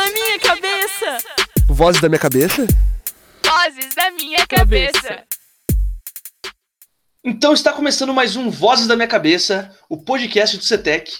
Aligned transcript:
da 0.00 0.10
minha 0.12 0.38
cabeça. 0.38 1.18
Vozes 1.68 2.00
da 2.00 2.08
minha 2.08 2.18
cabeça? 2.18 2.66
Vozes 3.44 3.94
da 3.94 4.10
minha 4.12 4.46
cabeça. 4.46 5.24
Então 7.22 7.52
está 7.52 7.70
começando 7.70 8.14
mais 8.14 8.34
um 8.34 8.48
Vozes 8.48 8.86
da 8.86 8.96
Minha 8.96 9.06
Cabeça, 9.06 9.76
o 9.90 10.02
podcast 10.02 10.56
do 10.56 10.64
CETEC. 10.64 11.12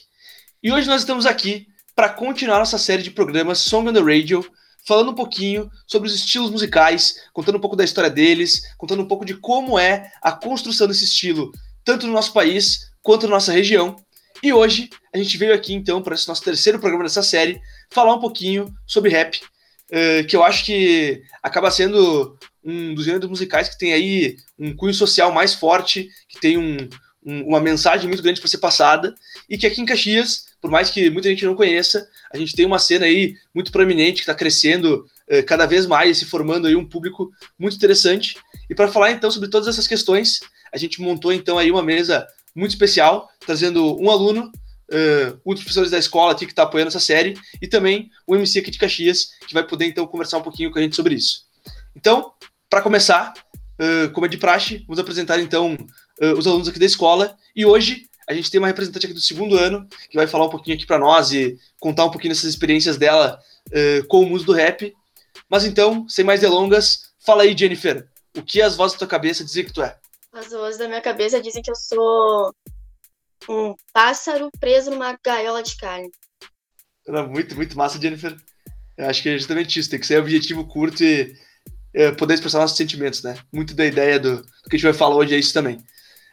E 0.62 0.72
hoje 0.72 0.88
nós 0.88 1.02
estamos 1.02 1.26
aqui 1.26 1.66
para 1.94 2.08
continuar 2.08 2.58
nossa 2.58 2.78
série 2.78 3.02
de 3.02 3.10
programas 3.10 3.58
Song 3.58 3.86
on 3.86 3.92
the 3.92 4.00
Radio, 4.00 4.50
falando 4.88 5.10
um 5.10 5.14
pouquinho 5.14 5.70
sobre 5.86 6.08
os 6.08 6.14
estilos 6.14 6.50
musicais, 6.50 7.16
contando 7.34 7.58
um 7.58 7.60
pouco 7.60 7.76
da 7.76 7.84
história 7.84 8.08
deles, 8.08 8.62
contando 8.78 9.02
um 9.02 9.06
pouco 9.06 9.26
de 9.26 9.34
como 9.34 9.78
é 9.78 10.10
a 10.22 10.32
construção 10.32 10.88
desse 10.88 11.04
estilo, 11.04 11.52
tanto 11.84 12.06
no 12.06 12.14
nosso 12.14 12.32
país 12.32 12.90
quanto 13.02 13.26
na 13.26 13.34
nossa 13.34 13.52
região. 13.52 13.94
E 14.42 14.52
hoje 14.52 14.88
a 15.12 15.18
gente 15.18 15.36
veio 15.36 15.52
aqui 15.52 15.74
então 15.74 16.00
para 16.00 16.14
esse 16.14 16.26
nosso 16.26 16.42
terceiro 16.42 16.78
programa 16.78 17.04
dessa 17.04 17.22
série 17.22 17.60
falar 17.90 18.14
um 18.14 18.20
pouquinho 18.20 18.74
sobre 18.86 19.10
rap, 19.10 19.38
uh, 19.90 20.26
que 20.26 20.34
eu 20.34 20.42
acho 20.42 20.64
que 20.64 21.22
acaba 21.42 21.70
sendo 21.70 22.38
um 22.64 22.94
dos 22.94 23.04
gêneros 23.04 23.28
musicais 23.28 23.68
que 23.68 23.78
tem 23.78 23.92
aí 23.92 24.36
um 24.58 24.74
cunho 24.74 24.94
social 24.94 25.30
mais 25.30 25.52
forte, 25.52 26.08
que 26.26 26.40
tem 26.40 26.56
um, 26.56 26.88
um, 27.24 27.48
uma 27.48 27.60
mensagem 27.60 28.08
muito 28.08 28.22
grande 28.22 28.40
para 28.40 28.48
ser 28.48 28.58
passada, 28.58 29.14
e 29.48 29.58
que 29.58 29.66
aqui 29.66 29.80
em 29.80 29.86
Caxias, 29.86 30.46
por 30.60 30.70
mais 30.70 30.90
que 30.90 31.10
muita 31.10 31.28
gente 31.28 31.44
não 31.44 31.54
conheça, 31.54 32.08
a 32.32 32.38
gente 32.38 32.54
tem 32.54 32.64
uma 32.64 32.78
cena 32.78 33.04
aí 33.04 33.34
muito 33.54 33.70
proeminente 33.70 34.16
que 34.16 34.22
está 34.22 34.34
crescendo 34.34 35.06
uh, 35.30 35.44
cada 35.44 35.66
vez 35.66 35.84
mais, 35.84 36.16
se 36.16 36.24
formando 36.24 36.66
aí 36.66 36.76
um 36.76 36.88
público 36.88 37.30
muito 37.58 37.76
interessante. 37.76 38.38
E 38.70 38.74
para 38.74 38.88
falar 38.88 39.10
então 39.10 39.30
sobre 39.30 39.50
todas 39.50 39.68
essas 39.68 39.86
questões, 39.86 40.40
a 40.72 40.78
gente 40.78 41.00
montou 41.00 41.30
então 41.30 41.58
aí 41.58 41.70
uma 41.70 41.82
mesa 41.82 42.26
muito 42.54 42.70
especial, 42.70 43.30
trazendo 43.50 44.00
um 44.00 44.08
aluno, 44.08 44.52
uh, 44.92 45.40
um 45.44 45.52
dos 45.52 45.64
professores 45.64 45.90
da 45.90 45.98
escola 45.98 46.30
aqui 46.30 46.46
que 46.46 46.52
está 46.52 46.62
apoiando 46.62 46.88
essa 46.88 47.00
série, 47.00 47.36
e 47.60 47.66
também 47.66 48.08
o 48.24 48.36
MC 48.36 48.60
aqui 48.60 48.70
de 48.70 48.78
Caxias, 48.78 49.30
que 49.46 49.52
vai 49.52 49.66
poder 49.66 49.86
então 49.86 50.06
conversar 50.06 50.38
um 50.38 50.42
pouquinho 50.42 50.70
com 50.70 50.78
a 50.78 50.82
gente 50.82 50.94
sobre 50.94 51.16
isso. 51.16 51.46
Então, 51.96 52.32
para 52.68 52.80
começar, 52.80 53.34
uh, 53.80 54.08
como 54.12 54.26
é 54.26 54.28
de 54.28 54.38
praxe, 54.38 54.84
vamos 54.86 55.00
apresentar 55.00 55.40
então 55.40 55.74
uh, 56.22 56.38
os 56.38 56.46
alunos 56.46 56.68
aqui 56.68 56.78
da 56.78 56.86
escola, 56.86 57.36
e 57.56 57.66
hoje 57.66 58.08
a 58.28 58.32
gente 58.32 58.48
tem 58.48 58.60
uma 58.60 58.68
representante 58.68 59.06
aqui 59.06 59.14
do 59.14 59.20
segundo 59.20 59.58
ano, 59.58 59.88
que 60.08 60.16
vai 60.16 60.28
falar 60.28 60.46
um 60.46 60.50
pouquinho 60.50 60.76
aqui 60.76 60.86
para 60.86 61.00
nós 61.00 61.32
e 61.32 61.58
contar 61.80 62.04
um 62.04 62.10
pouquinho 62.12 62.32
dessas 62.32 62.48
experiências 62.48 62.96
dela 62.96 63.40
com 64.06 64.20
o 64.20 64.26
mundo 64.26 64.44
do 64.44 64.52
rap. 64.52 64.94
Mas 65.48 65.64
então, 65.64 66.08
sem 66.08 66.24
mais 66.24 66.40
delongas, 66.40 67.10
fala 67.18 67.42
aí, 67.42 67.58
Jennifer, 67.58 68.06
o 68.36 68.42
que 68.42 68.62
as 68.62 68.76
vozes 68.76 68.92
da 68.92 69.00
tua 69.00 69.08
cabeça 69.08 69.42
dizem 69.42 69.64
que 69.64 69.72
tu 69.72 69.82
é? 69.82 69.98
As 70.32 70.50
vozes 70.50 70.78
da 70.78 70.86
minha 70.86 71.00
cabeça 71.00 71.42
dizem 71.42 71.60
que 71.60 71.72
eu 71.72 71.74
sou 71.74 72.54
um 73.48 73.74
pássaro 73.92 74.50
preso 74.58 74.90
numa 74.90 75.18
gaiola 75.24 75.62
de 75.62 75.76
carne. 75.76 76.10
Era 77.06 77.26
muito, 77.26 77.56
muito 77.56 77.76
massa, 77.76 78.00
Jennifer. 78.00 78.36
Eu 78.96 79.08
acho 79.08 79.22
que 79.22 79.30
é 79.30 79.38
justamente 79.38 79.78
isso, 79.78 79.90
tem 79.90 79.98
que 79.98 80.06
ser 80.06 80.20
objetivo 80.20 80.66
curto 80.66 81.02
e 81.02 81.34
é, 81.94 82.12
poder 82.12 82.34
expressar 82.34 82.58
nossos 82.58 82.76
sentimentos, 82.76 83.22
né? 83.22 83.36
Muito 83.52 83.74
da 83.74 83.84
ideia 83.84 84.18
do, 84.18 84.36
do, 84.36 84.42
que 84.68 84.74
a 84.74 84.76
gente 84.76 84.84
vai 84.84 84.92
falar 84.92 85.16
hoje 85.16 85.34
é 85.34 85.38
isso 85.38 85.54
também. 85.54 85.78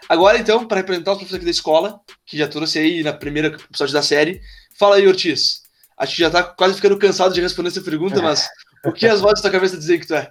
Agora, 0.09 0.37
então, 0.37 0.67
para 0.67 0.77
representar 0.77 1.11
os 1.11 1.17
professores 1.17 1.37
aqui 1.37 1.45
da 1.45 1.51
escola, 1.51 1.99
que 2.25 2.37
já 2.37 2.47
trouxe 2.47 2.79
aí 2.79 3.03
na 3.03 3.13
primeira 3.13 3.47
episódio 3.47 3.93
da 3.93 4.01
série, 4.01 4.41
fala 4.77 4.97
aí, 4.97 5.07
Ortiz. 5.07 5.63
Acho 5.97 6.15
que 6.15 6.21
já 6.21 6.29
tá 6.29 6.43
quase 6.43 6.75
ficando 6.75 6.97
cansado 6.97 7.33
de 7.33 7.41
responder 7.41 7.69
essa 7.69 7.81
pergunta, 7.81 8.21
mas 8.21 8.47
o 8.85 8.91
que 8.91 9.07
as 9.07 9.19
vozes 9.19 9.41
da 9.41 9.49
tua 9.49 9.59
cabeça 9.59 9.77
dizem 9.77 9.99
que 9.99 10.05
tu 10.05 10.13
é? 10.13 10.29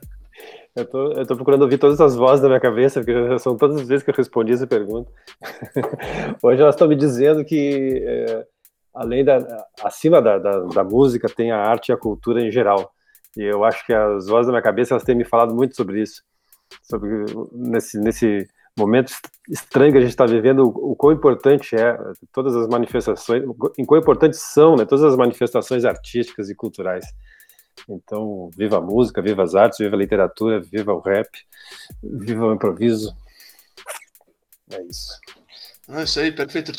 Eu 0.77 0.85
tô, 0.85 1.13
eu 1.13 1.27
tô 1.27 1.35
procurando 1.35 1.63
ouvir 1.63 1.79
todas 1.79 1.99
as 2.03 2.15
vozes 2.15 2.43
da 2.43 2.49
minha 2.49 2.61
cabeça, 2.61 3.03
porque 3.03 3.39
são 3.39 3.57
todas 3.57 3.81
as 3.81 3.89
vezes 3.89 4.05
que 4.05 4.11
eu 4.11 4.15
respondi 4.15 4.53
essa 4.53 4.67
pergunta. 4.67 5.11
Hoje 6.43 6.61
elas 6.61 6.75
estão 6.75 6.87
me 6.87 6.95
dizendo 6.95 7.43
que, 7.47 8.05
é, 8.05 8.47
além 8.95 9.25
da, 9.25 9.39
acima 9.83 10.21
da, 10.21 10.39
da, 10.39 10.61
da, 10.61 10.85
música, 10.85 11.31
tem 11.31 11.51
a 11.51 11.57
arte 11.57 11.89
e 11.89 11.93
a 11.93 11.97
cultura 11.97 12.43
em 12.43 12.51
geral. 12.51 12.93
E 13.35 13.43
eu 13.43 13.65
acho 13.65 13.87
que 13.87 13.95
as 13.95 14.27
vozes 14.27 14.49
da 14.49 14.53
minha 14.53 14.63
cabeça, 14.63 14.93
elas 14.93 15.03
têm 15.03 15.15
me 15.15 15.25
falado 15.25 15.55
muito 15.55 15.75
sobre 15.75 16.03
isso. 16.03 16.23
Sobre, 16.83 17.25
nesse, 17.53 17.99
nesse 17.99 18.47
momento 18.79 19.15
estranho 19.49 19.93
que 19.93 19.99
a 19.99 20.03
gente 20.03 20.11
está 20.11 20.27
vivendo, 20.27 20.65
o, 20.65 20.93
o 20.93 20.97
quão 20.97 21.11
importante 21.11 21.75
é 21.75 21.97
todas 22.31 22.55
as 22.55 22.69
manifestações, 22.69 23.43
o 23.47 23.55
quão 23.55 23.99
importantes 23.99 24.41
são 24.41 24.77
né, 24.77 24.85
todas 24.85 25.05
as 25.05 25.17
manifestações 25.17 25.87
artísticas 25.87 26.51
e 26.51 26.55
culturais. 26.55 27.07
Então, 27.89 28.51
viva 28.57 28.79
a 28.79 28.81
música, 28.81 29.23
viva 29.23 29.43
as 29.43 29.55
artes, 29.55 29.79
viva 29.79 29.95
a 29.95 29.99
literatura, 29.99 30.61
viva 30.61 30.93
o 30.93 31.01
rap, 31.01 31.29
viva 32.03 32.47
o 32.47 32.55
improviso. 32.55 33.15
É 34.71 34.83
isso. 34.83 35.13
Ah, 35.89 36.03
isso 36.03 36.19
aí, 36.19 36.33
perfeito. 36.33 36.73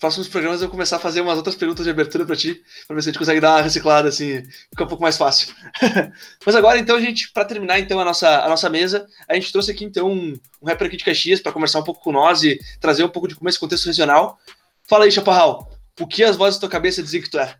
Próximos 0.00 0.28
programas 0.28 0.62
eu 0.62 0.68
vou 0.68 0.72
começar 0.72 0.96
a 0.96 0.98
fazer 0.98 1.20
umas 1.20 1.36
outras 1.36 1.54
perguntas 1.54 1.84
de 1.84 1.90
abertura 1.90 2.24
para 2.24 2.34
ti, 2.34 2.62
para 2.86 2.96
ver 2.96 3.02
se 3.02 3.10
a 3.10 3.12
gente 3.12 3.18
consegue 3.18 3.38
dar 3.38 3.56
uma 3.56 3.60
reciclada, 3.60 4.08
assim, 4.08 4.42
fica 4.70 4.84
um 4.84 4.88
pouco 4.88 5.02
mais 5.02 5.18
fácil. 5.18 5.54
Mas 6.44 6.54
agora, 6.54 6.78
então, 6.78 6.96
a 6.96 7.00
gente, 7.00 7.30
para 7.32 7.44
terminar 7.44 7.78
então 7.78 8.00
a 8.00 8.04
nossa, 8.04 8.40
a 8.40 8.48
nossa 8.48 8.70
mesa, 8.70 9.06
a 9.28 9.34
gente 9.34 9.52
trouxe 9.52 9.70
aqui 9.70 9.84
então 9.84 10.10
um, 10.10 10.40
um 10.62 10.66
rapper 10.66 10.86
aqui 10.86 10.96
de 10.96 11.04
Caxias 11.04 11.40
para 11.40 11.52
conversar 11.52 11.80
um 11.80 11.84
pouco 11.84 12.00
com 12.00 12.12
nós 12.12 12.42
e 12.44 12.58
trazer 12.80 13.04
um 13.04 13.10
pouco 13.10 13.28
de 13.28 13.34
como 13.34 13.46
esse 13.46 13.60
contexto 13.60 13.86
regional. 13.86 14.38
Fala 14.84 15.04
aí, 15.04 15.12
Chaparral, 15.12 15.70
o 16.00 16.06
que 16.06 16.24
as 16.24 16.36
vozes 16.36 16.58
da 16.58 16.60
tua 16.60 16.70
cabeça 16.70 17.02
dizem 17.02 17.20
que 17.20 17.28
tu 17.28 17.38
é? 17.38 17.54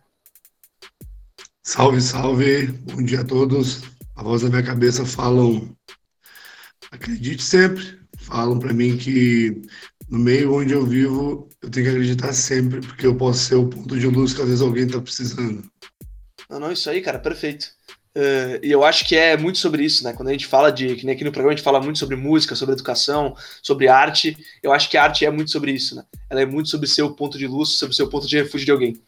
Salve, 1.67 1.99
salve, 1.99 2.67
bom 2.67 3.03
dia 3.03 3.19
a 3.19 3.25
todos. 3.25 3.81
A 4.15 4.23
voz 4.23 4.41
da 4.41 4.47
minha 4.47 4.63
cabeça 4.63 5.05
falam, 5.05 5.75
acredite 6.89 7.43
sempre, 7.43 7.99
falam 8.19 8.57
para 8.57 8.71
mim 8.71 8.95
que 8.95 9.61
no 10.09 10.17
meio 10.17 10.55
onde 10.55 10.71
eu 10.71 10.85
vivo 10.85 11.49
eu 11.61 11.69
tenho 11.69 11.87
que 11.87 11.91
acreditar 11.91 12.31
sempre, 12.31 12.79
porque 12.79 13.05
eu 13.05 13.17
posso 13.17 13.39
ser 13.39 13.55
o 13.55 13.67
ponto 13.67 13.99
de 13.99 14.07
luz 14.07 14.33
que 14.33 14.41
às 14.41 14.47
vezes 14.47 14.61
alguém 14.61 14.85
está 14.85 15.01
precisando. 15.01 15.69
Não, 16.49 16.57
não, 16.57 16.71
isso 16.71 16.89
aí, 16.89 17.01
cara, 17.01 17.19
perfeito. 17.19 17.67
Uh, 18.15 18.63
e 18.63 18.71
eu 18.71 18.85
acho 18.85 19.05
que 19.05 19.17
é 19.17 19.35
muito 19.35 19.59
sobre 19.59 19.83
isso, 19.83 20.05
né? 20.05 20.13
Quando 20.13 20.29
a 20.29 20.31
gente 20.31 20.47
fala 20.47 20.71
de, 20.71 20.95
que 20.95 21.05
nem 21.05 21.15
aqui 21.15 21.25
no 21.25 21.33
programa 21.33 21.51
a 21.51 21.55
gente 21.55 21.65
fala 21.65 21.81
muito 21.81 21.99
sobre 21.99 22.15
música, 22.15 22.55
sobre 22.55 22.75
educação, 22.75 23.35
sobre 23.61 23.89
arte, 23.89 24.37
eu 24.63 24.71
acho 24.71 24.89
que 24.89 24.95
a 24.95 25.03
arte 25.03 25.25
é 25.25 25.29
muito 25.29 25.51
sobre 25.51 25.73
isso, 25.73 25.97
né? 25.97 26.03
Ela 26.29 26.41
é 26.41 26.45
muito 26.45 26.69
sobre 26.69 26.87
ser 26.87 27.01
o 27.01 27.13
ponto 27.13 27.37
de 27.37 27.45
luz, 27.45 27.71
sobre 27.71 27.93
ser 27.93 28.03
o 28.03 28.09
ponto 28.09 28.25
de 28.25 28.37
refúgio 28.37 28.65
de 28.65 28.71
alguém. 28.71 28.99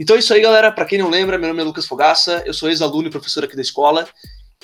Então 0.00 0.16
é 0.16 0.18
isso 0.18 0.32
aí, 0.32 0.40
galera. 0.40 0.72
Para 0.72 0.86
quem 0.86 0.98
não 0.98 1.10
lembra, 1.10 1.36
meu 1.36 1.48
nome 1.48 1.60
é 1.60 1.64
Lucas 1.64 1.86
Fogaça, 1.86 2.42
eu 2.46 2.54
sou 2.54 2.70
ex-aluno 2.70 3.08
e 3.08 3.10
professor 3.10 3.44
aqui 3.44 3.54
da 3.54 3.60
escola. 3.60 4.08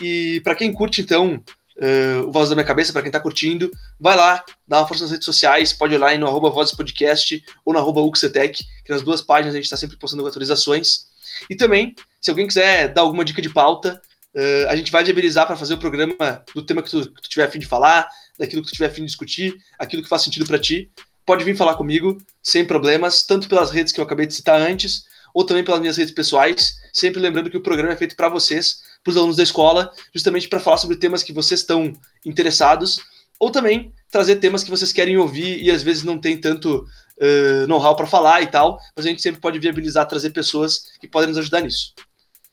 E 0.00 0.40
para 0.40 0.54
quem 0.54 0.72
curte, 0.72 1.02
então, 1.02 1.34
uh, 1.76 2.26
o 2.26 2.32
Voz 2.32 2.48
da 2.48 2.54
Minha 2.54 2.64
Cabeça, 2.64 2.90
para 2.90 3.02
quem 3.02 3.10
está 3.10 3.20
curtindo, 3.20 3.70
vai 4.00 4.16
lá, 4.16 4.42
dá 4.66 4.78
uma 4.78 4.88
força 4.88 5.02
nas 5.04 5.10
redes 5.10 5.26
sociais, 5.26 5.74
pode 5.74 5.92
ir 5.92 5.98
lá 5.98 6.16
no 6.16 6.26
arroba 6.26 6.48
Vozes 6.48 6.74
Podcast 6.74 7.44
ou 7.66 7.74
no 7.74 7.78
arroba 7.78 8.00
Uxetec, 8.00 8.64
que 8.82 8.90
nas 8.90 9.02
duas 9.02 9.20
páginas 9.20 9.52
a 9.52 9.58
gente 9.58 9.66
está 9.66 9.76
sempre 9.76 9.98
postando 9.98 10.26
atualizações. 10.26 11.04
E 11.50 11.54
também, 11.54 11.94
se 12.18 12.30
alguém 12.30 12.46
quiser 12.46 12.94
dar 12.94 13.02
alguma 13.02 13.22
dica 13.22 13.42
de 13.42 13.50
pauta, 13.50 14.00
uh, 14.34 14.70
a 14.70 14.74
gente 14.74 14.90
vai 14.90 15.04
viabilizar 15.04 15.46
para 15.46 15.54
fazer 15.54 15.74
o 15.74 15.78
programa 15.78 16.42
do 16.54 16.62
tema 16.62 16.82
que 16.82 16.88
tu, 16.88 17.12
que 17.12 17.20
tu 17.20 17.28
tiver 17.28 17.44
afim 17.44 17.58
de 17.58 17.66
falar, 17.66 18.08
daquilo 18.38 18.62
que 18.62 18.68
tu 18.68 18.72
tiver 18.72 18.86
afim 18.86 19.02
de 19.02 19.08
discutir, 19.08 19.54
aquilo 19.78 20.02
que 20.02 20.08
faz 20.08 20.22
sentido 20.22 20.46
para 20.46 20.58
ti. 20.58 20.90
Pode 21.26 21.44
vir 21.44 21.54
falar 21.54 21.74
comigo, 21.74 22.16
sem 22.42 22.64
problemas, 22.64 23.22
tanto 23.22 23.50
pelas 23.50 23.70
redes 23.70 23.92
que 23.92 24.00
eu 24.00 24.04
acabei 24.04 24.24
de 24.24 24.32
citar 24.32 24.58
antes, 24.58 25.04
ou 25.36 25.44
também 25.44 25.62
pelas 25.62 25.80
minhas 25.80 25.98
redes 25.98 26.14
pessoais, 26.14 26.78
sempre 26.90 27.20
lembrando 27.20 27.50
que 27.50 27.58
o 27.58 27.60
programa 27.60 27.92
é 27.92 27.96
feito 27.96 28.16
para 28.16 28.26
vocês, 28.26 28.80
para 29.04 29.10
os 29.10 29.18
alunos 29.18 29.36
da 29.36 29.42
escola, 29.42 29.92
justamente 30.14 30.48
para 30.48 30.58
falar 30.58 30.78
sobre 30.78 30.96
temas 30.96 31.22
que 31.22 31.30
vocês 31.30 31.60
estão 31.60 31.92
interessados, 32.24 33.00
ou 33.38 33.50
também 33.50 33.92
trazer 34.10 34.36
temas 34.36 34.64
que 34.64 34.70
vocês 34.70 34.94
querem 34.94 35.18
ouvir 35.18 35.62
e 35.62 35.70
às 35.70 35.82
vezes 35.82 36.04
não 36.04 36.18
tem 36.18 36.40
tanto 36.40 36.86
uh, 37.20 37.66
know-how 37.68 37.94
para 37.94 38.06
falar 38.06 38.40
e 38.40 38.46
tal, 38.46 38.78
mas 38.96 39.04
a 39.04 39.10
gente 39.10 39.20
sempre 39.20 39.38
pode 39.38 39.58
viabilizar, 39.58 40.08
trazer 40.08 40.30
pessoas 40.30 40.86
que 40.98 41.06
podem 41.06 41.28
nos 41.28 41.36
ajudar 41.36 41.60
nisso. 41.60 41.92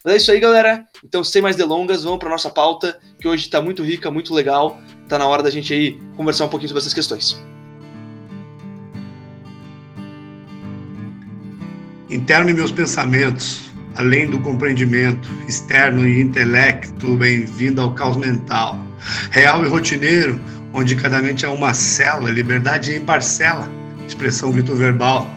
Mas 0.03 0.15
é 0.15 0.17
isso 0.17 0.31
aí, 0.33 0.41
galera. 0.41 0.85
Então, 1.05 1.23
sem 1.23 1.41
mais 1.41 1.55
delongas, 1.55 2.03
vamos 2.03 2.19
para 2.19 2.29
nossa 2.29 2.49
pauta, 2.49 2.99
que 3.17 3.29
hoje 3.29 3.45
está 3.45 3.61
muito 3.61 3.81
rica, 3.81 4.11
muito 4.11 4.33
legal. 4.33 4.77
Está 5.03 5.17
na 5.17 5.25
hora 5.25 5.41
da 5.41 5.49
gente 5.49 5.73
aí 5.73 5.97
conversar 6.17 6.43
um 6.43 6.49
pouquinho 6.49 6.67
sobre 6.67 6.81
essas 6.81 6.93
questões. 6.93 7.52
Interno 12.13 12.51
em 12.51 12.53
meus 12.53 12.71
pensamentos, 12.71 13.71
além 13.95 14.27
do 14.29 14.37
compreendimento, 14.37 15.27
externo 15.47 16.07
e 16.07 16.21
intelecto, 16.21 17.17
bem-vindo 17.17 17.81
ao 17.81 17.91
caos 17.95 18.17
mental. 18.17 18.79
Real 19.31 19.65
e 19.65 19.67
rotineiro, 19.67 20.39
onde 20.73 20.95
cada 20.95 21.19
mente 21.23 21.43
é 21.43 21.49
uma 21.49 21.73
célula, 21.73 22.29
liberdade 22.29 22.93
em 22.93 23.01
parcela, 23.01 23.67
expressão 24.07 24.51
grito 24.51 24.75
verbal. 24.75 25.27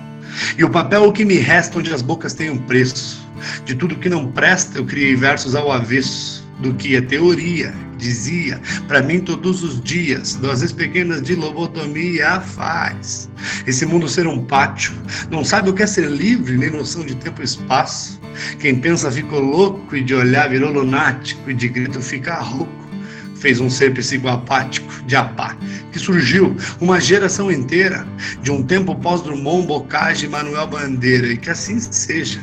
E 0.58 0.64
o 0.64 0.68
papel 0.68 1.04
o 1.04 1.12
que 1.14 1.24
me 1.24 1.36
resta, 1.38 1.78
onde 1.78 1.94
as 1.94 2.02
bocas 2.02 2.34
têm 2.34 2.50
um 2.50 2.58
preço. 2.58 3.26
De 3.64 3.74
tudo 3.74 3.96
que 3.96 4.10
não 4.10 4.30
presta, 4.30 4.76
eu 4.76 4.84
criei 4.84 5.16
versos 5.16 5.54
ao 5.54 5.72
avesso, 5.72 6.45
do 6.60 6.74
que 6.74 6.96
é 6.96 7.00
teoria, 7.00 7.74
dizia 7.98 8.60
para 8.86 9.02
mim 9.02 9.20
todos 9.20 9.62
os 9.62 9.80
dias, 9.80 10.34
doses 10.36 10.72
pequenas 10.72 11.22
de 11.22 11.34
lobotomia 11.34 12.40
faz. 12.40 13.28
Esse 13.66 13.84
mundo 13.84 14.08
ser 14.08 14.26
um 14.26 14.44
pátio, 14.44 14.92
não 15.30 15.44
sabe 15.44 15.70
o 15.70 15.74
que 15.74 15.82
é 15.82 15.86
ser 15.86 16.10
livre, 16.10 16.56
nem 16.56 16.70
noção 16.70 17.04
de 17.04 17.14
tempo 17.16 17.40
e 17.40 17.44
espaço. 17.44 18.20
Quem 18.58 18.76
pensa 18.76 19.10
ficou 19.10 19.40
louco 19.40 19.96
e 19.96 20.02
de 20.02 20.14
olhar 20.14 20.48
virou 20.48 20.70
lunático 20.72 21.50
e 21.50 21.54
de 21.54 21.68
grito 21.68 22.00
fica 22.00 22.34
rouco. 22.34 22.72
Fez 23.36 23.60
um 23.60 23.68
ser 23.68 23.92
psicoapático 23.92 24.90
de 25.06 25.14
apá, 25.14 25.56
que 25.92 25.98
surgiu 25.98 26.56
uma 26.80 26.98
geração 26.98 27.52
inteira, 27.52 28.06
de 28.42 28.50
um 28.50 28.62
tempo 28.62 28.94
pós-Drummond, 28.94 29.66
Bocage 29.66 30.24
e 30.24 30.28
Manuel 30.28 30.66
Bandeira, 30.66 31.28
e 31.28 31.36
que 31.36 31.50
assim 31.50 31.78
seja. 31.78 32.40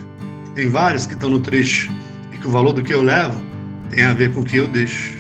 Tem 0.54 0.70
vários 0.70 1.08
que 1.08 1.14
estão 1.14 1.32
no 1.32 1.40
trecho, 1.40 1.92
que 2.40 2.48
o 2.48 2.52
valor 2.52 2.74
do 2.74 2.84
que 2.84 2.94
eu 2.94 3.02
levo 3.02 3.53
tem 3.94 4.04
a 4.06 4.14
ver 4.14 4.34
com 4.34 4.42
o 4.42 4.46
que 4.46 4.58
eu 4.58 4.68
deixo. 4.68 5.14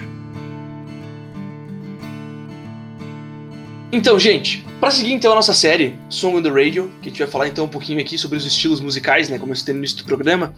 Então, 3.92 4.18
gente, 4.18 4.66
para 4.80 4.90
seguir 4.90 5.14
então 5.14 5.32
a 5.32 5.36
nossa 5.36 5.54
série 5.54 5.96
Song 6.10 6.38
on 6.38 6.42
the 6.42 6.50
Radio, 6.50 6.92
que 7.00 7.10
a 7.10 7.12
gente 7.12 7.20
vai 7.20 7.28
falar 7.28 7.48
então 7.48 7.66
um 7.66 7.70
pouquinho 7.70 8.02
aqui 8.02 8.18
sobre 8.18 8.38
os 8.38 8.46
estilos 8.46 8.82
musicais, 8.82 9.30
né, 9.30 9.38
como 9.38 9.52
eu 9.52 9.56
citei 9.56 9.74
no 9.74 9.80
início 9.80 9.98
do 9.98 10.06
programa, 10.06 10.56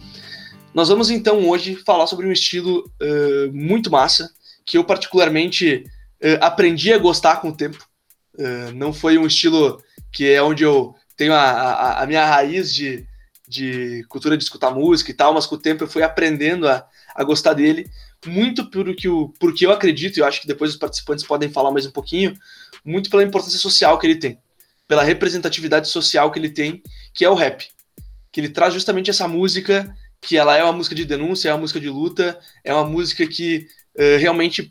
nós 0.72 0.88
vamos 0.88 1.10
então 1.10 1.46
hoje 1.48 1.76
falar 1.76 2.06
sobre 2.06 2.26
um 2.26 2.32
estilo 2.32 2.90
uh, 3.02 3.52
muito 3.52 3.90
massa, 3.90 4.30
que 4.64 4.78
eu 4.78 4.84
particularmente 4.84 5.84
uh, 6.22 6.38
aprendi 6.40 6.92
a 6.92 6.98
gostar 6.98 7.36
com 7.36 7.50
o 7.50 7.56
tempo. 7.56 7.86
Uh, 8.34 8.72
não 8.74 8.92
foi 8.92 9.18
um 9.18 9.26
estilo 9.26 9.78
que 10.12 10.30
é 10.30 10.42
onde 10.42 10.64
eu 10.64 10.94
tenho 11.16 11.34
a, 11.34 11.42
a, 11.42 12.02
a, 12.02 12.06
minha 12.06 12.24
raiz 12.24 12.74
de, 12.74 13.06
de 13.46 14.04
cultura 14.08 14.36
de 14.36 14.44
escutar 14.44 14.70
música 14.70 15.10
e 15.10 15.14
tal, 15.14 15.34
mas 15.34 15.46
com 15.46 15.54
o 15.54 15.60
tempo 15.60 15.84
eu 15.84 15.88
fui 15.88 16.02
aprendendo 16.02 16.68
a, 16.68 16.86
a 17.14 17.24
gostar 17.24 17.54
dele, 17.54 17.88
muito 18.26 18.70
por 18.70 18.94
que 18.94 19.08
o, 19.08 19.28
porque 19.40 19.64
eu 19.64 19.70
acredito, 19.70 20.16
e 20.16 20.20
eu 20.20 20.26
acho 20.26 20.40
que 20.40 20.46
depois 20.46 20.72
os 20.72 20.76
participantes 20.76 21.24
podem 21.24 21.48
falar 21.48 21.70
mais 21.70 21.86
um 21.86 21.90
pouquinho, 21.90 22.36
muito 22.84 23.10
pela 23.10 23.22
importância 23.22 23.58
social 23.58 23.98
que 23.98 24.06
ele 24.06 24.16
tem, 24.16 24.38
pela 24.86 25.02
representatividade 25.02 25.88
social 25.88 26.30
que 26.30 26.38
ele 26.38 26.50
tem, 26.50 26.82
que 27.12 27.24
é 27.24 27.30
o 27.30 27.34
rap. 27.34 27.68
Que 28.30 28.40
ele 28.40 28.48
traz 28.48 28.74
justamente 28.74 29.10
essa 29.10 29.26
música, 29.26 29.94
que 30.20 30.36
ela 30.36 30.56
é 30.56 30.62
uma 30.62 30.72
música 30.72 30.94
de 30.94 31.04
denúncia, 31.04 31.48
é 31.48 31.52
uma 31.52 31.60
música 31.60 31.80
de 31.80 31.88
luta, 31.88 32.38
é 32.64 32.72
uma 32.72 32.84
música 32.84 33.26
que 33.26 33.66
uh, 33.94 34.18
realmente 34.18 34.70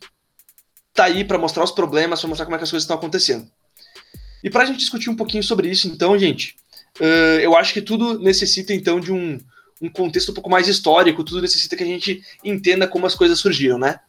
tá 0.94 1.06
aí 1.06 1.24
para 1.24 1.38
mostrar 1.38 1.64
os 1.64 1.72
problemas, 1.72 2.20
para 2.20 2.30
mostrar 2.30 2.46
como 2.46 2.56
é 2.56 2.58
que 2.58 2.64
as 2.64 2.72
coisas 2.72 2.84
estão 2.84 2.98
acontecendo. 2.98 3.50
E 4.44 4.50
para 4.50 4.64
a 4.64 4.66
gente 4.66 4.80
discutir 4.80 5.10
um 5.10 5.16
pouquinho 5.16 5.44
sobre 5.44 5.70
isso, 5.70 5.88
então, 5.88 6.18
gente, 6.18 6.56
uh, 7.00 7.40
eu 7.42 7.56
acho 7.56 7.74
que 7.74 7.82
tudo 7.82 8.20
necessita, 8.20 8.74
então, 8.74 9.00
de 9.00 9.12
um, 9.12 9.40
um 9.82 9.90
contexto 9.90 10.32
um 10.32 10.34
pouco 10.34 10.50
mais 10.50 10.68
histórico, 10.68 11.24
tudo 11.24 11.42
necessita 11.42 11.76
que 11.76 11.84
a 11.84 11.88
gente 11.88 12.24
entenda 12.44 12.88
como 12.88 13.06
as 13.06 13.16
coisas 13.16 13.40
surgiram, 13.40 13.78
né? 13.78 14.00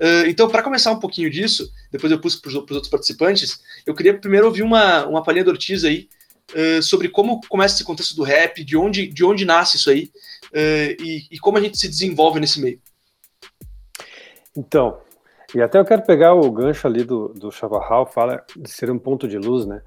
Uh, 0.00 0.26
então, 0.26 0.48
para 0.48 0.62
começar 0.62 0.90
um 0.90 0.98
pouquinho 0.98 1.30
disso, 1.30 1.70
depois 1.90 2.10
eu 2.10 2.20
pus 2.20 2.36
para 2.36 2.48
os 2.48 2.54
outros 2.54 2.88
participantes, 2.88 3.60
eu 3.86 3.94
queria 3.94 4.18
primeiro 4.18 4.46
ouvir 4.46 4.62
uma, 4.62 5.06
uma 5.06 5.22
palhinha 5.22 5.44
do 5.44 5.50
Ortiz 5.50 5.84
aí 5.84 6.08
uh, 6.54 6.82
sobre 6.82 7.08
como 7.08 7.40
começa 7.48 7.76
esse 7.76 7.84
contexto 7.84 8.16
do 8.16 8.22
rap, 8.22 8.64
de 8.64 8.76
onde, 8.76 9.06
de 9.06 9.24
onde 9.24 9.44
nasce 9.44 9.76
isso 9.76 9.90
aí 9.90 10.10
uh, 10.52 11.02
e, 11.02 11.26
e, 11.30 11.38
como 11.38 11.58
a 11.58 11.60
gente 11.60 11.78
se 11.78 11.88
desenvolve 11.88 12.40
nesse 12.40 12.60
meio. 12.60 12.80
Então, 14.56 14.98
e 15.54 15.62
até 15.62 15.78
eu 15.78 15.84
quero 15.84 16.02
pegar 16.02 16.34
o 16.34 16.50
gancho 16.50 16.86
ali 16.86 17.04
do, 17.04 17.28
do 17.28 17.52
Chavarral, 17.52 18.06
fala 18.06 18.44
de 18.56 18.70
ser 18.70 18.90
um 18.90 18.98
ponto 18.98 19.28
de 19.28 19.38
luz, 19.38 19.66
né? 19.66 19.82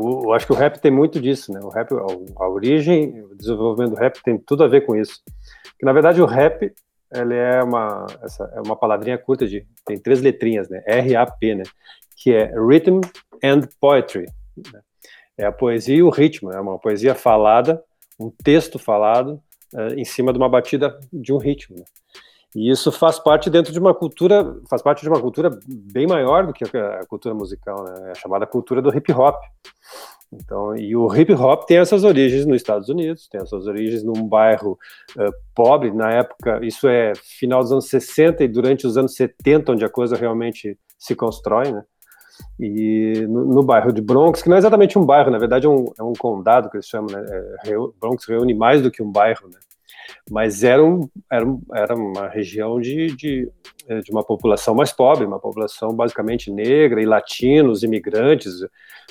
Eu, 0.00 0.32
acho 0.32 0.46
que 0.46 0.52
o 0.52 0.56
rap 0.56 0.78
tem 0.78 0.90
muito 0.90 1.20
disso, 1.20 1.52
né? 1.52 1.60
O 1.60 1.68
rap, 1.68 1.92
a, 1.92 2.44
a 2.44 2.48
origem, 2.48 3.22
o 3.22 3.34
desenvolvimento 3.34 3.94
do 3.94 4.00
rap 4.00 4.22
tem 4.22 4.38
tudo 4.38 4.64
a 4.64 4.68
ver 4.68 4.86
com 4.86 4.94
isso. 4.94 5.20
Que 5.78 5.84
na 5.84 5.92
verdade 5.92 6.22
o 6.22 6.26
rap 6.26 6.72
ele 7.14 7.34
é 7.34 7.62
uma 7.62 8.06
essa 8.22 8.44
é 8.54 8.60
uma 8.60 8.76
palavrinha 8.76 9.16
curta 9.16 9.46
de 9.46 9.66
tem 9.84 9.98
três 9.98 10.20
letrinhas, 10.20 10.68
né? 10.68 10.82
R 10.86 11.16
A 11.16 11.26
P, 11.26 11.54
né? 11.54 11.64
Que 12.16 12.34
é 12.34 12.52
Rhythm 12.54 13.00
and 13.42 13.68
Poetry. 13.80 14.26
Né? 14.56 14.80
É 15.36 15.46
a 15.46 15.52
poesia 15.52 15.94
e 15.94 16.02
o 16.02 16.10
ritmo, 16.10 16.50
é 16.50 16.60
uma 16.60 16.78
poesia 16.78 17.14
falada, 17.14 17.80
um 18.18 18.28
texto 18.28 18.76
falado 18.76 19.40
uh, 19.72 19.94
em 19.96 20.04
cima 20.04 20.32
de 20.32 20.38
uma 20.38 20.48
batida 20.48 20.98
de 21.12 21.32
um 21.32 21.38
ritmo. 21.38 21.76
Né? 21.76 21.84
E 22.56 22.70
isso 22.70 22.90
faz 22.90 23.18
parte 23.18 23.50
dentro 23.50 23.72
de 23.72 23.78
uma 23.78 23.94
cultura, 23.94 24.56
faz 24.70 24.80
parte 24.80 25.02
de 25.02 25.08
uma 25.08 25.20
cultura 25.20 25.50
bem 25.66 26.06
maior 26.06 26.46
do 26.46 26.52
que 26.52 26.64
a 26.64 27.04
cultura 27.06 27.34
musical, 27.34 27.84
né? 27.84 28.08
É 28.08 28.10
a 28.12 28.14
chamada 28.14 28.46
cultura 28.46 28.80
do 28.80 28.94
hip 28.96 29.12
hop. 29.12 29.36
Então, 30.32 30.76
e 30.76 30.94
o 30.94 31.14
hip 31.14 31.32
hop 31.32 31.64
tem 31.66 31.78
essas 31.78 32.04
origens 32.04 32.44
nos 32.44 32.56
Estados 32.56 32.88
Unidos, 32.88 33.28
tem 33.28 33.40
essas 33.40 33.66
origens 33.66 34.02
num 34.02 34.26
bairro 34.26 34.78
uh, 35.16 35.32
pobre, 35.54 35.90
na 35.90 36.10
época, 36.10 36.60
isso 36.62 36.86
é 36.86 37.12
final 37.14 37.62
dos 37.62 37.72
anos 37.72 37.88
60 37.88 38.44
e 38.44 38.48
durante 38.48 38.86
os 38.86 38.96
anos 38.96 39.14
70, 39.14 39.72
onde 39.72 39.84
a 39.84 39.88
coisa 39.88 40.16
realmente 40.16 40.78
se 40.98 41.14
constrói, 41.14 41.72
né? 41.72 41.82
E 42.60 43.26
no, 43.28 43.44
no 43.46 43.62
bairro 43.62 43.92
de 43.92 44.00
Bronx, 44.00 44.42
que 44.42 44.48
não 44.48 44.56
é 44.56 44.58
exatamente 44.58 44.98
um 44.98 45.04
bairro, 45.04 45.30
na 45.30 45.38
verdade 45.38 45.66
é 45.66 45.68
um, 45.68 45.92
é 45.98 46.02
um 46.02 46.12
condado 46.12 46.70
que 46.70 46.76
eles 46.76 46.86
chamam, 46.86 47.10
né? 47.10 47.24
É, 47.64 47.74
Bronx 47.98 48.24
reúne 48.26 48.54
mais 48.54 48.82
do 48.82 48.90
que 48.90 49.02
um 49.02 49.10
bairro, 49.10 49.48
né? 49.48 49.58
Mas 50.30 50.64
era, 50.64 50.84
um, 50.84 51.08
era, 51.30 51.44
era 51.74 51.94
uma 51.94 52.28
região 52.28 52.80
de, 52.80 53.08
de, 53.16 53.50
é, 53.88 54.00
de, 54.00 54.10
uma 54.10 54.24
população 54.24 54.74
mais 54.74 54.92
pobre, 54.92 55.24
uma 55.24 55.38
população 55.38 55.94
basicamente 55.94 56.50
negra 56.50 57.00
e 57.00 57.06
latinos, 57.06 57.82
imigrantes, 57.82 58.62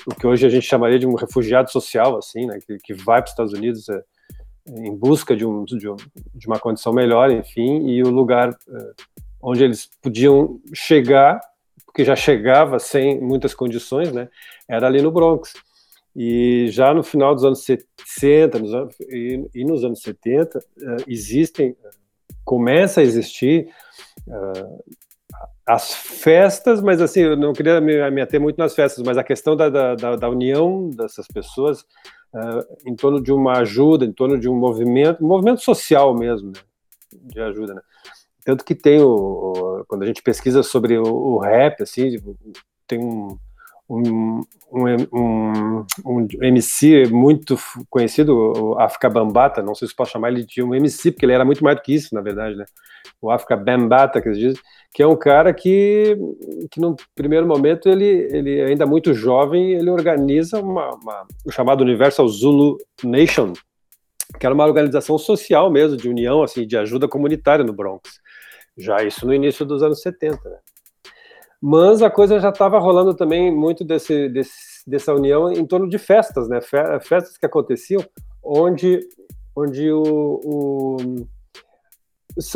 o 0.06 0.14
que 0.14 0.26
hoje 0.26 0.46
a 0.46 0.48
gente 0.48 0.66
chamaria 0.66 0.98
de 0.98 1.06
um 1.06 1.14
refugiado 1.14 1.70
social, 1.70 2.16
assim, 2.16 2.46
né, 2.46 2.58
que, 2.64 2.78
que 2.78 2.94
vai 2.94 3.20
para 3.20 3.26
os 3.26 3.32
Estados 3.32 3.52
Unidos 3.52 3.88
é, 3.88 4.02
em 4.68 4.94
busca 4.94 5.36
de, 5.36 5.44
um, 5.44 5.64
de, 5.64 5.88
um, 5.88 5.96
de, 6.34 6.46
uma 6.46 6.58
condição 6.58 6.92
melhor, 6.92 7.30
enfim, 7.30 7.88
e 7.88 8.02
o 8.02 8.10
lugar 8.10 8.50
é, 8.50 8.90
onde 9.40 9.64
eles 9.64 9.88
podiam 10.02 10.60
chegar, 10.74 11.40
porque 11.86 12.04
já 12.04 12.14
chegava 12.14 12.78
sem 12.78 13.20
muitas 13.20 13.54
condições, 13.54 14.12
né, 14.12 14.28
era 14.68 14.86
ali 14.86 15.02
no 15.02 15.10
Bronx. 15.10 15.52
E 16.16 16.68
já 16.68 16.92
no 16.92 17.02
final 17.02 17.34
dos 17.34 17.44
anos 17.44 17.64
60 17.64 18.58
nos 18.58 18.74
anos, 18.74 18.96
e, 19.08 19.48
e, 19.54 19.64
nos 19.64 19.84
anos 19.84 20.00
70, 20.00 20.58
uh, 20.58 20.62
eh, 20.80 20.96
existem, 21.06 21.76
começa 22.44 23.00
a 23.00 23.04
existir 23.04 23.68
uh, 24.26 24.82
as 25.66 25.94
festas, 25.94 26.80
mas 26.80 27.00
assim, 27.00 27.20
eu 27.20 27.36
não 27.36 27.52
queria 27.52 27.80
me, 27.80 28.10
me 28.10 28.22
ater 28.22 28.40
muito 28.40 28.56
nas 28.56 28.74
festas, 28.74 29.04
mas 29.04 29.18
a 29.18 29.22
questão 29.22 29.54
da, 29.54 29.68
da, 29.68 30.16
da 30.16 30.28
união 30.28 30.90
dessas 30.90 31.28
pessoas 31.28 31.82
uh, 32.34 32.64
em 32.86 32.96
torno 32.96 33.22
de 33.22 33.32
uma 33.32 33.58
ajuda, 33.58 34.04
em 34.04 34.12
torno 34.12 34.38
de 34.38 34.48
um 34.48 34.56
movimento, 34.56 35.22
um 35.22 35.28
movimento 35.28 35.62
social 35.62 36.16
mesmo, 36.16 36.48
né, 36.48 36.60
de 37.12 37.40
ajuda, 37.40 37.74
né? 37.74 37.82
Tanto 38.44 38.64
que 38.64 38.74
tem 38.74 39.00
o, 39.00 39.08
o, 39.08 39.84
quando 39.86 40.04
a 40.04 40.06
gente 40.06 40.22
pesquisa 40.22 40.62
sobre 40.62 40.96
o, 40.96 41.04
o 41.04 41.38
rap, 41.38 41.82
assim, 41.82 42.16
tem 42.86 42.98
um, 42.98 43.38
um, 43.88 44.42
um, 44.70 45.86
um, 46.04 46.28
MC 46.42 47.06
muito 47.06 47.58
conhecido, 47.88 48.34
o 48.36 48.78
África 48.78 49.08
Bambata, 49.08 49.62
não 49.62 49.74
sei 49.74 49.88
se 49.88 49.94
posso 49.94 50.12
chamar 50.12 50.30
ele 50.30 50.44
de 50.44 50.62
um 50.62 50.74
MC, 50.74 51.10
porque 51.10 51.24
ele 51.24 51.32
era 51.32 51.44
muito 51.44 51.64
mais 51.64 51.76
do 51.76 51.82
que 51.82 51.94
isso, 51.94 52.14
na 52.14 52.20
verdade, 52.20 52.56
né? 52.56 52.66
O 53.20 53.30
África 53.30 53.56
Bambata, 53.56 54.20
que 54.20 54.28
eles 54.28 54.38
dizem, 54.38 54.62
que 54.92 55.02
é 55.02 55.06
um 55.06 55.16
cara 55.16 55.54
que, 55.54 56.16
que 56.70 56.80
no 56.80 56.94
primeiro 57.14 57.46
momento, 57.46 57.88
ele, 57.88 58.28
ele 58.30 58.60
ainda 58.60 58.86
muito 58.86 59.14
jovem, 59.14 59.72
ele 59.72 59.90
organiza 59.90 60.60
uma, 60.60 60.94
uma, 60.94 61.26
o 61.46 61.50
chamado 61.50 61.80
Universal 61.80 62.28
Zulu 62.28 62.76
Nation, 63.02 63.54
que 64.38 64.44
era 64.44 64.54
uma 64.54 64.66
organização 64.66 65.16
social 65.16 65.70
mesmo, 65.70 65.96
de 65.96 66.08
união, 66.08 66.42
assim, 66.42 66.66
de 66.66 66.76
ajuda 66.76 67.08
comunitária 67.08 67.64
no 67.64 67.72
Bronx. 67.72 68.20
Já 68.76 69.02
isso 69.02 69.26
no 69.26 69.34
início 69.34 69.64
dos 69.64 69.82
anos 69.82 70.02
70, 70.02 70.48
né? 70.48 70.58
Mas 71.60 72.02
a 72.02 72.10
coisa 72.10 72.38
já 72.38 72.50
estava 72.50 72.78
rolando 72.78 73.14
também 73.14 73.54
muito 73.54 73.84
desse, 73.84 74.28
desse, 74.28 74.88
dessa 74.88 75.12
união 75.12 75.50
em 75.50 75.66
torno 75.66 75.88
de 75.88 75.98
festas, 75.98 76.48
né? 76.48 76.60
Festas 76.60 77.36
que 77.36 77.46
aconteciam 77.46 78.04
onde, 78.42 79.00
onde 79.56 79.90
o, 79.90 80.02
o 80.44 80.96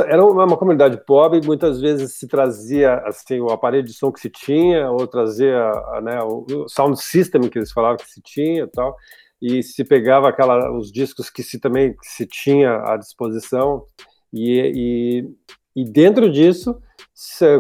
era 0.07 0.25
uma 0.25 0.57
comunidade 0.57 1.05
pobre, 1.05 1.45
muitas 1.45 1.81
vezes 1.81 2.17
se 2.17 2.29
trazia 2.29 2.95
assim 2.99 3.41
o 3.41 3.51
aparelho 3.51 3.83
de 3.83 3.93
som 3.93 4.13
que 4.13 4.21
se 4.21 4.31
tinha, 4.31 4.89
ou 4.89 5.09
trazia 5.09 5.73
né, 6.03 6.21
o 6.23 6.69
sound 6.69 7.03
system 7.03 7.49
que 7.49 7.59
eles 7.59 7.73
falavam 7.73 7.97
que 7.97 8.09
se 8.09 8.23
tinha, 8.23 8.69
tal, 8.69 8.97
e 9.41 9.61
se 9.61 9.85
pegava 9.85 10.29
aquela 10.29 10.71
os 10.73 10.93
discos 10.93 11.29
que 11.29 11.43
se 11.43 11.59
também 11.59 11.97
que 11.97 12.07
se 12.07 12.27
tinha 12.27 12.77
à 12.77 12.97
disposição 12.97 13.85
e, 14.33 15.27
e, 15.75 15.83
e 15.83 15.85
dentro 15.85 16.31
disso 16.31 16.81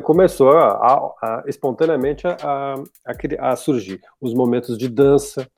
começou 0.02 0.50
a, 0.50 0.68
a, 0.68 0.94
a, 1.22 1.44
espontaneamente 1.46 2.26
a, 2.26 3.56
surgir 3.56 4.00
os 4.20 4.34
momentos 4.34 4.76
de 4.78 4.88
dança. 4.88 5.48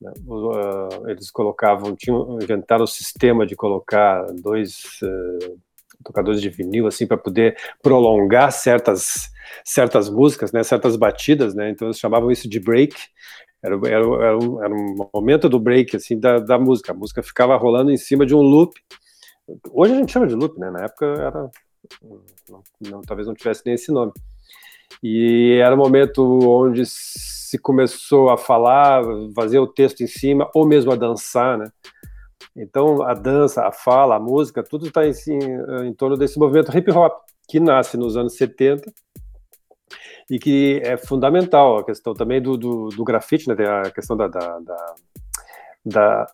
Né? 0.00 0.12
Uh, 0.26 1.08
eles 1.08 1.30
colocavam, 1.30 1.94
tinham 1.94 2.38
inventaram 2.40 2.84
o 2.84 2.88
sistema 2.88 3.46
de 3.46 3.54
colocar 3.54 4.26
dois 4.42 5.00
uh, 5.02 5.58
tocadores 6.04 6.40
de 6.40 6.50
vinil 6.50 6.86
assim 6.86 7.06
para 7.06 7.16
poder 7.16 7.56
prolongar 7.82 8.52
certas 8.52 9.32
certas 9.64 10.08
músicas, 10.08 10.52
né? 10.52 10.62
Certas 10.62 10.96
batidas, 10.96 11.54
né? 11.54 11.70
Então 11.70 11.88
eles 11.88 11.98
chamavam 11.98 12.30
isso 12.30 12.48
de 12.48 12.60
break. 12.60 12.94
Era, 13.62 13.76
era, 13.86 14.24
era, 14.24 14.38
um, 14.38 14.62
era 14.62 14.74
um 14.74 15.08
momento 15.12 15.48
do 15.48 15.58
break 15.58 15.96
assim 15.96 16.18
da, 16.18 16.38
da 16.38 16.58
música. 16.58 16.92
A 16.92 16.94
música 16.94 17.22
ficava 17.22 17.56
rolando 17.56 17.90
em 17.90 17.96
cima 17.96 18.26
de 18.26 18.34
um 18.34 18.42
loop. 18.42 18.74
Hoje 19.70 19.92
a 19.92 19.96
gente 19.96 20.12
chama 20.12 20.26
de 20.26 20.34
loop, 20.34 20.58
né? 20.58 20.70
Na 20.70 20.84
época 20.84 21.06
era 21.06 21.50
não, 22.48 22.62
não, 22.80 23.02
talvez 23.02 23.26
não 23.26 23.34
tivesse 23.34 23.62
nem 23.64 23.74
esse 23.74 23.92
nome. 23.92 24.12
E 25.02 25.58
era 25.62 25.74
o 25.74 25.78
um 25.78 25.82
momento 25.82 26.22
onde 26.48 26.84
se 26.86 27.58
começou 27.58 28.30
a 28.30 28.38
falar, 28.38 29.02
fazer 29.34 29.58
o 29.58 29.66
texto 29.66 30.02
em 30.02 30.06
cima, 30.06 30.50
ou 30.54 30.66
mesmo 30.66 30.92
a 30.92 30.96
dançar, 30.96 31.58
né? 31.58 31.66
Então, 32.56 33.02
a 33.02 33.14
dança, 33.14 33.66
a 33.66 33.72
fala, 33.72 34.16
a 34.16 34.20
música, 34.20 34.62
tudo 34.62 34.86
está 34.86 35.04
em, 35.06 35.12
em, 35.86 35.92
torno 35.92 36.16
desse 36.16 36.38
movimento 36.38 36.76
hip 36.76 36.90
hop, 36.92 37.12
que 37.48 37.58
nasce 37.58 37.96
nos 37.96 38.16
anos 38.16 38.36
70 38.36 38.92
e 40.30 40.38
que 40.38 40.80
é 40.84 40.96
fundamental. 40.96 41.78
A 41.78 41.84
questão 41.84 42.14
também 42.14 42.40
do, 42.40 42.56
do, 42.56 42.88
do 42.88 43.04
grafite, 43.04 43.48
né? 43.48 43.54
a 43.84 43.90
questão 43.90 44.16
da, 44.16 44.28
da, 44.28 44.58
da, 44.60 44.94
da 45.84 46.26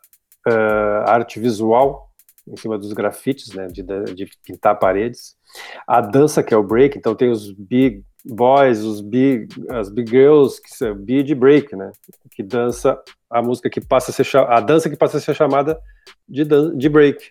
uh, 0.46 1.10
arte 1.10 1.40
visual, 1.40 2.09
em 2.50 2.56
cima 2.56 2.78
dos 2.78 2.92
grafites, 2.92 3.54
né, 3.54 3.66
de, 3.68 3.82
de 4.14 4.28
pintar 4.44 4.78
paredes. 4.78 5.36
A 5.86 6.00
dança 6.00 6.42
que 6.42 6.52
é 6.52 6.56
o 6.56 6.62
break, 6.62 6.98
então 6.98 7.14
tem 7.14 7.30
os 7.30 7.52
big 7.52 8.04
boys, 8.24 8.80
os 8.80 9.00
big, 9.00 9.48
as 9.70 9.88
big 9.88 10.10
girls, 10.10 10.60
que 10.60 10.70
são 10.70 10.94
big 10.94 11.34
break, 11.34 11.74
né, 11.74 11.92
que 12.30 12.42
dança 12.42 13.00
a 13.30 13.40
música 13.40 13.70
que 13.70 13.80
passa 13.80 14.10
a 14.10 14.14
ser 14.14 14.26
a 14.36 14.60
dança 14.60 14.90
que 14.90 14.96
passa 14.96 15.18
a 15.18 15.20
ser 15.20 15.34
chamada 15.34 15.78
de, 16.28 16.44
de 16.44 16.88
break. 16.88 17.30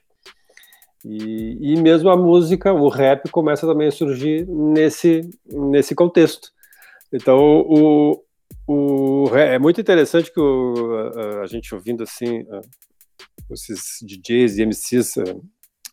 E, 1.05 1.73
e 1.73 1.81
mesmo 1.81 2.09
a 2.09 2.17
música, 2.17 2.73
o 2.73 2.89
rap 2.89 3.29
começa 3.29 3.65
também 3.65 3.87
a 3.87 3.91
surgir 3.91 4.45
nesse 4.47 5.29
nesse 5.45 5.95
contexto. 5.95 6.51
Então 7.13 7.37
o, 7.39 8.23
o 8.67 9.29
é 9.35 9.57
muito 9.57 9.79
interessante 9.79 10.31
que 10.31 10.39
o, 10.39 11.11
a, 11.15 11.41
a 11.41 11.45
gente 11.45 11.73
ouvindo 11.73 12.03
assim 12.03 12.45
esses 13.53 13.99
DJs 14.01 14.57
e 14.57 14.65
MCs 14.65 15.15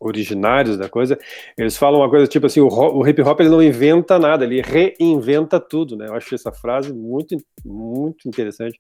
originários 0.01 0.77
da 0.77 0.89
coisa, 0.89 1.19
eles 1.57 1.77
falam 1.77 2.01
uma 2.01 2.11
coisa 2.11 2.27
tipo 2.27 2.47
assim, 2.47 2.61
o, 2.61 2.69
o 2.69 3.07
hip 3.07 3.21
hop 3.23 3.41
ele 3.41 3.49
não 3.49 3.63
inventa 3.63 4.19
nada, 4.19 4.45
ele 4.45 4.61
reinventa 4.61 5.59
tudo, 5.59 5.97
né? 5.97 6.07
Eu 6.09 6.15
acho 6.15 6.35
essa 6.35 6.53
frase 6.53 6.93
muito 6.93 7.37
muito 7.65 8.29
interessante. 8.29 8.77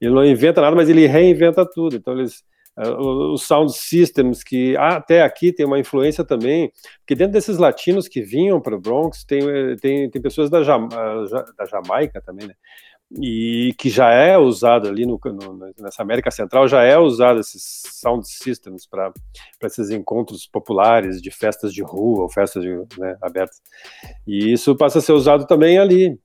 Ele 0.00 0.12
não 0.12 0.24
inventa 0.24 0.60
nada, 0.60 0.76
mas 0.76 0.88
ele 0.88 1.06
reinventa 1.06 1.68
tudo. 1.68 1.96
Então 1.96 2.14
eles 2.14 2.42
uh, 2.78 3.32
os 3.32 3.42
sound 3.42 3.72
systems 3.72 4.42
que 4.42 4.76
ah, 4.76 4.96
até 4.96 5.22
aqui 5.22 5.52
tem 5.52 5.66
uma 5.66 5.78
influência 5.78 6.24
também, 6.24 6.70
porque 7.00 7.14
dentro 7.14 7.32
desses 7.32 7.58
latinos 7.58 8.08
que 8.08 8.22
vinham 8.22 8.60
para 8.60 8.76
o 8.76 8.80
Bronx 8.80 9.24
tem, 9.24 9.40
tem, 9.80 10.10
tem 10.10 10.22
pessoas 10.22 10.50
da, 10.50 10.62
Jama, 10.62 10.88
da 10.88 11.64
Jamaica 11.66 12.20
também, 12.20 12.48
né? 12.48 12.54
E 13.12 13.74
que 13.78 13.88
já 13.88 14.10
é 14.10 14.36
usado 14.36 14.88
ali 14.88 15.06
no, 15.06 15.20
no, 15.24 15.72
nessa 15.78 16.02
América 16.02 16.30
Central, 16.30 16.66
já 16.66 16.82
é 16.82 16.98
usado 16.98 17.40
esses 17.40 17.82
sound 18.00 18.26
systems 18.26 18.86
para 18.86 19.12
esses 19.62 19.90
encontros 19.90 20.46
populares 20.46 21.20
de 21.20 21.30
festas 21.30 21.72
de 21.72 21.82
rua 21.82 22.22
ou 22.22 22.28
festas 22.28 22.62
de, 22.62 22.70
né, 22.98 23.16
abertas. 23.22 23.60
E 24.26 24.52
isso 24.52 24.76
passa 24.76 24.98
a 24.98 25.02
ser 25.02 25.12
usado 25.12 25.46
também 25.46 25.78
ali. 25.78 26.18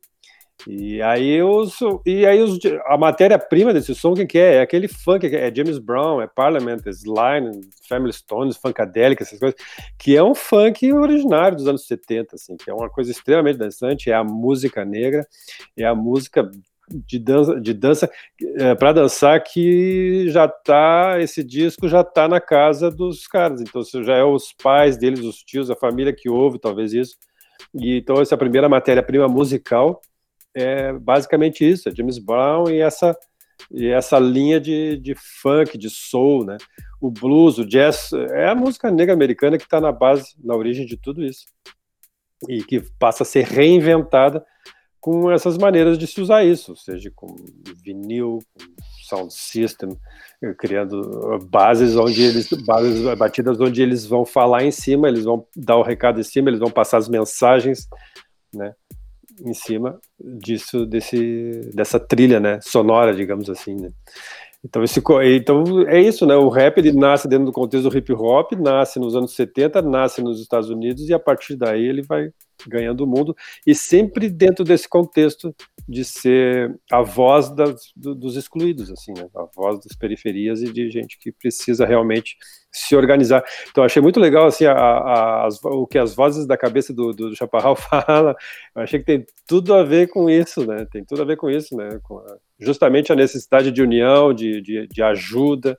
E 0.68 1.02
aí, 1.02 1.42
os, 1.42 1.78
e 2.06 2.26
aí 2.26 2.42
os, 2.42 2.60
a 2.88 2.98
matéria-prima 2.98 3.74
desse 3.74 3.96
som, 3.96 4.14
quem 4.14 4.28
que 4.28 4.38
é? 4.38 4.56
É 4.56 4.62
aquele 4.62 4.90
funk, 4.90 5.26
é 5.34 5.56
James 5.56 5.80
Brown, 5.80 6.22
é 6.22 6.28
Parliament, 6.28 6.82
é 6.86 6.92
Family 7.88 8.12
Stones, 8.12 8.58
Funkadelic, 8.58 9.24
essas 9.24 9.40
coisas, 9.40 9.58
que 9.98 10.18
é 10.18 10.24
um 10.24 10.36
funk 10.36 10.92
originário 10.92 11.56
dos 11.56 11.66
anos 11.66 11.88
70, 11.88 12.36
assim, 12.36 12.58
que 12.58 12.70
é 12.70 12.74
uma 12.74 12.90
coisa 12.90 13.10
extremamente 13.10 13.58
dançante, 13.58 14.12
é 14.12 14.14
a 14.14 14.24
música 14.24 14.84
negra, 14.84 15.26
é 15.78 15.86
a 15.86 15.96
música 15.96 16.50
de 16.90 17.20
dança, 17.20 17.60
de 17.60 17.74
dança 17.74 18.10
é, 18.58 18.76
para 18.76 18.94
dançar 18.94 19.42
que 19.44 20.26
já 20.30 20.48
tá 20.48 21.18
esse 21.20 21.44
disco 21.44 21.88
já 21.88 22.04
tá 22.04 22.28
na 22.28 22.42
casa 22.42 22.90
dos 22.90 23.28
caras. 23.28 23.62
Então 23.62 23.82
já 24.04 24.16
é 24.16 24.24
os 24.24 24.54
pais 24.54 24.98
deles, 24.98 25.22
os 25.22 25.44
tios, 25.44 25.70
a 25.70 25.76
família 25.76 26.14
que 26.14 26.30
ouve 26.30 26.60
talvez 26.60 26.94
isso. 26.94 27.16
E 27.74 27.98
então 27.98 28.22
essa 28.22 28.38
primeira 28.38 28.68
matéria-prima 28.68 29.28
musical 29.28 30.02
é 30.54 30.92
basicamente 30.94 31.70
isso, 31.70 31.88
é 31.88 31.96
James 31.96 32.18
Brown 32.18 32.70
e 32.70 32.80
essa 32.80 33.16
e 33.72 33.88
essa 33.88 34.18
linha 34.18 34.60
de, 34.60 34.98
de 34.98 35.16
funk, 35.16 35.78
de 35.78 35.90
soul, 35.90 36.46
né? 36.46 36.58
O 37.02 37.12
blues, 37.12 37.58
o 37.58 37.66
jazz, 37.66 38.12
é 38.14 38.48
a 38.48 38.56
música 38.56 38.90
negra 38.90 39.14
americana 39.14 39.58
que 39.58 39.64
está 39.64 39.82
na 39.82 39.92
base, 39.92 40.34
na 40.44 40.56
origem 40.56 40.86
de 40.86 40.98
tudo 40.98 41.24
isso. 41.24 41.46
E 42.48 42.64
que 42.64 42.82
passa 42.98 43.24
a 43.24 43.26
ser 43.26 43.44
reinventada 43.44 44.46
com 45.00 45.32
essas 45.32 45.58
maneiras 45.58 45.98
de 45.98 46.06
se 46.06 46.20
usar 46.20 46.44
isso, 46.44 46.76
seja 46.76 47.12
com 47.16 47.36
vinil, 47.84 48.40
com 48.54 48.66
sound 49.08 49.34
system, 49.34 49.98
criando 50.58 51.40
bases 51.50 51.96
onde 51.96 52.22
eles 52.22 52.50
bases 52.66 53.02
batidas 53.18 53.60
onde 53.60 53.82
eles 53.82 54.06
vão 54.06 54.26
falar 54.26 54.64
em 54.64 54.72
cima, 54.72 55.08
eles 55.08 55.24
vão 55.24 55.46
dar 55.56 55.78
o 55.78 55.84
recado 55.84 56.20
em 56.20 56.24
cima, 56.24 56.50
eles 56.50 56.60
vão 56.60 56.70
passar 56.70 56.98
as 56.98 57.10
mensagens, 57.10 57.88
né, 58.54 58.74
em 59.42 59.54
cima 59.54 60.00
disso 60.20 60.86
desse 60.86 61.72
dessa 61.74 62.00
trilha, 62.00 62.40
né, 62.40 62.60
sonora, 62.62 63.16
digamos 63.16 63.50
assim, 63.50 63.76
né? 63.76 63.92
Então, 64.64 64.84
esse, 64.84 65.02
então 65.36 65.88
é 65.88 66.02
isso, 66.02 66.26
né? 66.26 66.36
O 66.36 66.50
rap 66.50 66.78
ele 66.78 66.92
nasce 66.92 67.28
dentro 67.28 67.46
do 67.46 67.52
contexto 67.52 67.90
do 67.90 67.98
hip 67.98 68.12
hop, 68.14 68.52
nasce 68.54 69.00
nos 69.00 69.16
anos 69.16 69.34
70, 69.34 69.82
nasce 69.82 70.22
nos 70.22 70.42
Estados 70.42 70.70
Unidos 70.70 71.08
e 71.08 71.14
a 71.14 71.20
partir 71.20 71.56
daí 71.56 71.86
ele 71.86 72.02
vai 72.02 72.30
ganhando 72.68 73.06
o 73.06 73.08
mundo, 73.08 73.34
e 73.66 73.74
sempre 73.74 74.30
dentro 74.30 74.66
desse 74.66 74.88
contexto 74.90 75.56
de 75.90 76.06
ser 76.06 76.80
a 76.92 77.02
voz 77.02 77.50
das, 77.50 77.92
dos 77.96 78.36
excluídos, 78.36 78.92
assim, 78.92 79.12
né? 79.12 79.28
a 79.36 79.46
voz 79.56 79.80
das 79.84 79.98
periferias 79.98 80.62
e 80.62 80.72
de 80.72 80.88
gente 80.92 81.18
que 81.18 81.32
precisa 81.32 81.84
realmente 81.84 82.38
se 82.72 82.96
organizar. 82.96 83.44
Então, 83.72 83.84
achei 83.84 84.00
muito 84.00 84.20
legal 84.20 84.46
assim, 84.46 84.66
a, 84.66 84.74
a, 84.74 85.48
as, 85.48 85.60
o 85.64 85.88
que 85.88 85.98
as 85.98 86.14
vozes 86.14 86.46
da 86.46 86.56
cabeça 86.56 86.94
do, 86.94 87.12
do 87.12 87.36
Chaparral 87.36 87.74
falam. 88.06 88.36
Eu 88.76 88.84
achei 88.84 89.00
que 89.00 89.06
tem 89.06 89.26
tudo 89.48 89.74
a 89.74 89.84
ver 89.84 90.10
com 90.10 90.30
isso, 90.30 90.64
né? 90.64 90.86
Tem 90.92 91.04
tudo 91.04 91.24
a 91.24 91.26
ver 91.26 91.38
com 91.38 91.50
isso, 91.50 91.76
né? 91.76 92.00
Com 92.04 92.20
a, 92.20 92.38
justamente 92.60 93.12
a 93.12 93.16
necessidade 93.16 93.72
de 93.72 93.82
união, 93.82 94.32
de, 94.32 94.62
de, 94.62 94.88
de 94.88 95.02
ajuda, 95.02 95.76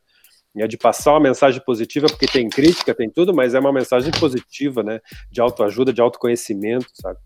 é 0.56 0.66
de 0.66 0.76
passar 0.76 1.12
uma 1.12 1.20
mensagem 1.20 1.62
positiva, 1.64 2.08
porque 2.08 2.26
tem 2.26 2.48
crítica, 2.48 2.92
tem 2.92 3.08
tudo, 3.08 3.32
mas 3.32 3.54
é 3.54 3.60
uma 3.60 3.72
mensagem 3.72 4.10
positiva, 4.18 4.82
né? 4.82 4.98
De 5.30 5.40
autoajuda, 5.40 5.92
de 5.92 6.00
autoconhecimento, 6.00 6.88
sabe? 6.94 7.20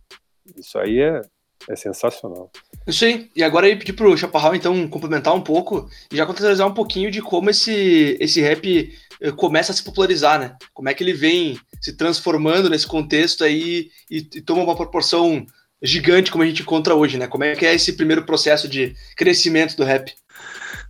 Isso 0.58 0.78
aí 0.78 1.00
é, 1.00 1.22
é 1.68 1.76
sensacional. 1.76 2.50
Isso 2.86 3.04
aí. 3.04 3.30
E 3.34 3.42
agora 3.42 3.68
eu 3.68 3.78
pedi 3.78 3.92
pro 3.92 4.16
Chaparral, 4.16 4.54
então, 4.54 4.86
complementar 4.88 5.34
um 5.34 5.40
pouco 5.40 5.88
e 6.12 6.16
já 6.16 6.26
contextualizar 6.26 6.66
um 6.66 6.74
pouquinho 6.74 7.10
de 7.10 7.22
como 7.22 7.50
esse, 7.50 8.16
esse 8.20 8.40
rap 8.40 8.92
eh, 9.20 9.32
começa 9.32 9.72
a 9.72 9.74
se 9.74 9.82
popularizar, 9.82 10.38
né? 10.38 10.56
Como 10.72 10.88
é 10.88 10.94
que 10.94 11.02
ele 11.02 11.12
vem 11.12 11.58
se 11.80 11.96
transformando 11.96 12.68
nesse 12.68 12.86
contexto 12.86 13.44
aí 13.44 13.90
e, 14.10 14.18
e 14.18 14.40
toma 14.40 14.62
uma 14.62 14.76
proporção 14.76 15.46
gigante 15.82 16.30
como 16.30 16.42
a 16.42 16.46
gente 16.46 16.62
encontra 16.62 16.94
hoje, 16.94 17.18
né? 17.18 17.26
Como 17.26 17.44
é 17.44 17.54
que 17.54 17.66
é 17.66 17.74
esse 17.74 17.92
primeiro 17.92 18.24
processo 18.24 18.68
de 18.68 18.94
crescimento 19.16 19.76
do 19.76 19.84
rap? 19.84 20.12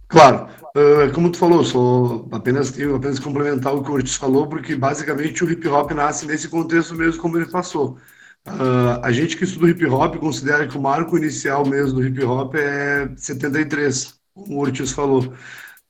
Claro, 0.08 0.48
uh, 0.76 1.12
como 1.12 1.30
tu 1.30 1.38
falou, 1.38 1.64
sou 1.64 2.28
apenas 2.30 2.78
eu 2.78 2.94
apenas 2.96 3.18
complementar 3.18 3.74
o 3.74 3.82
que 3.82 3.90
o 3.90 3.94
Ortiz 3.94 4.14
falou, 4.14 4.46
porque 4.46 4.76
basicamente 4.76 5.42
o 5.42 5.50
hip 5.50 5.66
hop 5.66 5.90
nasce 5.92 6.26
nesse 6.26 6.48
contexto 6.48 6.94
mesmo 6.94 7.20
como 7.20 7.36
ele 7.36 7.46
passou. 7.46 7.98
Uh, 8.46 9.00
a 9.02 9.10
gente 9.10 9.36
que 9.36 9.44
estuda 9.44 9.70
hip 9.70 9.86
hop 9.86 10.16
considera 10.16 10.68
que 10.68 10.76
o 10.76 10.80
marco 10.80 11.16
inicial 11.16 11.64
mesmo 11.64 11.94
do 11.94 12.06
hip 12.06 12.22
hop 12.22 12.54
é 12.56 13.08
73, 13.16 14.14
como 14.34 14.56
o 14.56 14.60
Ortiz 14.60 14.92
falou, 14.92 15.32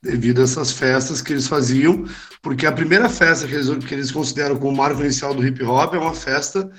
devido 0.00 0.40
a 0.40 0.44
essas 0.44 0.70
festas 0.70 1.20
que 1.20 1.32
eles 1.32 1.48
faziam, 1.48 2.04
porque 2.40 2.66
a 2.66 2.72
primeira 2.72 3.08
festa 3.08 3.48
que 3.48 3.54
eles, 3.54 3.84
que 3.84 3.94
eles 3.94 4.12
consideram 4.12 4.56
como 4.56 4.76
marco 4.76 5.00
inicial 5.00 5.34
do 5.34 5.44
hip 5.44 5.62
hop 5.64 5.94
é 5.94 5.98
uma 5.98 6.14
festa 6.14 6.70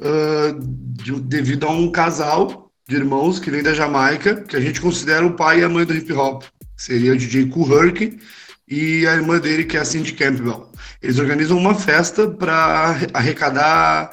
uh, 0.00 0.60
de, 0.60 1.20
devido 1.20 1.66
a 1.66 1.70
um 1.70 1.92
casal 1.92 2.72
de 2.88 2.96
irmãos 2.96 3.38
que 3.38 3.50
vem 3.50 3.62
da 3.62 3.74
Jamaica, 3.74 4.42
que 4.42 4.56
a 4.56 4.60
gente 4.60 4.80
considera 4.80 5.24
o 5.24 5.36
pai 5.36 5.60
e 5.60 5.64
a 5.64 5.68
mãe 5.68 5.84
do 5.84 5.94
hip 5.94 6.12
hop 6.12 6.42
seria 6.76 7.12
o 7.12 7.16
DJ 7.16 7.48
Kool 7.48 7.72
Herc 7.72 8.18
e 8.66 9.06
a 9.06 9.14
irmã 9.14 9.38
dele, 9.38 9.64
que 9.64 9.76
é 9.76 9.80
a 9.80 9.84
Cindy 9.84 10.12
Campbell. 10.14 10.70
Eles 11.00 11.18
organizam 11.18 11.56
uma 11.56 11.74
festa 11.74 12.28
para 12.28 12.96
arrecadar 13.12 14.10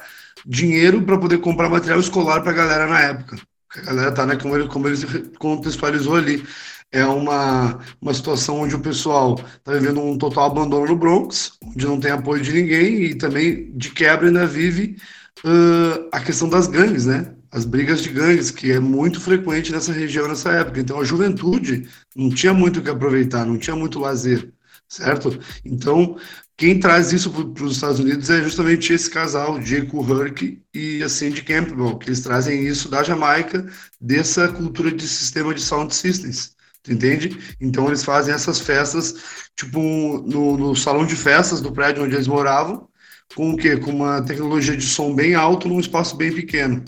dinheiro 0.50 1.02
para 1.02 1.16
poder 1.16 1.38
comprar 1.38 1.68
material 1.68 2.00
escolar 2.00 2.42
para 2.42 2.50
a 2.50 2.54
galera 2.54 2.86
na 2.88 3.00
época. 3.00 3.38
A 3.76 3.80
galera 3.82 4.12
tá, 4.12 4.26
né, 4.26 4.36
como 4.36 4.56
ele, 4.56 4.68
como 4.68 4.88
ele 4.88 4.96
contextualizou 5.38 6.16
ali, 6.16 6.44
é 6.90 7.04
uma, 7.04 7.78
uma 8.02 8.12
situação 8.12 8.60
onde 8.60 8.74
o 8.74 8.80
pessoal 8.80 9.38
está 9.58 9.72
vivendo 9.74 10.00
um 10.00 10.18
total 10.18 10.46
abandono 10.46 10.86
no 10.88 10.96
Bronx, 10.96 11.52
onde 11.64 11.86
não 11.86 12.00
tem 12.00 12.10
apoio 12.10 12.42
de 12.42 12.52
ninguém 12.52 13.04
e 13.04 13.14
também 13.14 13.70
de 13.76 13.90
quebra 13.90 14.26
ainda 14.26 14.44
vive 14.44 14.96
uh, 15.44 16.08
a 16.10 16.18
questão 16.18 16.48
das 16.48 16.66
gangues, 16.66 17.06
né? 17.06 17.32
as 17.52 17.64
brigas 17.64 18.02
de 18.02 18.10
gangues, 18.10 18.50
que 18.50 18.70
é 18.72 18.78
muito 18.80 19.20
frequente 19.20 19.72
nessa 19.72 19.92
região 19.92 20.28
nessa 20.28 20.50
época. 20.50 20.80
Então 20.80 21.00
a 21.00 21.04
juventude 21.04 21.88
não 22.14 22.30
tinha 22.30 22.52
muito 22.52 22.80
o 22.80 22.82
que 22.82 22.90
aproveitar, 22.90 23.44
não 23.44 23.58
tinha 23.58 23.76
muito 23.76 23.98
lazer, 23.98 24.52
certo? 24.88 25.38
Então 25.64 26.16
quem 26.60 26.78
traz 26.78 27.10
isso 27.10 27.30
para 27.30 27.64
os 27.64 27.76
Estados 27.76 28.00
Unidos 28.00 28.28
é 28.28 28.42
justamente 28.42 28.92
esse 28.92 29.08
casal, 29.08 29.58
Jake 29.60 29.96
Herc 29.96 30.60
e 30.74 31.02
a 31.02 31.08
Cindy 31.08 31.42
Campbell, 31.42 31.96
que 31.96 32.10
eles 32.10 32.20
trazem 32.20 32.66
isso 32.66 32.90
da 32.90 33.02
Jamaica, 33.02 33.66
dessa 33.98 34.46
cultura 34.46 34.92
de 34.92 35.08
sistema 35.08 35.54
de 35.54 35.62
sound 35.62 35.94
systems. 35.94 36.54
Entende? 36.86 37.38
Então 37.58 37.86
eles 37.86 38.04
fazem 38.04 38.34
essas 38.34 38.60
festas, 38.60 39.14
tipo, 39.56 39.80
no, 39.80 40.58
no 40.58 40.76
salão 40.76 41.06
de 41.06 41.16
festas 41.16 41.62
do 41.62 41.72
prédio 41.72 42.04
onde 42.04 42.14
eles 42.14 42.26
moravam, 42.26 42.86
com 43.34 43.52
o 43.52 43.56
quê? 43.56 43.78
Com 43.78 43.92
uma 43.92 44.20
tecnologia 44.20 44.76
de 44.76 44.84
som 44.84 45.14
bem 45.14 45.34
alto 45.34 45.66
num 45.66 45.80
espaço 45.80 46.14
bem 46.14 46.30
pequeno. 46.30 46.84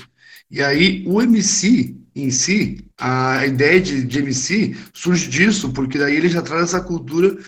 E 0.51 0.63
aí 0.63 1.03
o 1.07 1.23
MC 1.23 1.97
em 2.15 2.31
si, 2.31 2.85
a 2.99 3.47
ideia 3.47 3.81
de, 3.81 4.05
de 4.05 4.19
MC 4.19 4.77
surge 4.93 5.31
disso, 5.31 5.73
porque 5.73 5.97
daí 5.97 6.15
ele 6.15 6.29
já 6.29 6.43
traz 6.43 6.65
essa 6.65 6.81
cultura 6.83 7.39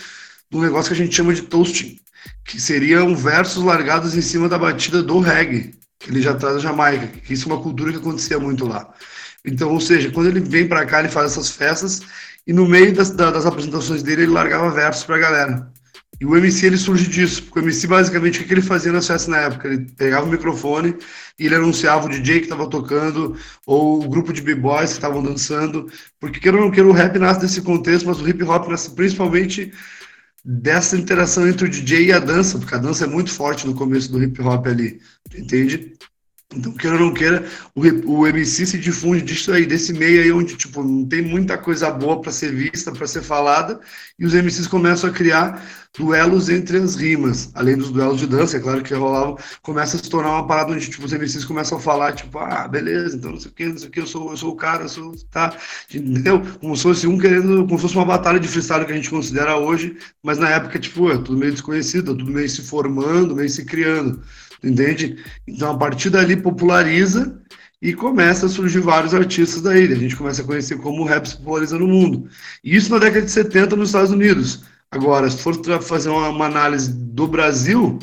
do 0.50 0.62
negócio 0.62 0.94
que 0.94 1.02
a 1.02 1.04
gente 1.04 1.14
chama 1.14 1.34
de 1.34 1.42
toasting, 1.42 1.98
que 2.44 2.60
seriam 2.60 3.14
versos 3.14 3.62
largados 3.62 4.16
em 4.16 4.20
cima 4.20 4.48
da 4.48 4.58
batida 4.58 5.02
do 5.02 5.18
reggae, 5.18 5.74
que 5.98 6.10
ele 6.10 6.20
já 6.20 6.34
traz 6.34 6.56
da 6.56 6.60
Jamaica, 6.60 7.06
que 7.06 7.32
isso 7.32 7.48
é 7.48 7.52
uma 7.52 7.62
cultura 7.62 7.90
que 7.92 7.98
acontecia 7.98 8.38
muito 8.38 8.66
lá. 8.66 8.92
Então, 9.44 9.70
ou 9.72 9.80
seja, 9.80 10.10
quando 10.10 10.28
ele 10.28 10.40
vem 10.40 10.66
para 10.66 10.86
cá, 10.86 11.00
ele 11.00 11.08
faz 11.08 11.32
essas 11.32 11.50
festas 11.50 12.02
e 12.46 12.52
no 12.52 12.66
meio 12.66 12.94
das, 12.94 13.10
das 13.10 13.46
apresentações 13.46 14.02
dele 14.02 14.22
ele 14.22 14.32
largava 14.32 14.70
versos 14.70 15.04
para 15.04 15.16
a 15.16 15.18
galera. 15.18 15.72
E 16.20 16.24
o 16.24 16.36
MC 16.36 16.66
ele 16.66 16.76
surge 16.76 17.08
disso, 17.08 17.42
porque 17.42 17.58
o 17.58 17.62
MC 17.62 17.86
basicamente 17.86 18.40
o 18.40 18.44
que 18.44 18.54
ele 18.54 18.62
fazia 18.62 18.92
na 18.92 19.02
festa 19.02 19.30
na 19.30 19.38
época? 19.38 19.68
Ele 19.68 19.86
pegava 19.96 20.26
o 20.26 20.30
microfone 20.30 20.96
e 21.38 21.46
ele 21.46 21.56
anunciava 21.56 22.06
o 22.06 22.08
DJ 22.08 22.38
que 22.38 22.44
estava 22.44 22.68
tocando 22.68 23.36
ou 23.66 24.04
o 24.04 24.08
grupo 24.08 24.32
de 24.32 24.40
b-boys 24.40 24.90
que 24.90 24.96
estavam 24.96 25.22
dançando, 25.22 25.90
porque 26.20 26.38
queira 26.38 26.56
ou 26.56 26.64
não 26.64 26.70
queira 26.70 26.88
o 26.88 26.92
rap 26.92 27.18
nasce 27.18 27.40
desse 27.40 27.62
contexto, 27.62 28.06
mas 28.06 28.20
o 28.20 28.28
hip 28.28 28.42
hop 28.44 28.68
nasce 28.68 28.90
principalmente 28.94 29.72
dessa 30.44 30.96
interação 30.96 31.48
entre 31.48 31.66
o 31.66 31.70
DJ 31.70 32.06
e 32.06 32.12
a 32.12 32.18
dança, 32.18 32.58
porque 32.58 32.74
a 32.74 32.78
dança 32.78 33.04
é 33.04 33.08
muito 33.08 33.30
forte 33.30 33.66
no 33.66 33.74
começo 33.74 34.12
do 34.12 34.22
hip 34.22 34.40
hop 34.42 34.66
ali, 34.66 35.00
entende? 35.34 35.93
Então, 36.56 36.72
queira 36.72 36.96
ou 36.96 37.02
não 37.02 37.14
queira, 37.14 37.44
o, 37.74 37.82
o 38.20 38.26
MC 38.26 38.66
se 38.66 38.78
difunde 38.78 39.22
disso 39.22 39.52
aí, 39.52 39.66
desse 39.66 39.92
meio 39.92 40.22
aí 40.22 40.32
onde, 40.32 40.56
tipo, 40.56 40.82
não 40.82 41.04
tem 41.06 41.22
muita 41.22 41.58
coisa 41.58 41.90
boa 41.90 42.20
para 42.20 42.32
ser 42.32 42.52
vista, 42.52 42.92
para 42.92 43.06
ser 43.06 43.22
falada, 43.22 43.80
e 44.18 44.24
os 44.24 44.34
MCs 44.34 44.66
começam 44.66 45.10
a 45.10 45.12
criar 45.12 45.64
duelos 45.96 46.48
entre 46.48 46.78
as 46.78 46.96
rimas, 46.96 47.50
além 47.54 47.76
dos 47.76 47.90
duelos 47.90 48.18
de 48.18 48.26
dança, 48.26 48.56
é 48.56 48.60
claro 48.60 48.82
que 48.82 48.92
rolavam, 48.94 49.36
começa 49.62 49.96
a 49.96 50.00
se 50.00 50.10
tornar 50.10 50.30
uma 50.30 50.46
parada 50.46 50.72
onde, 50.72 50.88
tipo, 50.88 51.04
os 51.04 51.12
MCs 51.12 51.44
começam 51.44 51.78
a 51.78 51.80
falar, 51.80 52.12
tipo, 52.12 52.36
ah, 52.38 52.66
beleza, 52.66 53.16
então 53.16 53.30
não 53.30 53.40
sei 53.40 53.50
o 53.50 53.54
que, 53.54 53.66
não 53.66 53.78
sei 53.78 53.88
o 53.88 53.90
que, 53.90 54.00
eu 54.00 54.06
sou, 54.06 54.30
eu 54.30 54.36
sou 54.36 54.50
o 54.52 54.56
cara, 54.56 54.82
eu 54.82 54.88
sou, 54.88 55.14
tá, 55.30 55.56
entendeu? 55.92 56.42
Como 56.60 56.76
se 56.76 56.82
fosse 56.82 57.06
um 57.06 57.16
querendo, 57.18 57.64
como 57.64 57.76
se 57.76 57.82
fosse 57.82 57.94
uma 57.94 58.04
batalha 58.04 58.40
de 58.40 58.48
freestyle 58.48 58.84
que 58.84 58.92
a 58.92 58.96
gente 58.96 59.10
considera 59.10 59.56
hoje, 59.56 59.96
mas 60.22 60.38
na 60.38 60.48
época, 60.50 60.78
tipo, 60.78 61.10
é 61.10 61.16
tudo 61.16 61.36
meio 61.36 61.52
desconhecido, 61.52 62.16
tudo 62.16 62.30
meio 62.30 62.48
se 62.48 62.62
formando, 62.62 63.36
meio 63.36 63.48
se 63.48 63.64
criando 63.64 64.20
entende? 64.64 65.16
Então, 65.46 65.70
a 65.70 65.76
partir 65.76 66.10
dali, 66.10 66.36
populariza 66.36 67.40
e 67.80 67.92
começa 67.92 68.46
a 68.46 68.48
surgir 68.48 68.80
vários 68.80 69.14
artistas 69.14 69.60
daí. 69.60 69.92
A 69.92 69.96
gente 69.96 70.16
começa 70.16 70.42
a 70.42 70.44
conhecer 70.44 70.78
como 70.78 71.02
o 71.02 71.06
rap 71.06 71.26
se 71.26 71.36
populariza 71.36 71.78
no 71.78 71.86
mundo. 71.86 72.28
Isso 72.62 72.90
na 72.90 72.98
década 72.98 73.26
de 73.26 73.30
70 73.30 73.76
nos 73.76 73.90
Estados 73.90 74.10
Unidos. 74.10 74.64
Agora, 74.90 75.28
se 75.28 75.38
for 75.38 75.54
fazer 75.82 76.08
uma, 76.08 76.28
uma 76.28 76.46
análise 76.46 76.92
do 76.92 77.26
Brasil, 77.26 77.98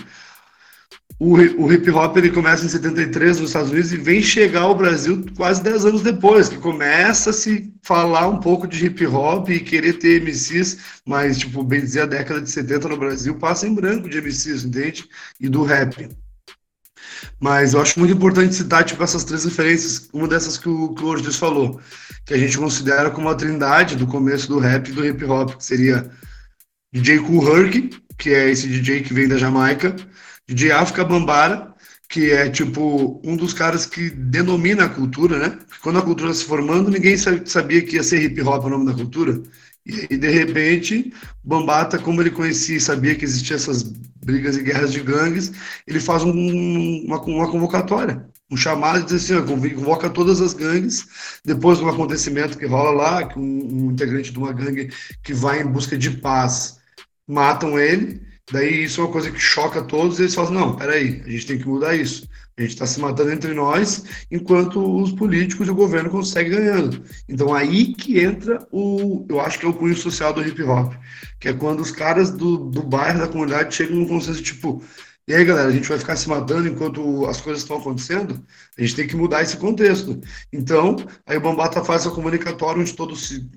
o, 1.23 1.35
o, 1.35 1.71
hip 1.71 1.89
hop 1.91 2.17
ele 2.17 2.31
começa 2.31 2.65
em 2.65 2.67
73 2.67 3.39
nos 3.39 3.49
Estados 3.51 3.69
Unidos 3.69 3.93
e 3.93 3.97
vem 3.97 4.23
chegar 4.23 4.61
ao 4.61 4.75
Brasil 4.75 5.23
quase 5.37 5.61
10 5.61 5.85
anos 5.85 6.01
depois, 6.01 6.49
que 6.49 6.57
começa 6.57 7.29
a 7.29 7.33
se 7.33 7.71
falar 7.83 8.27
um 8.27 8.39
pouco 8.39 8.67
de 8.67 8.87
hip 8.87 9.05
hop 9.05 9.49
e 9.49 9.59
querer 9.59 9.93
ter 9.93 10.19
MCs, 10.19 11.01
mas, 11.05 11.37
tipo, 11.37 11.63
bem 11.63 11.81
dizer, 11.81 12.01
a 12.01 12.05
década 12.07 12.41
de 12.41 12.49
70 12.49 12.89
no 12.89 12.97
Brasil 12.97 13.35
passa 13.35 13.67
em 13.67 13.73
branco 13.75 14.09
de 14.09 14.19
MCs, 14.19 14.65
entende? 14.65 15.05
E 15.39 15.47
do 15.47 15.63
rap. 15.63 16.09
Mas 17.39 17.73
eu 17.73 17.81
acho 17.81 17.99
muito 17.99 18.13
importante 18.13 18.55
citar 18.55 18.83
tipo, 18.83 19.03
essas 19.03 19.23
três 19.23 19.45
referências, 19.45 20.09
uma 20.13 20.27
dessas 20.27 20.57
que 20.57 20.69
o, 20.69 20.93
o 20.93 21.33
falou, 21.33 21.79
que 22.25 22.33
a 22.33 22.37
gente 22.37 22.57
considera 22.57 23.09
como 23.09 23.29
a 23.29 23.35
trindade 23.35 23.95
do 23.95 24.07
começo 24.07 24.47
do 24.47 24.59
rap 24.59 24.89
e 24.89 24.91
do 24.91 25.05
hip 25.05 25.23
hop, 25.25 25.55
que 25.55 25.65
seria 25.65 26.09
DJ 26.93 27.19
Kool 27.19 27.57
Herc, 27.57 27.89
que 28.17 28.29
é 28.31 28.49
esse 28.51 28.67
DJ 28.67 29.01
que 29.01 29.13
vem 29.13 29.27
da 29.27 29.37
Jamaica, 29.37 29.95
DJ 30.47 30.71
África 30.71 31.03
Bambara, 31.03 31.73
que 32.09 32.31
é 32.31 32.49
tipo 32.49 33.21
um 33.23 33.37
dos 33.37 33.53
caras 33.53 33.85
que 33.85 34.09
denomina 34.09 34.85
a 34.85 34.89
cultura, 34.89 35.39
né? 35.39 35.57
Quando 35.81 35.99
a 35.99 36.01
cultura 36.01 36.33
se 36.33 36.43
formando, 36.43 36.91
ninguém 36.91 37.15
sabia 37.17 37.81
que 37.81 37.95
ia 37.95 38.03
ser 38.03 38.21
hip 38.21 38.41
hop 38.41 38.65
o 38.65 38.69
nome 38.69 38.85
da 38.85 38.93
cultura. 38.93 39.41
E 39.85 40.15
de 40.15 40.29
repente, 40.29 41.11
Bambata, 41.43 41.97
como 41.97 42.21
ele 42.21 42.29
conhecia 42.29 42.77
e 42.77 42.81
sabia 42.81 43.15
que 43.15 43.25
existiam 43.25 43.55
essas 43.55 43.81
brigas 43.81 44.55
e 44.55 44.63
guerras 44.63 44.93
de 44.93 45.01
gangues, 45.01 45.51
ele 45.87 45.99
faz 45.99 46.23
um, 46.23 46.31
uma, 47.05 47.19
uma 47.19 47.49
convocatória, 47.49 48.25
um 48.49 48.55
chamado 48.55 48.99
e 48.99 49.03
diz 49.03 49.31
assim, 49.31 49.73
convoca 49.73 50.09
todas 50.09 50.39
as 50.39 50.53
gangues, 50.53 51.07
depois 51.43 51.79
de 51.79 51.83
um 51.83 51.89
acontecimento 51.89 52.57
que 52.57 52.65
rola 52.67 52.91
lá, 52.91 53.27
que 53.27 53.39
um, 53.39 53.85
um 53.87 53.91
integrante 53.91 54.31
de 54.31 54.37
uma 54.37 54.53
gangue 54.53 54.91
que 55.23 55.33
vai 55.33 55.61
em 55.61 55.67
busca 55.67 55.97
de 55.97 56.11
paz, 56.11 56.77
matam 57.27 57.79
ele, 57.79 58.21
daí 58.51 58.83
isso 58.83 59.01
é 59.01 59.05
uma 59.05 59.11
coisa 59.11 59.31
que 59.31 59.39
choca 59.39 59.81
todos, 59.81 60.19
e 60.19 60.23
eles 60.23 60.35
falam, 60.35 60.51
não, 60.51 60.75
peraí, 60.75 61.23
a 61.25 61.29
gente 61.29 61.47
tem 61.47 61.57
que 61.57 61.67
mudar 61.67 61.95
isso. 61.95 62.29
A 62.61 62.63
gente 62.63 62.73
está 62.73 62.85
se 62.85 62.99
matando 62.99 63.31
entre 63.31 63.53
nós, 63.53 64.03
enquanto 64.29 65.01
os 65.01 65.11
políticos 65.11 65.67
e 65.67 65.71
o 65.71 65.75
governo 65.75 66.11
conseguem 66.11 66.51
ganhando. 66.51 67.03
Então 67.27 67.53
aí 67.53 67.93
que 67.95 68.19
entra 68.19 68.65
o, 68.71 69.25
eu 69.27 69.41
acho 69.41 69.59
que 69.59 69.65
é 69.65 69.69
o 69.69 69.73
cunho 69.73 69.95
social 69.95 70.31
do 70.31 70.45
hip 70.45 70.61
hop, 70.61 70.93
que 71.39 71.49
é 71.49 71.53
quando 71.53 71.79
os 71.79 71.89
caras 71.89 72.29
do, 72.29 72.57
do 72.57 72.83
bairro, 72.83 73.19
da 73.19 73.27
comunidade, 73.27 73.73
chegam 73.73 73.97
num 73.97 74.07
consenso 74.07 74.43
tipo, 74.43 74.83
e 75.27 75.33
aí 75.33 75.43
galera, 75.43 75.69
a 75.69 75.71
gente 75.71 75.89
vai 75.89 75.97
ficar 75.97 76.15
se 76.15 76.29
matando 76.29 76.67
enquanto 76.67 77.25
as 77.25 77.41
coisas 77.41 77.63
estão 77.63 77.77
acontecendo? 77.77 78.43
A 78.77 78.81
gente 78.81 78.95
tem 78.95 79.07
que 79.07 79.15
mudar 79.15 79.41
esse 79.41 79.57
contexto. 79.57 80.19
Então, 80.53 80.97
aí 81.25 81.37
o 81.37 81.41
Bambata 81.41 81.83
faz 81.83 82.05
a 82.05 82.11
comunicatória 82.11 82.81
onde 82.81 82.93
todos, 82.93 83.27
se, 83.27 83.49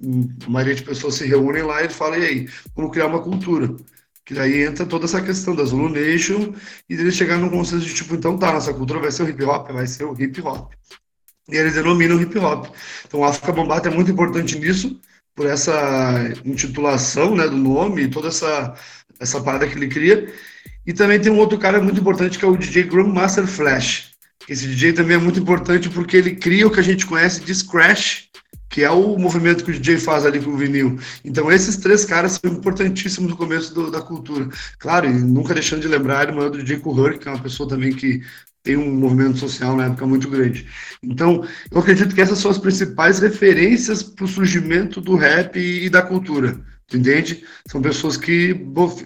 a 0.46 0.50
maioria 0.50 0.74
de 0.74 0.82
pessoas 0.82 1.16
se 1.16 1.26
reúnem 1.26 1.62
lá 1.62 1.80
e 1.80 1.84
ele 1.84 1.92
fala, 1.92 2.16
e 2.16 2.24
aí, 2.24 2.48
vamos 2.74 2.92
criar 2.92 3.06
uma 3.06 3.22
cultura. 3.22 3.76
Que 4.24 4.32
daí 4.34 4.62
entra 4.62 4.86
toda 4.86 5.04
essa 5.04 5.20
questão 5.20 5.54
da 5.54 5.64
Zulu 5.64 5.88
Nation 5.88 6.54
e 6.88 6.94
eles 6.94 7.14
chegar 7.14 7.36
num 7.38 7.50
consenso 7.50 7.84
de 7.84 7.94
tipo, 7.94 8.14
então 8.14 8.38
tá, 8.38 8.52
nossa 8.52 8.72
cultura 8.72 9.00
vai 9.00 9.10
ser 9.12 9.24
o 9.24 9.28
hip 9.28 9.44
hop, 9.44 9.70
vai 9.70 9.86
ser 9.86 10.04
o 10.04 10.18
hip 10.18 10.40
hop. 10.40 10.72
E 11.50 11.56
eles 11.56 11.74
denominam 11.74 12.20
hip 12.20 12.38
hop. 12.38 12.74
Então 13.06 13.22
a 13.22 13.28
África 13.28 13.52
Bambata 13.52 13.88
é 13.88 13.92
muito 13.92 14.10
importante 14.10 14.58
nisso, 14.58 14.98
por 15.34 15.46
essa 15.46 16.32
intitulação 16.44 17.34
né, 17.34 17.46
do 17.46 17.56
nome 17.56 18.02
e 18.02 18.08
toda 18.08 18.28
essa, 18.28 18.74
essa 19.20 19.40
parada 19.42 19.66
que 19.66 19.74
ele 19.74 19.88
cria. 19.88 20.32
E 20.86 20.92
também 20.92 21.20
tem 21.20 21.32
um 21.32 21.38
outro 21.38 21.58
cara 21.58 21.82
muito 21.82 22.00
importante 22.00 22.38
que 22.38 22.44
é 22.44 22.48
o 22.48 22.56
DJ 22.56 22.84
Grandmaster 22.84 23.46
Flash. 23.46 24.12
Esse 24.48 24.66
DJ 24.66 24.92
também 24.92 25.16
é 25.16 25.20
muito 25.20 25.40
importante 25.40 25.88
porque 25.88 26.16
ele 26.16 26.36
cria 26.36 26.66
o 26.66 26.70
que 26.70 26.80
a 26.80 26.82
gente 26.82 27.06
conhece 27.06 27.40
de 27.40 27.54
Scratch, 27.54 28.24
que 28.68 28.82
é 28.82 28.90
o 28.90 29.16
movimento 29.18 29.64
que 29.64 29.70
o 29.70 29.74
DJ 29.74 29.98
faz 29.98 30.26
ali 30.26 30.40
com 30.40 30.50
o 30.50 30.56
vinil. 30.56 30.98
Então, 31.24 31.50
esses 31.50 31.76
três 31.76 32.04
caras 32.04 32.40
são 32.42 32.50
importantíssimos 32.50 33.30
no 33.30 33.36
começo 33.36 33.72
do, 33.74 33.90
da 33.90 34.02
cultura. 34.02 34.48
Claro, 34.78 35.06
e 35.06 35.12
nunca 35.12 35.54
deixando 35.54 35.82
de 35.82 35.88
lembrar 35.88 36.20
a 36.20 36.30
irmã 36.30 36.50
do 36.50 36.58
DJ 36.58 36.78
Kuhur, 36.78 37.18
que 37.18 37.28
é 37.28 37.30
uma 37.30 37.42
pessoa 37.42 37.68
também 37.68 37.94
que 37.94 38.22
tem 38.62 38.76
um 38.76 38.94
movimento 38.94 39.38
social 39.38 39.76
na 39.76 39.86
época 39.86 40.06
muito 40.06 40.28
grande. 40.28 40.66
Então, 41.02 41.46
eu 41.70 41.78
acredito 41.78 42.14
que 42.14 42.20
essas 42.20 42.38
são 42.38 42.50
as 42.50 42.58
principais 42.58 43.18
referências 43.18 44.02
para 44.02 44.24
o 44.24 44.28
surgimento 44.28 45.00
do 45.00 45.16
rap 45.16 45.58
e, 45.58 45.84
e 45.84 45.90
da 45.90 46.02
cultura 46.02 46.58
entende? 46.96 47.44
São 47.66 47.80
pessoas 47.82 48.16
que, 48.16 48.54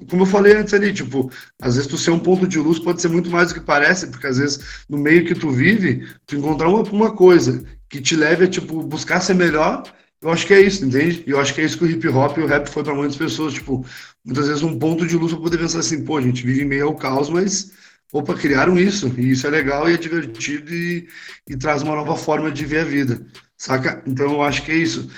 como 0.09 0.22
eu 0.22 0.27
falei 0.27 0.55
antes 0.55 0.74
ali, 0.74 0.92
tipo, 0.92 1.31
às 1.61 1.74
vezes 1.77 1.88
tu 1.88 1.96
ser 1.96 2.11
um 2.11 2.18
ponto 2.18 2.46
de 2.46 2.59
luz 2.59 2.79
pode 2.79 3.01
ser 3.03 3.09
muito 3.09 3.31
mais 3.31 3.48
do 3.48 3.55
que 3.55 3.61
parece, 3.61 4.07
porque 4.09 4.27
às 4.27 4.38
vezes 4.38 4.85
no 4.88 4.98
meio 4.98 5.24
que 5.24 5.35
tu 5.35 5.51
vive, 5.51 6.07
tu 6.27 6.37
encontrar 6.37 6.68
uma, 6.68 6.83
uma 6.83 7.14
coisa 7.14 7.64
que 7.88 8.01
te 8.01 8.16
leve 8.16 8.44
a, 8.44 8.48
tipo, 8.48 8.83
buscar 8.83 9.20
ser 9.20 9.35
melhor, 9.35 9.83
eu 10.20 10.31
acho 10.31 10.46
que 10.46 10.55
é 10.55 10.61
isso, 10.61 10.85
entende? 10.85 11.22
E 11.27 11.31
eu 11.31 11.40
acho 11.40 11.55
que 11.55 11.61
é 11.61 11.64
isso 11.64 11.79
que 11.79 11.85
o 11.85 11.90
hip 11.90 12.09
hop 12.09 12.37
e 12.38 12.40
o 12.42 12.46
rap 12.46 12.68
foi 12.68 12.83
para 12.83 12.94
muitas 12.94 13.16
pessoas, 13.16 13.55
tipo, 13.55 13.85
muitas 14.24 14.48
vezes 14.48 14.62
um 14.62 14.79
ponto 14.79 15.07
de 15.07 15.16
luz 15.16 15.33
para 15.33 15.40
poder 15.42 15.59
pensar 15.59 15.79
assim, 15.81 16.05
pô, 16.05 16.16
a 16.16 16.22
gente 16.22 16.44
vive 16.44 16.62
em 16.62 16.64
meio 16.64 16.87
ao 16.87 16.96
caos, 16.96 17.31
mas, 17.31 17.72
opa, 18.12 18.35
criaram 18.35 18.79
isso, 18.79 19.12
e 19.16 19.31
isso 19.31 19.46
é 19.46 19.51
legal 19.51 19.88
e 19.88 19.94
é 19.94 19.96
divertido 19.96 20.74
e, 20.74 21.09
e 21.48 21.57
traz 21.57 21.83
uma 21.83 21.94
nova 21.94 22.16
forma 22.16 22.51
de 22.51 22.64
ver 22.66 22.81
a 22.81 22.85
vida, 22.85 23.24
saca? 23.57 24.03
Então 24.07 24.33
eu 24.33 24.42
acho 24.42 24.64
que 24.64 24.72
é 24.72 24.77
isso. 24.77 25.09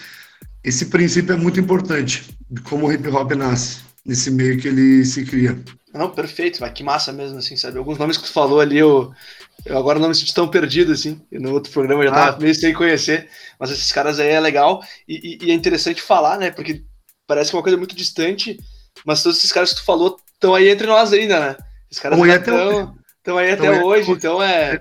Esse 0.62 0.86
princípio 0.86 1.32
é 1.32 1.36
muito 1.36 1.58
importante, 1.58 2.36
de 2.50 2.60
como 2.62 2.86
o 2.86 2.92
hip 2.92 3.08
hop 3.08 3.32
nasce, 3.32 3.80
nesse 4.04 4.30
meio 4.30 4.60
que 4.60 4.68
ele 4.68 5.04
se 5.04 5.24
cria. 5.24 5.58
Não, 5.92 6.10
perfeito, 6.10 6.60
mas 6.60 6.72
que 6.72 6.84
massa 6.84 7.12
mesmo, 7.12 7.38
assim, 7.38 7.56
sabe? 7.56 7.78
Alguns 7.78 7.98
nomes 7.98 8.16
que 8.16 8.24
tu 8.24 8.32
falou 8.32 8.60
ali, 8.60 8.78
eu, 8.78 9.12
eu 9.64 9.76
agora 9.76 9.98
não 9.98 10.08
me 10.08 10.14
sinto 10.14 10.32
tão 10.32 10.48
perdido, 10.48 10.92
assim. 10.92 11.20
No 11.32 11.52
outro 11.52 11.72
programa 11.72 12.04
eu 12.04 12.08
já 12.08 12.14
tava 12.14 12.36
ah. 12.36 12.40
meio 12.40 12.54
sem 12.54 12.72
conhecer, 12.72 13.28
mas 13.58 13.70
esses 13.70 13.90
caras 13.90 14.20
aí 14.20 14.28
é 14.28 14.38
legal 14.38 14.82
e, 15.08 15.38
e, 15.42 15.46
e, 15.46 15.50
é 15.50 15.54
interessante 15.54 16.00
falar, 16.00 16.38
né? 16.38 16.50
Porque 16.50 16.84
parece 17.26 17.50
que 17.50 17.56
é 17.56 17.58
uma 17.58 17.62
coisa 17.62 17.78
muito 17.78 17.96
distante, 17.96 18.58
mas 19.04 19.22
todos 19.22 19.38
esses 19.38 19.50
caras 19.50 19.70
que 19.70 19.80
tu 19.80 19.84
falou 19.84 20.16
estão 20.32 20.54
aí 20.54 20.68
entre 20.68 20.86
nós 20.86 21.12
ainda, 21.12 21.40
né? 21.40 21.56
Esses 21.90 22.00
caras 22.00 22.18
estão 22.18 23.36
aí 23.36 23.50
até 23.50 23.70
hoje, 23.70 23.82
hoje 23.82 24.10
então 24.12 24.40
é, 24.40 24.80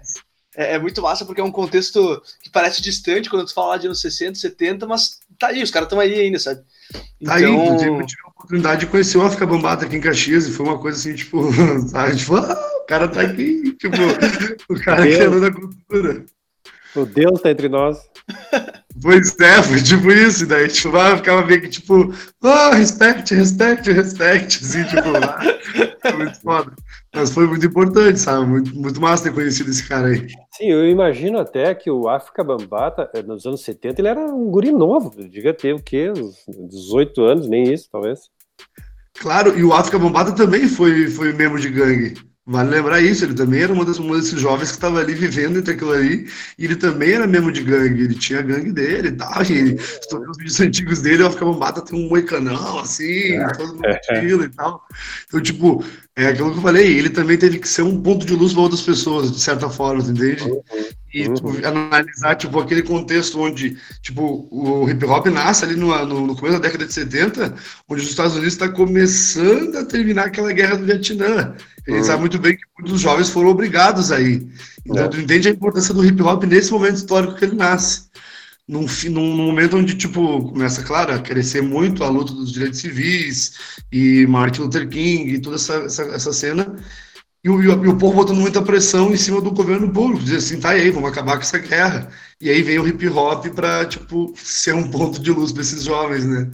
é, 0.55 0.75
é, 0.75 0.79
muito 0.79 1.01
massa 1.01 1.25
porque 1.25 1.41
é 1.41 1.43
um 1.43 1.51
contexto 1.51 2.21
que 2.43 2.49
parece 2.49 2.81
distante 2.81 3.29
quando 3.29 3.45
tu 3.45 3.53
fala 3.53 3.77
de 3.77 3.87
anos 3.87 4.01
60, 4.01 4.37
70, 4.37 4.85
mas 4.85 5.19
tá 5.39 5.47
aí, 5.47 5.63
os 5.63 5.71
caras 5.71 5.87
estão 5.87 5.99
aí 5.99 6.13
ainda, 6.13 6.37
sabe? 6.37 6.61
Então... 7.19 7.33
Tá 7.33 7.39
aí, 7.39 7.43
então, 7.43 7.63
inclusive, 7.65 7.89
eu 7.91 8.05
tive 8.05 8.21
a 8.25 8.29
oportunidade 8.29 8.79
de 8.81 8.87
conhecer 8.87 9.17
o 9.17 9.21
África 9.21 9.45
Bambata 9.45 9.85
aqui 9.85 9.95
em 9.95 10.01
Caxias 10.01 10.47
e 10.47 10.51
foi 10.51 10.65
uma 10.65 10.77
coisa 10.77 10.97
assim, 10.97 11.15
tipo, 11.15 11.51
sabe? 11.89 12.17
Tipo, 12.17 12.35
ah, 12.35 12.71
o 12.81 12.85
cara 12.85 13.07
tá 13.07 13.21
aqui, 13.21 13.75
tipo, 13.79 13.95
o 14.69 14.79
cara 14.81 15.07
que 15.07 15.13
é 15.13 15.29
da 15.29 15.51
cultura. 15.51 16.25
O 16.95 17.05
Deus 17.05 17.41
tá 17.41 17.51
entre 17.51 17.69
nós. 17.69 17.97
Pois 19.01 19.39
é, 19.39 19.63
foi 19.63 19.81
tipo 19.81 20.11
isso, 20.11 20.45
daí 20.45 20.67
tipo, 20.67 20.95
lá 20.95 21.15
ficava 21.15 21.45
meio 21.45 21.61
que 21.61 21.69
tipo, 21.69 22.13
oh, 22.43 22.69
respect, 22.71 23.33
respect, 23.33 23.91
respect, 23.91 24.63
assim, 24.63 24.83
tipo, 24.83 25.09
lá. 25.09 25.39
Foi 26.01 26.13
muito 26.13 26.41
foda. 26.41 26.73
Mas 27.15 27.31
foi 27.31 27.47
muito 27.47 27.65
importante, 27.65 28.19
sabe? 28.19 28.45
Muito, 28.45 28.75
muito 28.75 29.01
massa 29.01 29.23
ter 29.23 29.33
conhecido 29.33 29.69
esse 29.69 29.87
cara 29.87 30.07
aí. 30.07 30.27
Sim, 30.51 30.65
eu 30.65 30.87
imagino 30.87 31.39
até 31.39 31.73
que 31.73 31.89
o 31.89 32.07
África 32.07 32.43
Bambata, 32.43 33.09
eh, 33.13 33.23
nos 33.23 33.45
anos 33.45 33.61
70, 33.61 34.01
ele 34.01 34.07
era 34.07 34.19
um 34.19 34.49
guri 34.51 34.71
novo, 34.71 35.11
devia 35.15 35.53
ter 35.53 35.73
o 35.73 35.81
quê? 35.81 36.11
Uns 36.11 36.43
18 36.69 37.21
anos, 37.23 37.47
nem 37.47 37.71
isso, 37.71 37.89
talvez. 37.91 38.29
Claro, 39.19 39.57
e 39.57 39.63
o 39.63 39.73
África 39.73 39.99
Bambata 39.99 40.33
também 40.33 40.67
foi, 40.67 41.07
foi 41.07 41.33
membro 41.33 41.59
de 41.59 41.69
gangue. 41.69 42.15
Vale 42.51 42.71
lembrar 42.71 42.99
isso, 42.99 43.23
ele 43.23 43.35
também 43.35 43.61
era 43.61 43.71
uma, 43.71 43.85
das, 43.85 43.99
uma 43.99 44.15
desses 44.15 44.41
jovens 44.41 44.69
que 44.69 44.77
estava 44.77 44.99
ali 44.99 45.13
vivendo 45.13 45.59
entre 45.59 45.75
aquilo 45.75 45.91
ali, 45.91 46.27
e 46.57 46.65
ele 46.65 46.75
também 46.75 47.11
era 47.11 47.27
mesmo 47.27 47.51
de 47.51 47.61
gangue, 47.61 48.05
ele 48.05 48.15
tinha 48.15 48.41
gangue 48.41 48.71
dele 48.71 49.09
e 49.09 49.11
tal, 49.11 49.43
e 49.43 49.51
ele, 49.51 49.77
se 49.77 50.09
tu 50.09 50.17
os 50.17 50.35
vídeos 50.35 50.59
antigos 50.59 50.99
dele, 50.99 51.21
eu 51.21 51.29
ficava, 51.29 51.53
mata, 51.53 51.79
tem 51.79 52.03
um 52.03 52.09
moicanão, 52.09 52.79
assim, 52.79 53.37
todo 53.55 53.75
mundo 53.75 53.87
estilo 53.87 54.43
e 54.45 54.49
tal. 54.49 54.83
Então, 55.27 55.39
tipo, 55.39 55.85
é 56.23 56.27
aquilo 56.27 56.51
que 56.51 56.57
eu 56.57 56.61
falei, 56.61 56.97
ele 56.97 57.09
também 57.09 57.37
teve 57.37 57.59
que 57.59 57.67
ser 57.67 57.81
um 57.83 58.01
ponto 58.01 58.25
de 58.25 58.33
luz 58.35 58.53
para 58.53 58.61
outras 58.63 58.81
pessoas, 58.81 59.31
de 59.31 59.39
certa 59.39 59.69
forma, 59.69 60.01
entende? 60.03 60.43
E 61.13 61.27
tu 61.29 61.47
Uhum. 61.47 61.61
analisar, 61.65 62.35
tipo, 62.35 62.59
aquele 62.59 62.83
contexto 62.83 63.39
onde, 63.39 63.77
tipo, 64.01 64.47
o 64.51 64.87
hip 64.89 65.03
hop 65.05 65.25
nasce 65.27 65.65
ali 65.65 65.75
no, 65.75 65.87
no, 66.05 66.27
no 66.27 66.35
começo 66.35 66.59
da 66.59 66.67
década 66.67 66.85
de 66.85 66.93
70, 66.93 67.55
onde 67.89 68.01
os 68.03 68.09
Estados 68.09 68.33
Unidos 68.33 68.53
está 68.53 68.69
começando 68.69 69.75
a 69.77 69.85
terminar 69.85 70.25
aquela 70.27 70.51
guerra 70.53 70.75
do 70.77 70.85
Vietnã. 70.85 71.55
A 71.87 71.91
gente 71.91 71.99
Uhum. 72.01 72.03
sabe 72.03 72.19
muito 72.21 72.37
bem 72.37 72.55
que 72.55 72.63
muitos 72.79 73.01
jovens 73.01 73.29
foram 73.29 73.49
obrigados 73.49 74.11
aí. 74.11 74.47
Então, 74.85 75.05
É. 75.05 75.07
tu 75.07 75.19
entende 75.19 75.47
a 75.47 75.51
importância 75.51 75.93
do 75.93 76.05
hip 76.05 76.21
hop 76.21 76.43
nesse 76.43 76.71
momento 76.71 76.97
histórico 76.97 77.35
que 77.35 77.45
ele 77.45 77.55
nasce. 77.55 78.03
Num, 78.69 78.85
num, 79.09 79.35
momento 79.35 79.77
onde, 79.77 79.95
tipo, 79.95 80.43
começa, 80.51 80.83
claro, 80.83 81.11
a 81.11 81.17
crescer 81.19 81.63
muito 81.63 82.03
a 82.03 82.07
luta 82.07 82.31
dos 82.33 82.51
direitos 82.51 82.79
civis 82.79 83.53
e 83.91 84.27
Martin 84.27 84.61
Luther 84.61 84.87
King 84.87 85.33
e 85.33 85.41
toda 85.41 85.55
essa, 85.55 85.73
essa, 85.77 86.03
essa 86.03 86.31
cena. 86.31 86.75
E 87.43 87.49
o, 87.49 87.63
e 87.63 87.67
o- 87.87 87.97
povo 87.97 88.17
botando 88.17 88.37
muita 88.37 88.61
pressão 88.61 89.11
em 89.11 89.17
cima 89.17 89.41
do 89.41 89.49
governo 89.51 89.91
público, 89.91 90.23
dizer 90.23 90.37
assim, 90.37 90.59
tá 90.59 90.69
aí, 90.69 90.91
vamos 90.91 91.09
acabar 91.09 91.37
com 91.37 91.41
essa 91.41 91.57
guerra. 91.57 92.09
E 92.39 92.47
aí 92.47 92.61
vem 92.61 92.77
o 92.77 92.87
hip 92.87 93.07
hop 93.07 93.47
para 93.47 93.85
tipo, 93.85 94.33
ser 94.35 94.75
um 94.75 94.87
ponto 94.91 95.19
de 95.19 95.31
luz 95.31 95.51
para 95.51 95.63
esses 95.63 95.83
jovens, 95.83 96.25
né? 96.25 96.47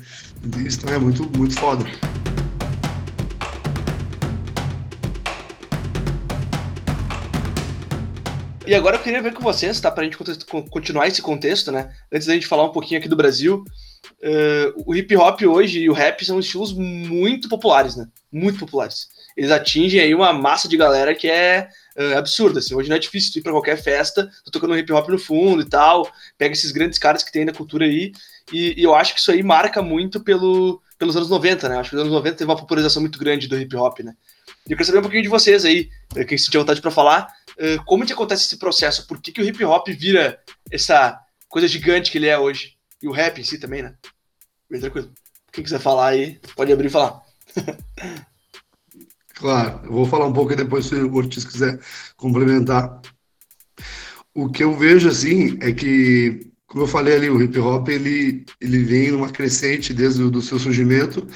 Isso 0.65 0.79
também 0.79 0.95
é 0.95 0.99
muito, 0.99 1.29
muito 1.37 1.59
foda. 1.59 1.85
E 8.67 8.73
agora 8.73 8.95
eu 8.97 9.01
queria 9.01 9.21
ver 9.21 9.33
com 9.33 9.41
vocês, 9.43 9.79
tá? 9.79 9.91
Pra 9.91 10.03
gente 10.03 10.17
continuar 10.71 11.07
esse 11.07 11.21
contexto, 11.21 11.71
né? 11.71 11.93
Antes 12.11 12.25
da 12.27 12.33
gente 12.33 12.47
falar 12.47 12.63
um 12.63 12.71
pouquinho 12.71 12.99
aqui 12.99 13.07
do 13.07 13.15
Brasil. 13.15 13.63
eh, 14.21 14.73
o 14.85 14.95
hip 14.95 15.15
hop 15.15 15.41
hoje 15.43 15.79
e 15.81 15.89
o 15.89 15.93
rap 15.93 16.23
são 16.25 16.39
estilos 16.39 16.73
muito 16.73 17.47
populares, 17.49 17.95
né? 17.95 18.07
Muito 18.31 18.59
populares. 18.59 19.09
Eles 19.37 19.51
atingem 19.51 19.99
aí 19.99 20.15
uma 20.15 20.33
massa 20.33 20.67
de 20.67 20.77
galera 20.77 21.13
que 21.13 21.27
é 21.29 21.67
eh, 21.95 22.13
absurda, 22.15 22.59
assim. 22.59 22.73
Hoje 22.75 22.89
não 22.89 22.95
é 22.95 22.99
difícil 22.99 23.33
tu 23.33 23.39
ir 23.39 23.41
pra 23.43 23.51
qualquer 23.51 23.77
festa, 23.81 24.29
tô 24.45 24.51
tocando 24.51 24.77
hip 24.77 24.91
hop 24.93 25.09
no 25.09 25.19
fundo 25.19 25.61
e 25.61 25.69
tal. 25.69 26.09
Pega 26.37 26.53
esses 26.53 26.71
grandes 26.71 26.97
caras 26.97 27.23
que 27.23 27.31
tem 27.31 27.45
da 27.45 27.53
cultura 27.53 27.85
aí. 27.85 28.11
E, 28.51 28.79
e 28.79 28.83
eu 28.83 28.95
acho 28.95 29.13
que 29.13 29.19
isso 29.19 29.31
aí 29.31 29.43
marca 29.43 29.81
muito 29.81 30.19
pelo, 30.23 30.81
pelos 30.97 31.15
anos 31.15 31.29
90, 31.29 31.69
né? 31.69 31.77
Acho 31.77 31.91
que 31.91 31.95
nos 31.95 32.03
anos 32.03 32.13
90 32.13 32.37
teve 32.37 32.49
uma 32.49 32.57
popularização 32.57 33.01
muito 33.01 33.19
grande 33.19 33.47
do 33.47 33.59
hip 33.59 33.75
hop, 33.75 33.99
né? 33.99 34.15
Eu 34.67 34.75
quero 34.75 34.85
saber 34.85 34.97
um 34.97 35.03
pouquinho 35.03 35.21
de 35.21 35.29
vocês 35.29 35.63
aí, 35.63 35.89
eh, 36.15 36.25
quem 36.25 36.37
sentir 36.37 36.57
vontade 36.57 36.81
pra 36.81 36.89
falar. 36.89 37.27
Uh, 37.51 37.83
como 37.85 38.05
que 38.05 38.13
acontece 38.13 38.45
esse 38.45 38.57
processo? 38.57 39.05
Por 39.07 39.21
que, 39.21 39.31
que 39.31 39.41
o 39.41 39.45
hip 39.45 39.63
hop 39.63 39.87
vira 39.89 40.39
essa 40.71 41.19
coisa 41.47 41.67
gigante 41.67 42.11
que 42.11 42.17
ele 42.17 42.27
é 42.27 42.37
hoje? 42.37 42.75
E 43.01 43.07
o 43.07 43.11
rap 43.11 43.39
em 43.39 43.43
si 43.43 43.59
também, 43.59 43.83
né? 43.83 43.95
Bem 44.69 44.81
tranquilo. 44.81 45.11
Quem 45.51 45.63
quiser 45.63 45.79
falar 45.79 46.07
aí, 46.09 46.39
pode 46.55 46.73
abrir 46.73 46.87
e 46.87 46.91
falar. 46.91 47.21
Claro, 49.35 49.81
eu 49.83 49.91
vou 49.91 50.05
falar 50.05 50.27
um 50.27 50.33
pouco 50.33 50.53
e 50.53 50.55
depois 50.55 50.85
se 50.85 50.95
o 50.95 51.13
Ortiz 51.13 51.43
quiser 51.43 51.77
complementar. 52.15 53.01
O 54.33 54.49
que 54.49 54.63
eu 54.63 54.77
vejo 54.77 55.09
assim 55.09 55.57
é 55.61 55.73
que, 55.73 56.47
como 56.65 56.83
eu 56.83 56.87
falei 56.87 57.15
ali, 57.15 57.29
o 57.29 57.41
hip 57.41 57.59
hop 57.59 57.89
ele, 57.89 58.45
ele 58.61 58.83
vem 58.85 59.11
numa 59.11 59.29
crescente 59.29 59.93
desde 59.93 60.23
o 60.23 60.31
do 60.31 60.41
seu 60.41 60.57
surgimento, 60.57 61.27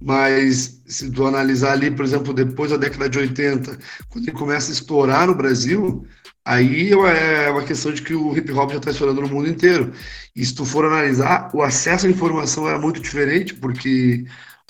mas 0.00 0.82
se 0.86 1.10
tu 1.10 1.26
analisar 1.26 1.72
ali, 1.72 1.90
por 1.90 2.04
exemplo, 2.04 2.34
depois 2.34 2.70
da 2.70 2.76
década 2.76 3.08
de 3.08 3.18
80, 3.18 3.78
quando 4.08 4.28
ele 4.28 4.36
começa 4.36 4.70
a 4.70 4.74
estourar 4.74 5.26
no 5.26 5.34
Brasil, 5.34 6.06
aí 6.44 6.92
é 6.92 7.50
uma 7.50 7.64
questão 7.64 7.92
de 7.92 8.02
que 8.02 8.14
o 8.14 8.36
hip 8.36 8.50
hop 8.52 8.70
já 8.70 8.78
está 8.78 8.90
estourando 8.90 9.22
no 9.22 9.28
mundo 9.28 9.48
inteiro. 9.48 9.92
E 10.34 10.44
se 10.44 10.54
tu 10.54 10.64
for 10.64 10.84
analisar, 10.84 11.50
o 11.54 11.62
acesso 11.62 12.06
à 12.06 12.10
informação 12.10 12.68
era 12.68 12.78
muito 12.78 13.00
diferente, 13.00 13.54
porque 13.54 14.24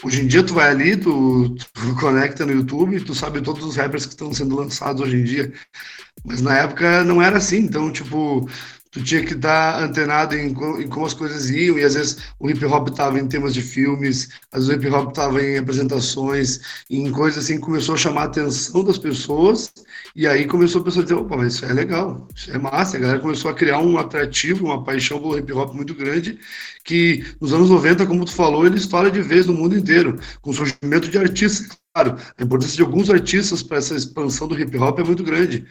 Hoje 0.05 0.21
em 0.21 0.27
dia 0.27 0.45
tu 0.45 0.53
vai 0.53 0.69
ali, 0.71 0.95
tu, 0.97 1.55
tu 1.73 1.97
conecta 1.99 2.45
no 2.45 2.53
YouTube, 2.53 3.01
tu 3.01 3.15
sabe 3.15 3.41
todos 3.41 3.65
os 3.65 3.77
rappers 3.77 4.05
que 4.05 4.13
estão 4.13 4.33
sendo 4.33 4.55
lançados 4.55 5.01
hoje 5.01 5.17
em 5.17 5.25
dia. 5.25 5.53
Mas 6.25 6.43
na 6.43 6.59
época 6.59 7.03
não 7.05 7.23
era 7.23 7.39
assim, 7.39 7.59
então, 7.59 7.91
tipo, 7.91 8.49
tu 8.97 9.05
tinha 9.05 9.23
que 9.23 9.35
estar 9.35 9.83
antenado 9.83 10.35
em, 10.35 10.49
em 10.49 10.89
como 10.89 11.05
as 11.05 11.13
coisas 11.13 11.51
iam, 11.51 11.79
e 11.79 11.85
às 11.85 11.93
vezes 11.93 12.17
o 12.41 12.49
hip 12.49 12.65
hop 12.65 12.89
estava 12.89 13.21
em 13.21 13.29
temas 13.29 13.53
de 13.53 13.61
filmes, 13.61 14.31
às 14.51 14.67
vezes 14.67 14.83
o 14.83 14.87
hip 14.87 14.95
hop 14.95 15.11
estava 15.11 15.43
em 15.43 15.59
apresentações, 15.59 16.61
em 16.89 17.13
coisas 17.13 17.45
assim, 17.45 17.61
começou 17.61 17.95
a 17.95 17.99
chamar 17.99 18.23
a 18.23 18.25
atenção 18.25 18.83
das 18.83 18.97
pessoas, 18.97 19.71
e 20.15 20.27
aí 20.27 20.47
começou 20.47 20.81
a 20.81 20.85
pessoa 20.85 21.03
dizer, 21.03 21.17
opa, 21.17 21.37
mas 21.37 21.57
isso 21.57 21.67
é 21.67 21.75
legal, 21.75 22.27
isso 22.35 22.51
é 22.51 22.57
massa, 22.59 22.97
a 22.97 23.01
galera 23.01 23.21
começou 23.21 23.51
a 23.51 23.55
criar 23.55 23.81
um 23.81 23.99
atrativo, 23.99 24.65
uma 24.65 24.83
paixão 24.83 25.21
pelo 25.21 25.37
hip 25.37 25.53
hop 25.53 25.75
muito 25.75 25.95
grande, 25.95 26.39
que 26.83 27.23
nos 27.39 27.53
anos 27.53 27.69
90, 27.69 28.07
como 28.07 28.25
tu 28.25 28.33
falou, 28.33 28.65
ele 28.65 28.79
estoura 28.79 29.11
de 29.11 29.21
vez 29.21 29.45
no 29.45 29.53
mundo 29.53 29.77
inteiro, 29.77 30.19
com 30.41 30.55
surgimento 30.55 31.11
de 31.11 31.19
artistas, 31.19 31.69
claro, 31.97 32.19
a 32.37 32.43
importância 32.43 32.77
de 32.77 32.83
alguns 32.83 33.09
artistas 33.09 33.63
para 33.63 33.79
essa 33.79 33.95
expansão 33.95 34.47
do 34.47 34.61
hip 34.61 34.77
hop 34.77 34.99
é 34.99 35.05
muito 35.05 35.25
grande, 35.25 35.65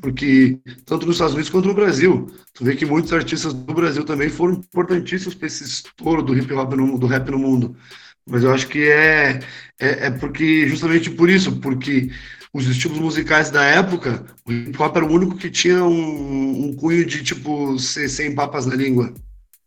porque 0.00 0.56
tanto 0.86 1.06
nos 1.06 1.16
Estados 1.16 1.34
Unidos 1.34 1.50
quanto 1.50 1.66
no 1.66 1.74
Brasil, 1.74 2.30
tu 2.54 2.64
vê 2.64 2.76
que 2.76 2.86
muitos 2.86 3.12
artistas 3.12 3.52
do 3.52 3.74
Brasil 3.74 4.04
também 4.04 4.28
foram 4.28 4.54
importantíssimos 4.54 5.34
para 5.34 5.48
esse 5.48 5.64
estouro 5.64 6.22
do 6.22 6.36
hip 6.38 6.52
hop 6.52 6.72
no, 6.74 6.96
do 6.98 7.06
rap 7.08 7.28
no 7.30 7.38
mundo. 7.38 7.76
Mas 8.24 8.44
eu 8.44 8.52
acho 8.52 8.68
que 8.68 8.88
é, 8.88 9.40
é, 9.80 10.06
é 10.06 10.10
porque 10.10 10.68
justamente 10.68 11.10
por 11.10 11.28
isso, 11.28 11.56
porque 11.56 12.12
os 12.54 12.68
estilos 12.68 12.98
musicais 12.98 13.50
da 13.50 13.64
época, 13.64 14.24
o 14.46 14.52
hip 14.52 14.80
hop 14.80 14.96
era 14.96 15.04
o 15.04 15.12
único 15.12 15.36
que 15.36 15.50
tinha 15.50 15.84
um, 15.84 16.66
um 16.66 16.76
cunho 16.76 17.04
de 17.04 17.24
tipo 17.24 17.76
ser 17.80 18.08
sem 18.08 18.36
papas 18.36 18.66
na 18.66 18.76
língua. 18.76 19.12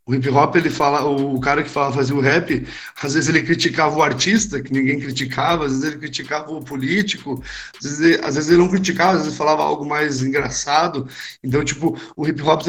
O 0.07 0.13
hip 0.13 0.29
hop, 0.29 0.55
ele 0.55 0.69
fala, 0.69 1.03
o 1.03 1.39
cara 1.39 1.63
que 1.63 1.69
fala, 1.69 1.91
fazia 1.91 2.15
o 2.15 2.21
rap, 2.21 2.67
às 3.01 3.15
vezes 3.15 3.27
ele 3.27 3.41
criticava 3.41 3.95
o 3.97 4.03
artista, 4.03 4.61
que 4.61 4.71
ninguém 4.71 4.99
criticava, 4.99 5.65
às 5.65 5.71
vezes 5.71 5.85
ele 5.85 5.97
criticava 5.97 6.51
o 6.51 6.63
político, 6.63 7.41
às 7.77 7.83
vezes 7.83 7.99
ele, 8.01 8.25
às 8.25 8.35
vezes 8.35 8.49
ele 8.51 8.59
não 8.59 8.69
criticava, 8.69 9.13
às 9.13 9.23
vezes 9.23 9.37
falava 9.37 9.63
algo 9.63 9.83
mais 9.83 10.21
engraçado. 10.21 11.07
Então, 11.43 11.63
tipo, 11.63 11.97
o 12.15 12.27
hip 12.27 12.39
hop, 12.43 12.61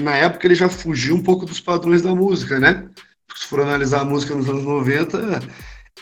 na 0.00 0.16
época 0.16 0.46
ele 0.46 0.54
já 0.54 0.68
fugiu 0.68 1.14
um 1.16 1.22
pouco 1.22 1.46
dos 1.46 1.60
padrões 1.60 2.02
da 2.02 2.14
música, 2.14 2.60
né? 2.60 2.88
Se 3.34 3.46
for 3.46 3.60
analisar 3.60 4.00
a 4.02 4.04
música 4.04 4.34
nos 4.34 4.48
anos 4.48 4.64
90, 4.64 5.40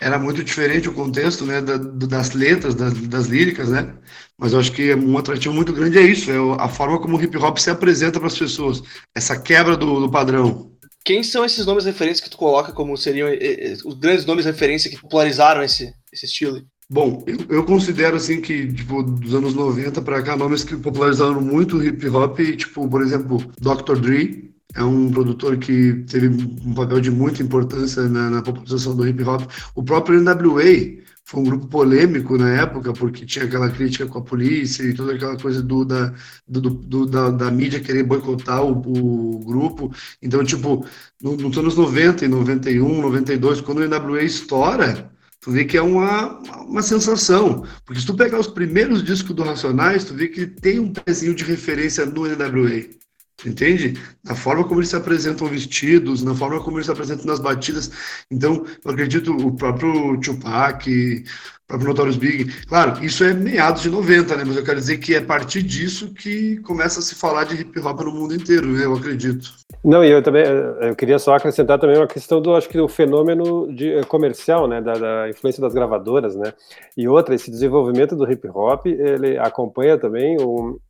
era 0.00 0.18
muito 0.18 0.42
diferente 0.42 0.88
o 0.88 0.92
contexto, 0.92 1.44
né, 1.44 1.60
da, 1.60 1.76
das 1.76 2.32
letras, 2.32 2.74
das, 2.74 2.92
das 2.92 3.26
líricas, 3.26 3.68
né? 3.70 3.94
Mas 4.38 4.52
eu 4.52 4.60
acho 4.60 4.72
que 4.72 4.94
um 4.94 5.16
atrativo 5.16 5.54
muito 5.54 5.72
grande 5.72 5.98
é 5.98 6.02
isso, 6.02 6.30
é 6.30 6.36
a 6.62 6.68
forma 6.68 7.00
como 7.00 7.16
o 7.16 7.22
hip 7.22 7.36
hop 7.38 7.58
se 7.58 7.70
apresenta 7.70 8.18
para 8.18 8.28
as 8.28 8.38
pessoas, 8.38 8.82
essa 9.14 9.38
quebra 9.38 9.76
do, 9.76 10.00
do, 10.00 10.10
padrão. 10.10 10.70
Quem 11.04 11.22
são 11.22 11.44
esses 11.44 11.64
nomes 11.64 11.84
referentes 11.84 12.20
que 12.20 12.28
tu 12.28 12.36
coloca 12.36 12.72
como 12.72 12.96
seriam 12.96 13.28
eh, 13.28 13.38
eh, 13.40 13.76
os 13.84 13.94
grandes 13.94 14.26
nomes 14.26 14.44
referência 14.44 14.90
que 14.90 15.00
popularizaram 15.00 15.62
esse, 15.62 15.92
esse 16.12 16.26
estilo? 16.26 16.62
Bom, 16.88 17.24
eu, 17.26 17.38
eu, 17.48 17.64
considero 17.64 18.16
assim 18.16 18.40
que, 18.40 18.72
tipo, 18.72 19.02
dos 19.02 19.34
anos 19.34 19.54
90 19.54 20.02
para 20.02 20.22
cá, 20.22 20.36
nomes 20.36 20.62
que 20.62 20.76
popularizaram 20.76 21.40
muito 21.40 21.78
o 21.78 21.84
hip 21.84 22.06
hop, 22.08 22.38
tipo, 22.56 22.88
por 22.88 23.02
exemplo, 23.02 23.38
Dr. 23.60 23.98
Dre, 23.98 24.54
é 24.76 24.84
um 24.84 25.10
produtor 25.10 25.56
que 25.56 26.04
teve 26.08 26.28
um 26.28 26.74
papel 26.74 27.00
de 27.00 27.10
muita 27.10 27.42
importância 27.42 28.02
na, 28.08 28.30
na 28.30 28.42
popularização 28.42 28.94
do 28.94 29.08
hip 29.08 29.22
hop. 29.24 29.42
O 29.74 29.82
próprio 29.82 30.20
NWA 30.20 31.04
foi 31.24 31.40
um 31.40 31.44
grupo 31.44 31.66
polêmico 31.66 32.36
na 32.36 32.50
época, 32.50 32.92
porque 32.92 33.24
tinha 33.24 33.46
aquela 33.46 33.70
crítica 33.70 34.06
com 34.06 34.18
a 34.18 34.22
polícia 34.22 34.84
e 34.84 34.94
toda 34.94 35.14
aquela 35.14 35.36
coisa 35.36 35.62
do, 35.62 35.84
da, 35.84 36.14
do, 36.46 36.60
do, 36.60 37.06
da, 37.06 37.30
da, 37.30 37.50
mídia 37.50 37.80
querer 37.80 38.04
boicotar 38.04 38.62
o, 38.62 38.70
o, 38.70 39.44
grupo. 39.44 39.90
Então, 40.22 40.44
tipo, 40.44 40.86
no, 41.20 41.36
nos 41.36 41.56
anos 41.58 41.74
90 41.74 42.26
e 42.26 42.28
91, 42.28 43.00
92, 43.00 43.60
quando 43.62 43.78
o 43.78 43.88
NWA 43.88 44.22
estoura, 44.22 45.10
tu 45.40 45.50
vê 45.50 45.64
que 45.64 45.76
é 45.76 45.82
uma, 45.82 46.38
uma 46.62 46.82
sensação. 46.82 47.64
Porque 47.84 48.00
se 48.00 48.06
tu 48.06 48.14
pegar 48.14 48.38
os 48.38 48.46
primeiros 48.46 49.02
discos 49.02 49.34
do 49.34 49.42
Racionais, 49.42 50.04
tu 50.04 50.14
vê 50.14 50.28
que 50.28 50.46
tem 50.46 50.78
um 50.78 50.92
pezinho 50.92 51.34
de 51.34 51.44
referência 51.44 52.04
no 52.04 52.26
NWA. 52.28 53.05
Entende? 53.44 54.00
Na 54.24 54.34
forma 54.34 54.64
como 54.64 54.80
eles 54.80 54.88
se 54.88 54.96
apresentam 54.96 55.46
vestidos, 55.46 56.22
na 56.22 56.34
forma 56.34 56.58
como 56.60 56.78
eles 56.78 56.86
se 56.86 56.92
apresentam 56.92 57.26
nas 57.26 57.38
batidas. 57.38 57.90
Então, 58.30 58.64
eu 58.82 58.90
acredito 58.90 59.30
o 59.36 59.54
próprio 59.54 60.18
Tupac, 60.20 60.88
o 60.88 61.66
próprio 61.66 61.88
Notorious 61.88 62.16
Big. 62.16 62.66
Claro, 62.66 63.04
isso 63.04 63.24
é 63.24 63.34
meados 63.34 63.82
de 63.82 63.90
90, 63.90 64.36
né? 64.36 64.44
Mas 64.46 64.56
eu 64.56 64.64
quero 64.64 64.78
dizer 64.78 64.98
que 64.98 65.14
é 65.14 65.18
a 65.18 65.24
partir 65.24 65.62
disso 65.62 66.14
que 66.14 66.56
começa 66.60 67.00
a 67.00 67.02
se 67.02 67.14
falar 67.14 67.44
de 67.44 67.60
hip 67.60 67.78
hop 67.78 68.00
no 68.00 68.12
mundo 68.12 68.34
inteiro, 68.34 68.68
né? 68.68 68.86
Eu 68.86 68.94
acredito. 68.94 69.52
Não, 69.84 70.02
e 70.02 70.10
eu 70.10 70.22
também 70.22 70.44
eu 70.44 70.96
queria 70.96 71.18
só 71.18 71.34
acrescentar 71.34 71.78
também 71.78 71.98
uma 71.98 72.06
questão 72.06 72.40
do 72.40 72.54
acho 72.54 72.68
que 72.68 72.78
do 72.78 72.88
fenômeno 72.88 73.70
de 73.74 74.00
comercial, 74.08 74.66
né, 74.66 74.80
da, 74.80 74.94
da 74.94 75.28
influência 75.28 75.60
das 75.60 75.74
gravadoras, 75.74 76.34
né? 76.34 76.54
E 76.96 77.06
outra, 77.06 77.34
esse 77.34 77.50
desenvolvimento 77.50 78.16
do 78.16 78.30
hip 78.30 78.48
hop, 78.48 78.86
ele 78.86 79.36
acompanha 79.36 79.98
também 79.98 80.38
o 80.40 80.80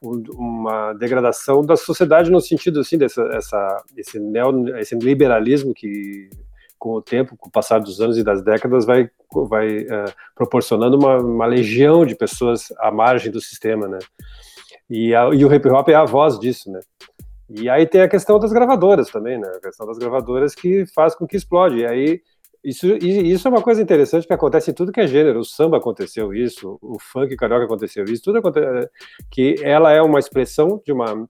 uma 0.00 0.92
degradação 0.92 1.64
da 1.64 1.76
sociedade 1.76 2.30
no 2.30 2.40
sentido 2.40 2.80
assim 2.80 2.96
dessa 2.96 3.22
essa 3.32 3.84
esse 3.96 4.20
neo 4.20 4.76
esse 4.78 4.94
liberalismo 4.94 5.74
que 5.74 6.30
com 6.78 6.94
o 6.94 7.02
tempo, 7.02 7.36
com 7.36 7.48
o 7.48 7.52
passar 7.52 7.80
dos 7.80 8.00
anos 8.00 8.16
e 8.16 8.22
das 8.22 8.40
décadas, 8.42 8.86
vai, 8.86 9.10
vai 9.48 9.78
uh, 9.78 10.12
proporcionando 10.34 10.96
uma, 10.96 11.18
uma, 11.18 11.46
legião 11.46 12.06
de 12.06 12.14
pessoas 12.14 12.72
à 12.78 12.90
margem 12.90 13.32
do 13.32 13.40
sistema, 13.40 13.88
né? 13.88 13.98
E, 14.88 15.14
a, 15.14 15.24
e 15.34 15.44
o 15.44 15.52
hip 15.52 15.68
hop 15.68 15.88
é 15.88 15.94
a 15.94 16.04
voz 16.04 16.38
disso, 16.38 16.70
né? 16.70 16.80
E 17.50 17.68
aí 17.68 17.86
tem 17.86 18.02
a 18.02 18.08
questão 18.08 18.38
das 18.38 18.52
gravadoras 18.52 19.10
também, 19.10 19.38
né? 19.38 19.48
A 19.56 19.60
questão 19.60 19.86
das 19.86 19.98
gravadoras 19.98 20.54
que 20.54 20.86
faz 20.94 21.14
com 21.14 21.26
que 21.26 21.36
explode. 21.36 21.78
E 21.78 21.86
aí 21.86 22.22
isso, 22.68 22.86
isso 22.96 23.48
é 23.48 23.50
uma 23.50 23.62
coisa 23.62 23.80
interessante 23.82 24.26
que 24.26 24.32
acontece 24.32 24.70
em 24.70 24.74
tudo 24.74 24.92
que 24.92 25.00
é 25.00 25.06
gênero. 25.06 25.40
O 25.40 25.44
samba 25.44 25.78
aconteceu 25.78 26.34
isso, 26.34 26.78
o 26.82 26.98
funk 27.00 27.36
carioca 27.36 27.64
aconteceu 27.64 28.04
isso, 28.04 28.22
tudo 28.22 28.38
acontece, 28.38 28.90
que 29.30 29.56
ela 29.62 29.92
é 29.92 30.02
uma 30.02 30.18
expressão 30.18 30.80
de 30.84 30.92
uma 30.92 31.28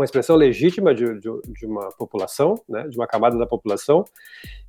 uma 0.00 0.04
expressão 0.04 0.34
legítima 0.34 0.94
de, 0.94 1.04
de, 1.18 1.28
de, 1.44 1.66
uma 1.66 1.90
população, 1.90 2.54
né, 2.68 2.88
de 2.88 2.96
uma 2.96 3.06
camada 3.06 3.36
da 3.36 3.46
população, 3.46 4.04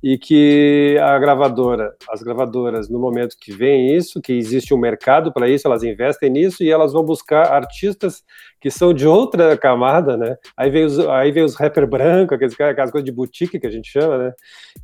e 0.02 0.18
que 0.18 0.98
a 1.00 1.18
gravadora, 1.18 1.94
as 2.10 2.22
gravadoras, 2.22 2.88
no 2.88 2.98
momento 2.98 3.36
que 3.40 3.52
veem 3.52 3.96
isso, 3.96 4.20
que 4.20 4.32
existe 4.32 4.74
um 4.74 4.78
mercado 4.78 5.32
para 5.32 5.48
isso, 5.48 5.66
elas 5.66 5.82
investem 5.82 6.30
nisso 6.30 6.62
e 6.62 6.70
elas 6.70 6.92
vão 6.92 7.02
buscar 7.02 7.52
artistas 7.52 8.22
que 8.60 8.70
são 8.70 8.92
de 8.92 9.06
outra 9.06 9.56
camada, 9.56 10.16
né? 10.16 10.36
Aí 10.56 10.70
vem 10.70 10.84
os, 10.84 10.98
aí 10.98 11.32
vem 11.32 11.44
os 11.44 11.56
rapper 11.56 11.86
branco, 11.86 12.34
aqueles, 12.34 12.54
aquelas 12.60 12.90
coisas 12.90 13.04
de 13.04 13.12
boutique 13.12 13.58
que 13.58 13.66
a 13.66 13.70
gente 13.70 13.90
chama, 13.90 14.18
né? 14.18 14.32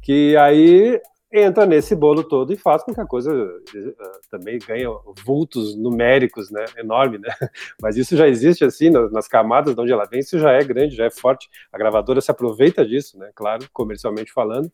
Que 0.03 0.37
aí 0.37 1.01
entra 1.33 1.67
nesse 1.67 1.95
bolo 1.95 2.25
todo 2.25 2.53
e 2.53 2.57
faz 2.57 2.83
com 2.83 2.95
que 2.95 3.01
a 3.01 3.07
coisa 3.07 3.33
uh, 3.35 4.21
também 4.31 4.59
ganhe 4.59 4.87
vultos 5.25 5.77
numéricos, 5.77 6.51
né, 6.51 6.65
enorme, 6.77 7.19
né, 7.19 7.29
mas 7.83 7.97
isso 7.97 8.17
já 8.17 8.27
existe 8.27 8.65
assim 8.65 8.89
nas, 8.89 9.13
nas, 9.13 9.29
camadas 9.29 9.75
de 9.75 9.81
onde 9.81 9.93
ela 9.93 10.07
vem, 10.07 10.21
isso 10.21 10.39
já 10.39 10.53
é 10.53 10.65
grande, 10.65 10.97
já 10.97 11.05
é 11.05 11.11
forte, 11.11 11.49
a 11.73 11.77
gravadora 11.77 12.21
se 12.21 12.31
aproveita 12.31 12.85
disso, 12.85 13.19
né, 13.19 13.31
claro, 13.35 13.69
comercialmente 13.73 14.33
falando, 14.33 14.71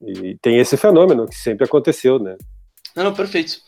e 0.00 0.36
tem 0.36 0.58
esse 0.58 0.76
fenômeno 0.76 1.26
que 1.26 1.36
sempre 1.36 1.64
aconteceu, 1.64 2.18
né. 2.18 2.36
Não, 2.94 3.04
não, 3.04 3.14
perfeito. 3.14 3.60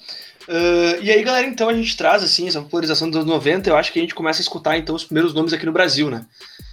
Uh, 0.48 1.02
e 1.02 1.10
aí, 1.10 1.22
galera, 1.22 1.46
então 1.46 1.68
a 1.68 1.74
gente 1.74 1.94
traz 1.94 2.22
assim 2.22 2.48
essa 2.48 2.62
popularização 2.62 3.10
dos 3.10 3.20
anos 3.20 3.28
90, 3.28 3.68
eu 3.68 3.76
acho 3.76 3.92
que 3.92 3.98
a 3.98 4.02
gente 4.02 4.14
começa 4.14 4.40
a 4.40 4.42
escutar 4.42 4.78
então 4.78 4.94
os 4.94 5.04
primeiros 5.04 5.34
nomes 5.34 5.52
aqui 5.52 5.66
no 5.66 5.72
Brasil, 5.72 6.10
né? 6.10 6.26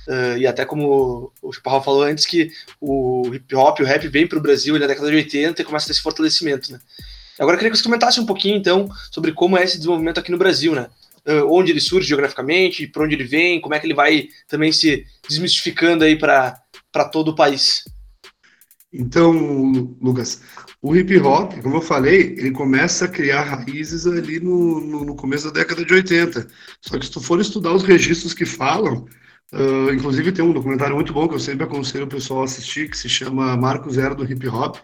Uh, 0.08 0.38
e 0.38 0.46
até 0.46 0.66
como 0.66 1.32
o 1.42 1.52
Chaparral 1.52 1.84
falou 1.84 2.04
antes, 2.04 2.26
que 2.26 2.52
o 2.80 3.30
hip 3.34 3.56
hop, 3.56 3.80
o 3.80 3.84
rap 3.84 4.08
vem 4.08 4.28
para 4.28 4.38
o 4.38 4.42
Brasil 4.42 4.78
na 4.78 4.88
década 4.88 5.10
de 5.10 5.16
80 5.16 5.62
e 5.62 5.66
começa 5.66 5.86
a 5.86 5.88
ter 5.88 5.94
esse 5.94 6.02
fortalecimento, 6.02 6.72
né? 6.72 6.80
Agora 7.40 7.56
eu 7.56 7.58
queria 7.58 7.72
que 7.72 7.78
você 7.78 7.84
comentasse 7.84 8.20
um 8.20 8.26
pouquinho 8.26 8.56
então 8.56 8.88
sobre 9.12 9.32
como 9.34 9.58
é 9.58 9.64
esse 9.64 9.78
desenvolvimento 9.78 10.20
aqui 10.20 10.32
no 10.32 10.38
Brasil, 10.38 10.74
né? 10.74 10.88
Uh, 11.28 11.52
onde 11.52 11.72
ele 11.72 11.82
surge 11.82 12.08
geograficamente, 12.08 12.88
para 12.88 13.04
onde 13.04 13.16
ele 13.16 13.24
vem, 13.24 13.60
como 13.60 13.74
é 13.74 13.80
que 13.80 13.88
ele 13.88 13.96
vai 13.96 14.30
também 14.48 14.72
se 14.72 15.06
desmistificando 15.28 16.04
aí 16.04 16.16
para 16.16 16.56
todo 17.12 17.30
o 17.30 17.36
país. 17.36 17.84
Então, 18.94 19.32
Lucas, 20.00 20.42
o 20.82 20.96
hip 20.96 21.18
hop, 21.18 21.52
como 21.62 21.78
eu 21.78 21.82
falei, 21.82 22.36
ele 22.38 22.52
começa 22.52 23.06
a 23.06 23.10
criar 23.10 23.42
raízes 23.42 24.08
ali 24.08 24.40
no, 24.40 24.80
no, 24.80 25.04
no, 25.04 25.16
começo 25.16 25.46
da 25.46 25.60
década 25.60 25.84
de 25.84 25.94
80. 25.94 26.48
Só 26.80 26.98
que 26.98 27.06
se 27.06 27.12
tu 27.12 27.20
for 27.20 27.42
estudar 27.42 27.74
os 27.74 27.84
registros 27.84 28.34
que 28.34 28.46
falam, 28.46 29.06
uh, 29.54 29.94
inclusive 29.94 30.32
tem 30.32 30.44
um 30.44 30.54
documentário 30.54 30.96
muito 30.96 31.14
bom 31.14 31.28
que 31.28 31.36
eu 31.36 31.40
sempre 31.40 31.66
aconselho 31.66 32.06
o 32.06 32.10
pessoal 32.10 32.42
a 32.42 32.46
assistir, 32.46 32.90
que 32.90 32.98
se 32.98 33.10
chama 33.10 33.56
Marco 33.58 33.90
Zero 33.90 34.16
do 34.16 34.24
Hip 34.24 34.48
Hop, 34.48 34.78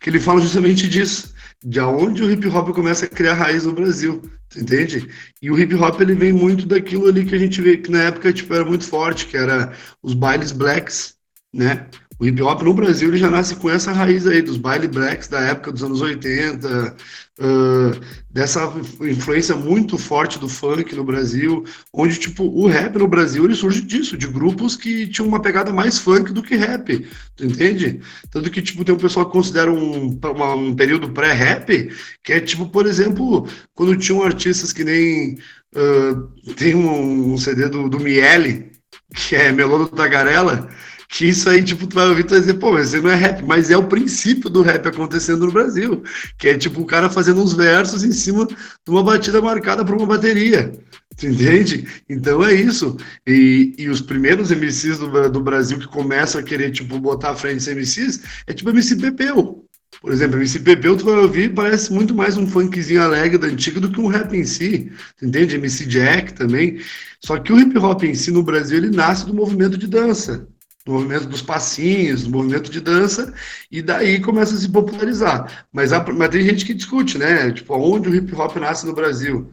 que 0.00 0.08
ele 0.08 0.18
fala 0.18 0.40
justamente 0.40 0.88
disso, 0.88 1.34
de 1.62 1.78
onde 1.80 2.22
o 2.22 2.30
hip 2.30 2.46
hop 2.48 2.70
começa 2.74 3.04
a 3.04 3.08
criar 3.08 3.34
raiz 3.34 3.64
no 3.66 3.72
Brasil, 3.72 4.22
entende? 4.56 5.06
E 5.42 5.50
o 5.50 5.58
hip 5.58 5.74
hop 5.74 6.00
ele 6.00 6.14
vem 6.14 6.32
muito 6.32 6.66
daquilo 6.66 7.06
ali 7.06 7.26
que 7.26 7.34
a 7.34 7.38
gente 7.38 7.60
vê 7.60 7.76
que 7.76 7.90
na 7.90 8.04
época 8.04 8.32
tipo 8.32 8.52
era 8.54 8.64
muito 8.64 8.84
forte, 8.84 9.26
que 9.26 9.36
era 9.36 9.72
os 10.02 10.14
bailes 10.14 10.52
blacks, 10.52 11.16
né? 11.52 11.86
O 12.20 12.26
hip 12.26 12.42
hop 12.42 12.60
no 12.60 12.74
Brasil 12.74 13.08
ele 13.08 13.16
já 13.16 13.30
nasce 13.30 13.56
com 13.56 13.70
essa 13.70 13.92
raiz 13.92 14.26
aí 14.26 14.42
dos 14.42 14.58
baile 14.58 14.86
blacks 14.86 15.26
da 15.26 15.40
época 15.40 15.72
dos 15.72 15.82
anos 15.82 16.02
80, 16.02 16.94
uh, 17.38 18.00
dessa 18.30 18.70
influência 19.00 19.56
muito 19.56 19.96
forte 19.96 20.38
do 20.38 20.46
funk 20.46 20.94
no 20.94 21.02
Brasil, 21.02 21.64
onde 21.94 22.18
tipo 22.18 22.44
o 22.44 22.66
rap 22.66 22.98
no 22.98 23.08
Brasil 23.08 23.42
ele 23.46 23.54
surge 23.54 23.80
disso, 23.80 24.18
de 24.18 24.26
grupos 24.26 24.76
que 24.76 25.06
tinham 25.08 25.26
uma 25.26 25.40
pegada 25.40 25.72
mais 25.72 25.98
funk 25.98 26.30
do 26.30 26.42
que 26.42 26.56
rap, 26.56 27.08
tu 27.36 27.46
entende? 27.46 28.02
Tanto 28.30 28.50
que 28.50 28.60
tipo 28.60 28.84
tem 28.84 28.94
um 28.94 28.98
pessoal 28.98 29.24
que 29.24 29.32
considera 29.32 29.72
um, 29.72 30.20
um 30.58 30.74
período 30.76 31.12
pré-rap, 31.12 31.90
que 32.22 32.34
é 32.34 32.40
tipo, 32.40 32.68
por 32.68 32.84
exemplo, 32.84 33.48
quando 33.74 33.96
tinham 33.96 34.22
artistas 34.22 34.74
que 34.74 34.84
nem 34.84 35.38
uh, 35.74 36.52
tem 36.54 36.74
um, 36.74 37.32
um 37.32 37.38
CD 37.38 37.66
do, 37.70 37.88
do 37.88 37.98
Miele, 37.98 38.70
que 39.14 39.36
é 39.36 39.50
Melô 39.52 39.78
do 39.78 39.88
Tagarela, 39.88 40.68
que 41.10 41.26
isso 41.26 41.50
aí, 41.50 41.62
tipo, 41.62 41.88
tu 41.88 41.96
vai 41.96 42.08
ouvir 42.08 42.22
tu 42.22 42.30
vai 42.30 42.40
dizer, 42.40 42.54
pô, 42.54 42.72
mas 42.72 42.94
isso 42.94 43.02
não 43.02 43.10
é 43.10 43.16
rap, 43.16 43.42
mas 43.44 43.68
é 43.68 43.76
o 43.76 43.88
princípio 43.88 44.48
do 44.48 44.62
rap 44.62 44.86
acontecendo 44.86 45.44
no 45.44 45.52
Brasil, 45.52 46.04
que 46.38 46.48
é 46.48 46.56
tipo 46.56 46.80
o 46.80 46.86
cara 46.86 47.10
fazendo 47.10 47.42
uns 47.42 47.52
versos 47.52 48.04
em 48.04 48.12
cima 48.12 48.46
de 48.46 48.56
uma 48.88 49.02
batida 49.02 49.42
marcada 49.42 49.84
por 49.84 49.96
uma 49.96 50.06
bateria, 50.06 50.72
tu 51.16 51.26
entende? 51.26 51.84
Então 52.08 52.44
é 52.44 52.54
isso, 52.54 52.96
e, 53.26 53.74
e 53.76 53.88
os 53.88 54.00
primeiros 54.00 54.52
MCs 54.52 54.98
do, 54.98 55.28
do 55.30 55.40
Brasil 55.40 55.80
que 55.80 55.88
começam 55.88 56.40
a 56.40 56.44
querer, 56.44 56.70
tipo, 56.70 56.96
botar 57.00 57.30
à 57.30 57.36
frente 57.36 57.68
MCs, 57.68 58.22
é 58.46 58.52
tipo 58.52 58.70
MC 58.70 58.94
Pepeu, 58.94 59.64
por 60.00 60.12
exemplo, 60.12 60.36
MC 60.36 60.60
Pepeu, 60.60 60.96
tu 60.96 61.06
vai 61.06 61.16
ouvir, 61.16 61.52
parece 61.52 61.92
muito 61.92 62.14
mais 62.14 62.36
um 62.36 62.46
funkzinho 62.46 63.02
alegre 63.02 63.36
da 63.36 63.48
antiga 63.48 63.80
do 63.80 63.90
que 63.90 64.00
um 64.00 64.06
rap 64.06 64.32
em 64.32 64.44
si, 64.44 64.92
entende? 65.20 65.56
MC 65.56 65.86
Jack 65.86 66.34
também. 66.34 66.80
Só 67.20 67.36
que 67.36 67.52
o 67.52 67.58
hip 67.58 67.76
hop 67.76 68.04
em 68.04 68.14
si 68.14 68.30
no 68.30 68.44
Brasil, 68.44 68.78
ele 68.78 68.96
nasce 68.96 69.26
do 69.26 69.34
movimento 69.34 69.76
de 69.76 69.88
dança 69.88 70.48
do 70.84 70.92
movimento 70.92 71.26
dos 71.26 71.42
passinhos, 71.42 72.24
do 72.24 72.30
movimento 72.30 72.70
de 72.70 72.80
dança, 72.80 73.32
e 73.70 73.82
daí 73.82 74.20
começa 74.20 74.54
a 74.54 74.58
se 74.58 74.68
popularizar. 74.68 75.66
Mas, 75.72 75.92
a, 75.92 76.02
mas 76.12 76.28
tem 76.30 76.42
gente 76.42 76.64
que 76.64 76.74
discute, 76.74 77.18
né? 77.18 77.52
Tipo, 77.52 77.74
onde 77.76 78.08
o 78.08 78.14
hip 78.14 78.34
hop 78.34 78.56
nasce 78.56 78.86
no 78.86 78.94
Brasil? 78.94 79.52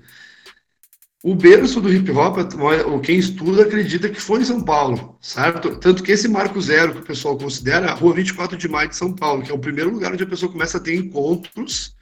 O 1.24 1.36
berço 1.36 1.82
do 1.82 1.92
hip 1.92 2.10
hop, 2.12 2.38
ou 2.86 3.00
quem 3.00 3.18
estuda, 3.18 3.64
acredita 3.64 4.08
que 4.08 4.22
foi 4.22 4.42
em 4.42 4.46
São 4.46 4.62
Paulo, 4.64 5.18
certo? 5.20 5.76
Tanto 5.78 6.04
que 6.04 6.12
esse 6.12 6.28
marco 6.28 6.62
zero 6.62 6.94
que 6.94 7.02
o 7.02 7.06
pessoal 7.06 7.38
considera 7.38 7.92
a 7.92 7.94
rua 7.94 8.14
24 8.14 8.56
de 8.56 8.68
maio 8.68 8.90
de 8.90 8.96
São 8.96 9.14
Paulo, 9.14 9.44
que 9.44 9.52
é 9.52 9.54
o 9.56 9.60
primeiro 9.60 9.90
lugar 9.90 10.14
onde 10.14 10.24
a 10.24 10.28
pessoa 10.28 10.52
começa 10.52 10.78
a 10.78 10.82
ter 10.82 10.96
encontros 10.96 11.96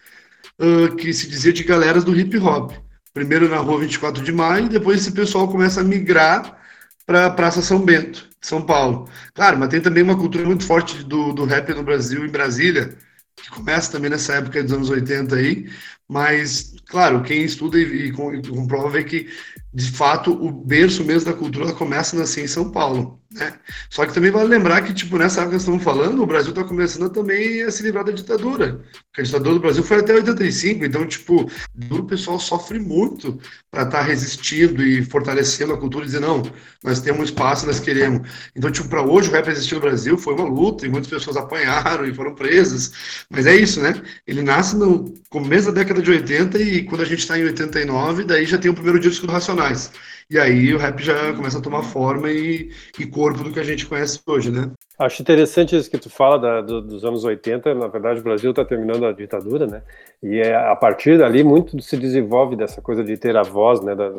uh, 0.60 0.96
que 0.96 1.14
se 1.14 1.28
dizia 1.28 1.54
de 1.54 1.64
galeras 1.64 2.04
do 2.04 2.16
hip 2.16 2.38
hop. 2.38 2.74
Primeiro 3.14 3.48
na 3.50 3.58
rua 3.58 3.80
24 3.80 4.24
de 4.24 4.32
maio, 4.32 4.70
depois 4.70 5.00
esse 5.00 5.12
pessoal 5.12 5.48
começa 5.48 5.82
a 5.82 5.84
migrar 5.84 6.65
para 7.06 7.28
a 7.28 7.30
Praça 7.32 7.62
São 7.62 7.80
Bento. 7.84 8.30
São 8.42 8.62
Paulo. 8.66 9.10
Claro, 9.34 9.58
mas 9.58 9.70
tem 9.70 9.82
também 9.82 10.04
uma 10.04 10.18
cultura 10.18 10.46
muito 10.46 10.66
forte 10.66 11.04
do, 11.04 11.34
do 11.34 11.46
rap 11.46 11.74
no 11.74 11.84
Brasil, 11.84 12.26
em 12.26 12.30
Brasília, 12.30 12.96
que 13.36 13.50
começa 13.50 13.92
também 13.92 14.10
nessa 14.10 14.36
época 14.36 14.64
dos 14.64 14.72
anos 14.74 14.90
80 14.90 15.36
aí, 15.36 15.70
mas, 16.08 16.76
claro, 16.88 17.24
quem 17.24 17.44
estuda 17.44 17.80
e, 17.80 18.08
e, 18.10 18.12
comprova 18.12 18.90
vê 18.90 19.04
que, 19.04 19.28
de 19.74 19.92
fato, 19.92 20.32
o 20.32 20.52
berço 20.52 21.04
mesmo 21.04 21.32
da 21.32 21.38
cultura 21.38 21.74
começa 21.74 22.16
a 22.16 22.20
nascer 22.20 22.44
em 22.44 22.48
São 22.48 22.72
Paulo. 22.72 23.20
Né? 23.36 23.54
Só 23.90 24.06
que 24.06 24.14
também 24.14 24.32
vale 24.32 24.48
lembrar 24.48 24.82
que, 24.82 24.94
tipo, 24.94 25.18
nessa 25.18 25.42
época 25.42 25.58
que 25.58 25.62
estamos 25.62 25.84
falando, 25.84 26.24
o 26.24 26.26
Brasil 26.26 26.50
está 26.50 26.64
começando 26.64 27.10
também 27.10 27.62
a 27.64 27.72
se 27.72 27.84
livrar 27.84 28.06
da 28.06 28.12
ditadura. 28.12 28.82
Porque 29.08 29.22
a 29.22 29.24
ditadura 29.24 29.56
do 29.56 29.60
Brasil 29.60 29.84
foi 29.84 30.00
até 30.00 30.14
85, 30.14 30.86
então, 30.86 31.06
tipo, 31.06 31.50
o 31.92 32.04
pessoal 32.04 32.40
sofre 32.40 32.80
muito 32.80 33.40
para 33.70 33.84
estar 33.84 34.00
tá 34.00 34.02
resistindo 34.02 34.84
e 34.84 35.04
fortalecendo 35.04 35.74
a 35.74 35.78
cultura 35.78 36.06
e 36.06 36.08
dizer, 36.08 36.22
não, 36.22 36.44
nós 36.84 37.02
temos 37.02 37.26
espaço, 37.26 37.66
nós 37.66 37.80
queremos. 37.80 38.28
Então, 38.56 38.72
tipo, 38.72 38.88
para 38.88 39.04
hoje 39.04 39.30
o 39.30 39.32
rap 39.32 39.48
existir 39.50 39.76
no 39.76 39.82
Brasil 39.82 40.18
foi 40.18 40.34
uma 40.34 40.46
luta 40.46 40.86
e 40.86 40.90
muitas 40.90 41.10
pessoas 41.10 41.36
apanharam 41.38 42.06
e 42.06 42.14
foram 42.14 42.34
presas. 42.34 43.26
Mas 43.30 43.46
é 43.46 43.56
isso, 43.56 43.82
né? 43.82 44.02
Ele 44.26 44.42
nasce 44.42 44.76
no 44.76 45.14
começo 45.30 45.68
da 45.68 45.82
década 45.82 46.02
de 46.02 46.10
80 46.10 46.62
e 46.62 46.84
quando 46.84 47.02
a 47.02 47.06
gente 47.06 47.20
está 47.20 47.38
em 47.38 47.44
89, 47.44 48.24
daí 48.24 48.46
já 48.46 48.58
tem 48.58 48.72
o 48.72 48.74
primeiro 48.74 49.00
disco 49.00 49.28
do 49.28 49.34
Racionais. 49.34 49.92
E 50.30 50.40
aí 50.40 50.74
o 50.74 50.78
rap 50.78 51.04
já 51.04 51.34
começa 51.34 51.60
a 51.60 51.62
tomar 51.62 51.84
forma 51.84 52.32
e, 52.32 52.72
e 53.00 53.06
corpo 53.06 53.44
do 53.44 53.52
que 53.52 53.60
a 53.60 53.64
gente 53.64 53.86
conhece 53.86 54.20
hoje, 54.26 54.52
né? 54.52 54.72
Acho 54.98 55.22
interessante 55.22 55.76
isso 55.76 55.92
que 55.92 56.00
tu 56.00 56.10
fala 56.10 56.40
da, 56.40 56.62
do, 56.62 56.82
dos 56.82 57.06
anos 57.06 57.24
80. 57.24 57.76
Na 57.76 57.88
verdade, 57.88 58.22
o 58.22 58.24
Brasil 58.24 58.50
está 58.50 58.66
terminando 58.66 59.06
a 59.06 59.12
ditadura, 59.12 59.68
né? 59.68 59.84
E 60.24 60.40
é, 60.40 60.56
a 60.56 60.76
partir 60.76 61.20
dali 61.20 61.44
muito 61.44 61.80
se 61.82 61.96
desenvolve 61.96 62.56
dessa 62.56 62.82
coisa 62.82 63.04
de 63.04 63.18
ter 63.18 63.38
a 63.38 63.44
voz, 63.44 63.82
né? 63.82 63.94
Da, 63.94 64.10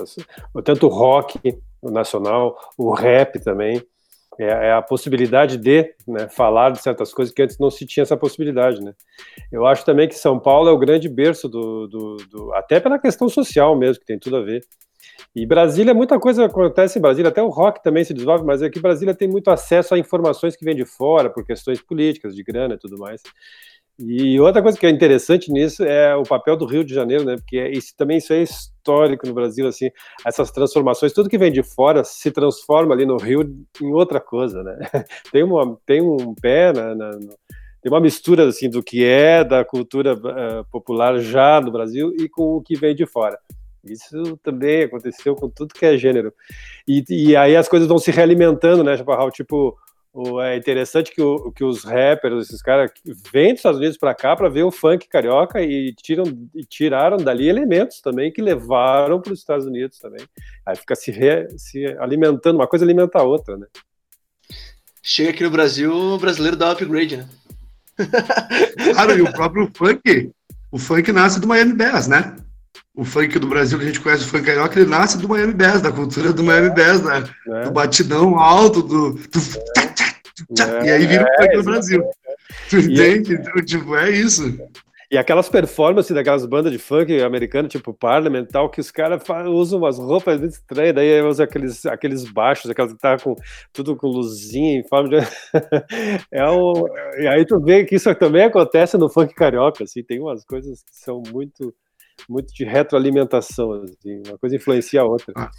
tanto 0.62 0.87
o 0.87 0.90
rock 0.90 1.40
o 1.83 1.90
nacional, 1.90 2.57
o 2.79 2.92
rap 2.92 3.40
também. 3.40 3.83
É, 4.38 4.45
é 4.45 4.73
a 4.73 4.83
possibilidade 4.83 5.57
de 5.57 5.95
né, 6.07 6.29
falar 6.29 6.71
de 6.71 6.83
certas 6.83 7.12
coisas 7.14 7.33
que 7.33 7.40
antes 7.40 7.59
não 7.59 7.71
se 7.71 7.87
tinha 7.87 8.03
essa 8.03 8.19
possibilidade, 8.19 8.83
né? 8.83 8.92
Eu 9.51 9.66
acho 9.66 9.83
também 9.83 10.07
que 10.07 10.14
São 10.14 10.38
Paulo 10.38 10.69
é 10.69 10.73
o 10.73 10.79
grande 10.79 11.09
berço 11.09 11.49
do, 11.49 11.87
do, 11.87 12.16
do 12.31 12.53
até 12.53 12.79
pela 12.79 12.99
questão 12.99 13.31
social 13.31 13.75
mesmo, 13.75 14.01
que 14.01 14.07
tem 14.07 14.19
tudo 14.19 14.37
a 14.37 14.42
ver 14.42 14.62
e 15.37 15.44
Brasília, 15.44 15.92
muita 15.92 16.18
coisa 16.18 16.46
acontece 16.46 16.99
em 16.99 17.03
Brasília, 17.03 17.29
até 17.29 17.42
o 17.42 17.51
rock 17.51 17.83
também 17.83 18.03
se 18.03 18.14
desenvolve, 18.14 18.42
mas 18.42 18.62
aqui 18.62 18.81
Brasília 18.81 19.14
tem 19.14 19.29
muito 19.29 19.51
acesso 19.51 19.94
a 19.94 19.99
informações 19.99 20.57
que 20.57 20.64
vêm 20.64 20.75
de 20.75 20.87
fora, 20.87 21.29
por 21.29 21.44
questões 21.44 21.79
políticas, 21.79 22.35
de 22.35 22.42
grana 22.42 22.72
e 22.72 22.79
tudo 22.79 22.96
mais. 22.96 23.20
E 23.99 24.40
outra 24.40 24.62
coisa 24.62 24.79
que 24.79 24.87
é 24.87 24.90
interessante 24.90 25.53
nisso 25.53 25.85
é 25.85 26.16
o 26.16 26.22
papel 26.22 26.57
do 26.57 26.64
Rio 26.64 26.83
de 26.83 26.94
Janeiro, 26.94 27.22
né? 27.25 27.37
Porque 27.37 27.59
é, 27.59 27.70
isso 27.70 27.94
também 27.99 28.16
isso 28.16 28.33
é 28.33 28.42
histórico 28.42 29.27
no 29.27 29.35
Brasil, 29.35 29.68
assim, 29.68 29.90
essas 30.25 30.51
transformações, 30.51 31.12
tudo 31.12 31.29
que 31.29 31.37
vem 31.37 31.53
de 31.53 31.62
fora 31.62 32.03
se 32.03 32.31
transforma 32.31 32.94
ali 32.94 33.05
no 33.05 33.18
Rio 33.18 33.42
em 33.83 33.92
outra 33.92 34.20
coisa, 34.20 34.62
né? 34.62 34.79
Tem, 35.31 35.42
uma, 35.42 35.79
tem 35.85 36.01
um 36.01 36.35
pé 36.35 36.72
na, 36.72 36.94
na, 36.94 37.11
tem 37.83 37.92
uma 37.92 38.01
mistura 38.01 38.49
assim 38.49 38.68
do 38.68 38.83
que 38.83 39.05
é 39.05 39.44
da 39.44 39.64
cultura 39.64 40.14
uh, 40.14 40.64
popular 40.72 41.18
já 41.18 41.61
no 41.61 41.70
Brasil 41.70 42.12
e 42.18 42.27
com 42.27 42.57
o 42.57 42.62
que 42.62 42.75
vem 42.75 42.94
de 42.94 43.07
fora. 43.07 43.38
Isso 43.92 44.37
também 44.42 44.85
aconteceu 44.85 45.35
com 45.35 45.49
tudo 45.49 45.75
que 45.75 45.85
é 45.85 45.96
gênero. 45.96 46.33
E, 46.87 47.05
e 47.09 47.37
aí 47.37 47.57
as 47.57 47.68
coisas 47.68 47.88
vão 47.88 47.99
se 47.99 48.11
realimentando, 48.11 48.83
né, 48.83 48.96
Chaparral? 48.96 49.31
Tipo, 49.31 49.77
o, 50.18 50.40
é 50.40 50.57
interessante 50.57 51.12
que, 51.12 51.20
o, 51.20 51.53
que 51.53 51.62
os 51.62 51.85
rappers, 51.85 52.46
esses 52.46 52.62
caras, 52.62 52.90
vêm 53.31 53.51
dos 53.51 53.59
Estados 53.59 53.79
Unidos 53.79 53.99
para 53.99 54.14
cá 54.14 54.35
para 54.35 54.49
ver 54.49 54.62
o 54.62 54.70
funk 54.70 55.07
carioca 55.09 55.61
e, 55.61 55.92
tiram, 55.94 56.25
e 56.55 56.64
tiraram 56.64 57.18
dali 57.18 57.46
elementos 57.46 58.01
também 58.01 58.33
que 58.33 58.40
levaram 58.40 59.20
para 59.20 59.35
os 59.35 59.40
Estados 59.40 59.66
Unidos 59.66 59.99
também. 59.99 60.27
Aí 60.64 60.75
fica 60.75 60.94
se, 60.94 61.11
re, 61.11 61.46
se 61.59 61.85
alimentando, 61.99 62.57
uma 62.57 62.66
coisa 62.66 62.83
alimenta 62.83 63.18
a 63.18 63.25
outra, 63.25 63.59
né? 63.59 63.66
Chega 65.03 65.31
aqui 65.31 65.44
no 65.44 65.51
Brasil, 65.51 65.92
o 65.94 66.18
brasileiro 66.18 66.57
dá 66.57 66.70
upgrade, 66.70 67.18
né? 67.18 67.29
claro, 68.94 69.18
e 69.18 69.20
o 69.20 69.31
próprio 69.33 69.70
funk, 69.75 70.33
o 70.72 70.79
funk 70.79 71.12
nasce 71.12 71.38
do 71.38 71.46
Miami 71.46 71.75
Bass, 71.75 72.09
né? 72.09 72.37
O 72.97 73.05
funk 73.05 73.39
do 73.39 73.47
Brasil 73.47 73.79
que 73.79 73.85
a 73.85 73.89
gente 73.89 74.01
conhece, 74.01 74.25
o 74.25 74.29
funk 74.29 74.47
carioca, 74.47 74.81
ele 74.81 74.89
nasce 74.89 75.19
do 75.19 75.29
Miami 75.29 75.53
Bass, 75.53 75.83
da 75.83 75.93
cultura 75.93 76.33
do 76.33 76.43
Miami 76.43 76.71
Bass, 76.71 77.03
né? 77.03 77.25
É. 77.47 77.65
Do 77.65 77.71
batidão 77.71 78.39
alto, 78.39 78.83
do. 78.83 79.13
do 79.13 79.39
é. 80.59 80.87
E 80.87 80.91
aí 80.91 81.07
vira 81.07 81.25
o 81.25 81.43
funk 81.43 81.57
no 81.57 81.63
Brasil. 81.63 82.03
Tu 82.71 82.79
entende? 82.79 83.35
Então, 83.35 83.65
tipo, 83.65 83.95
é 83.97 84.11
isso. 84.11 84.59
E 85.11 85.17
aquelas 85.17 85.49
performances 85.49 86.13
daquelas 86.13 86.45
bandas 86.47 86.73
de 86.73 86.79
funk 86.79 87.23
americano, 87.23 87.69
tipo 87.69 87.95
Parliament 87.95 88.47
tal, 88.47 88.69
que 88.69 88.81
os 88.81 88.91
caras 88.91 89.23
usam 89.47 89.79
umas 89.79 89.99
roupas 89.99 90.41
muito 90.41 90.55
estranhas, 90.55 90.95
daí 90.95 91.23
usam 91.23 91.45
aqueles, 91.45 91.87
aqueles 91.87 92.25
baixos, 92.25 92.71
aquelas 92.71 92.93
que 92.93 92.99
tá 92.99 93.17
com 93.19 93.37
tudo 93.73 93.95
com 93.95 94.09
luzinha 94.09 94.81
em 94.81 94.89
forma 94.89 95.11
de. 95.11 95.17
é 96.33 96.51
um... 96.51 96.73
E 97.21 97.29
aí 97.29 97.45
tu 97.45 97.61
vê 97.61 97.85
que 97.85 97.95
isso 97.95 98.13
também 98.17 98.45
acontece 98.45 98.97
no 98.97 99.09
funk 99.09 99.35
carioca, 99.35 99.85
assim, 99.85 100.03
tem 100.03 100.19
umas 100.19 100.45
coisas 100.45 100.83
que 100.83 100.97
são 100.97 101.23
muito 101.31 101.73
muito 102.29 102.53
de 102.55 102.65
retroalimentação, 102.65 103.73
assim, 103.73 104.23
uma 104.27 104.39
coisa 104.39 104.57
influencia 104.57 105.01
a 105.01 105.05
outra. 105.05 105.33
Ah. 105.37 105.51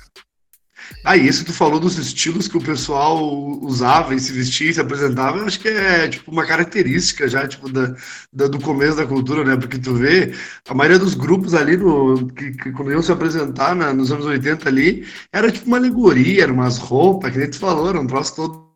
Ah, 1.04 1.18
isso 1.18 1.44
tu 1.46 1.54
falou 1.54 1.80
dos 1.80 1.98
estilos 1.98 2.48
que 2.48 2.58
o 2.58 2.62
pessoal 2.62 3.18
usava 3.62 4.14
e 4.14 4.20
se 4.20 4.32
vestia 4.32 4.70
e 4.70 4.74
se 4.74 4.80
apresentava, 4.80 5.38
eu 5.38 5.46
acho 5.46 5.60
que 5.60 5.68
é 5.68 6.08
tipo 6.08 6.32
uma 6.32 6.46
característica 6.46 7.28
já 7.28 7.48
tipo 7.48 7.70
da, 7.72 7.96
da, 8.32 8.48
do 8.48 8.60
começo 8.60 8.98
da 8.98 9.06
cultura, 9.06 9.44
né? 9.44 9.58
Porque 9.58 9.78
tu 9.80 9.96
vê 9.96 10.34
a 10.68 10.74
maioria 10.74 11.00
dos 11.00 11.14
grupos 11.14 11.54
ali 11.54 11.78
no, 11.78 12.28
que, 12.28 12.52
que 12.52 12.72
quando 12.72 12.92
iam 12.92 13.02
se 13.02 13.12
apresentar 13.12 13.76
né, 13.76 13.92
nos 13.92 14.12
anos 14.12 14.26
80 14.26 14.70
ali, 14.70 15.06
era 15.32 15.52
tipo 15.52 15.68
uma 15.68 15.78
alegoria, 15.78 16.44
eram 16.44 16.56
umas 16.56 16.78
roupas, 16.78 17.32
que 17.32 17.40
nem 17.40 17.50
tu 17.50 17.60
falou, 17.60 17.90
era 17.90 18.00
um 18.00 18.08
troço 18.08 18.36
todo 18.36 18.68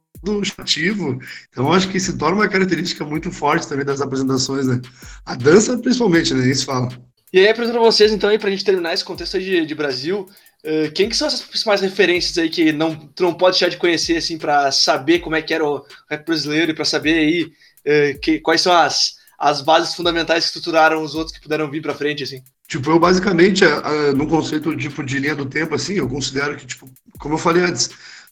chativo. 0.43 1.19
Então 1.49 1.71
acho 1.71 1.89
que 1.89 1.99
se 1.99 2.17
torna 2.17 2.37
uma 2.37 2.49
característica 2.49 3.05
muito 3.05 3.31
forte 3.31 3.67
também 3.67 3.85
das 3.85 4.01
apresentações, 4.01 4.67
né? 4.67 4.81
A 5.25 5.35
dança 5.35 5.77
principalmente, 5.77 6.33
né? 6.33 6.47
Isso 6.49 6.65
fala. 6.65 6.89
E 7.33 7.39
aí, 7.39 7.53
para 7.53 7.65
vocês, 7.79 8.11
então, 8.11 8.29
aí, 8.29 8.37
para 8.37 8.49
a 8.49 8.51
gente 8.51 8.65
terminar 8.65 8.93
esse 8.93 9.05
contexto 9.05 9.39
de, 9.39 9.65
de 9.65 9.75
Brasil, 9.75 10.27
uh, 10.65 10.91
quem 10.93 11.07
que 11.07 11.15
são 11.15 11.27
essas 11.27 11.41
principais 11.41 11.79
referências 11.79 12.37
aí 12.37 12.49
que 12.49 12.73
não, 12.73 12.93
tu 12.93 13.23
não 13.23 13.33
pode 13.33 13.53
deixar 13.53 13.69
de 13.69 13.77
conhecer, 13.77 14.17
assim, 14.17 14.37
para 14.37 14.69
saber 14.71 15.19
como 15.19 15.35
é 15.35 15.41
que 15.41 15.53
era 15.53 15.65
o 15.65 15.85
rap 16.09 16.25
brasileiro 16.25 16.71
e 16.71 16.75
para 16.75 16.83
saber 16.83 17.13
aí 17.13 17.43
uh, 17.45 18.19
que, 18.19 18.39
quais 18.39 18.59
são 18.59 18.73
as, 18.73 19.15
as 19.39 19.61
bases 19.61 19.95
fundamentais 19.95 20.43
que 20.43 20.47
estruturaram 20.47 21.01
os 21.01 21.15
outros 21.15 21.35
que 21.35 21.41
puderam 21.41 21.71
vir 21.71 21.81
para 21.81 21.95
frente, 21.95 22.23
assim? 22.23 22.43
Tipo, 22.67 22.91
eu 22.91 22.99
basicamente, 22.99 23.63
uh, 23.63 24.13
no 24.15 24.27
conceito 24.27 24.75
tipo, 24.75 25.01
de 25.01 25.17
linha 25.17 25.35
do 25.35 25.45
tempo, 25.45 25.73
assim, 25.73 25.93
eu 25.93 26.09
considero 26.09 26.57
que, 26.57 26.65
tipo, 26.65 26.89
como 27.17 27.35
eu 27.35 27.39
falei 27.39 27.63
antes, 27.63 27.87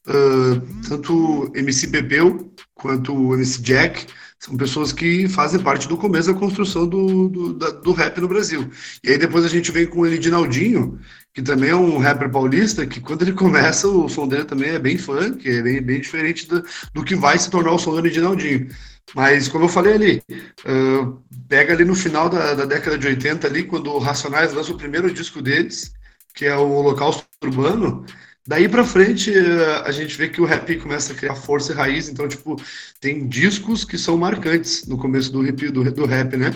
uh, 0.08 0.62
tanto 0.90 1.50
MC 1.56 1.88
Bebeu 1.88 2.52
quanto 2.74 3.34
MC 3.34 3.62
Jack 3.62 4.08
são 4.40 4.56
pessoas 4.56 4.94
que 4.94 5.28
fazem 5.28 5.60
parte 5.60 5.88
do 5.88 5.98
começo 5.98 6.34
da 6.34 6.40
construção 6.40 6.88
do, 6.88 7.28
do, 7.28 7.54
da, 7.54 7.72
do 7.72 7.92
rap 7.92 8.22
no 8.22 8.28
Brasil. 8.28 8.70
E 9.04 9.12
aí 9.12 9.18
depois 9.18 9.44
a 9.44 9.50
gente 9.50 9.72
vem 9.72 9.86
com 9.86 10.06
ele 10.06 10.18
Dinaldinho, 10.18 10.98
que 11.34 11.42
também 11.42 11.72
é 11.72 11.76
um 11.76 11.98
rapper 11.98 12.32
paulista, 12.32 12.88
que 12.88 13.02
quando 13.02 13.24
ele 13.24 13.34
começa, 13.34 13.88
o 13.88 14.08
som 14.08 14.28
dele 14.28 14.46
também 14.46 14.70
é 14.70 14.80
bem 14.80 14.98
funk, 14.98 15.48
é 15.48 15.62
bem, 15.62 15.82
bem 15.82 16.00
diferente 16.00 16.48
do, 16.48 16.64
do 16.94 17.04
que 17.04 17.16
vai 17.16 17.38
se 17.38 17.50
tornar 17.50 17.74
o 17.74 17.80
som 17.80 18.02
do 18.02 18.10
Dinaldinho. 18.10 18.70
Mas, 19.14 19.48
como 19.48 19.66
eu 19.66 19.70
falei 19.70 19.94
ali, 19.94 20.24
uh, 20.66 21.22
pega 21.48 21.74
ali 21.74 21.84
no 21.84 21.96
final 21.96 22.30
da, 22.30 22.54
da, 22.54 22.66
década 22.66 22.98
de 22.98 23.08
80, 23.08 23.48
ali, 23.48 23.64
quando 23.64 23.92
o 23.92 24.00
Racionais 24.00 24.54
lança 24.54 24.72
o 24.72 24.78
primeiro 24.78 25.12
disco 25.12 25.42
deles, 25.42 25.92
que 26.36 26.46
é 26.46 26.56
o 26.56 26.70
Holocausto 26.70 27.26
Urbano, 27.44 28.06
Daí 28.48 28.68
para 28.68 28.84
frente, 28.84 29.32
eh, 29.32 29.84
a 29.86 29.92
gente 29.92 30.18
vê 30.18 30.28
que 30.28 30.42
o 30.42 30.46
rap 30.46 30.76
começa 30.78 31.14
a 31.14 31.16
criar 31.16 31.36
força 31.36 31.72
e 31.72 31.76
raiz, 31.76 32.10
então, 32.10 32.28
tipo, 32.28 32.56
tem 33.00 33.28
discos 33.28 33.86
que 33.86 33.98
são 33.98 34.18
marcantes 34.18 34.88
no 34.88 34.98
começo 34.98 35.32
do 35.32 35.42
rap, 35.42 35.70
do, 35.70 35.92
do 35.92 36.06
rap, 36.06 36.36
né? 36.36 36.52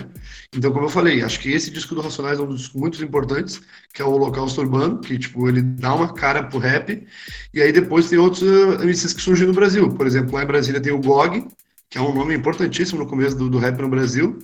Então, 0.52 0.72
como 0.72 0.86
eu 0.86 0.88
falei, 0.88 1.22
acho 1.22 1.38
que 1.38 1.52
esse 1.52 1.70
disco 1.70 1.94
do 1.94 2.00
Racionais 2.00 2.38
é 2.40 2.42
um 2.42 2.46
dos 2.46 2.72
muito 2.72 3.02
importantes, 3.04 3.60
que 3.92 4.02
é 4.02 4.04
o 4.04 4.10
Holocausto 4.10 4.60
Urbano, 4.60 5.00
que, 5.00 5.16
tipo, 5.18 5.48
ele 5.48 5.62
dá 5.62 5.94
uma 5.94 6.12
cara 6.12 6.42
pro 6.42 6.58
rap, 6.58 7.06
e 7.52 7.62
aí 7.62 7.70
depois 7.72 8.08
tem 8.08 8.18
outros 8.18 8.42
uh, 8.42 8.82
MCs 8.82 9.12
que 9.12 9.22
surgem 9.22 9.46
no 9.46 9.54
Brasil. 9.54 9.88
Por 9.94 10.06
exemplo, 10.06 10.34
lá 10.34 10.42
em 10.42 10.46
Brasília 10.46 10.80
tem 10.80 10.92
o 10.92 10.98
GOG, 11.00 11.46
que 11.88 11.98
é 11.98 12.00
um 12.00 12.14
nome 12.14 12.34
importantíssimo 12.34 12.98
no 12.98 13.06
começo 13.08 13.36
do, 13.36 13.48
do 13.48 13.58
rap 13.58 13.80
no 13.80 13.88
Brasil, 13.88 14.38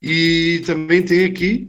e 0.00 0.62
também 0.66 1.02
tem 1.02 1.24
aqui 1.26 1.68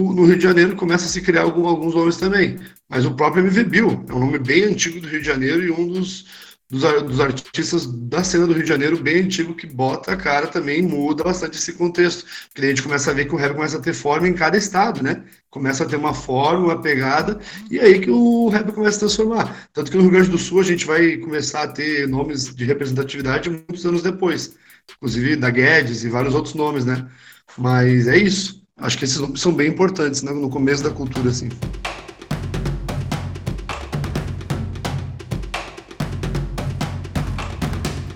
no 0.00 0.24
Rio 0.24 0.36
de 0.36 0.42
Janeiro 0.42 0.76
começa 0.76 1.06
a 1.06 1.08
se 1.08 1.20
criar 1.20 1.42
algum, 1.42 1.66
alguns 1.66 1.94
nomes 1.94 2.16
também. 2.16 2.58
Mas 2.88 3.04
o 3.04 3.14
próprio 3.14 3.44
MV 3.44 3.64
Bill 3.64 4.04
é 4.08 4.14
um 4.14 4.20
nome 4.20 4.38
bem 4.38 4.64
antigo 4.64 5.00
do 5.00 5.08
Rio 5.08 5.20
de 5.20 5.26
Janeiro 5.26 5.62
e 5.62 5.70
um 5.70 5.86
dos, 5.88 6.26
dos, 6.68 6.82
dos, 7.02 7.20
artistas 7.20 7.86
da 7.86 8.22
cena 8.22 8.46
do 8.46 8.52
Rio 8.52 8.62
de 8.62 8.68
Janeiro 8.68 8.96
bem 8.96 9.22
antigo 9.22 9.54
que 9.54 9.66
bota 9.66 10.12
a 10.12 10.16
cara 10.16 10.46
também 10.46 10.82
muda 10.82 11.24
bastante 11.24 11.56
esse 11.58 11.72
contexto. 11.72 12.24
Porque 12.52 12.66
a 12.66 12.68
gente 12.68 12.82
começa 12.82 13.10
a 13.10 13.14
ver 13.14 13.26
que 13.26 13.34
o 13.34 13.38
rap 13.38 13.54
começa 13.54 13.78
a 13.78 13.80
ter 13.80 13.94
forma 13.94 14.28
em 14.28 14.34
cada 14.34 14.56
estado, 14.56 15.02
né? 15.02 15.24
Começa 15.50 15.84
a 15.84 15.86
ter 15.86 15.96
uma 15.96 16.12
forma, 16.12 16.66
uma 16.66 16.80
pegada, 16.82 17.40
e 17.70 17.80
aí 17.80 17.98
que 18.00 18.10
o 18.10 18.48
rap 18.48 18.72
começa 18.72 18.96
a 18.96 19.00
transformar. 19.00 19.68
Tanto 19.72 19.90
que 19.90 19.96
no 19.96 20.02
Rio 20.02 20.12
Grande 20.12 20.30
do 20.30 20.38
Sul 20.38 20.60
a 20.60 20.64
gente 20.64 20.84
vai 20.84 21.16
começar 21.16 21.62
a 21.62 21.68
ter 21.68 22.06
nomes 22.06 22.54
de 22.54 22.64
representatividade 22.64 23.48
muitos 23.48 23.86
anos 23.86 24.02
depois. 24.02 24.54
Inclusive 24.96 25.36
da 25.36 25.50
Guedes 25.50 26.04
e 26.04 26.08
vários 26.08 26.34
outros 26.34 26.54
nomes, 26.54 26.84
né? 26.84 27.08
Mas 27.58 28.06
é 28.06 28.16
isso. 28.18 28.65
Acho 28.78 28.98
que 28.98 29.04
esses 29.04 29.18
são 29.40 29.54
bem 29.54 29.68
importantes 29.68 30.22
né? 30.22 30.30
no 30.32 30.50
começo 30.50 30.82
da 30.82 30.90
cultura, 30.90 31.30
assim. 31.30 31.48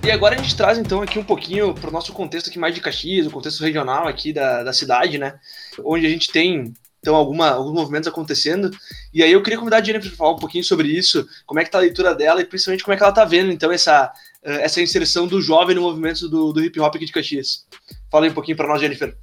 E 0.04 0.10
agora 0.10 0.34
a 0.34 0.38
gente 0.38 0.54
traz 0.54 0.76
então 0.76 1.00
aqui 1.00 1.18
um 1.18 1.24
pouquinho 1.24 1.72
para 1.72 1.88
o 1.88 1.92
nosso 1.92 2.12
contexto 2.12 2.50
aqui 2.50 2.58
mais 2.58 2.74
de 2.74 2.80
Caxias, 2.82 3.26
o 3.26 3.30
contexto 3.30 3.62
regional 3.62 4.06
aqui 4.06 4.34
da, 4.34 4.62
da 4.62 4.72
cidade, 4.72 5.16
né? 5.16 5.38
Onde 5.82 6.04
a 6.04 6.10
gente 6.10 6.30
tem 6.30 6.74
então 6.98 7.14
alguma, 7.16 7.48
alguns 7.48 7.72
movimentos 7.72 8.08
acontecendo. 8.08 8.70
E 9.14 9.22
aí 9.22 9.32
eu 9.32 9.42
queria 9.42 9.58
convidar 9.58 9.78
a 9.78 9.82
Jennifer 9.82 10.10
para 10.10 10.18
falar 10.18 10.32
um 10.32 10.38
pouquinho 10.38 10.64
sobre 10.64 10.88
isso, 10.88 11.26
como 11.46 11.58
é 11.58 11.64
que 11.64 11.70
tá 11.70 11.78
a 11.78 11.80
leitura 11.80 12.14
dela 12.14 12.42
e 12.42 12.44
principalmente 12.44 12.84
como 12.84 12.92
é 12.92 12.98
que 12.98 13.02
ela 13.02 13.12
tá 13.12 13.24
vendo 13.24 13.50
então 13.50 13.72
essa, 13.72 14.12
essa 14.42 14.82
inserção 14.82 15.26
do 15.26 15.40
jovem 15.40 15.74
no 15.74 15.80
movimento 15.80 16.28
do, 16.28 16.52
do 16.52 16.62
hip 16.62 16.78
hop 16.78 16.94
aqui 16.96 17.06
de 17.06 17.12
Caxias. 17.12 17.66
Fala 18.10 18.26
aí 18.26 18.30
um 18.30 18.34
pouquinho 18.34 18.58
para 18.58 18.68
nós, 18.68 18.78
Jennifer. 18.78 19.16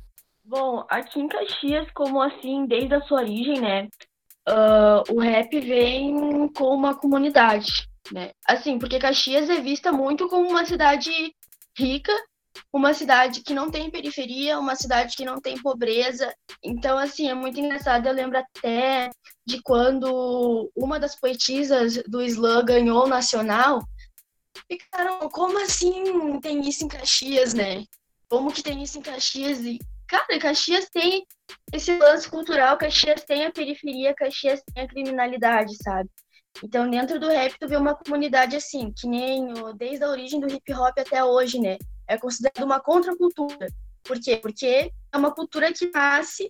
Bom, 0.48 0.86
aqui 0.90 1.20
em 1.20 1.28
Caxias, 1.28 1.88
como 1.94 2.22
assim, 2.22 2.66
desde 2.66 2.96
a 2.96 3.02
sua 3.02 3.20
origem, 3.20 3.60
né? 3.60 3.88
Uh, 4.48 5.14
o 5.14 5.20
rap 5.20 5.60
vem 5.60 6.48
com 6.54 6.74
uma 6.74 6.96
comunidade 6.96 7.88
né? 8.12 8.32
Assim, 8.46 8.80
porque 8.80 9.00
Caxias 9.00 9.50
é 9.50 9.60
vista 9.62 9.92
muito 9.92 10.28
como 10.28 10.50
uma 10.50 10.66
cidade 10.66 11.12
rica, 11.78 12.12
uma 12.74 12.94
cidade 12.94 13.42
que 13.42 13.54
não 13.54 13.70
tem 13.70 13.90
periferia, 13.90 14.60
uma 14.60 14.76
cidade 14.76 15.16
que 15.16 15.26
não 15.26 15.40
tem 15.40 15.62
pobreza. 15.62 16.34
Então, 16.64 16.98
assim, 16.98 17.30
é 17.30 17.34
muito 17.34 17.60
engraçado. 17.60 18.08
Eu 18.08 18.14
lembro 18.14 18.38
até 18.38 19.10
de 19.46 19.62
quando 19.62 20.72
uma 20.76 21.00
das 21.00 21.16
poetisas 21.16 22.02
do 22.08 22.22
slam 22.22 22.66
ganhou 22.66 23.06
o 23.06 23.10
nacional. 23.10 23.84
Ficaram, 24.70 25.30
como 25.30 25.60
assim 25.60 26.40
tem 26.40 26.68
isso 26.68 26.84
em 26.84 26.88
Caxias, 26.88 27.54
né? 27.54 27.84
Como 28.28 28.52
que 28.52 28.64
tem 28.64 28.82
isso 28.82 28.98
em 28.98 29.02
Caxias? 29.02 29.60
Cara, 30.08 30.40
Caxias 30.40 30.90
tem 30.90 31.26
esse 31.74 31.98
lance 31.98 32.30
cultural, 32.30 32.78
Caxias 32.78 33.24
tem 33.24 33.46
a 33.46 33.52
periferia, 33.52 34.14
Caxias 34.16 34.62
tem 34.74 34.84
a 34.84 34.88
criminalidade, 34.88 35.76
sabe? 35.84 36.10
Então, 36.64 36.90
dentro 36.90 37.20
do 37.20 37.28
rap, 37.28 37.56
tu 37.60 37.68
vê 37.68 37.78
uma 37.78 37.96
comunidade 37.96 38.56
assim, 38.56 38.92
que 38.98 39.08
nem 39.08 39.54
desde 39.78 40.04
a 40.04 40.10
origem 40.10 40.40
do 40.40 40.52
hip 40.52 40.74
hop 40.74 40.98
até 40.98 41.24
hoje, 41.24 41.60
né? 41.60 41.78
É 42.08 42.18
considerado 42.18 42.64
uma 42.64 42.80
contracultura. 42.80 43.68
Por 44.04 44.20
quê? 44.20 44.38
Porque 44.38 44.92
é 45.14 45.18
uma 45.18 45.34
cultura 45.34 45.72
que 45.72 45.92
nasce 45.92 46.48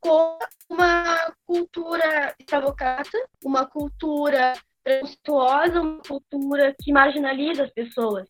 com 0.00 0.38
uma 0.68 1.32
cultura 1.46 2.34
escravocrata, 2.38 3.18
uma 3.44 3.64
cultura 3.64 4.54
preconceituosa, 4.84 5.80
uma 5.80 6.02
cultura 6.02 6.74
que 6.80 6.92
marginaliza 6.92 7.64
as 7.64 7.70
pessoas. 7.70 8.26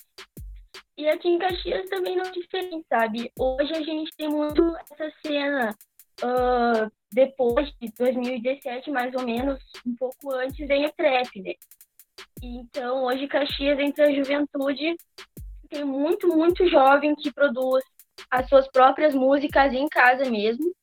E 0.97 1.09
aqui 1.09 1.29
em 1.29 1.39
Caxias 1.39 1.89
também 1.91 2.17
não 2.17 2.25
é 2.25 2.31
diferente, 2.31 2.87
sabe? 2.89 3.31
Hoje 3.39 3.73
a 3.75 3.83
gente 3.83 4.11
tem 4.17 4.29
muito 4.29 4.75
essa 4.91 5.13
cena 5.21 5.77
uh, 6.23 6.91
depois 7.13 7.71
de 7.79 7.93
2017, 7.99 8.91
mais 8.91 9.15
ou 9.15 9.23
menos, 9.23 9.63
um 9.87 9.95
pouco 9.95 10.33
antes, 10.33 10.67
vem 10.67 10.87
o 10.87 10.93
trap, 10.93 11.43
né? 11.43 11.53
Então, 12.43 13.05
hoje 13.05 13.29
Caxias, 13.29 13.79
entre 13.79 14.05
a 14.05 14.15
juventude, 14.15 14.97
tem 15.69 15.85
muito, 15.85 16.29
muito 16.29 16.67
jovem 16.67 17.15
que 17.15 17.31
produz 17.31 17.85
as 18.31 18.49
suas 18.49 18.67
próprias 18.69 19.15
músicas 19.15 19.75
em 19.75 19.87
casa 19.89 20.31
mesmo, 20.31 20.75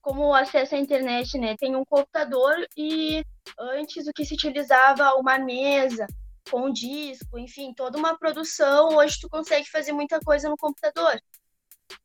como 0.00 0.28
o 0.28 0.34
acesso 0.34 0.76
à 0.76 0.78
internet, 0.78 1.36
né? 1.36 1.56
Tem 1.58 1.76
um 1.76 1.84
computador 1.84 2.54
e 2.74 3.22
antes 3.58 4.06
o 4.06 4.12
que 4.14 4.24
se 4.24 4.32
utilizava 4.32 5.14
uma 5.14 5.38
mesa 5.38 6.06
com 6.50 6.66
um 6.66 6.72
disco, 6.72 7.38
enfim, 7.38 7.72
toda 7.74 7.98
uma 7.98 8.18
produção, 8.18 8.96
hoje 8.96 9.18
tu 9.20 9.28
consegue 9.28 9.68
fazer 9.68 9.92
muita 9.92 10.20
coisa 10.20 10.48
no 10.48 10.56
computador. 10.56 11.20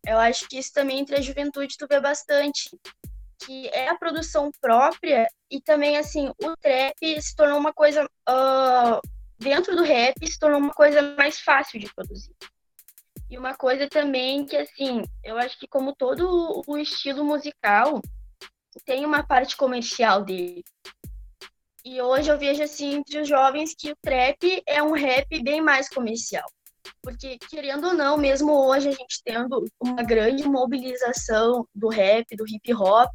Eu 0.06 0.18
acho 0.18 0.48
que 0.48 0.58
isso 0.58 0.72
também 0.74 1.00
entre 1.00 1.16
a 1.16 1.22
juventude 1.22 1.78
tu 1.78 1.88
vê 1.88 2.00
bastante, 2.00 2.70
que 3.46 3.68
é 3.70 3.90
a 3.90 3.98
produção 3.98 4.50
própria 4.62 5.28
e 5.50 5.62
também 5.62 5.98
assim 5.98 6.30
o 6.42 6.56
trap 6.58 7.22
se 7.22 7.36
tornou 7.36 7.60
uma 7.60 7.74
coisa 7.74 8.06
uh, 8.06 9.02
dentro 9.38 9.76
do 9.76 9.84
rap 9.84 10.16
se 10.26 10.40
tornou 10.40 10.60
uma 10.60 10.74
coisa 10.74 11.02
mais 11.18 11.40
fácil 11.40 11.80
de 11.80 11.94
produzir. 11.94 12.34
E 13.30 13.38
uma 13.38 13.56
coisa 13.56 13.88
também 13.88 14.46
que 14.46 14.56
assim, 14.56 15.02
eu 15.24 15.38
acho 15.38 15.58
que 15.60 15.68
como 15.68 15.96
todo 15.96 16.64
o 16.66 16.78
estilo 16.78 17.26
musical 17.26 18.02
tem 18.86 19.06
uma 19.06 19.24
parte 19.24 19.56
comercial 19.58 20.24
dele. 20.24 20.64
E 21.86 22.02
hoje 22.02 22.32
eu 22.32 22.40
vejo 22.40 22.64
assim 22.64 22.96
entre 22.96 23.20
os 23.20 23.28
jovens 23.28 23.76
que 23.78 23.92
o 23.92 23.98
trap 24.02 24.64
é 24.66 24.82
um 24.82 24.94
rap 24.94 25.28
bem 25.44 25.62
mais 25.62 25.90
comercial. 25.90 26.50
Porque, 27.02 27.38
querendo 27.50 27.88
ou 27.88 27.94
não, 27.94 28.18
mesmo 28.18 28.54
hoje 28.54 28.90
a 28.90 28.92
gente 28.92 29.22
tendo 29.24 29.66
uma 29.80 30.02
grande 30.02 30.48
mobilização 30.48 31.68
do 31.76 31.90
rap, 31.90 32.36
do 32.36 32.48
hip 32.48 32.74
hop, 32.74 33.12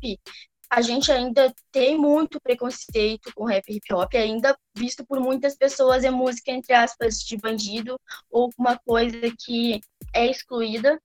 a 0.71 0.83
gente 0.83 1.11
ainda 1.11 1.53
tem 1.73 1.97
muito 1.97 2.39
preconceito 2.41 3.33
com 3.35 3.45
rap 3.45 3.65
e 3.69 3.77
hip 3.77 3.95
hop, 3.95 4.15
ainda 4.15 4.57
visto 4.77 5.05
por 5.07 5.19
muitas 5.19 5.57
pessoas 5.57 6.05
é 6.05 6.11
música, 6.11 6.51
entre 6.51 6.75
aspas, 6.75 7.21
de 7.21 7.39
bandido, 7.39 7.99
ou 8.31 8.51
uma 8.59 8.79
coisa 8.79 9.19
que 9.39 9.81
é 10.15 10.27
excluída. 10.27 11.01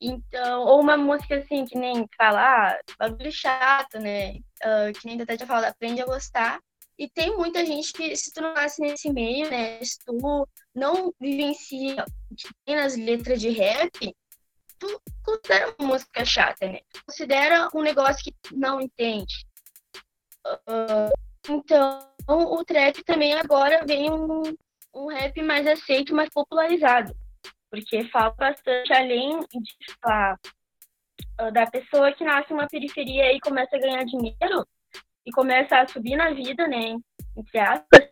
Então, 0.00 0.62
ou 0.62 0.80
uma 0.80 0.96
música 0.96 1.36
assim, 1.38 1.64
que 1.64 1.76
nem 1.76 2.06
falar, 2.16 2.78
bagulho 2.98 3.32
chato, 3.32 3.98
né? 3.98 4.36
Uh, 4.62 4.92
que 4.98 5.06
nem 5.06 5.20
até 5.20 5.36
tinha 5.36 5.46
falado, 5.46 5.64
aprende 5.64 6.00
a 6.00 6.06
gostar. 6.06 6.60
E 6.98 7.08
tem 7.08 7.36
muita 7.36 7.64
gente 7.64 7.92
que, 7.92 8.16
se 8.16 8.32
tu 8.32 8.40
não 8.40 8.54
nasce 8.54 8.80
nesse 8.80 9.12
meio, 9.12 9.50
né? 9.50 9.82
Se 9.84 9.98
tu 10.04 10.48
não 10.74 11.12
vivencia 11.20 12.04
o 12.30 12.34
que 12.34 12.48
tem 12.64 12.76
nas 12.76 12.96
letras 12.96 13.40
de 13.40 13.50
rap, 13.50 14.16
tu 14.78 15.02
considera 15.22 15.74
uma 15.78 15.88
música 15.88 16.24
chata, 16.24 16.66
né? 16.66 16.80
Tu 16.92 17.04
considera 17.04 17.68
um 17.74 17.82
negócio 17.82 18.24
que 18.24 18.34
não 18.54 18.80
entende. 18.80 19.46
Uh, 20.46 21.12
então, 21.48 22.08
o 22.28 22.64
trap 22.64 23.02
também 23.04 23.34
agora 23.34 23.84
vem 23.84 24.10
um, 24.10 24.42
um 24.94 25.08
rap 25.08 25.42
mais 25.42 25.66
aceito, 25.66 26.14
mais 26.14 26.30
popularizado. 26.30 27.14
Porque 27.70 28.04
fala 28.08 28.30
bastante, 28.30 28.92
além 28.92 29.40
de 29.40 29.94
falar 30.00 30.38
uh, 31.40 31.52
da 31.52 31.66
pessoa 31.66 32.12
que 32.12 32.24
nasce 32.24 32.52
em 32.52 32.54
uma 32.54 32.68
periferia 32.68 33.32
e 33.32 33.40
começa 33.40 33.76
a 33.76 33.80
ganhar 33.80 34.04
dinheiro, 34.04 34.66
e 35.26 35.32
começa 35.32 35.76
a 35.76 35.88
subir 35.88 36.16
na 36.16 36.32
vida, 36.32 36.68
né? 36.68 36.96
Entre 37.36 37.58
aspas. 37.58 38.08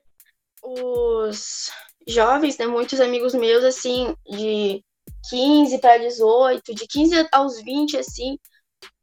Os 0.63 1.71
jovens, 2.07 2.59
né? 2.59 2.67
Muitos 2.67 3.01
amigos 3.01 3.35
meus, 3.35 3.63
assim, 3.63 4.15
de 4.27 4.85
15 5.31 5.79
para 5.79 5.99
18, 5.99 6.75
de 6.75 6.87
15 6.87 7.29
aos 7.33 7.63
20, 7.63 7.99
assim, 7.99 8.39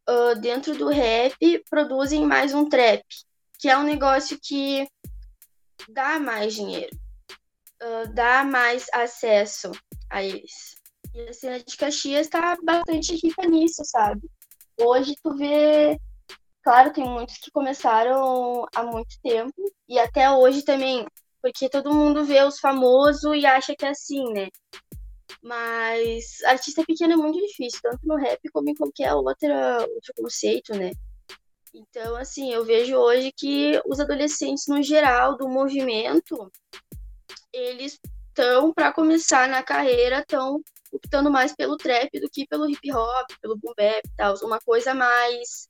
uh, 0.10 0.40
dentro 0.40 0.76
do 0.76 0.90
rap, 0.90 1.36
produzem 1.70 2.26
mais 2.26 2.54
um 2.54 2.68
trap, 2.68 3.04
que 3.58 3.70
é 3.70 3.78
um 3.78 3.84
negócio 3.84 4.38
que 4.42 4.88
dá 5.90 6.20
mais 6.20 6.54
dinheiro, 6.54 6.96
uh, 7.82 8.14
dá 8.14 8.44
mais 8.44 8.88
acesso 8.94 9.72
a 10.10 10.24
eles. 10.24 10.76
E 11.14 11.30
a 11.30 11.34
cena 11.34 11.60
de 11.60 11.76
Caxias 11.76 12.28
está 12.28 12.58
bastante 12.64 13.16
rica 13.16 13.46
nisso, 13.48 13.84
sabe? 13.84 14.30
Hoje 14.80 15.16
tu 15.22 15.36
vê 15.36 16.00
Claro, 16.64 16.94
tem 16.94 17.04
muitos 17.04 17.38
que 17.38 17.50
começaram 17.52 18.66
há 18.76 18.84
muito 18.84 19.20
tempo 19.24 19.54
e 19.90 19.98
até 19.98 20.30
hoje 20.30 20.64
também, 20.64 21.08
porque 21.42 21.68
todo 21.68 21.94
mundo 21.94 22.24
vê 22.24 22.44
os 22.44 22.60
famosos 22.60 23.36
e 23.36 23.46
acha 23.46 23.76
que 23.76 23.86
é 23.86 23.90
assim, 23.90 24.32
né? 24.32 24.48
Mas 25.42 26.44
artista 26.46 26.84
pequeno 26.86 27.14
é 27.14 27.16
muito 27.16 27.40
difícil, 27.40 27.80
tanto 27.82 28.00
no 28.04 28.16
rap 28.16 28.40
como 28.54 28.70
em 28.70 28.76
qualquer 28.76 29.12
outra, 29.14 29.80
outro 29.82 30.14
conceito, 30.16 30.76
né? 30.76 30.92
Então, 31.74 32.16
assim, 32.16 32.54
eu 32.54 32.64
vejo 32.64 32.96
hoje 32.96 33.32
que 33.32 33.82
os 33.88 34.00
adolescentes, 34.00 34.68
no 34.68 34.84
geral, 34.84 35.38
do 35.38 35.50
movimento, 35.50 36.52
eles 37.52 37.98
estão, 38.28 38.74
para 38.74 38.94
começar 38.94 39.48
na 39.48 39.64
carreira, 39.64 40.20
estão 40.20 40.62
optando 40.92 41.32
mais 41.32 41.56
pelo 41.56 41.78
trap 41.78 42.20
do 42.20 42.30
que 42.30 42.46
pelo 42.46 42.70
hip 42.70 42.92
hop, 42.92 43.32
pelo 43.42 43.58
boom 43.58 43.74
bap 43.76 44.02
e 44.06 44.16
tal. 44.18 44.36
Uma 44.44 44.60
coisa 44.60 44.94
mais 44.94 45.70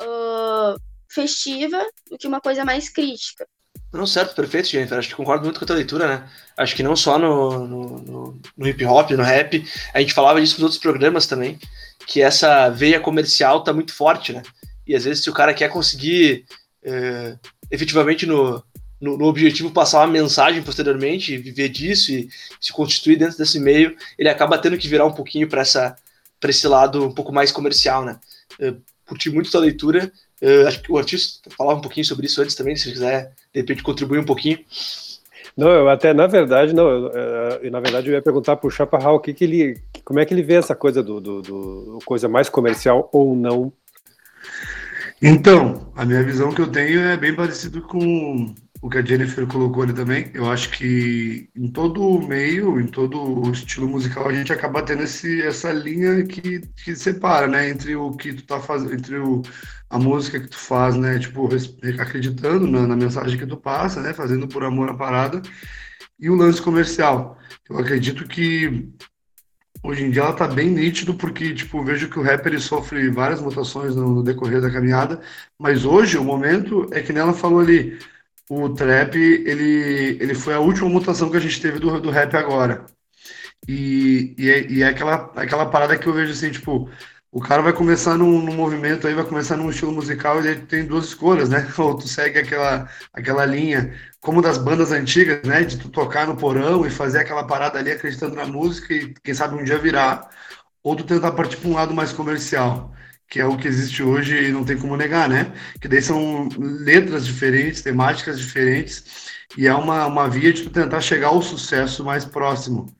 uh, 0.00 0.80
festiva 1.08 1.84
do 2.10 2.18
que 2.18 2.26
uma 2.26 2.40
coisa 2.40 2.64
mais 2.64 2.88
crítica. 2.88 3.46
Não, 3.92 4.06
certo, 4.06 4.34
perfeito, 4.34 4.68
Jennifer. 4.68 4.98
Acho 4.98 5.08
que 5.08 5.14
concordo 5.14 5.44
muito 5.44 5.58
com 5.58 5.64
a 5.64 5.66
tua 5.66 5.76
leitura, 5.76 6.06
né? 6.08 6.30
Acho 6.56 6.74
que 6.74 6.82
não 6.82 6.96
só 6.96 7.18
no, 7.18 7.66
no, 7.66 8.40
no 8.56 8.68
hip 8.68 8.84
hop, 8.86 9.10
no 9.10 9.22
rap, 9.22 9.62
a 9.92 10.00
gente 10.00 10.14
falava 10.14 10.40
disso 10.40 10.54
nos 10.54 10.62
outros 10.62 10.80
programas 10.80 11.26
também, 11.26 11.58
que 12.06 12.22
essa 12.22 12.70
veia 12.70 12.98
comercial 12.98 13.62
tá 13.62 13.72
muito 13.72 13.92
forte, 13.92 14.32
né? 14.32 14.42
E 14.86 14.96
às 14.96 15.04
vezes, 15.04 15.22
se 15.22 15.28
o 15.28 15.34
cara 15.34 15.52
quer 15.52 15.68
conseguir 15.68 16.46
é, 16.82 17.36
efetivamente 17.70 18.24
no, 18.24 18.62
no, 19.00 19.18
no, 19.18 19.26
objetivo 19.26 19.70
passar 19.70 19.98
uma 19.98 20.06
mensagem 20.06 20.62
posteriormente, 20.62 21.36
viver 21.36 21.68
disso 21.68 22.12
e 22.12 22.28
se 22.60 22.72
constituir 22.72 23.16
dentro 23.16 23.36
desse 23.36 23.60
meio, 23.60 23.94
ele 24.18 24.28
acaba 24.28 24.58
tendo 24.58 24.78
que 24.78 24.88
virar 24.88 25.04
um 25.04 25.12
pouquinho 25.12 25.48
para 25.48 25.62
esse 25.62 26.66
lado 26.66 27.06
um 27.06 27.12
pouco 27.12 27.30
mais 27.30 27.52
comercial, 27.52 28.04
né? 28.04 28.18
Curti 29.12 29.30
muito 29.30 29.50
tua 29.50 29.60
leitura. 29.60 30.10
Uh, 30.40 30.66
acho 30.66 30.82
que 30.82 30.90
o 30.90 30.98
artista 30.98 31.50
falava 31.56 31.78
um 31.78 31.82
pouquinho 31.82 32.04
sobre 32.04 32.26
isso 32.26 32.40
antes 32.40 32.54
também, 32.54 32.74
se 32.74 32.90
quiser, 32.90 33.32
de 33.52 33.60
repente, 33.60 33.82
contribuir 33.82 34.18
um 34.18 34.24
pouquinho. 34.24 34.58
Não, 35.56 35.68
eu 35.68 35.88
até, 35.88 36.14
na 36.14 36.26
verdade, 36.26 36.72
não, 36.72 36.88
eu, 36.88 37.08
eu, 37.62 37.70
na 37.70 37.78
verdade 37.78 38.08
eu 38.08 38.14
ia 38.14 38.22
perguntar 38.22 38.56
para 38.56 38.66
o 38.66 38.70
Chaparral 38.70 39.16
o 39.16 39.20
que, 39.20 39.34
que 39.34 39.44
ele, 39.44 39.78
como 40.02 40.18
é 40.18 40.24
que 40.24 40.32
ele 40.32 40.42
vê 40.42 40.54
essa 40.54 40.74
coisa 40.74 41.02
do, 41.02 41.20
do, 41.20 41.42
do, 41.42 41.98
coisa 42.06 42.26
mais 42.26 42.48
comercial 42.48 43.10
ou 43.12 43.36
não. 43.36 43.70
Então, 45.20 45.92
a 45.94 46.04
minha 46.04 46.22
visão 46.22 46.52
que 46.52 46.60
eu 46.60 46.66
tenho 46.66 47.00
é 47.00 47.16
bem 47.16 47.34
parecido 47.34 47.82
com 47.82 48.54
o 48.82 48.90
que 48.90 48.98
a 48.98 49.04
Jennifer 49.04 49.46
colocou 49.46 49.84
ali 49.84 49.94
também. 49.94 50.28
Eu 50.34 50.50
acho 50.50 50.70
que 50.70 51.48
em 51.54 51.68
todo 51.70 52.02
o 52.02 52.26
meio, 52.26 52.80
em 52.80 52.86
todo 52.88 53.16
o 53.46 53.52
estilo 53.52 53.88
musical, 53.88 54.28
a 54.28 54.34
gente 54.34 54.52
acaba 54.52 54.82
tendo 54.82 55.04
esse, 55.04 55.40
essa 55.42 55.72
linha 55.72 56.24
que, 56.24 56.60
que 56.84 56.96
separa, 56.96 57.46
né? 57.46 57.70
Entre 57.70 57.94
o 57.94 58.10
que 58.10 58.34
tu 58.34 58.42
tá 58.44 58.60
fazendo, 58.60 58.92
entre 58.92 59.16
o, 59.18 59.40
a 59.88 59.98
música 59.98 60.40
que 60.40 60.48
tu 60.48 60.58
faz, 60.58 60.96
né? 60.96 61.16
Tipo, 61.18 61.48
acreditando 62.00 62.66
na, 62.66 62.86
na 62.86 62.96
mensagem 62.96 63.38
que 63.38 63.46
tu 63.46 63.56
passa, 63.56 64.02
né? 64.02 64.12
Fazendo 64.12 64.48
por 64.48 64.64
amor 64.64 64.90
a 64.90 64.94
parada, 64.94 65.40
e 66.18 66.28
o 66.28 66.34
lance 66.34 66.60
comercial. 66.60 67.38
Eu 67.70 67.78
acredito 67.78 68.26
que 68.26 68.90
hoje 69.84 70.04
em 70.04 70.10
dia 70.10 70.22
ela 70.22 70.32
tá 70.32 70.48
bem 70.48 70.70
nítido 70.70 71.14
porque 71.14 71.54
tipo 71.54 71.84
vejo 71.84 72.08
que 72.10 72.18
o 72.18 72.22
rapper 72.22 72.60
sofre 72.60 73.10
várias 73.10 73.40
mutações 73.40 73.96
no, 73.96 74.08
no, 74.14 74.22
decorrer 74.22 74.60
da 74.60 74.70
caminhada 74.70 75.20
mas 75.58 75.84
hoje 75.84 76.16
o 76.18 76.24
momento 76.24 76.88
é 76.92 77.00
que 77.02 77.12
nela 77.12 77.32
falou 77.32 77.60
ali 77.60 77.98
o 78.48 78.68
trap, 78.70 79.16
ele, 79.16 80.18
ele 80.20 80.34
foi 80.34 80.54
a 80.54 80.60
última 80.60 80.88
mutação 80.88 81.30
que 81.30 81.36
a 81.36 81.40
gente 81.40 81.60
teve 81.60 81.78
do, 81.78 82.00
do 82.00 82.10
rap 82.10 82.36
agora. 82.36 82.86
E, 83.68 84.34
e, 84.38 84.50
é, 84.50 84.70
e 84.70 84.82
é 84.82 84.88
aquela, 84.88 85.32
aquela 85.36 85.66
parada 85.66 85.96
que 85.96 86.06
eu 86.06 86.12
vejo 86.12 86.32
assim, 86.32 86.50
tipo, 86.50 86.90
o 87.30 87.40
cara 87.40 87.62
vai 87.62 87.72
começar 87.72 88.16
num, 88.18 88.42
num, 88.42 88.54
movimento 88.54 89.06
aí, 89.06 89.14
vai 89.14 89.24
começar 89.24 89.56
num 89.56 89.70
estilo 89.70 89.92
musical 89.92 90.44
e 90.44 90.48
ele 90.48 90.66
tem 90.66 90.84
duas 90.84 91.06
escolhas, 91.06 91.48
né? 91.48 91.66
Ou 91.78 91.96
tu 91.96 92.08
segue 92.08 92.38
aquela, 92.38 92.88
aquela 93.12 93.46
linha, 93.46 93.94
como 94.20 94.42
das 94.42 94.58
bandas 94.58 94.92
antigas, 94.92 95.42
né? 95.44 95.64
De 95.64 95.78
tu 95.78 95.88
tocar 95.88 96.26
no 96.26 96.36
porão 96.36 96.86
e 96.86 96.90
fazer 96.90 97.20
aquela 97.20 97.46
parada 97.46 97.78
ali 97.78 97.92
acreditando 97.92 98.36
na 98.36 98.46
música 98.46 98.92
e 98.92 99.14
quem 99.24 99.34
sabe 99.34 99.54
um 99.56 99.64
dia 99.64 99.78
virar. 99.78 100.28
Ou 100.82 100.96
tu 100.96 101.04
tentar 101.04 101.32
partir 101.32 101.56
para 101.56 101.70
um 101.70 101.74
lado 101.74 101.94
mais 101.94 102.12
comercial 102.12 102.92
que 103.32 103.40
é 103.40 103.46
o 103.46 103.56
que 103.56 103.66
existe 103.66 104.02
hoje 104.02 104.48
e 104.48 104.52
não 104.52 104.62
tem 104.62 104.76
como 104.76 104.94
negar, 104.94 105.26
né? 105.26 105.52
Que 105.80 105.88
daí 105.88 106.02
são 106.02 106.50
letras 106.58 107.24
diferentes, 107.26 107.80
temáticas 107.80 108.38
diferentes, 108.38 109.30
e 109.56 109.66
é 109.66 109.74
uma, 109.74 110.06
uma 110.06 110.28
via 110.28 110.52
de 110.52 110.68
tentar 110.68 111.00
chegar 111.00 111.28
ao 111.28 111.40
sucesso 111.40 112.04
mais 112.04 112.26
próximo. 112.26 112.94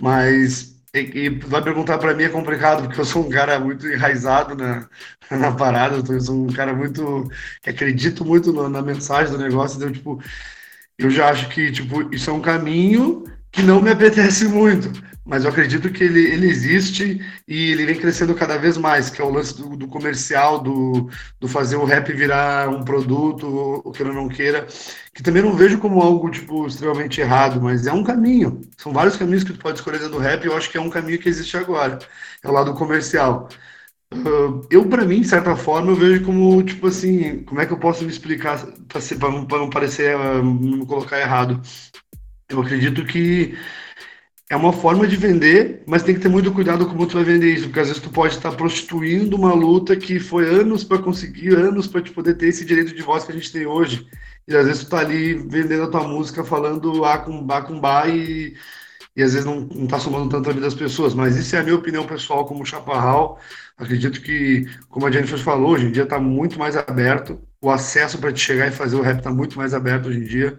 Mas 0.00 0.76
e, 0.94 1.00
e 1.24 1.28
vai 1.30 1.62
perguntar 1.62 1.98
para 1.98 2.14
mim 2.14 2.22
é 2.24 2.28
complicado, 2.28 2.84
porque 2.84 3.00
eu 3.00 3.04
sou 3.04 3.26
um 3.26 3.30
cara 3.30 3.58
muito 3.58 3.88
enraizado 3.88 4.54
na, 4.54 4.88
na 5.30 5.50
parada, 5.52 5.96
eu 5.96 6.20
sou 6.20 6.46
um 6.46 6.52
cara 6.52 6.72
muito 6.74 7.28
que 7.60 7.70
acredito 7.70 8.24
muito 8.24 8.52
no, 8.52 8.68
na 8.68 8.82
mensagem 8.82 9.32
do 9.32 9.38
negócio, 9.38 9.78
então, 9.78 9.90
tipo, 9.90 10.22
eu 10.98 11.10
já 11.10 11.28
acho 11.30 11.48
que 11.48 11.72
tipo, 11.72 12.14
isso 12.14 12.30
é 12.30 12.32
um 12.32 12.40
caminho 12.40 13.24
que 13.50 13.62
não 13.62 13.82
me 13.82 13.90
apetece 13.90 14.44
muito, 14.46 14.92
mas 15.24 15.44
eu 15.44 15.50
acredito 15.50 15.90
que 15.90 16.02
ele, 16.02 16.20
ele 16.20 16.48
existe 16.48 17.20
e 17.46 17.70
ele 17.70 17.86
vem 17.86 17.94
crescendo 17.98 18.34
cada 18.34 18.58
vez 18.58 18.76
mais, 18.76 19.08
que 19.08 19.20
é 19.20 19.24
o 19.24 19.30
lance 19.30 19.56
do, 19.56 19.76
do 19.76 19.86
comercial, 19.86 20.60
do, 20.60 21.08
do 21.38 21.46
fazer 21.46 21.76
o 21.76 21.84
rap 21.84 22.12
virar 22.12 22.68
um 22.68 22.82
produto, 22.84 23.82
o 23.84 23.92
que 23.92 24.02
eu 24.02 24.12
não 24.12 24.28
queira, 24.28 24.66
que 25.14 25.22
também 25.22 25.42
não 25.42 25.54
vejo 25.54 25.78
como 25.78 26.02
algo, 26.02 26.28
tipo, 26.30 26.66
extremamente 26.66 27.20
errado, 27.20 27.60
mas 27.60 27.86
é 27.86 27.92
um 27.92 28.02
caminho. 28.02 28.60
São 28.76 28.92
vários 28.92 29.16
caminhos 29.16 29.44
que 29.44 29.52
tu 29.52 29.58
pode 29.60 29.78
escolher 29.78 29.98
dentro 29.98 30.14
do 30.14 30.18
rap 30.18 30.42
e 30.44 30.48
eu 30.48 30.56
acho 30.56 30.70
que 30.70 30.76
é 30.76 30.80
um 30.80 30.90
caminho 30.90 31.18
que 31.18 31.28
existe 31.28 31.56
agora. 31.56 31.98
É 32.42 32.48
o 32.48 32.52
lado 32.52 32.74
comercial. 32.74 33.48
Uh, 34.12 34.66
eu, 34.70 34.86
para 34.88 35.04
mim, 35.04 35.20
de 35.22 35.28
certa 35.28 35.56
forma, 35.56 35.92
eu 35.92 35.96
vejo 35.96 36.24
como, 36.24 36.62
tipo 36.62 36.86
assim, 36.88 37.42
como 37.44 37.60
é 37.60 37.66
que 37.66 37.72
eu 37.72 37.78
posso 37.78 38.04
me 38.04 38.10
explicar 38.10 38.58
para 38.88 39.30
não, 39.30 39.46
não 39.46 39.70
parecer, 39.70 40.16
uh, 40.16 40.42
não 40.42 40.78
me 40.78 40.86
colocar 40.86 41.18
errado? 41.18 41.60
Eu 42.48 42.60
acredito 42.60 43.04
que 43.06 43.56
é 44.52 44.56
uma 44.56 44.70
forma 44.70 45.06
de 45.08 45.16
vender, 45.16 45.82
mas 45.86 46.02
tem 46.02 46.14
que 46.14 46.20
ter 46.20 46.28
muito 46.28 46.52
cuidado 46.52 46.84
como 46.84 47.06
tu 47.06 47.14
vai 47.14 47.24
vender 47.24 47.54
isso, 47.54 47.64
porque 47.64 47.80
às 47.80 47.88
vezes 47.88 48.02
tu 48.02 48.10
pode 48.10 48.34
estar 48.34 48.52
prostituindo 48.52 49.34
uma 49.34 49.54
luta 49.54 49.96
que 49.96 50.20
foi 50.20 50.44
anos 50.46 50.84
para 50.84 50.98
conseguir, 50.98 51.54
anos 51.54 51.86
para 51.86 52.02
te 52.02 52.10
poder 52.10 52.34
ter 52.34 52.48
esse 52.48 52.62
direito 52.62 52.94
de 52.94 53.00
voz 53.00 53.24
que 53.24 53.32
a 53.32 53.34
gente 53.34 53.50
tem 53.50 53.64
hoje. 53.64 54.06
E 54.46 54.54
às 54.54 54.66
vezes 54.66 54.84
tu 54.84 54.90
tá 54.90 54.98
ali 54.98 55.32
vendendo 55.32 55.84
a 55.84 55.86
tua 55.86 56.06
música 56.06 56.44
falando 56.44 57.02
A 57.02 57.16
com 57.16 57.42
Bá 57.42 57.62
com 57.62 57.80
Bá 57.80 58.06
e, 58.08 58.54
e 59.16 59.22
às 59.22 59.32
vezes 59.32 59.46
não, 59.46 59.60
não 59.60 59.86
tá 59.86 59.98
somando 59.98 60.28
tanto 60.28 60.50
a 60.50 60.52
vida 60.52 60.66
das 60.66 60.74
pessoas. 60.74 61.14
Mas 61.14 61.34
isso 61.36 61.56
é 61.56 61.60
a 61.60 61.62
minha 61.62 61.76
opinião 61.76 62.06
pessoal 62.06 62.44
como 62.44 62.66
chaparral. 62.66 63.40
Acredito 63.78 64.20
que, 64.20 64.66
como 64.90 65.06
a 65.06 65.10
Jennifer 65.10 65.38
falou, 65.38 65.70
hoje 65.70 65.86
em 65.86 65.92
dia 65.92 66.02
está 66.02 66.20
muito 66.20 66.58
mais 66.58 66.76
aberto. 66.76 67.40
O 67.58 67.70
acesso 67.70 68.18
para 68.18 68.30
te 68.30 68.40
chegar 68.40 68.68
e 68.68 68.70
fazer 68.70 68.96
o 68.96 69.00
rap 69.00 69.16
está 69.18 69.30
muito 69.32 69.56
mais 69.56 69.72
aberto 69.72 70.08
hoje 70.08 70.18
em 70.18 70.24
dia. 70.24 70.58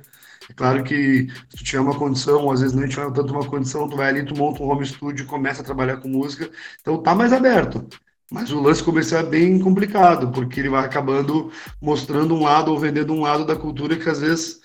É 0.53 0.55
claro 0.55 0.83
que 0.83 1.27
se 1.49 1.57
tu 1.57 1.63
tiver 1.63 1.79
uma 1.79 1.97
condição, 1.97 2.51
às 2.51 2.61
vezes 2.61 2.75
não 2.75 2.87
tiver 2.87 3.11
tanto 3.11 3.33
uma 3.33 3.45
condição, 3.45 3.89
tu 3.89 3.97
vai 3.97 4.09
ali, 4.09 4.23
tu 4.23 4.37
monta 4.37 4.61
um 4.61 4.69
home 4.69 4.85
studio, 4.85 5.25
começa 5.25 5.61
a 5.61 5.65
trabalhar 5.65 5.97
com 5.97 6.07
música, 6.07 6.49
então 6.79 7.01
tá 7.01 7.15
mais 7.15 7.33
aberto. 7.33 7.83
Mas 8.31 8.51
o 8.51 8.61
lance 8.61 8.83
comercial 8.83 9.21
é 9.21 9.25
bem 9.25 9.59
complicado, 9.59 10.31
porque 10.31 10.59
ele 10.59 10.69
vai 10.69 10.85
acabando 10.85 11.51
mostrando 11.81 12.35
um 12.35 12.43
lado 12.43 12.71
ou 12.71 12.79
vendendo 12.79 13.13
um 13.13 13.21
lado 13.21 13.45
da 13.45 13.55
cultura 13.55 13.95
que 13.97 14.07
às 14.09 14.21
vezes 14.21 14.61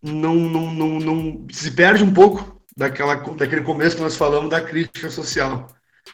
não, 0.00 0.36
não, 0.36 0.72
não, 0.72 1.00
não 1.00 1.46
se 1.50 1.72
perde 1.72 2.04
um 2.04 2.12
pouco 2.14 2.60
daquela, 2.76 3.16
daquele 3.16 3.62
começo 3.62 3.96
que 3.96 4.02
nós 4.02 4.16
falamos 4.16 4.50
da 4.50 4.60
crítica 4.60 5.10
social. 5.10 5.66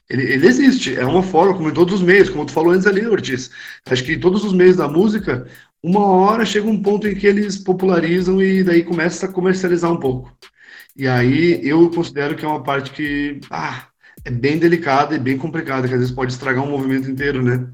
Ele, 0.09 0.23
ele, 0.23 0.47
existe, 0.47 0.97
é 0.97 1.05
uma 1.05 1.23
forma, 1.23 1.55
como 1.55 1.69
em 1.69 1.75
todos 1.75 1.95
os 1.95 2.03
meios, 2.03 2.29
como 2.29 2.45
tu 2.45 2.53
falou 2.53 2.73
antes 2.73 2.87
ali, 2.87 3.07
Ortiz. 3.07 3.51
Acho 3.87 4.05
que 4.05 4.15
em 4.15 4.21
todos 4.21 4.45
os 4.45 4.53
meios 4.53 4.77
da 4.77 4.89
música, 4.89 5.47
uma 5.85 6.07
hora 6.07 6.47
chega 6.47 6.67
um 6.67 6.81
ponto 6.83 7.07
em 7.07 7.15
que 7.15 7.27
eles 7.27 7.59
popularizam 7.59 8.41
e 8.41 8.65
daí 8.65 8.83
começa 8.83 9.27
a 9.27 9.33
comercializar 9.33 9.93
um 9.93 10.01
pouco. 10.01 10.33
E 10.97 11.07
aí 11.07 11.61
eu 11.63 11.91
considero 11.91 12.35
que 12.35 12.43
é 12.43 12.49
uma 12.49 12.63
parte 12.63 12.91
que 12.91 13.39
ah, 13.51 13.89
é 14.25 14.31
bem 14.31 14.59
delicada 14.59 15.15
e 15.15 15.19
bem 15.19 15.37
complicada, 15.37 15.87
que 15.87 15.93
às 15.93 16.01
vezes 16.01 16.15
pode 16.15 16.33
estragar 16.33 16.65
um 16.65 16.71
movimento 16.71 17.11
inteiro, 17.11 17.43
né? 17.43 17.69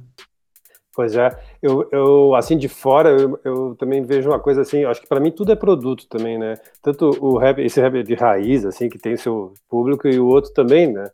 Pois 0.93 1.15
é, 1.15 1.31
eu, 1.63 1.89
eu 1.93 2.35
assim 2.35 2.59
de 2.59 2.67
fora 2.69 3.11
eu, 3.11 3.39
eu 3.45 3.77
também 3.79 4.03
vejo 4.03 4.29
uma 4.29 4.41
coisa 4.41 4.63
assim, 4.63 4.85
acho 4.85 5.01
que 5.01 5.07
para 5.07 5.21
mim 5.21 5.31
tudo 5.31 5.53
é 5.53 5.57
produto 5.57 6.09
também, 6.09 6.37
né? 6.37 6.57
Tanto 6.83 7.11
o 7.25 7.39
rap, 7.39 7.61
esse 7.61 7.81
rap 7.81 8.03
de 8.03 8.15
raiz 8.15 8.65
assim 8.65 8.89
que 8.89 8.99
tem 8.99 9.17
seu 9.17 9.55
público 9.69 10.09
e 10.09 10.19
o 10.19 10.27
outro 10.27 10.53
também, 10.53 10.93
né? 10.93 11.09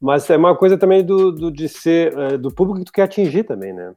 Mas 0.00 0.30
é 0.30 0.36
uma 0.38 0.56
coisa 0.56 0.78
também 0.78 1.04
do, 1.04 1.30
do 1.30 1.50
de 1.50 1.68
ser 1.68 2.16
é, 2.18 2.38
do 2.38 2.50
público 2.50 2.78
que 2.78 2.86
tu 2.86 2.92
quer 2.92 3.02
atingir 3.02 3.44
também, 3.44 3.74
né? 3.74 3.92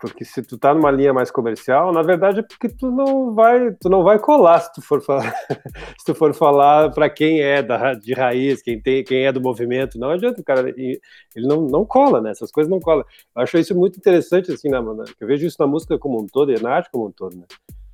Porque 0.00 0.24
se 0.24 0.42
tu 0.42 0.56
tá 0.56 0.72
numa 0.72 0.90
linha 0.90 1.12
mais 1.12 1.30
comercial, 1.30 1.92
na 1.92 2.02
verdade 2.02 2.40
é 2.40 2.42
porque 2.42 2.68
tu 2.68 2.90
não 2.90 3.34
vai, 3.34 3.72
tu 3.72 3.88
não 3.88 4.04
vai 4.04 4.18
colar 4.18 4.60
se 4.60 4.72
tu 4.72 4.80
for 4.80 5.02
falar, 5.02 5.32
se 5.98 6.04
tu 6.06 6.14
for 6.14 6.32
falar 6.32 6.90
para 6.90 7.10
quem 7.10 7.40
é 7.40 7.60
da, 7.62 7.94
de 7.94 8.14
raiz, 8.14 8.62
quem 8.62 8.80
tem, 8.80 9.02
quem 9.02 9.26
é 9.26 9.32
do 9.32 9.40
movimento, 9.40 9.98
não 9.98 10.10
adianta, 10.10 10.42
cara, 10.44 10.68
ele 10.70 11.00
não, 11.36 11.62
não 11.62 11.84
cola, 11.84 12.20
né? 12.20 12.30
Essas 12.30 12.52
coisas 12.52 12.70
não 12.70 12.78
colam. 12.78 13.04
Eu 13.34 13.42
acho 13.42 13.58
isso 13.58 13.74
muito 13.74 13.98
interessante 13.98 14.52
assim, 14.52 14.68
na, 14.68 14.80
na, 14.80 15.04
eu 15.20 15.26
vejo 15.26 15.46
isso 15.46 15.56
na 15.58 15.66
música 15.66 15.98
como 15.98 16.20
um 16.22 16.26
todo 16.26 16.52
e 16.52 16.62
na 16.62 16.70
arte 16.70 16.90
como 16.90 17.06
um 17.08 17.10
todo, 17.10 17.36
né? 17.36 17.44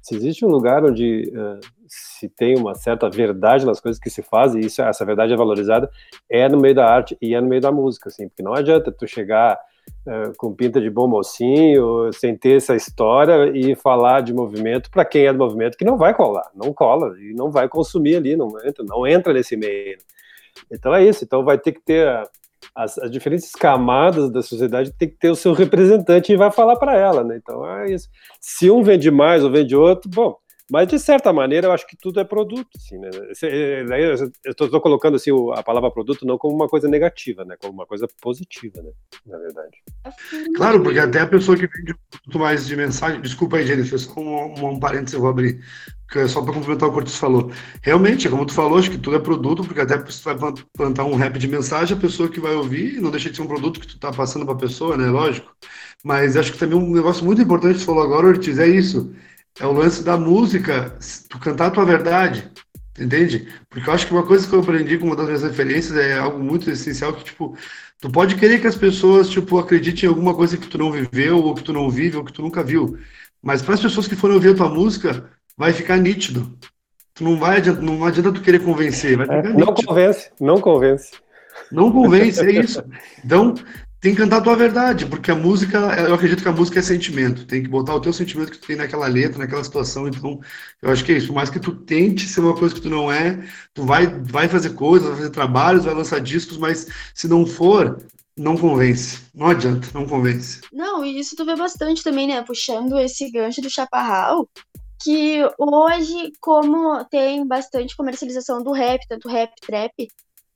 Se 0.02 0.14
existe 0.14 0.44
um 0.44 0.50
lugar 0.50 0.84
onde 0.84 1.32
uh, 1.34 1.58
se 1.88 2.28
tem 2.28 2.58
uma 2.58 2.74
certa 2.74 3.08
verdade 3.08 3.64
nas 3.64 3.80
coisas 3.80 3.98
que 3.98 4.10
se 4.10 4.22
fazem, 4.22 4.60
isso, 4.60 4.82
essa 4.82 5.02
verdade 5.02 5.32
é 5.32 5.36
valorizada, 5.36 5.90
é 6.28 6.46
no 6.46 6.60
meio 6.60 6.74
da 6.74 6.86
arte 6.86 7.16
e 7.22 7.34
é 7.34 7.40
no 7.40 7.48
meio 7.48 7.62
da 7.62 7.72
música, 7.72 8.10
assim, 8.10 8.28
porque 8.28 8.42
não 8.42 8.52
adianta 8.52 8.92
tu 8.92 9.06
chegar 9.06 9.58
com 10.36 10.54
pinta 10.54 10.80
de 10.80 10.90
bom 10.90 11.08
mocinho, 11.08 12.12
sem 12.12 12.36
ter 12.36 12.56
essa 12.56 12.76
história 12.76 13.50
e 13.54 13.74
falar 13.74 14.20
de 14.20 14.34
movimento 14.34 14.90
para 14.90 15.04
quem 15.04 15.26
é 15.26 15.32
do 15.32 15.38
movimento 15.38 15.78
que 15.78 15.84
não 15.84 15.96
vai 15.96 16.14
colar, 16.14 16.50
não 16.54 16.72
cola 16.74 17.18
e 17.18 17.32
não 17.32 17.50
vai 17.50 17.68
consumir 17.68 18.16
ali, 18.16 18.36
não 18.36 18.48
entra, 18.64 18.84
não 18.84 19.06
entra 19.06 19.32
nesse 19.32 19.56
meio. 19.56 19.96
Então 20.70 20.94
é 20.94 21.04
isso, 21.04 21.24
então 21.24 21.42
vai 21.42 21.58
ter 21.58 21.72
que 21.72 21.80
ter 21.80 22.06
as, 22.74 22.98
as, 22.98 23.10
diferentes 23.10 23.52
camadas 23.52 24.30
da 24.30 24.42
sociedade 24.42 24.92
tem 24.92 25.08
que 25.08 25.16
ter 25.16 25.30
o 25.30 25.36
seu 25.36 25.52
representante 25.52 26.32
e 26.32 26.36
vai 26.36 26.50
falar 26.50 26.76
para 26.76 26.96
ela, 26.96 27.24
né? 27.24 27.36
Então 27.36 27.66
é 27.78 27.90
isso. 27.90 28.08
Se 28.40 28.70
um 28.70 28.82
vende 28.82 29.10
mais 29.10 29.42
ou 29.42 29.50
vende 29.50 29.74
outro, 29.74 30.10
bom, 30.10 30.36
mas, 30.70 30.88
de 30.88 30.98
certa 30.98 31.30
maneira, 31.30 31.66
eu 31.66 31.72
acho 31.72 31.86
que 31.86 31.96
tudo 31.96 32.20
é 32.20 32.24
produto. 32.24 32.68
Assim, 32.76 32.98
né? 32.98 33.10
Eu 34.44 34.50
estou 34.50 34.80
colocando 34.80 35.16
assim, 35.16 35.30
a 35.54 35.62
palavra 35.62 35.90
produto 35.90 36.24
não 36.24 36.38
como 36.38 36.54
uma 36.54 36.68
coisa 36.68 36.88
negativa, 36.88 37.44
né? 37.44 37.54
como 37.60 37.74
uma 37.74 37.86
coisa 37.86 38.08
positiva, 38.22 38.82
né? 38.82 38.90
na 39.26 39.38
verdade. 39.38 39.82
Claro, 40.56 40.82
porque 40.82 40.98
até 40.98 41.20
a 41.20 41.26
pessoa 41.26 41.56
que 41.56 41.66
vende 41.66 41.94
muito 42.26 42.38
mais 42.38 42.66
de 42.66 42.76
mensagem. 42.76 43.20
Desculpa 43.20 43.58
aí, 43.58 43.66
Jennifer, 43.66 43.98
só 43.98 44.18
um, 44.18 44.70
um 44.70 44.80
parênteses 44.80 45.14
eu 45.14 45.20
vou 45.20 45.28
abrir. 45.28 45.60
É 46.14 46.28
só 46.28 46.40
para 46.42 46.54
complementar 46.54 46.88
o 46.88 46.92
que 46.92 46.98
o 46.98 47.00
Cortes 47.00 47.16
falou. 47.16 47.50
Realmente, 47.82 48.28
como 48.28 48.46
tu 48.46 48.54
falou, 48.54 48.78
acho 48.78 48.90
que 48.90 48.98
tudo 48.98 49.16
é 49.16 49.18
produto, 49.18 49.64
porque 49.64 49.80
até 49.80 49.98
se 50.10 50.22
tu 50.22 50.24
vai 50.24 50.52
plantar 50.72 51.04
um 51.04 51.16
rap 51.16 51.36
de 51.38 51.48
mensagem, 51.48 51.96
a 51.96 52.00
pessoa 52.00 52.28
que 52.28 52.38
vai 52.38 52.54
ouvir 52.54 53.00
não 53.00 53.10
deixa 53.10 53.30
de 53.30 53.36
ser 53.36 53.42
um 53.42 53.48
produto 53.48 53.80
que 53.80 53.86
tu 53.86 53.96
está 53.96 54.12
passando 54.12 54.44
para 54.44 54.54
a 54.54 54.58
pessoa, 54.58 54.96
né? 54.96 55.08
Lógico. 55.08 55.52
Mas 56.04 56.36
acho 56.36 56.52
que 56.52 56.58
também 56.58 56.78
um 56.78 56.92
negócio 56.92 57.24
muito 57.24 57.42
importante 57.42 57.74
que 57.74 57.80
tu 57.80 57.86
falou 57.86 58.04
agora, 58.04 58.28
Ortiz, 58.28 58.58
é 58.58 58.68
isso 58.68 59.12
é 59.58 59.66
o 59.66 59.72
lance 59.72 60.02
da 60.02 60.16
música, 60.16 60.96
tu 61.28 61.38
cantar 61.38 61.66
a 61.66 61.70
tua 61.70 61.84
verdade, 61.84 62.50
entende? 62.98 63.48
Porque 63.70 63.88
eu 63.88 63.94
acho 63.94 64.06
que 64.06 64.12
uma 64.12 64.26
coisa 64.26 64.46
que 64.46 64.54
eu 64.54 64.60
aprendi 64.60 64.98
com 64.98 65.06
uma 65.06 65.16
das 65.16 65.26
minhas 65.26 65.42
referências 65.42 65.96
é 65.96 66.18
algo 66.18 66.38
muito 66.38 66.70
essencial 66.70 67.12
que, 67.12 67.24
tipo, 67.24 67.56
tu 68.00 68.10
pode 68.10 68.36
querer 68.36 68.60
que 68.60 68.66
as 68.66 68.76
pessoas, 68.76 69.28
tipo, 69.28 69.58
acreditem 69.58 70.06
em 70.06 70.12
alguma 70.12 70.34
coisa 70.34 70.56
que 70.56 70.66
tu 70.66 70.78
não 70.78 70.90
viveu, 70.90 71.38
ou 71.38 71.54
que 71.54 71.62
tu 71.62 71.72
não 71.72 71.88
vive, 71.88 72.16
ou 72.16 72.24
que 72.24 72.32
tu 72.32 72.42
nunca 72.42 72.62
viu. 72.62 72.98
Mas 73.42 73.62
para 73.62 73.74
as 73.74 73.80
pessoas 73.80 74.08
que 74.08 74.16
forem 74.16 74.36
ouvir 74.36 74.50
a 74.50 74.56
tua 74.56 74.68
música, 74.68 75.30
vai 75.56 75.72
ficar 75.72 75.98
nítido. 75.98 76.56
Tu 77.14 77.22
não 77.22 77.38
vai 77.38 77.58
adianta, 77.58 77.80
não 77.80 78.04
adianta 78.04 78.32
tu 78.32 78.40
querer 78.40 78.58
convencer, 78.60 79.16
vai 79.16 79.26
ficar 79.26 79.50
é, 79.50 79.52
Não 79.52 79.72
convence, 79.72 80.30
não 80.40 80.60
convence. 80.60 81.12
Não 81.70 81.92
convence, 81.92 82.40
é 82.40 82.60
isso. 82.60 82.82
Então, 83.24 83.54
tem 84.04 84.14
que 84.14 84.20
cantar 84.20 84.36
a 84.36 84.40
tua 84.42 84.54
verdade, 84.54 85.06
porque 85.06 85.30
a 85.30 85.34
música, 85.34 85.78
eu 85.78 86.12
acredito 86.12 86.42
que 86.42 86.48
a 86.50 86.52
música 86.52 86.78
é 86.78 86.82
sentimento, 86.82 87.46
tem 87.46 87.62
que 87.62 87.70
botar 87.70 87.94
o 87.94 88.00
teu 88.00 88.12
sentimento 88.12 88.52
que 88.52 88.58
tu 88.58 88.66
tem 88.66 88.76
naquela 88.76 89.06
letra, 89.06 89.38
naquela 89.38 89.64
situação, 89.64 90.06
então 90.06 90.38
eu 90.82 90.90
acho 90.90 91.02
que 91.02 91.12
é 91.12 91.16
isso, 91.16 91.28
por 91.28 91.36
mais 91.36 91.48
que 91.48 91.58
tu 91.58 91.74
tente 91.74 92.28
ser 92.28 92.40
uma 92.40 92.54
coisa 92.54 92.74
que 92.74 92.82
tu 92.82 92.90
não 92.90 93.10
é, 93.10 93.42
tu 93.72 93.82
vai, 93.82 94.06
vai 94.06 94.46
fazer 94.46 94.74
coisas, 94.74 95.08
vai 95.08 95.16
fazer 95.16 95.30
trabalhos, 95.30 95.86
vai 95.86 95.94
lançar 95.94 96.20
discos, 96.20 96.58
mas 96.58 96.86
se 97.14 97.26
não 97.26 97.46
for, 97.46 98.06
não 98.36 98.58
convence, 98.58 99.20
não 99.34 99.46
adianta, 99.46 99.88
não 99.94 100.06
convence. 100.06 100.60
Não, 100.70 101.02
e 101.02 101.18
isso 101.18 101.34
tu 101.34 101.46
vê 101.46 101.56
bastante 101.56 102.04
também, 102.04 102.28
né, 102.28 102.42
puxando 102.42 102.98
esse 102.98 103.30
gancho 103.30 103.62
do 103.62 103.70
chaparral, 103.70 104.46
que 105.02 105.40
hoje, 105.58 106.30
como 106.42 107.02
tem 107.06 107.46
bastante 107.46 107.96
comercialização 107.96 108.62
do 108.62 108.70
rap, 108.72 109.00
tanto 109.08 109.30
rap, 109.30 109.50
trap, 109.62 110.08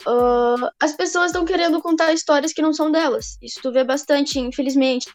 uh, 0.06 0.70
as 0.80 0.92
pessoas 0.92 1.26
estão 1.26 1.44
querendo 1.44 1.80
contar 1.80 2.12
histórias 2.12 2.52
que 2.52 2.62
não 2.62 2.72
são 2.72 2.90
delas. 2.90 3.38
Isso 3.42 3.60
tu 3.62 3.72
vê 3.72 3.84
bastante, 3.84 4.38
infelizmente. 4.38 5.08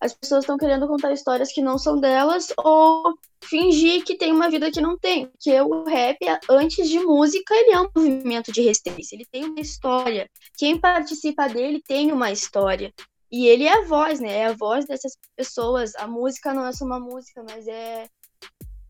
As 0.00 0.14
pessoas 0.14 0.44
estão 0.44 0.56
querendo 0.56 0.88
contar 0.88 1.12
histórias 1.12 1.52
que 1.52 1.60
não 1.60 1.76
são 1.76 2.00
delas 2.00 2.48
ou 2.56 3.14
fingir 3.44 4.02
que 4.02 4.16
tem 4.16 4.32
uma 4.32 4.48
vida 4.48 4.70
que 4.70 4.80
não 4.80 4.98
tem. 4.98 5.26
Porque 5.26 5.60
o 5.60 5.84
rap, 5.84 6.18
antes 6.48 6.88
de 6.88 6.98
música, 7.00 7.54
ele 7.54 7.72
é 7.72 7.80
um 7.80 7.90
movimento 7.94 8.50
de 8.50 8.62
resistência. 8.62 9.14
Ele 9.14 9.26
tem 9.30 9.44
uma 9.44 9.60
história. 9.60 10.28
Quem 10.56 10.78
participa 10.78 11.48
dele 11.48 11.82
tem 11.86 12.12
uma 12.12 12.32
história. 12.32 12.92
E 13.30 13.46
ele 13.46 13.64
é 13.64 13.78
a 13.78 13.84
voz, 13.84 14.20
né? 14.20 14.38
É 14.38 14.46
a 14.46 14.54
voz 14.54 14.86
dessas 14.86 15.12
pessoas. 15.36 15.94
A 15.96 16.06
música 16.06 16.54
não 16.54 16.66
é 16.66 16.72
só 16.72 16.84
uma 16.86 16.98
música, 16.98 17.44
mas 17.46 17.68
é, 17.68 18.08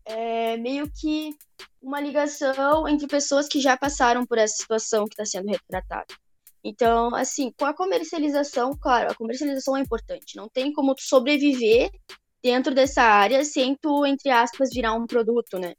é 0.05 0.57
meio 0.57 0.89
que 0.91 1.35
uma 1.81 1.99
ligação 1.99 2.87
entre 2.87 3.07
pessoas 3.07 3.47
que 3.47 3.59
já 3.59 3.75
passaram 3.77 4.25
por 4.25 4.37
essa 4.37 4.55
situação 4.55 5.05
que 5.05 5.13
está 5.13 5.25
sendo 5.25 5.49
retratada. 5.49 6.13
Então, 6.63 7.13
assim, 7.15 7.51
com 7.57 7.65
a 7.65 7.73
comercialização, 7.73 8.77
claro, 8.79 9.11
a 9.11 9.15
comercialização 9.15 9.75
é 9.75 9.81
importante. 9.81 10.35
Não 10.35 10.47
tem 10.47 10.71
como 10.71 10.93
tu 10.93 11.01
sobreviver 11.01 11.89
dentro 12.43 12.73
dessa 12.73 13.01
área 13.01 13.43
sem 13.43 13.75
tu, 13.75 14.05
entre 14.05 14.29
aspas, 14.29 14.69
virar 14.71 14.93
um 14.93 15.07
produto, 15.07 15.57
né? 15.57 15.73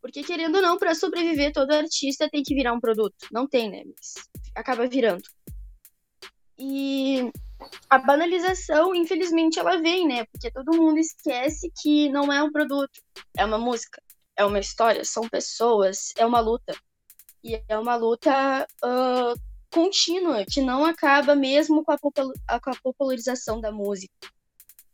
Porque, 0.00 0.22
querendo 0.22 0.56
ou 0.56 0.62
não, 0.62 0.78
para 0.78 0.94
sobreviver, 0.94 1.52
todo 1.52 1.72
artista 1.72 2.28
tem 2.28 2.42
que 2.42 2.54
virar 2.54 2.72
um 2.72 2.80
produto. 2.80 3.14
Não 3.32 3.46
tem, 3.46 3.70
né? 3.70 3.82
Mas 3.86 4.14
acaba 4.54 4.86
virando. 4.86 5.22
E 6.58 7.30
a 7.88 7.98
banalização, 7.98 8.94
infelizmente, 8.94 9.58
ela 9.58 9.80
vem, 9.80 10.06
né? 10.06 10.24
Porque 10.26 10.50
todo 10.50 10.76
mundo 10.76 10.98
esquece 10.98 11.70
que 11.80 12.08
não 12.10 12.32
é 12.32 12.42
um 12.42 12.52
produto, 12.52 13.00
é 13.36 13.44
uma 13.44 13.58
música 13.58 14.00
é 14.36 14.44
uma 14.44 14.58
história, 14.58 15.04
são 15.04 15.28
pessoas, 15.28 16.12
é 16.16 16.26
uma 16.26 16.40
luta. 16.40 16.74
E 17.42 17.62
é 17.68 17.78
uma 17.78 17.96
luta 17.96 18.66
uh, 18.82 19.40
contínua, 19.70 20.44
que 20.44 20.60
não 20.60 20.84
acaba 20.84 21.34
mesmo 21.34 21.84
com 21.84 21.92
a, 21.92 21.98
com 21.98 22.70
a 22.70 22.76
popularização 22.82 23.60
da 23.60 23.70
música. 23.70 24.12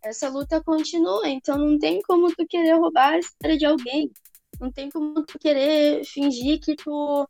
Essa 0.03 0.29
luta 0.29 0.63
continua, 0.63 1.29
então 1.29 1.59
não 1.59 1.79
tem 1.79 2.01
como 2.03 2.35
tu 2.35 2.47
querer 2.47 2.75
roubar 2.75 3.15
a 3.15 3.19
história 3.19 3.57
de 3.57 3.67
alguém. 3.67 4.11
Não 4.59 4.71
tem 4.73 4.91
como 4.91 5.25
tu 5.25 5.39
querer 5.39 6.05
fingir 6.05 6.61
que 6.61 6.75
tu 6.75 7.29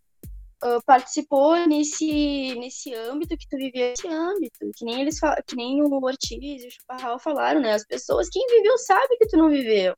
uh, 0.65 0.83
participou 0.85 1.57
nesse, 1.67 2.55
nesse 2.57 2.95
âmbito, 2.95 3.37
que 3.37 3.49
tu 3.49 3.57
viveu 3.57 3.91
nesse 3.91 4.09
âmbito. 4.09 4.71
Que 4.77 4.85
nem 4.85 5.01
eles 5.01 5.19
que 5.47 5.57
nem 5.57 5.83
o 5.83 6.03
Ortiz 6.03 6.63
e 6.63 6.67
o 6.67 6.71
Chuparral 6.71 7.19
falaram, 7.19 7.61
né? 7.61 7.73
As 7.73 7.87
pessoas, 7.87 8.29
quem 8.29 8.47
viveu 8.47 8.77
sabe 8.79 9.17
que 9.17 9.29
tu 9.29 9.37
não 9.37 9.51
viveu. 9.51 9.95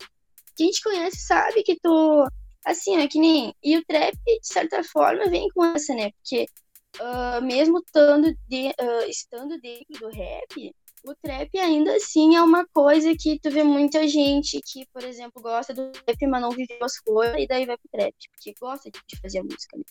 Quem 0.57 0.71
te 0.71 0.83
conhece 0.83 1.19
sabe 1.27 1.63
que 1.63 1.79
tu. 1.81 2.27
Assim, 2.65 2.97
é 2.97 3.09
que 3.09 3.19
nem. 3.19 3.55
E 3.63 3.77
o 3.77 3.85
trap, 3.85 4.17
de 4.25 4.47
certa 4.47 4.85
forma, 4.85 5.29
vem 5.29 5.49
com 5.55 5.65
essa, 5.65 5.95
né? 5.95 6.11
Porque 6.13 6.47
uh, 7.01 7.43
mesmo 7.43 7.79
estando, 7.79 8.33
de, 8.49 8.69
uh, 8.69 9.09
estando 9.09 9.59
dentro 9.61 9.99
do 9.99 10.09
rap, 10.11 10.75
o 11.05 11.15
trap 11.15 11.59
ainda 11.59 11.97
assim 11.97 12.37
é 12.37 12.43
uma 12.43 12.67
coisa 12.67 13.15
que 13.17 13.39
tu 13.41 13.51
vê 13.51 13.63
muita 13.63 14.07
gente 14.07 14.61
que, 14.65 14.87
por 14.93 15.03
exemplo, 15.03 15.43
gosta 15.43 15.75
do 15.75 15.91
trap, 15.91 16.27
mas 16.27 16.41
não 16.41 16.51
viveu 16.51 16.79
as 16.83 16.99
coisas, 17.01 17.37
e 17.39 17.47
daí 17.47 17.67
vai 17.67 17.77
pro 17.77 17.89
trap, 17.91 18.15
porque 18.31 18.55
gosta 18.61 18.91
de 18.91 19.21
fazer 19.21 19.43
música, 19.43 19.77
né? 19.77 19.85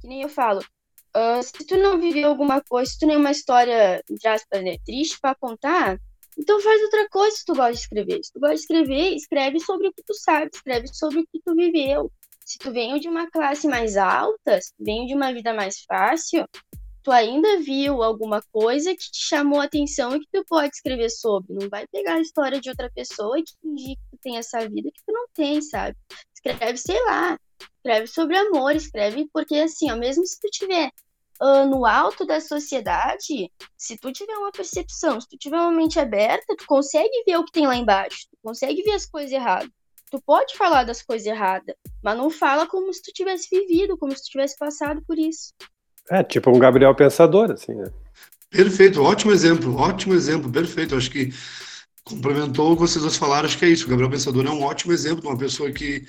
Que 0.00 0.08
nem 0.08 0.22
eu 0.22 0.28
falo, 0.28 0.60
uh, 0.60 1.42
se 1.42 1.66
tu 1.66 1.76
não 1.76 2.00
viveu 2.00 2.28
alguma 2.28 2.60
coisa, 2.60 2.90
se 2.90 2.98
tu 2.98 3.06
nem 3.06 3.16
uma 3.16 3.30
história, 3.30 4.02
aspas, 4.24 4.62
né, 4.62 4.76
triste 4.84 5.18
pra 5.20 5.34
contar, 5.34 5.98
então 6.38 6.60
faz 6.60 6.82
outra 6.82 7.08
coisa 7.08 7.36
se 7.36 7.44
tu 7.44 7.54
gosta 7.54 7.72
de 7.72 7.78
escrever. 7.78 8.20
Se 8.24 8.32
tu 8.32 8.40
gosta 8.40 8.54
de 8.54 8.60
escrever, 8.62 9.14
escreve 9.14 9.60
sobre 9.60 9.88
o 9.88 9.92
que 9.92 10.02
tu 10.02 10.14
sabe, 10.14 10.50
escreve 10.52 10.88
sobre 10.88 11.20
o 11.20 11.26
que 11.26 11.40
tu 11.44 11.54
viveu. 11.54 12.10
Se 12.44 12.58
tu 12.58 12.72
veio 12.72 12.98
de 12.98 13.08
uma 13.08 13.30
classe 13.30 13.68
mais 13.68 13.96
alta, 13.96 14.60
se 14.60 14.72
tu 14.74 14.84
veio 14.84 15.06
de 15.06 15.14
uma 15.14 15.32
vida 15.32 15.52
mais 15.52 15.82
fácil, 15.82 16.46
tu 17.02 17.10
ainda 17.10 17.58
viu 17.60 18.02
alguma 18.02 18.40
coisa 18.52 18.94
que 18.94 19.10
te 19.10 19.26
chamou 19.26 19.60
a 19.60 19.64
atenção 19.64 20.14
e 20.14 20.20
que 20.20 20.28
tu 20.32 20.44
pode 20.46 20.74
escrever 20.74 21.10
sobre. 21.10 21.54
Não 21.54 21.68
vai 21.68 21.86
pegar 21.88 22.14
a 22.14 22.20
história 22.20 22.60
de 22.60 22.68
outra 22.68 22.90
pessoa 22.90 23.38
e 23.38 23.44
fingir 23.60 23.96
que 23.96 24.16
tu 24.16 24.18
tem 24.22 24.38
essa 24.38 24.60
vida 24.68 24.90
que 24.90 25.04
tu 25.04 25.12
não 25.12 25.26
tem, 25.34 25.60
sabe? 25.60 25.96
Escreve, 26.34 26.78
sei 26.78 27.02
lá, 27.04 27.38
escreve 27.76 28.06
sobre 28.06 28.36
amor, 28.36 28.74
escreve 28.76 29.28
porque 29.32 29.56
assim, 29.56 29.90
ó, 29.90 29.96
mesmo 29.96 30.26
se 30.26 30.40
tu 30.40 30.48
tiver 30.48 30.90
uh, 31.40 31.66
no 31.66 31.84
alto 31.84 32.24
da 32.24 32.40
sociedade, 32.40 33.50
se 33.76 33.98
tu 33.98 34.12
tiver 34.12 34.36
uma 34.36 34.52
percepção, 34.52 35.20
se 35.20 35.28
tu 35.28 35.36
tiver 35.36 35.58
uma 35.58 35.72
mente 35.72 35.98
aberta, 35.98 36.56
tu 36.56 36.66
consegue 36.66 37.24
ver 37.26 37.36
o 37.36 37.44
que 37.44 37.52
tem 37.52 37.66
lá 37.66 37.76
embaixo, 37.76 38.28
tu 38.30 38.38
consegue 38.42 38.82
ver 38.82 38.92
as 38.92 39.06
coisas 39.06 39.32
erradas. 39.32 39.70
Tu 40.10 40.20
pode 40.20 40.54
falar 40.56 40.84
das 40.84 41.02
coisas 41.02 41.26
erradas, 41.26 41.74
mas 42.02 42.18
não 42.18 42.28
fala 42.28 42.66
como 42.66 42.92
se 42.92 43.02
tu 43.02 43.10
tivesse 43.12 43.48
vivido, 43.50 43.96
como 43.96 44.14
se 44.14 44.22
tu 44.24 44.30
tivesse 44.32 44.56
passado 44.58 45.02
por 45.06 45.18
isso. 45.18 45.54
É, 46.10 46.22
tipo 46.22 46.50
um 46.50 46.58
Gabriel 46.58 46.94
Pensador, 46.94 47.52
assim, 47.52 47.74
né? 47.74 47.90
Perfeito, 48.50 49.02
ótimo 49.02 49.32
exemplo, 49.32 49.74
ótimo 49.76 50.14
exemplo, 50.14 50.50
perfeito. 50.50 50.94
Acho 50.94 51.10
que 51.10 51.32
complementou 52.04 52.72
o 52.72 52.76
que 52.76 52.82
vocês 52.82 53.02
dois 53.02 53.16
falaram, 53.16 53.46
acho 53.46 53.58
que 53.58 53.64
é 53.64 53.68
isso. 53.68 53.86
O 53.86 53.88
Gabriel 53.88 54.10
Pensador 54.10 54.46
é 54.46 54.50
um 54.50 54.62
ótimo 54.62 54.92
exemplo 54.92 55.22
de 55.22 55.26
uma 55.28 55.38
pessoa 55.38 55.70
que 55.72 56.06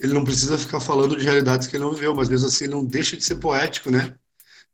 ele 0.00 0.12
não 0.12 0.24
precisa 0.24 0.58
ficar 0.58 0.80
falando 0.80 1.16
de 1.16 1.24
realidades 1.24 1.68
que 1.68 1.76
ele 1.76 1.84
não 1.84 1.92
viveu, 1.92 2.14
mas 2.14 2.28
mesmo 2.28 2.48
assim 2.48 2.64
ele 2.64 2.74
não 2.74 2.84
deixa 2.84 3.16
de 3.16 3.24
ser 3.24 3.36
poético, 3.36 3.90
né? 3.90 4.14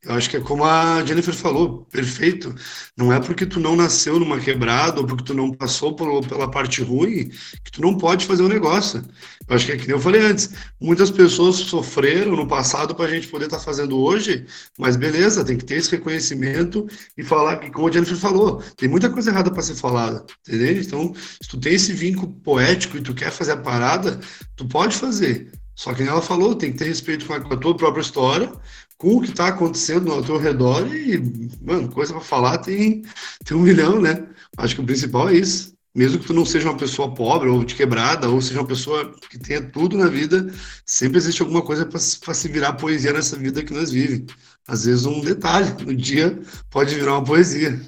Eu 0.03 0.15
acho 0.15 0.31
que 0.31 0.39
é 0.39 0.41
como 0.41 0.65
a 0.65 1.05
Jennifer 1.05 1.35
falou, 1.35 1.85
perfeito. 1.85 2.55
Não 2.97 3.13
é 3.13 3.21
porque 3.21 3.45
tu 3.45 3.61
não 3.61 3.77
nasceu 3.77 4.19
numa 4.19 4.41
quebrada 4.41 4.99
ou 4.99 5.07
porque 5.07 5.25
tu 5.25 5.35
não 5.35 5.53
passou 5.53 5.95
por, 5.95 6.27
pela 6.27 6.51
parte 6.51 6.83
ruim 6.83 7.29
que 7.63 7.71
tu 7.71 7.83
não 7.83 7.99
pode 7.99 8.25
fazer 8.25 8.43
o 8.43 8.47
um 8.47 8.49
negócio. 8.49 9.05
Eu 9.47 9.57
acho 9.57 9.67
que 9.67 9.73
é 9.73 9.77
que 9.77 9.93
eu 9.93 10.01
falei 10.01 10.23
antes. 10.23 10.51
Muitas 10.81 11.11
pessoas 11.11 11.57
sofreram 11.57 12.35
no 12.35 12.49
passado 12.49 12.95
para 12.95 13.05
a 13.05 13.11
gente 13.11 13.29
poder 13.29 13.45
estar 13.45 13.59
tá 13.59 13.63
fazendo 13.63 13.99
hoje, 13.99 14.47
mas 14.79 14.97
beleza, 14.97 15.45
tem 15.45 15.59
que 15.59 15.67
ter 15.67 15.75
esse 15.75 15.91
reconhecimento 15.91 16.87
e 17.19 17.23
falar 17.23 17.59
que, 17.59 17.71
como 17.71 17.89
a 17.89 17.93
Jennifer 17.93 18.17
falou, 18.17 18.63
tem 18.77 18.89
muita 18.89 19.11
coisa 19.11 19.31
errada 19.31 19.51
para 19.51 19.63
ser 19.63 19.75
falada, 19.75 20.25
entendeu? 20.49 20.81
Então, 20.81 21.15
se 21.15 21.49
tu 21.49 21.59
tem 21.61 21.75
esse 21.75 21.93
vínculo 21.93 22.33
poético 22.43 22.97
e 22.97 23.03
tu 23.03 23.13
quer 23.13 23.31
fazer 23.31 23.53
a 23.53 23.57
parada, 23.59 24.19
tu 24.57 24.67
pode 24.67 24.97
fazer. 24.97 25.53
Só 25.81 25.95
que 25.95 26.03
ela 26.03 26.21
falou, 26.21 26.55
tem 26.55 26.71
que 26.71 26.77
ter 26.77 26.85
respeito 26.85 27.25
com 27.25 27.33
a, 27.33 27.41
com 27.41 27.55
a 27.55 27.57
tua 27.57 27.75
própria 27.75 28.03
história, 28.03 28.53
com 28.99 29.17
o 29.17 29.23
que 29.23 29.31
está 29.31 29.47
acontecendo 29.47 30.13
ao 30.13 30.23
teu 30.23 30.37
redor 30.37 30.87
e, 30.95 31.19
mano, 31.63 31.91
coisa 31.91 32.13
para 32.13 32.21
falar 32.21 32.59
tem, 32.59 33.03
tem 33.47 33.57
um 33.57 33.63
milhão, 33.63 33.99
né? 33.99 34.27
Acho 34.59 34.75
que 34.75 34.83
o 34.83 34.85
principal 34.85 35.31
é 35.31 35.37
isso. 35.37 35.73
Mesmo 35.95 36.19
que 36.19 36.27
tu 36.27 36.35
não 36.35 36.45
seja 36.45 36.69
uma 36.69 36.77
pessoa 36.77 37.15
pobre 37.15 37.49
ou 37.49 37.65
de 37.65 37.75
quebrada, 37.75 38.29
ou 38.29 38.43
seja 38.43 38.61
uma 38.61 38.67
pessoa 38.67 39.11
que 39.31 39.39
tenha 39.39 39.63
tudo 39.63 39.97
na 39.97 40.09
vida, 40.09 40.53
sempre 40.85 41.17
existe 41.17 41.41
alguma 41.41 41.63
coisa 41.63 41.87
para 41.87 41.99
se 42.35 42.49
virar 42.49 42.75
poesia 42.75 43.15
nessa 43.15 43.39
vida 43.39 43.65
que 43.65 43.73
nós 43.73 43.91
vivemos. 43.91 44.35
Às 44.69 44.85
vezes 44.85 45.07
um 45.07 45.23
detalhe, 45.23 45.75
no 45.83 45.97
dia 45.97 46.39
pode 46.69 46.95
virar 46.95 47.15
uma 47.15 47.25
poesia. 47.25 47.81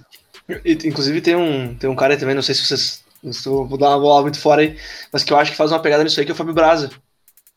Inclusive 0.64 1.20
tem 1.20 1.36
um, 1.36 1.74
tem 1.74 1.90
um 1.90 1.94
cara 1.94 2.16
também, 2.16 2.34
não 2.34 2.42
sei 2.42 2.54
se 2.54 2.64
vocês. 2.66 3.02
Vou 3.44 3.76
dar 3.76 3.90
uma 3.90 4.00
bola 4.00 4.22
muito 4.22 4.40
fora 4.40 4.62
aí, 4.62 4.78
mas 5.12 5.22
que 5.22 5.30
eu 5.30 5.36
acho 5.36 5.50
que 5.50 5.58
faz 5.58 5.70
uma 5.70 5.82
pegada 5.82 6.02
nisso 6.02 6.18
aí, 6.18 6.24
que 6.24 6.32
é 6.32 6.34
o 6.34 6.38
Fábio 6.38 6.54
Braza 6.54 6.90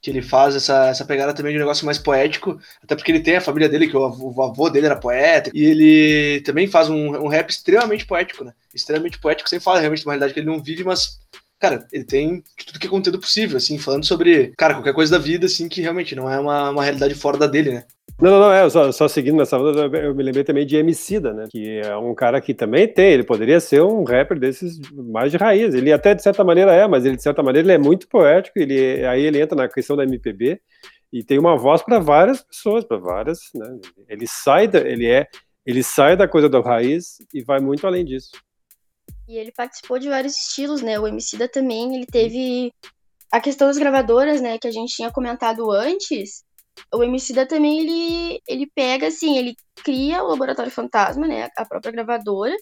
que 0.05 0.11
ele 0.11 0.21
faz 0.21 0.55
essa, 0.55 0.89
essa 0.89 1.03
pegada 1.03 1.33
também 1.33 1.51
de 1.51 1.57
um 1.57 1.61
negócio 1.61 1.83
mais 1.83 1.97
poético, 1.97 2.59
até 2.83 2.95
porque 2.95 3.11
ele 3.11 3.21
tem 3.21 3.37
a 3.37 3.41
família 3.41 3.67
dele, 3.67 3.87
que 3.87 3.97
o 3.97 4.05
avô, 4.05 4.31
o 4.35 4.43
avô 4.43 4.69
dele 4.69 4.85
era 4.85 4.95
poeta, 4.95 5.49
e 5.51 5.65
ele 5.65 6.41
também 6.41 6.67
faz 6.67 6.91
um, 6.91 7.23
um 7.23 7.27
rap 7.27 7.49
extremamente 7.49 8.05
poético, 8.05 8.43
né? 8.43 8.53
Extremamente 8.71 9.17
poético, 9.17 9.49
sem 9.49 9.59
falar 9.59 9.79
realmente 9.79 10.01
de 10.01 10.05
uma 10.05 10.13
realidade 10.13 10.31
que 10.31 10.39
ele 10.39 10.45
não 10.45 10.61
vive, 10.61 10.83
mas 10.83 11.19
cara, 11.59 11.87
ele 11.91 12.03
tem 12.03 12.43
tudo 12.65 12.79
que 12.79 12.87
é 12.87 12.89
conteúdo 12.89 13.19
possível, 13.19 13.57
assim, 13.57 13.77
falando 13.77 14.05
sobre, 14.05 14.53
cara, 14.57 14.73
qualquer 14.75 14.93
coisa 14.93 15.17
da 15.17 15.23
vida, 15.23 15.45
assim, 15.45 15.67
que 15.67 15.81
realmente 15.81 16.15
não 16.15 16.29
é 16.29 16.39
uma, 16.39 16.69
uma 16.69 16.83
realidade 16.83 17.15
fora 17.15 17.37
da 17.37 17.47
dele, 17.47 17.71
né? 17.71 17.83
Não, 18.21 18.31
não, 18.31 18.39
não, 18.39 18.51
é, 18.51 18.69
só, 18.69 18.91
só 18.93 19.07
seguindo 19.09 19.35
nessa 19.35 19.57
eu 19.57 20.15
me 20.15 20.23
lembrei 20.23 20.43
também 20.43 20.65
de 20.65 20.77
Emicida, 20.77 21.33
né, 21.33 21.47
que 21.49 21.79
é 21.79 21.97
um 21.97 22.15
cara 22.15 22.39
que 22.39 22.53
também 22.53 22.87
tem, 22.87 23.11
ele 23.11 23.25
poderia 23.25 23.59
ser 23.59 23.81
um 23.81 24.05
rapper 24.05 24.39
desses 24.39 24.79
mais 24.93 25.31
de 25.31 25.37
raiz, 25.37 25.73
ele 25.73 25.91
até 25.91 26.15
de 26.15 26.23
certa 26.23 26.41
maneira 26.41 26.73
é, 26.73 26.87
mas 26.87 27.03
ele 27.03 27.17
de 27.17 27.23
certa 27.23 27.43
maneira 27.43 27.65
ele 27.65 27.73
é 27.73 27.77
muito 27.77 28.07
poético, 28.07 28.57
ele, 28.57 29.05
aí 29.05 29.21
ele 29.21 29.41
entra 29.41 29.57
na 29.57 29.67
questão 29.67 29.97
da 29.97 30.05
MPB 30.05 30.61
e 31.11 31.23
tem 31.25 31.37
uma 31.37 31.57
voz 31.57 31.81
para 31.81 31.99
várias 31.99 32.41
pessoas, 32.41 32.85
para 32.85 32.95
várias, 32.95 33.39
né, 33.53 33.79
ele 34.07 34.25
sai 34.27 34.69
da, 34.69 34.79
ele 34.79 35.07
é, 35.07 35.27
ele 35.65 35.83
sai 35.83 36.15
da 36.15 36.25
coisa 36.25 36.47
da 36.47 36.61
raiz 36.61 37.17
e 37.33 37.43
vai 37.43 37.59
muito 37.59 37.85
além 37.85 38.05
disso. 38.05 38.29
E 39.27 39.37
ele 39.37 39.51
participou 39.51 39.97
de 39.97 40.09
vários 40.09 40.37
estilos, 40.37 40.81
né, 40.81 40.99
o 40.99 41.07
Emicida 41.07 41.47
também, 41.47 41.95
ele 41.95 42.05
teve 42.05 42.71
a 43.31 43.39
questão 43.39 43.67
das 43.67 43.77
gravadoras, 43.77 44.39
né, 44.39 44.57
que 44.59 44.67
a 44.67 44.71
gente 44.71 44.95
tinha 44.95 45.11
comentado 45.11 45.71
antes, 45.71 46.43
o 46.93 47.03
Emicida 47.03 47.45
também, 47.45 47.79
ele, 47.79 48.41
ele 48.47 48.69
pega, 48.75 49.07
assim, 49.07 49.37
ele 49.37 49.55
cria 49.83 50.23
o 50.23 50.27
Laboratório 50.27 50.71
Fantasma, 50.71 51.27
né, 51.27 51.49
a 51.57 51.65
própria 51.65 51.91
gravadora, 51.91 52.55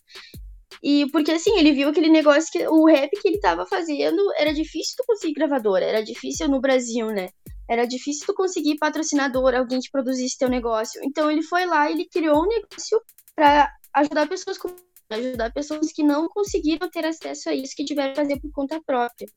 e 0.81 1.05
porque, 1.11 1.31
assim, 1.31 1.57
ele 1.57 1.73
viu 1.73 1.89
aquele 1.89 2.09
negócio 2.09 2.51
que 2.51 2.67
o 2.67 2.85
rap 2.85 3.09
que 3.21 3.27
ele 3.27 3.39
tava 3.39 3.65
fazendo, 3.65 4.21
era 4.37 4.53
difícil 4.53 4.95
tu 4.97 5.03
conseguir 5.05 5.33
gravadora, 5.33 5.85
era 5.85 6.01
difícil 6.01 6.47
no 6.47 6.61
Brasil, 6.61 7.07
né, 7.07 7.27
era 7.69 7.85
difícil 7.85 8.25
tu 8.25 8.33
conseguir 8.33 8.77
patrocinador, 8.77 9.53
alguém 9.53 9.81
que 9.81 9.91
produzisse 9.91 10.37
teu 10.37 10.49
negócio, 10.49 11.01
então 11.03 11.29
ele 11.29 11.43
foi 11.43 11.65
lá 11.65 11.89
e 11.89 11.93
ele 11.93 12.05
criou 12.05 12.43
um 12.43 12.47
negócio 12.47 13.01
para 13.35 13.69
ajudar 13.93 14.27
pessoas 14.27 14.57
com 14.57 14.69
ajudar 15.15 15.53
pessoas 15.53 15.91
que 15.91 16.03
não 16.03 16.27
conseguiram 16.27 16.89
ter 16.89 17.05
acesso 17.05 17.49
a 17.49 17.53
isso, 17.53 17.75
que 17.75 17.85
tiveram 17.85 18.13
que 18.13 18.21
fazer 18.21 18.39
por 18.39 18.51
conta 18.51 18.81
própria. 18.85 19.27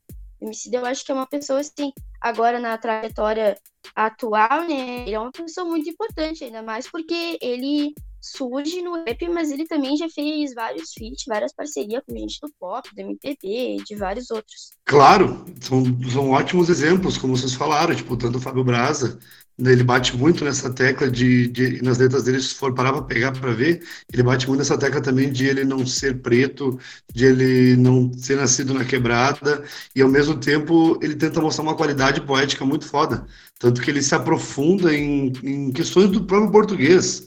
O 0.41 0.45
Emicida, 0.45 0.79
eu 0.79 0.87
acho 0.87 1.05
que 1.05 1.11
é 1.11 1.15
uma 1.15 1.27
pessoa, 1.27 1.61
assim, 1.61 1.93
agora 2.21 2.61
na 2.61 2.77
trajetória 2.77 3.57
atual, 3.95 4.67
né, 4.67 5.03
ele 5.03 5.15
é 5.15 5.19
uma 5.19 5.33
pessoa 5.33 5.67
muito 5.67 5.89
importante, 5.89 6.45
ainda 6.45 6.63
mais 6.63 6.91
porque 6.91 7.39
ele 7.41 7.95
surge 8.21 8.83
no 8.83 9.05
rap, 9.05 9.29
mas 9.29 9.51
ele 9.51 9.67
também 9.67 9.97
já 9.97 10.09
fez 10.09 10.53
vários 10.53 10.93
feats, 10.93 11.25
várias 11.27 11.55
parcerias 11.55 12.03
com 12.07 12.17
gente 12.17 12.39
do 12.43 12.53
pop, 12.59 12.89
do 12.95 13.01
MPB, 13.01 13.83
de 13.87 13.95
vários 13.95 14.31
outros. 14.31 14.71
Claro, 14.85 15.45
são, 15.61 15.85
são 16.11 16.31
ótimos 16.31 16.69
exemplos, 16.69 17.17
como 17.17 17.37
vocês 17.37 17.55
falaram, 17.55 17.95
tipo, 17.95 18.17
tanto 18.17 18.39
o 18.39 18.41
Fábio 18.41 18.65
Braza, 18.65 19.19
ele 19.59 19.83
bate 19.83 20.17
muito 20.17 20.45
nessa 20.45 20.71
tecla 20.71 21.11
de, 21.11 21.49
de 21.49 21.83
nas 21.83 21.99
letras 21.99 22.25
dele, 22.25 22.41
se 22.41 22.55
for 22.55 22.75
parar 22.75 22.93
para 22.93 23.03
pegar 23.03 23.33
para 23.33 23.53
ver, 23.53 23.83
ele 24.13 24.23
bate 24.23 24.47
muito 24.47 24.59
nessa 24.59 24.77
tecla 24.77 25.01
também 25.01 25.33
de 25.33 25.47
ele 25.47 25.65
não 25.65 25.87
ser 25.87 26.21
preto, 26.21 26.79
de 27.15 27.25
ele 27.25 27.77
não 27.77 28.13
ser 28.13 28.37
nascido 28.37 28.75
na 28.75 28.85
quebrada, 28.85 29.65
e 29.95 30.03
ao 30.03 30.09
mesmo 30.09 30.37
tempo 30.37 30.99
ele 31.03 31.15
tenta 31.15 31.41
mostrar 31.41 31.65
uma 31.65 31.77
qualidade 31.77 32.21
poética 32.21 32.65
muito 32.65 32.87
foda, 32.87 33.27
tanto 33.59 33.81
que 33.81 33.91
ele 33.91 34.03
se 34.03 34.15
aprofunda 34.15 34.95
em, 34.95 35.33
em 35.43 35.73
questões 35.73 36.11
do 36.11 36.25
próprio 36.25 36.53
português. 36.53 37.27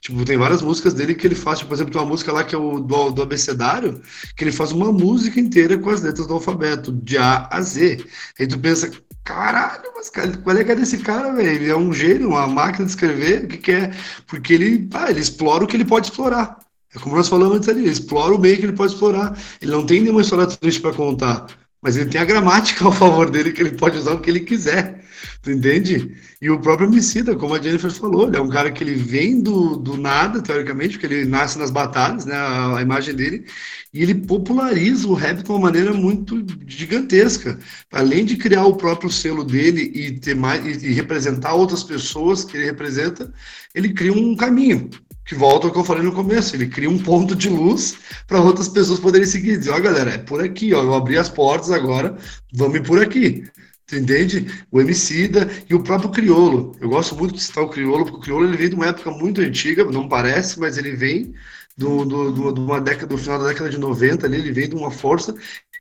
Tipo, 0.00 0.24
tem 0.24 0.38
várias 0.38 0.62
músicas 0.62 0.94
dele 0.94 1.14
que 1.14 1.26
ele 1.26 1.34
faz, 1.34 1.58
tipo, 1.58 1.68
por 1.68 1.74
exemplo, 1.74 1.92
tem 1.92 2.00
uma 2.00 2.08
música 2.08 2.32
lá 2.32 2.42
que 2.42 2.54
é 2.54 2.58
o 2.58 2.80
do, 2.80 3.10
do 3.10 3.22
abecedário, 3.22 4.00
que 4.34 4.42
ele 4.42 4.50
faz 4.52 4.72
uma 4.72 4.90
música 4.90 5.38
inteira 5.38 5.76
com 5.78 5.90
as 5.90 6.00
letras 6.00 6.26
do 6.26 6.34
alfabeto, 6.34 6.90
de 6.90 7.18
A 7.18 7.46
a 7.50 7.60
Z. 7.60 8.02
Aí 8.38 8.46
tu 8.46 8.58
pensa, 8.58 8.90
Caralho, 9.30 9.92
mas 9.94 10.10
cara, 10.10 10.36
qual 10.38 10.56
é 10.56 10.64
que 10.64 10.72
é 10.72 10.74
desse 10.74 10.98
cara, 10.98 11.32
velho? 11.32 11.48
Ele 11.48 11.70
é 11.70 11.76
um 11.76 11.92
gênio, 11.92 12.30
uma 12.30 12.48
máquina 12.48 12.84
de 12.84 12.90
escrever, 12.90 13.44
o 13.44 13.48
que, 13.48 13.58
que 13.58 13.70
é? 13.70 13.92
Porque 14.26 14.52
ele, 14.52 14.88
ah, 14.92 15.08
ele 15.08 15.20
explora 15.20 15.62
o 15.62 15.68
que 15.68 15.76
ele 15.76 15.84
pode 15.84 16.08
explorar. 16.08 16.58
É 16.92 16.98
como 16.98 17.14
nós 17.14 17.28
falamos 17.28 17.56
antes 17.56 17.68
ali, 17.68 17.82
ele 17.82 17.90
explora 17.90 18.34
o 18.34 18.38
meio 18.40 18.56
que 18.58 18.64
ele 18.64 18.72
pode 18.72 18.92
explorar. 18.92 19.38
Ele 19.62 19.70
não 19.70 19.86
tem 19.86 20.00
nenhuma 20.00 20.22
história 20.22 20.48
triste 20.48 20.80
para 20.80 20.92
contar. 20.92 21.46
Mas 21.82 21.96
ele 21.96 22.10
tem 22.10 22.20
a 22.20 22.24
gramática 22.24 22.84
ao 22.84 22.92
favor 22.92 23.30
dele 23.30 23.52
que 23.52 23.62
ele 23.62 23.76
pode 23.76 23.98
usar 23.98 24.14
o 24.14 24.20
que 24.20 24.30
ele 24.30 24.40
quiser. 24.40 25.00
Tu 25.42 25.50
entende? 25.50 26.16
E 26.40 26.50
o 26.50 26.60
próprio 26.60 26.88
homicida, 26.88 27.34
como 27.34 27.54
a 27.54 27.60
Jennifer 27.60 27.90
falou, 27.90 28.28
ele 28.28 28.36
é 28.36 28.40
um 28.40 28.48
cara 28.48 28.70
que 28.70 28.84
ele 28.84 28.94
vem 28.94 29.40
do, 29.40 29.76
do 29.76 29.96
nada, 29.96 30.42
teoricamente, 30.42 30.98
porque 30.98 31.14
ele 31.14 31.24
nasce 31.24 31.58
nas 31.58 31.70
batalhas, 31.70 32.24
né? 32.26 32.34
A, 32.34 32.78
a 32.78 32.82
imagem 32.82 33.14
dele, 33.14 33.46
e 33.92 34.02
ele 34.02 34.14
populariza 34.14 35.08
o 35.08 35.14
rap 35.14 35.42
de 35.42 35.50
uma 35.50 35.58
maneira 35.58 35.92
muito 35.92 36.44
gigantesca. 36.66 37.58
Além 37.92 38.24
de 38.24 38.36
criar 38.36 38.64
o 38.66 38.76
próprio 38.76 39.10
selo 39.10 39.44
dele 39.44 39.90
e 39.94 40.12
ter 40.18 40.34
mais 40.34 40.82
e, 40.82 40.88
e 40.88 40.92
representar 40.92 41.54
outras 41.54 41.82
pessoas 41.82 42.44
que 42.44 42.56
ele 42.56 42.66
representa, 42.66 43.32
ele 43.74 43.92
cria 43.92 44.12
um 44.12 44.36
caminho 44.36 44.90
que 45.30 45.34
volta 45.36 45.68
ao 45.68 45.72
que 45.72 45.78
eu 45.78 45.84
falei 45.84 46.02
no 46.02 46.10
começo, 46.10 46.56
ele 46.56 46.66
cria 46.66 46.90
um 46.90 46.98
ponto 46.98 47.36
de 47.36 47.48
luz 47.48 47.96
para 48.26 48.40
outras 48.40 48.68
pessoas 48.68 48.98
poderem 48.98 49.28
seguir, 49.28 49.58
dizer, 49.58 49.70
ó 49.70 49.78
galera, 49.78 50.10
é 50.10 50.18
por 50.18 50.42
aqui, 50.42 50.74
ó, 50.74 50.82
eu 50.82 50.92
abri 50.92 51.16
as 51.16 51.28
portas 51.28 51.70
agora, 51.70 52.18
vamos 52.52 52.80
por 52.80 53.00
aqui. 53.00 53.44
Tu 53.86 53.94
entende? 53.94 54.48
O 54.72 54.80
Emicida 54.80 55.48
e 55.68 55.74
o 55.74 55.84
próprio 55.84 56.10
Criolo. 56.10 56.76
Eu 56.80 56.88
gosto 56.88 57.14
muito 57.14 57.34
de 57.34 57.42
citar 57.44 57.62
o 57.62 57.68
Criolo, 57.68 58.04
porque 58.06 58.18
o 58.18 58.20
Criolo 58.22 58.44
ele 58.46 58.56
vem 58.56 58.70
de 58.70 58.74
uma 58.74 58.86
época 58.86 59.12
muito 59.12 59.40
antiga, 59.40 59.84
não 59.84 60.08
parece, 60.08 60.58
mas 60.58 60.76
ele 60.76 60.96
vem 60.96 61.32
do, 61.76 62.04
do, 62.04 62.32
do, 62.32 62.52
do, 62.52 62.64
uma 62.64 62.80
década, 62.80 63.06
do 63.06 63.16
final 63.16 63.38
da 63.38 63.46
década 63.46 63.70
de 63.70 63.78
90 63.78 64.26
ali, 64.26 64.36
ele 64.36 64.50
vem 64.50 64.68
de 64.68 64.74
uma 64.74 64.90
força 64.90 65.32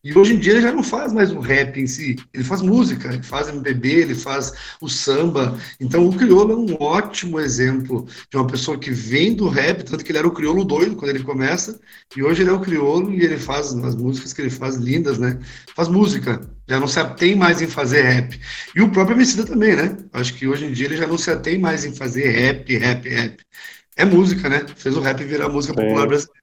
e 0.03 0.17
hoje 0.17 0.33
em 0.33 0.39
dia 0.39 0.53
ele 0.53 0.61
já 0.61 0.71
não 0.71 0.83
faz 0.83 1.11
mais 1.11 1.31
o 1.31 1.39
rap 1.39 1.79
em 1.79 1.87
si, 1.87 2.15
ele 2.33 2.43
faz 2.43 2.61
música, 2.61 3.13
ele 3.13 3.23
faz 3.23 3.49
MPB, 3.49 3.89
ele 3.89 4.15
faz 4.15 4.53
o 4.79 4.87
samba. 4.87 5.57
Então 5.79 6.07
o 6.07 6.15
Criolo 6.15 6.53
é 6.53 6.55
um 6.55 6.77
ótimo 6.79 7.39
exemplo 7.39 8.07
de 8.29 8.37
uma 8.37 8.47
pessoa 8.47 8.77
que 8.77 8.91
vem 8.91 9.33
do 9.33 9.49
rap, 9.49 9.83
tanto 9.83 10.03
que 10.03 10.11
ele 10.11 10.19
era 10.19 10.27
o 10.27 10.31
Criolo 10.31 10.63
doido 10.63 10.95
quando 10.95 11.09
ele 11.09 11.23
começa, 11.23 11.79
e 12.15 12.23
hoje 12.23 12.43
ele 12.43 12.49
é 12.49 12.53
o 12.53 12.61
Criolo 12.61 13.11
e 13.13 13.23
ele 13.23 13.37
faz 13.37 13.73
as 13.73 13.95
músicas 13.95 14.33
que 14.33 14.41
ele 14.41 14.49
faz 14.49 14.75
lindas, 14.75 15.17
né? 15.17 15.39
Faz 15.75 15.87
música, 15.87 16.41
já 16.67 16.79
não 16.79 16.87
se 16.87 16.99
atém 16.99 17.35
mais 17.35 17.61
em 17.61 17.67
fazer 17.67 18.01
rap. 18.01 18.39
E 18.75 18.81
o 18.81 18.91
próprio 18.91 19.15
Emicida 19.15 19.45
também, 19.45 19.75
né? 19.75 19.97
Acho 20.13 20.33
que 20.33 20.47
hoje 20.47 20.65
em 20.65 20.71
dia 20.71 20.85
ele 20.85 20.97
já 20.97 21.07
não 21.07 21.17
se 21.17 21.29
atém 21.29 21.57
mais 21.57 21.83
em 21.85 21.93
fazer 21.93 22.29
rap, 22.29 22.77
rap, 22.77 23.09
rap. 23.09 23.37
É 23.97 24.05
música, 24.05 24.47
né? 24.47 24.65
Fez 24.77 24.95
o 24.95 25.01
rap 25.01 25.23
virar 25.23 25.49
música 25.49 25.73
popular 25.73 26.07
brasileira. 26.07 26.39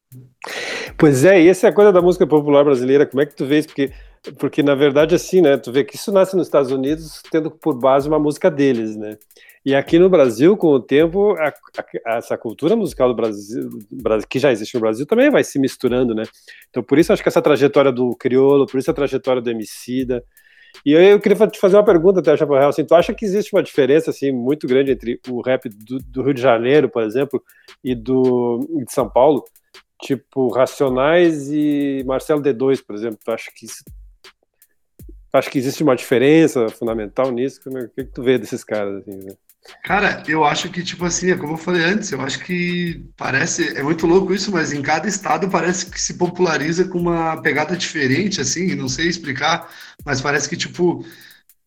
Pois 0.99 1.25
é, 1.25 1.43
e 1.43 1.49
essa 1.49 1.67
é 1.67 1.71
a 1.71 1.73
coisa 1.73 1.93
da 1.93 2.01
música 2.01 2.27
popular 2.27 2.65
brasileira, 2.65 3.07
como 3.07 3.21
é 3.21 3.27
que 3.27 3.35
tu 3.35 3.45
vês? 3.45 3.67
Porque, 3.67 3.93
porque 4.39 4.63
na 4.63 4.75
verdade, 4.75 5.15
assim, 5.15 5.43
né, 5.43 5.57
tu 5.59 5.71
vê 5.71 5.85
que 5.85 5.97
isso 5.97 6.11
nasce 6.11 6.35
nos 6.35 6.47
Estados 6.47 6.71
Unidos 6.71 7.23
tendo 7.31 7.51
por 7.51 7.75
base 7.75 8.09
uma 8.09 8.19
música 8.19 8.51
deles, 8.51 8.97
né? 8.97 9.19
E 9.67 9.75
aqui 9.75 9.99
no 9.99 10.09
Brasil, 10.09 10.57
com 10.57 10.69
o 10.69 10.81
tempo, 10.81 11.35
a, 11.39 11.53
a, 12.07 12.17
essa 12.19 12.39
cultura 12.39 12.77
musical 12.77 13.09
do 13.09 13.15
Brasil, 13.17 13.69
que 14.29 14.39
já 14.39 14.53
existe 14.53 14.75
no 14.75 14.81
Brasil, 14.81 15.05
também 15.05 15.29
vai 15.29 15.43
se 15.43 15.59
misturando, 15.59 16.15
né? 16.15 16.23
Então, 16.71 16.85
por 16.85 16.99
isso, 16.99 17.13
acho 17.13 17.21
que 17.21 17.29
essa 17.29 17.43
trajetória 17.43 17.91
do 17.91 18.15
crioulo, 18.17 18.65
por 18.65 18.79
isso 18.79 18.91
a 18.91 18.95
trajetória 18.95 19.43
do 19.43 19.51
Emicida. 19.51 20.23
E 20.85 20.93
eu, 20.93 21.03
eu 21.03 21.21
queria 21.21 21.49
te 21.49 21.59
fazer 21.59 21.77
uma 21.77 21.85
pergunta, 21.85 22.21
até, 22.21 22.37
Chaparral, 22.37 22.69
assim, 22.69 22.85
tu 22.85 22.95
acha 22.95 23.13
que 23.13 23.25
existe 23.25 23.53
uma 23.53 23.63
diferença, 23.63 24.11
assim, 24.11 24.31
muito 24.31 24.69
grande 24.69 24.93
entre 24.93 25.21
o 25.29 25.41
rap 25.41 25.69
do, 25.69 25.99
do 25.99 26.23
Rio 26.23 26.35
de 26.35 26.41
Janeiro, 26.41 26.89
por 26.89 27.03
exemplo, 27.03 27.43
e 27.83 27.93
do 27.93 28.61
de 28.87 28.93
São 28.93 29.11
Paulo? 29.11 29.45
Tipo 30.01 30.49
Racionais 30.49 31.49
e 31.51 32.03
Marcelo 32.07 32.43
D2, 32.43 32.83
por 32.85 32.95
exemplo. 32.95 33.19
Tu 33.25 33.31
acha 33.31 33.51
que 33.55 33.67
acho 35.33 35.51
que 35.51 35.59
existe 35.59 35.83
uma 35.83 35.97
diferença 35.97 36.69
fundamental 36.69 37.31
nisso? 37.31 37.61
O 37.67 37.89
que, 37.89 38.05
que 38.05 38.13
tu 38.13 38.23
vê 38.23 38.39
desses 38.39 38.65
caras 38.65 39.03
assim? 39.03 39.17
Né? 39.25 39.35
Cara, 39.83 40.23
eu 40.29 40.45
acho 40.45 40.71
que, 40.71 40.83
tipo 40.83 41.05
assim, 41.05 41.31
é 41.31 41.37
como 41.37 41.55
eu 41.55 41.59
falei 41.59 41.85
antes, 41.85 42.13
eu 42.13 42.21
acho 42.21 42.39
que 42.45 43.05
parece, 43.17 43.77
é 43.77 43.83
muito 43.83 44.07
louco 44.07 44.33
isso, 44.33 44.53
mas 44.53 44.73
em 44.73 44.81
cada 44.81 45.09
estado 45.09 45.49
parece 45.49 45.91
que 45.91 46.01
se 46.01 46.15
populariza 46.15 46.85
com 46.89 46.99
uma 46.99 47.41
pegada 47.43 47.77
diferente, 47.77 48.41
assim, 48.41 48.75
não 48.75 48.89
sei 48.89 49.09
explicar, 49.09 49.69
mas 50.05 50.21
parece 50.21 50.49
que, 50.49 50.57
tipo, 50.57 51.05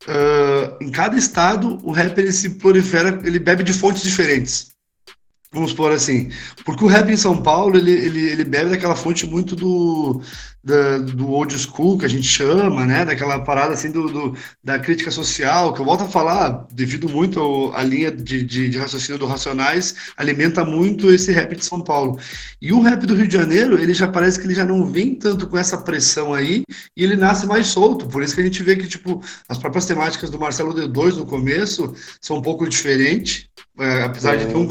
uh, 0.07 0.84
em 0.84 0.91
cada 0.91 1.17
estado 1.17 1.77
o 1.84 1.91
rap 1.91 2.17
ele 2.17 2.32
se 2.32 2.51
prolifera, 2.51 3.19
ele 3.25 3.39
bebe 3.39 3.63
de 3.63 3.73
fontes 3.73 4.03
diferentes. 4.03 4.71
Vamos 5.52 5.74
por 5.74 5.91
assim, 5.91 6.30
porque 6.64 6.84
o 6.84 6.88
rap 6.88 7.10
em 7.10 7.18
São 7.18 7.41
Paulo 7.41 7.76
ele, 7.76 7.91
ele, 7.91 8.20
ele 8.20 8.43
bebe 8.43 8.70
daquela 8.70 8.95
fonte 8.95 9.26
muito 9.26 9.56
do, 9.56 10.22
da, 10.64 11.00
do 11.00 11.32
old 11.32 11.58
school 11.58 11.97
que 11.97 12.06
a 12.06 12.10
gente 12.10 12.28
chama, 12.28 12.86
né? 12.86 13.04
Daquela 13.04 13.39
parada 13.39 13.74
assim 13.74 13.91
do, 13.91 14.10
do, 14.10 14.38
da 14.64 14.78
crítica 14.78 15.10
social, 15.10 15.74
que 15.74 15.82
eu 15.82 15.86
volto 15.86 16.04
a 16.04 16.08
falar, 16.08 16.68
devido 16.72 17.10
muito 17.10 17.72
à 17.74 17.82
linha 17.84 18.12
de, 18.12 18.43
de, 18.43 18.70
de, 18.70 18.78
raciocínio 18.78 19.18
do 19.18 19.26
Racionais, 19.26 19.95
alimenta 20.16 20.64
muito 20.64 21.12
esse 21.12 21.32
rap 21.32 21.56
de 21.56 21.66
São 21.66 21.82
Paulo. 21.82 22.20
E 22.62 22.72
o 22.72 22.82
rap 22.82 23.06
do 23.06 23.16
Rio 23.16 23.28
de 23.28 23.36
Janeiro, 23.36 23.80
ele 23.80 23.93
já 23.93 24.08
parece 24.08 24.39
que 24.39 24.45
ele 24.45 24.56
já 24.56 24.66
não 24.66 24.86
vem 24.86 25.16
tanto 25.16 25.47
com 25.47 25.58
essa 25.58 25.78
pressão 25.78 26.34
aí, 26.34 26.64
e 26.95 27.04
ele 27.04 27.16
nasce 27.16 27.47
mais 27.47 27.68
solto. 27.68 28.06
Por 28.08 28.22
isso 28.22 28.36
que 28.36 28.41
a 28.41 28.43
gente 28.45 28.62
vê 28.62 28.76
que, 28.76 28.88
tipo, 28.88 29.20
as 29.47 29.58
próprias 29.58 29.86
temáticas 29.86 30.30
do 30.30 30.39
Marcelo 30.39 30.76
D2 30.76 31.16
no 31.16 31.26
começo 31.26 31.93
são 32.22 32.38
um 32.38 32.41
pouco 32.41 32.70
diferentes, 32.70 33.47
é, 33.80 34.04
apesar 34.04 34.36
é. 34.36 34.38
de 34.38 34.47
ter 34.47 34.56
um 34.56 34.68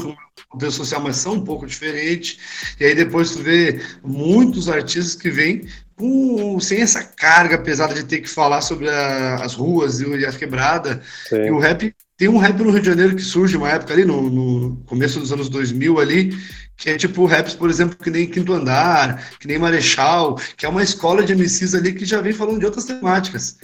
contexto 0.49 0.77
social, 0.77 1.01
mas 1.01 1.17
são 1.17 1.35
um 1.35 1.43
pouco 1.43 1.65
diferentes. 1.65 2.37
E 2.79 2.85
aí 2.85 2.95
depois 2.95 3.31
tu 3.31 3.39
vê 3.39 3.81
muitos 4.03 4.67
artistas 4.67 5.15
que 5.15 5.29
vêm 5.29 5.67
com, 5.95 6.59
sem 6.59 6.81
essa 6.81 7.03
carga 7.03 7.57
pesada 7.57 7.93
de 7.93 8.03
ter 8.03 8.21
que 8.21 8.29
falar 8.29 8.61
sobre 8.61 8.89
a, 8.89 9.35
as 9.35 9.53
ruas 9.53 9.99
e 9.99 10.25
a 10.25 10.31
quebrada. 10.31 11.01
Sim. 11.27 11.45
E 11.45 11.51
o 11.51 11.59
rap, 11.59 11.93
tem 12.17 12.27
um 12.27 12.37
rap 12.37 12.57
no 12.57 12.71
Rio 12.71 12.81
de 12.81 12.87
Janeiro 12.87 13.15
que 13.15 13.21
surge 13.21 13.55
uma 13.55 13.69
época 13.69 13.93
ali, 13.93 14.05
no, 14.05 14.29
no 14.29 14.77
começo 14.85 15.19
dos 15.19 15.31
anos 15.31 15.49
2000 15.49 15.99
ali, 15.99 16.37
que 16.75 16.89
é 16.89 16.97
tipo 16.97 17.25
raps, 17.25 17.53
por 17.53 17.69
exemplo, 17.69 17.97
que 17.97 18.09
nem 18.09 18.27
Quinto 18.27 18.53
Andar, 18.53 19.23
que 19.39 19.47
nem 19.47 19.59
Marechal, 19.59 20.35
que 20.57 20.65
é 20.65 20.69
uma 20.69 20.81
escola 20.81 21.23
de 21.23 21.35
MCs 21.35 21.75
ali 21.75 21.93
que 21.93 22.05
já 22.05 22.21
vem 22.21 22.33
falando 22.33 22.59
de 22.59 22.65
outras 22.65 22.85
temáticas. 22.85 23.57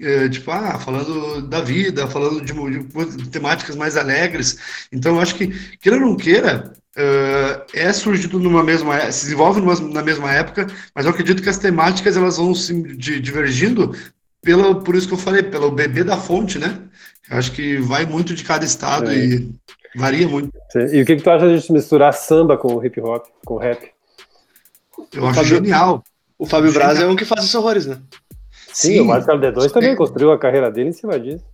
É, 0.00 0.30
tipo, 0.30 0.50
ah, 0.50 0.78
falando 0.78 1.42
da 1.42 1.60
vida, 1.60 2.06
falando 2.06 2.40
de, 2.40 2.52
de, 2.54 3.16
de, 3.16 3.28
temáticas 3.28 3.76
mais 3.76 3.98
alegres. 3.98 4.56
Então, 4.90 5.16
eu 5.16 5.20
acho 5.20 5.34
que, 5.34 5.48
queira 5.78 5.98
ou 5.98 6.06
não 6.06 6.16
queira, 6.16 6.72
uh, 6.96 7.62
é 7.74 7.92
surgido 7.92 8.38
numa 8.38 8.62
mesma, 8.62 8.98
se 9.12 9.24
desenvolve 9.24 9.60
numa, 9.60 9.78
na 9.78 10.02
mesma 10.02 10.32
época, 10.32 10.66
mas 10.94 11.04
eu 11.04 11.10
acredito 11.10 11.42
que 11.42 11.50
as 11.50 11.58
temáticas 11.58 12.16
elas 12.16 12.38
vão 12.38 12.54
se 12.54 12.72
divergindo 12.96 13.94
pela, 14.42 14.74
por 14.74 14.96
isso 14.96 15.06
que 15.06 15.14
eu 15.14 15.18
falei, 15.18 15.42
pelo 15.42 15.70
bebê 15.70 16.02
da 16.02 16.16
fonte, 16.16 16.58
né? 16.58 16.78
Eu 17.30 17.36
acho 17.36 17.52
que 17.52 17.76
vai 17.76 18.06
muito 18.06 18.34
de 18.34 18.42
cada 18.42 18.64
estado 18.64 19.10
é. 19.10 19.14
e 19.14 19.50
varia 19.94 20.26
muito. 20.26 20.50
E 20.74 21.02
o 21.02 21.06
que, 21.06 21.16
que 21.16 21.22
tu 21.22 21.30
acha 21.30 21.46
de 21.46 21.58
gente 21.58 21.72
misturar 21.72 22.12
samba 22.14 22.56
com 22.56 22.84
hip 22.84 23.00
hop, 23.00 23.26
com 23.44 23.56
rap? 23.56 23.90
Eu 25.12 25.24
o 25.24 25.26
acho 25.26 25.34
Fábio, 25.36 25.56
genial. 25.56 26.02
O 26.38 26.46
Fábio 26.46 26.72
Braz 26.72 26.98
é 27.00 27.06
um 27.06 27.16
que 27.16 27.24
faz 27.24 27.42
esses 27.42 27.54
horrores, 27.54 27.86
né? 27.86 27.98
Sim, 28.72 28.94
Sim, 28.94 29.00
o 29.00 29.04
Marcelo 29.04 29.40
D2 29.40 29.70
também 29.70 29.96
construiu 29.96 30.32
a 30.32 30.38
carreira 30.38 30.70
dele 30.70 30.90
em 30.90 30.92
cima 30.92 31.18
disso. 31.18 31.44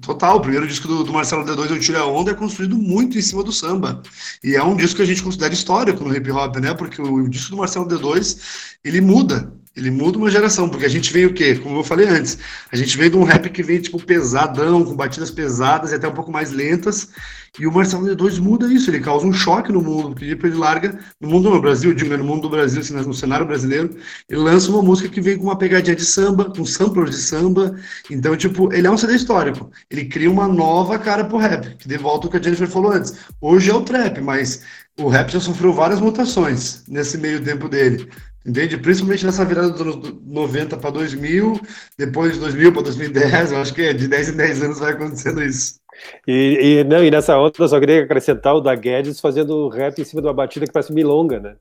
Total, 0.00 0.36
o 0.36 0.40
primeiro 0.40 0.66
disco 0.66 0.86
do, 0.86 1.04
do 1.04 1.12
Marcelo 1.12 1.44
D2, 1.44 1.70
Eu 1.70 1.80
Tiro 1.80 1.98
a 1.98 2.06
Onda, 2.06 2.30
é 2.30 2.34
construído 2.34 2.76
muito 2.76 3.16
em 3.16 3.22
cima 3.22 3.42
do 3.42 3.50
samba. 3.50 4.02
E 4.44 4.54
é 4.54 4.62
um 4.62 4.76
disco 4.76 4.96
que 4.96 5.02
a 5.02 5.06
gente 5.06 5.22
considera 5.22 5.54
histórico 5.54 6.04
no 6.04 6.14
hip 6.14 6.30
hop, 6.30 6.56
né? 6.56 6.74
Porque 6.74 7.00
o, 7.00 7.14
o 7.14 7.28
disco 7.28 7.52
do 7.52 7.56
Marcelo 7.56 7.88
D2, 7.88 8.76
ele 8.84 9.00
muda. 9.00 9.50
Ele 9.76 9.90
muda 9.90 10.16
uma 10.16 10.30
geração, 10.30 10.68
porque 10.68 10.86
a 10.86 10.88
gente 10.88 11.12
veio 11.12 11.28
o 11.28 11.34
quê? 11.34 11.56
Como 11.56 11.78
eu 11.78 11.84
falei 11.84 12.08
antes, 12.08 12.38
a 12.72 12.76
gente 12.76 12.96
veio 12.96 13.10
de 13.10 13.16
um 13.16 13.24
rap 13.24 13.50
que 13.50 13.62
vem, 13.62 13.78
tipo, 13.78 14.02
pesadão, 14.02 14.82
com 14.82 14.96
batidas 14.96 15.30
pesadas 15.30 15.92
e 15.92 15.96
até 15.96 16.08
um 16.08 16.14
pouco 16.14 16.32
mais 16.32 16.50
lentas, 16.50 17.10
e 17.58 17.66
o 17.66 17.72
Marcelo 17.72 18.06
D2 18.06 18.38
muda 18.38 18.72
isso, 18.72 18.90
ele 18.90 19.00
causa 19.00 19.26
um 19.26 19.32
choque 19.32 19.72
no 19.72 19.82
mundo, 19.82 20.10
porque 20.10 20.24
ele 20.24 20.56
larga, 20.56 20.98
no 21.20 21.28
mundo 21.28 21.50
no 21.50 21.60
Brasil, 21.60 21.94
digo, 21.94 22.16
no 22.16 22.24
mundo 22.24 22.42
do 22.42 22.50
Brasil, 22.50 22.80
assim, 22.80 22.94
no 22.94 23.14
cenário 23.14 23.46
brasileiro, 23.46 23.96
ele 24.28 24.40
lança 24.40 24.70
uma 24.70 24.82
música 24.82 25.08
que 25.08 25.20
vem 25.20 25.38
com 25.38 25.44
uma 25.44 25.56
pegadinha 25.56 25.96
de 25.96 26.04
samba, 26.04 26.46
com 26.46 26.64
samplers 26.64 27.10
de 27.10 27.16
samba, 27.16 27.74
então, 28.10 28.36
tipo, 28.36 28.72
ele 28.72 28.86
é 28.86 28.90
um 28.90 28.98
CD 28.98 29.14
histórico, 29.14 29.70
ele 29.90 30.04
cria 30.04 30.30
uma 30.30 30.48
nova 30.48 30.98
cara 30.98 31.24
pro 31.24 31.38
rap, 31.38 31.76
que 31.76 31.88
de 31.88 31.96
volta 31.96 32.26
o 32.26 32.30
que 32.30 32.36
a 32.36 32.42
Jennifer 32.42 32.68
falou 32.68 32.92
antes, 32.92 33.14
hoje 33.40 33.70
é 33.70 33.74
o 33.74 33.80
trap, 33.80 34.20
mas 34.20 34.62
o 34.98 35.08
rap 35.08 35.30
já 35.30 35.40
sofreu 35.40 35.72
várias 35.72 36.00
mutações 36.00 36.82
nesse 36.88 37.16
meio 37.16 37.42
tempo 37.42 37.68
dele, 37.68 38.08
entende? 38.46 38.76
Principalmente 38.78 39.26
nessa 39.26 39.44
virada 39.44 39.70
dos 39.70 39.80
anos 39.80 40.14
90 40.24 40.76
para 40.76 40.90
2000, 40.90 41.60
depois 41.98 42.34
de 42.34 42.40
2000 42.40 42.72
para 42.72 42.82
2010, 42.82 43.52
eu 43.52 43.58
acho 43.58 43.74
que 43.74 43.82
é 43.82 43.92
de 43.92 44.06
10 44.06 44.30
em 44.30 44.36
10 44.36 44.62
anos 44.62 44.78
vai 44.78 44.92
acontecendo 44.92 45.42
isso. 45.42 45.80
E, 46.26 46.80
e, 46.80 46.84
não, 46.84 47.02
e 47.02 47.10
nessa 47.10 47.38
onda 47.38 47.52
eu 47.58 47.68
só 47.68 47.80
queria 47.80 48.04
acrescentar 48.04 48.54
o 48.54 48.60
da 48.60 48.74
Guedes 48.74 49.20
fazendo 49.20 49.68
rap 49.68 49.98
em 49.98 50.04
cima 50.04 50.20
de 50.20 50.28
uma 50.28 50.34
batida 50.34 50.66
que 50.66 50.72
parece 50.72 50.92
milonga, 50.92 51.40
né? 51.40 51.56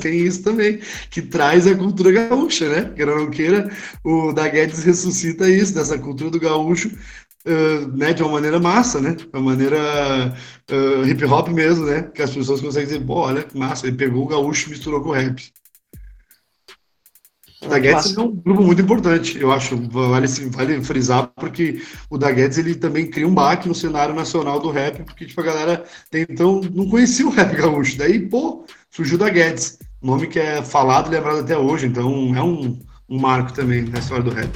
Tem 0.00 0.20
isso 0.20 0.44
também, 0.44 0.78
que 1.10 1.20
traz 1.20 1.66
a 1.66 1.74
cultura 1.74 2.12
gaúcha, 2.12 2.68
né? 2.68 2.92
Queira 2.94 3.12
ou 3.12 3.18
não 3.18 3.30
queira, 3.30 3.68
o 4.04 4.32
da 4.32 4.46
Guedes 4.46 4.84
ressuscita 4.84 5.48
isso, 5.48 5.74
dessa 5.74 5.98
cultura 5.98 6.30
do 6.30 6.38
gaúcho, 6.38 6.90
uh, 7.46 7.96
né? 7.96 8.12
De 8.12 8.22
uma 8.22 8.32
maneira 8.32 8.58
massa, 8.58 9.00
né? 9.00 9.14
De 9.14 9.28
uma 9.32 9.42
maneira 9.42 10.34
uh, 10.70 11.06
hip 11.06 11.24
hop 11.24 11.48
mesmo, 11.48 11.86
né? 11.86 12.02
Que 12.02 12.22
as 12.22 12.30
pessoas 12.30 12.60
conseguem 12.60 12.88
dizer, 12.88 13.04
pô, 13.04 13.20
olha 13.20 13.42
que 13.42 13.56
massa, 13.58 13.86
ele 13.86 13.96
pegou 13.96 14.24
o 14.24 14.28
gaúcho 14.28 14.68
e 14.68 14.70
misturou 14.70 15.02
com 15.02 15.10
o 15.10 15.12
rap. 15.12 15.52
O 17.62 17.68
da 17.68 17.78
Guedes 17.78 18.16
é 18.16 18.20
um 18.20 18.34
grupo 18.34 18.62
muito 18.62 18.80
importante, 18.80 19.38
eu 19.38 19.52
acho, 19.52 19.76
vale, 19.90 20.26
vale 20.26 20.82
frisar, 20.82 21.30
porque 21.36 21.82
o 22.08 22.16
da 22.16 22.30
Guedes 22.30 22.56
ele 22.56 22.74
também 22.74 23.10
cria 23.10 23.28
um 23.28 23.34
baque 23.34 23.68
no 23.68 23.74
cenário 23.74 24.14
nacional 24.14 24.58
do 24.58 24.70
rap, 24.70 25.04
porque 25.04 25.26
tipo, 25.26 25.38
a 25.42 25.44
galera 25.44 25.84
então 26.10 26.62
não 26.72 26.88
conhecia 26.88 27.26
o 27.26 27.30
rap 27.30 27.52
gaúcho. 27.54 27.98
Daí, 27.98 28.18
pô, 28.18 28.64
surgiu 28.90 29.18
da 29.18 29.28
Guedes, 29.28 29.78
nome 30.00 30.26
que 30.26 30.38
é 30.38 30.62
falado 30.62 31.08
e 31.08 31.10
lembrado 31.10 31.40
até 31.40 31.56
hoje, 31.56 31.86
então 31.86 32.34
é 32.34 32.42
um, 32.42 32.78
um 33.06 33.18
marco 33.20 33.52
também 33.52 33.82
na 33.82 33.98
história 33.98 34.24
do 34.24 34.30
rap. 34.30 34.50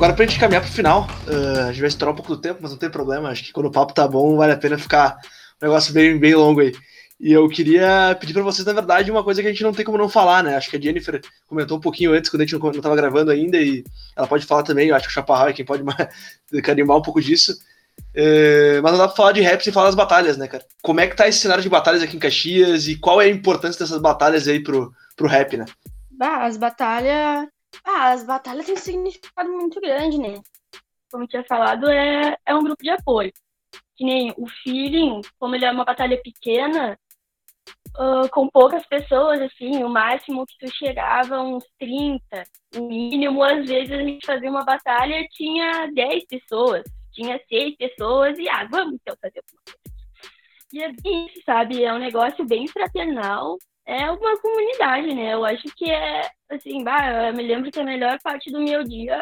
Agora, 0.00 0.14
pra 0.14 0.24
gente 0.24 0.40
caminhar 0.40 0.62
pro 0.62 0.72
final, 0.72 1.06
uh, 1.26 1.68
a 1.68 1.72
gente 1.72 1.80
vai 1.80 1.88
estourar 1.88 2.14
um 2.14 2.16
pouco 2.16 2.34
do 2.34 2.40
tempo, 2.40 2.60
mas 2.62 2.70
não 2.70 2.78
tem 2.78 2.88
problema. 2.88 3.28
Acho 3.28 3.44
que 3.44 3.52
quando 3.52 3.66
o 3.66 3.70
papo 3.70 3.92
tá 3.92 4.08
bom, 4.08 4.34
vale 4.34 4.50
a 4.50 4.56
pena 4.56 4.78
ficar 4.78 5.18
um 5.60 5.66
negócio 5.66 5.92
bem, 5.92 6.18
bem 6.18 6.34
longo 6.34 6.60
aí. 6.60 6.72
E 7.20 7.30
eu 7.30 7.46
queria 7.50 8.16
pedir 8.18 8.32
para 8.32 8.42
vocês, 8.42 8.64
na 8.64 8.72
verdade, 8.72 9.10
uma 9.10 9.22
coisa 9.22 9.42
que 9.42 9.48
a 9.48 9.50
gente 9.50 9.62
não 9.62 9.74
tem 9.74 9.84
como 9.84 9.98
não 9.98 10.08
falar, 10.08 10.42
né? 10.42 10.56
Acho 10.56 10.70
que 10.70 10.78
a 10.78 10.80
Jennifer 10.80 11.20
comentou 11.46 11.76
um 11.76 11.80
pouquinho 11.82 12.14
antes, 12.14 12.30
quando 12.30 12.40
a 12.40 12.44
gente 12.46 12.58
não, 12.58 12.72
não 12.72 12.80
tava 12.80 12.96
gravando 12.96 13.30
ainda, 13.30 13.58
e 13.58 13.84
ela 14.16 14.26
pode 14.26 14.46
falar 14.46 14.62
também. 14.62 14.88
Eu 14.88 14.96
acho 14.96 15.04
que 15.04 15.10
o 15.10 15.14
Chaparral 15.14 15.48
é 15.48 15.52
quem 15.52 15.66
pode 15.66 15.84
carimbar 16.64 16.96
um 16.96 17.02
pouco 17.02 17.20
disso. 17.20 17.54
É, 18.14 18.80
mas 18.82 18.92
não 18.92 19.00
dá 19.00 19.06
pra 19.06 19.16
falar 19.16 19.32
de 19.32 19.42
rap 19.42 19.62
sem 19.62 19.70
falar 19.70 19.88
das 19.88 19.94
batalhas, 19.94 20.38
né, 20.38 20.48
cara? 20.48 20.64
Como 20.80 20.98
é 20.98 21.06
que 21.08 21.14
tá 21.14 21.28
esse 21.28 21.40
cenário 21.40 21.62
de 21.62 21.68
batalhas 21.68 22.02
aqui 22.02 22.16
em 22.16 22.20
Caxias 22.20 22.88
e 22.88 22.96
qual 22.96 23.20
é 23.20 23.26
a 23.26 23.28
importância 23.28 23.78
dessas 23.78 24.00
batalhas 24.00 24.48
aí 24.48 24.60
pro, 24.60 24.94
pro 25.14 25.28
rap, 25.28 25.58
né? 25.58 25.66
Bah, 26.10 26.46
as 26.46 26.56
batalhas. 26.56 27.50
Ah, 27.84 28.12
as 28.12 28.24
batalhas 28.24 28.66
têm 28.66 28.74
um 28.74 28.78
significado 28.78 29.50
muito 29.50 29.80
grande, 29.80 30.18
né? 30.18 30.40
Como 31.10 31.26
tinha 31.26 31.44
falado, 31.44 31.88
é, 31.88 32.36
é 32.46 32.54
um 32.54 32.62
grupo 32.62 32.82
de 32.82 32.90
apoio. 32.90 33.32
Que 33.96 34.04
nem 34.04 34.34
o 34.36 34.46
feeling, 34.62 35.20
como 35.38 35.54
ele 35.54 35.64
é 35.64 35.70
uma 35.70 35.84
batalha 35.84 36.20
pequena, 36.22 36.98
uh, 37.96 38.28
com 38.30 38.48
poucas 38.48 38.86
pessoas, 38.86 39.40
assim, 39.40 39.82
o 39.82 39.88
máximo 39.88 40.46
que 40.46 40.58
tu 40.58 40.72
chegava 40.74 41.40
uns 41.40 41.64
30, 41.78 42.20
o 42.76 42.88
mínimo, 42.88 43.42
às 43.42 43.66
vezes 43.66 43.92
a 43.92 44.02
gente 44.02 44.26
fazia 44.26 44.50
uma 44.50 44.64
batalha 44.64 45.26
tinha 45.30 45.86
10 45.92 46.26
pessoas, 46.26 46.82
tinha 47.12 47.40
6 47.48 47.76
pessoas 47.76 48.38
e, 48.38 48.48
ah, 48.48 48.66
vamos 48.70 48.94
então 48.94 49.16
fazer 49.20 49.40
alguma 49.40 49.62
coisa. 49.64 49.80
E 50.72 50.82
é 50.82 51.26
isso, 51.26 51.42
sabe? 51.44 51.82
É 51.82 51.92
um 51.92 51.98
negócio 51.98 52.44
bem 52.46 52.66
fraternal, 52.68 53.58
é 53.90 54.10
uma 54.10 54.40
comunidade, 54.40 55.12
né? 55.14 55.34
Eu 55.34 55.44
acho 55.44 55.64
que 55.76 55.90
é, 55.90 56.30
assim, 56.48 56.84
bah, 56.84 57.28
eu 57.28 57.34
me 57.34 57.42
lembro 57.42 57.72
que 57.72 57.80
a 57.80 57.84
melhor 57.84 58.18
parte 58.22 58.50
do 58.50 58.60
meu 58.60 58.84
dia 58.84 59.20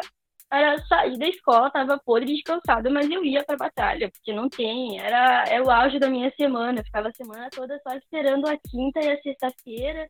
era 0.51 0.77
sair 0.85 1.17
da 1.17 1.27
escola, 1.27 1.71
tava 1.71 1.99
podre 1.99 2.35
de 2.35 2.43
cansada, 2.43 2.89
mas 2.89 3.09
eu 3.09 3.23
ia 3.23 3.43
pra 3.43 3.57
batalha, 3.57 4.11
porque 4.11 4.31
não 4.31 4.47
tem, 4.47 4.99
era, 4.99 5.43
é 5.47 5.61
o 5.61 5.69
auge 5.69 5.99
da 5.99 6.09
minha 6.09 6.31
semana, 6.35 6.79
eu 6.79 6.85
ficava 6.85 7.09
a 7.09 7.13
semana 7.13 7.49
toda 7.51 7.79
só 7.87 7.95
esperando 7.95 8.47
a 8.47 8.57
quinta 8.57 8.99
e 8.99 9.11
a 9.11 9.21
sexta-feira, 9.21 10.07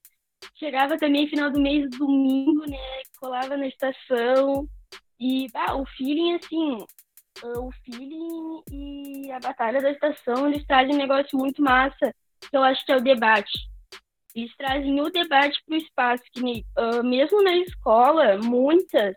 chegava 0.55 0.97
também 0.97 1.27
final 1.27 1.51
do 1.51 1.59
mês, 1.59 1.89
domingo, 1.89 2.69
né, 2.69 2.77
colava 3.19 3.57
na 3.57 3.67
estação, 3.67 4.65
e 5.19 5.47
bah, 5.51 5.75
o 5.75 5.85
feeling, 5.85 6.35
assim, 6.35 6.85
o 7.43 7.69
feeling 7.83 8.63
e 8.71 9.31
a 9.31 9.39
batalha 9.39 9.81
da 9.81 9.91
estação, 9.91 10.47
eles 10.47 10.65
trazem 10.65 10.95
um 10.95 10.99
negócio 10.99 11.37
muito 11.37 11.61
massa, 11.61 12.13
que 12.49 12.55
eu 12.55 12.63
acho 12.63 12.85
que 12.85 12.91
é 12.93 12.97
o 12.97 13.01
debate. 13.01 13.69
Eles 14.39 14.55
trazem 14.57 14.99
o 15.01 15.09
debate 15.09 15.61
para 15.65 15.75
o 15.75 15.77
espaço, 15.77 16.23
que 16.31 16.65
uh, 16.77 17.03
mesmo 17.03 17.43
na 17.43 17.55
escola, 17.57 18.37
muitas 18.37 19.15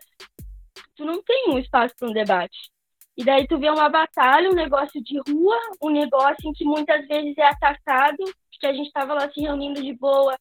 tu 0.95 1.05
não 1.05 1.21
tem 1.23 1.49
um 1.49 1.57
espaço 1.57 1.95
para 1.97 2.09
um 2.09 2.13
debate. 2.13 2.71
E 3.15 3.23
daí 3.23 3.47
tu 3.47 3.59
vê 3.59 3.69
uma 3.69 3.89
batalha, 3.89 4.49
um 4.49 4.55
negócio 4.55 5.03
de 5.03 5.19
rua, 5.29 5.57
um 5.81 5.89
negócio 5.89 6.49
em 6.49 6.53
que 6.53 6.65
muitas 6.65 7.07
vezes 7.07 7.37
é 7.37 7.45
atacado, 7.45 8.23
que 8.59 8.67
a 8.67 8.73
gente 8.73 8.87
estava 8.87 9.13
lá 9.13 9.29
se 9.29 9.41
reunindo 9.41 9.81
de 9.81 9.93
boa 9.93 10.37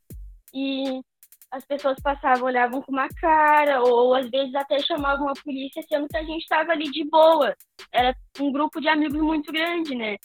e 0.55 1.01
as 1.51 1.64
pessoas 1.66 2.01
passavam, 2.01 2.45
olhavam 2.45 2.80
com 2.80 2.93
uma 2.93 3.09
cara, 3.09 3.83
ou 3.83 4.14
às 4.14 4.30
vezes 4.30 4.55
até 4.55 4.78
chamavam 4.78 5.28
a 5.28 5.35
polícia, 5.35 5.83
sendo 5.83 6.09
que 6.09 6.16
a 6.16 6.22
gente 6.22 6.43
estava 6.43 6.72
ali 6.72 6.91
de 6.91 7.05
boa. 7.05 7.55
Era 7.91 8.16
um 8.41 8.51
grupo 8.51 8.80
de 8.80 8.89
amigos 8.89 9.20
muito 9.20 9.53
grande, 9.53 9.95
né? 9.95 10.16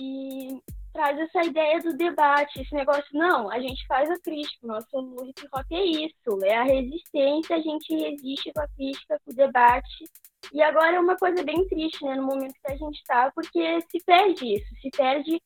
E 0.00 0.58
traz 0.92 1.18
essa 1.18 1.42
ideia 1.44 1.78
do 1.80 1.96
debate, 1.96 2.60
esse 2.60 2.74
negócio, 2.74 3.06
não, 3.12 3.50
a 3.50 3.60
gente 3.60 3.86
faz 3.86 4.10
a 4.10 4.18
crítica, 4.20 4.66
nosso 4.66 5.24
hip 5.24 5.46
hop 5.52 5.66
é 5.70 5.84
isso, 5.84 6.44
é 6.44 6.56
a 6.56 6.64
resistência, 6.64 7.56
a 7.56 7.60
gente 7.60 7.94
resiste 7.94 8.52
com 8.52 8.60
a 8.60 8.68
crítica, 8.68 9.20
com 9.24 9.32
o 9.32 9.34
debate. 9.34 10.04
E 10.52 10.62
agora 10.62 10.96
é 10.96 11.00
uma 11.00 11.16
coisa 11.16 11.42
bem 11.44 11.66
triste, 11.68 12.04
né, 12.04 12.16
no 12.16 12.24
momento 12.24 12.54
que 12.54 12.72
a 12.72 12.76
gente 12.76 12.98
está, 12.98 13.30
porque 13.32 13.80
se 13.90 14.02
perde 14.04 14.54
isso, 14.54 14.74
se 14.80 14.90
perde 14.90 15.40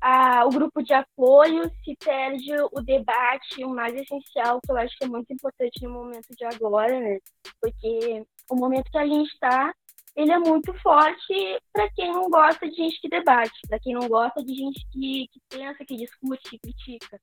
a, 0.00 0.46
o 0.46 0.50
grupo 0.50 0.82
de 0.82 0.94
apoio, 0.94 1.70
se 1.84 1.96
perde 1.96 2.52
o 2.72 2.80
debate, 2.80 3.64
o 3.64 3.70
mais 3.70 3.94
essencial, 3.94 4.60
que 4.60 4.72
eu 4.72 4.76
acho 4.76 4.96
que 4.96 5.04
é 5.04 5.08
muito 5.08 5.32
importante 5.32 5.82
no 5.82 5.90
momento 5.90 6.28
de 6.30 6.44
agora, 6.44 6.98
né, 6.98 7.18
porque 7.60 8.24
o 8.50 8.56
momento 8.56 8.90
que 8.90 8.98
a 8.98 9.06
gente 9.06 9.32
está 9.32 9.74
ele 10.18 10.32
é 10.32 10.38
muito 10.38 10.74
forte 10.80 11.32
para 11.72 11.88
quem 11.90 12.12
não 12.12 12.28
gosta 12.28 12.68
de 12.68 12.74
gente 12.74 13.00
que 13.00 13.08
debate, 13.08 13.56
para 13.68 13.78
quem 13.78 13.94
não 13.94 14.08
gosta 14.08 14.44
de 14.44 14.52
gente 14.52 14.84
que, 14.90 15.28
que 15.28 15.40
pensa, 15.48 15.84
que 15.84 15.96
discute, 15.96 16.50
que 16.50 16.58
critica. 16.58 17.20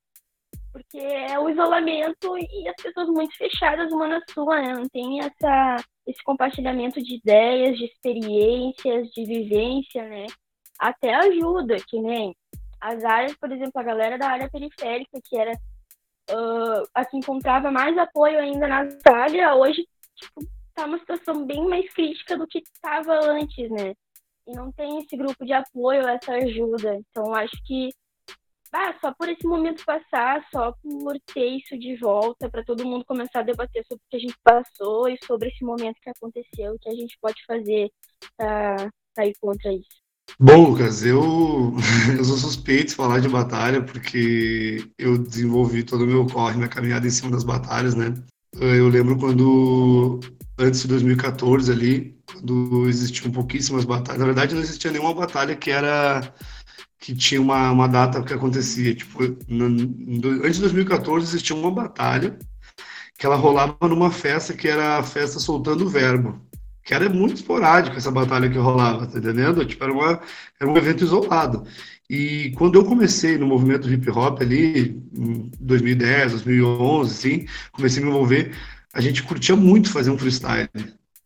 Porque 0.71 0.97
é 0.97 1.37
o 1.37 1.49
isolamento 1.49 2.37
e 2.37 2.69
as 2.69 2.81
pessoas 2.81 3.09
muito 3.09 3.35
fechadas 3.35 3.91
uma 3.91 4.07
na 4.07 4.21
sua, 4.29 4.61
né? 4.61 4.73
Não 4.73 4.87
tem 4.87 5.19
essa, 5.19 5.75
esse 6.07 6.23
compartilhamento 6.23 7.03
de 7.03 7.15
ideias, 7.15 7.77
de 7.77 7.83
experiências, 7.83 9.09
de 9.09 9.25
vivência, 9.25 10.07
né? 10.07 10.27
Até 10.79 11.13
ajuda, 11.15 11.75
que 11.89 11.99
nem 11.99 12.33
as 12.79 13.03
áreas, 13.03 13.35
por 13.35 13.51
exemplo, 13.51 13.73
a 13.75 13.83
galera 13.83 14.17
da 14.17 14.29
área 14.29 14.49
periférica, 14.49 15.19
que 15.21 15.37
era 15.37 15.51
uh, 15.51 16.87
a 16.93 17.03
que 17.03 17.17
encontrava 17.17 17.69
mais 17.69 17.97
apoio 17.97 18.39
ainda 18.39 18.67
na 18.67 18.87
área, 19.05 19.53
hoje 19.53 19.85
tipo, 20.15 20.47
tá 20.75 20.85
uma 20.85 20.99
situação 20.99 21.45
bem 21.45 21.67
mais 21.67 21.91
crítica 21.93 22.37
do 22.37 22.45
que 22.45 22.59
estava 22.59 23.13
antes, 23.31 23.69
né? 23.71 23.93
E 24.47 24.53
não 24.53 24.71
tem 24.71 24.99
esse 24.99 25.15
grupo 25.17 25.43
de 25.45 25.53
apoio, 25.53 26.07
essa 26.07 26.33
ajuda. 26.33 26.99
Então, 27.09 27.33
acho 27.33 27.55
que 27.65 27.89
ah, 28.71 28.93
só 28.99 29.13
por 29.13 29.29
esse 29.29 29.47
momento 29.47 29.85
passar, 29.85 30.45
só 30.51 30.73
por 30.83 31.17
ter 31.33 31.45
isso 31.45 31.79
de 31.79 31.95
volta, 31.95 32.49
para 32.49 32.63
todo 32.63 32.85
mundo 32.85 33.05
começar 33.05 33.39
a 33.39 33.43
debater 33.43 33.85
sobre 33.87 34.03
o 34.03 34.09
que 34.09 34.17
a 34.17 34.19
gente 34.19 34.35
passou 34.43 35.07
e 35.07 35.17
sobre 35.25 35.47
esse 35.47 35.63
momento 35.63 35.95
que 36.01 36.09
aconteceu, 36.09 36.73
o 36.73 36.79
que 36.79 36.89
a 36.89 36.93
gente 36.93 37.17
pode 37.21 37.43
fazer 37.47 37.89
para 38.37 39.25
ir 39.25 39.33
contra 39.39 39.71
isso. 39.71 40.03
Bom, 40.37 40.71
Lucas, 40.71 41.05
eu, 41.05 41.73
eu 42.17 42.25
sou 42.25 42.35
suspeito 42.35 42.87
de 42.87 42.95
falar 42.95 43.21
de 43.21 43.29
batalha, 43.29 43.81
porque 43.81 44.85
eu 44.97 45.17
desenvolvi 45.17 45.83
todo 45.83 46.03
o 46.03 46.07
meu 46.07 46.27
corre, 46.27 46.57
minha 46.57 46.67
caminhada 46.67 47.07
em 47.07 47.11
cima 47.11 47.31
das 47.31 47.45
batalhas, 47.45 47.95
né? 47.95 48.13
Eu 48.59 48.89
lembro 48.89 49.17
quando 49.17 50.19
antes 50.57 50.81
de 50.81 50.87
2014 50.87 51.71
ali, 51.71 52.17
quando 52.25 52.87
existiam 52.87 53.31
pouquíssimas 53.31 53.85
batalhas. 53.85 54.19
Na 54.19 54.25
verdade, 54.25 54.55
não 54.55 54.61
existia 54.61 54.91
nenhuma 54.91 55.13
batalha 55.13 55.55
que 55.55 55.71
era 55.71 56.33
que 56.99 57.13
tinha 57.15 57.41
uma, 57.41 57.71
uma 57.71 57.87
data 57.87 58.23
que 58.23 58.33
acontecia. 58.33 58.95
Tipo, 58.95 59.23
no, 59.47 59.69
no, 59.69 60.29
antes 60.43 60.55
de 60.55 60.61
2014 60.61 61.25
existia 61.27 61.55
uma 61.55 61.71
batalha 61.71 62.37
que 63.17 63.25
ela 63.25 63.35
rolava 63.35 63.77
numa 63.83 64.11
festa 64.11 64.53
que 64.53 64.67
era 64.67 64.97
a 64.97 65.03
festa 65.03 65.39
soltando 65.39 65.85
o 65.85 65.89
verbo. 65.89 66.41
Que 66.83 66.93
era 66.93 67.09
muito 67.09 67.35
esporádica 67.35 67.97
essa 67.97 68.11
batalha 68.11 68.49
que 68.49 68.57
rolava, 68.57 69.07
tá 69.07 69.17
entendendo? 69.17 69.65
Tipo, 69.65 69.83
era, 69.83 69.93
uma, 69.93 70.21
era 70.59 70.69
um 70.69 70.77
evento 70.77 71.03
isolado. 71.03 71.65
E 72.09 72.51
quando 72.55 72.75
eu 72.79 72.85
comecei 72.85 73.37
no 73.37 73.47
movimento 73.47 73.91
hip 73.91 74.09
hop 74.11 74.41
ali, 74.41 75.01
em 75.13 75.49
2010, 75.59 76.33
2011, 76.33 77.11
assim, 77.11 77.47
comecei 77.71 78.03
a 78.03 78.05
me 78.05 78.11
envolver, 78.11 78.55
a 78.95 79.01
gente 79.01 79.21
curtia 79.23 79.55
muito 79.57 79.91
fazer 79.91 80.09
um 80.09 80.17
freestyle. 80.17 80.69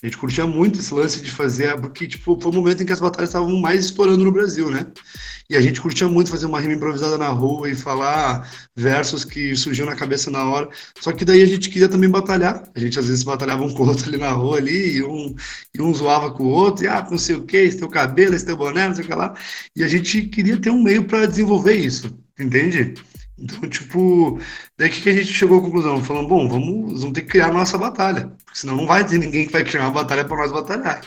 A 0.02 0.06
gente 0.06 0.18
curtia 0.18 0.48
muito 0.48 0.80
esse 0.80 0.94
lance 0.94 1.22
de 1.22 1.30
fazer, 1.30 1.80
porque 1.80 2.08
tipo, 2.08 2.40
foi 2.42 2.52
o 2.52 2.56
momento 2.56 2.82
em 2.82 2.86
que 2.86 2.94
as 2.94 3.02
batalhas 3.02 3.30
estavam 3.30 3.60
mais 3.60 3.86
estourando 3.86 4.24
no 4.24 4.32
Brasil, 4.32 4.72
né? 4.72 4.88
E 5.48 5.56
a 5.56 5.62
gente 5.62 5.80
curtia 5.80 6.08
muito 6.08 6.32
fazer 6.32 6.48
uma 6.48 6.60
rima 6.60 6.74
improvisada 6.74 7.18
na 7.18 7.28
rua 7.28 7.70
e 7.70 7.76
falar 7.76 8.50
versos 8.76 9.24
que 9.24 9.56
surgiam 9.56 9.86
na 9.86 9.96
cabeça 9.96 10.32
na 10.32 10.50
hora. 10.50 10.70
Só 11.00 11.12
que 11.12 11.26
daí 11.26 11.44
a 11.44 11.46
gente 11.46 11.70
queria 11.70 11.90
também 11.90 12.10
batalhar. 12.10 12.64
A 12.74 12.80
gente 12.80 12.98
às 12.98 13.08
vezes 13.08 13.24
batalhava 13.24 13.64
um 13.64 13.74
com 13.74 13.84
o 13.84 13.88
outro 13.88 14.08
ali 14.08 14.18
na 14.18 14.32
rua 14.32 14.58
ali, 14.58 14.98
e 14.98 15.04
um, 15.04 15.36
e 15.76 15.82
um 15.82 15.94
zoava 15.94 16.32
com 16.32 16.44
o 16.46 16.50
outro, 16.50 16.86
e 16.86 16.88
ah, 16.88 17.06
não 17.12 17.18
sei 17.18 17.36
o 17.36 17.44
que, 17.44 17.58
esse 17.58 17.78
teu 17.78 17.90
cabelo, 17.90 18.34
esse 18.34 18.46
teu 18.46 18.58
boné, 18.58 18.88
não 18.88 18.96
sei 18.96 19.04
o 19.04 19.08
que 19.08 19.14
lá. 19.14 19.36
E 19.76 19.84
a 19.84 19.88
gente 19.88 20.24
queria 20.24 20.58
ter 20.58 20.72
um 20.72 20.82
meio 20.82 21.04
para 21.04 21.28
desenvolver 21.28 21.76
isso, 21.76 22.18
entende? 22.40 22.96
Então, 23.42 23.70
tipo, 23.70 24.40
daí 24.78 24.90
que 24.90 25.10
a 25.10 25.14
gente 25.14 25.34
chegou 25.34 25.60
à 25.60 25.62
conclusão? 25.62 26.04
Falando, 26.04 26.28
bom, 26.28 26.48
vamos, 26.50 27.02
vamos 27.02 27.14
ter 27.14 27.22
que 27.22 27.30
criar 27.30 27.54
nossa 27.54 27.78
batalha, 27.78 28.32
porque 28.46 28.60
senão 28.60 28.76
não 28.76 28.86
vai 28.86 29.06
ter 29.06 29.18
ninguém 29.18 29.46
que 29.48 29.54
vai 29.54 29.64
criar 29.64 29.84
uma 29.84 29.92
batalha 29.92 30.26
para 30.26 30.38
nós 30.38 30.52
batalhar. 30.52 31.02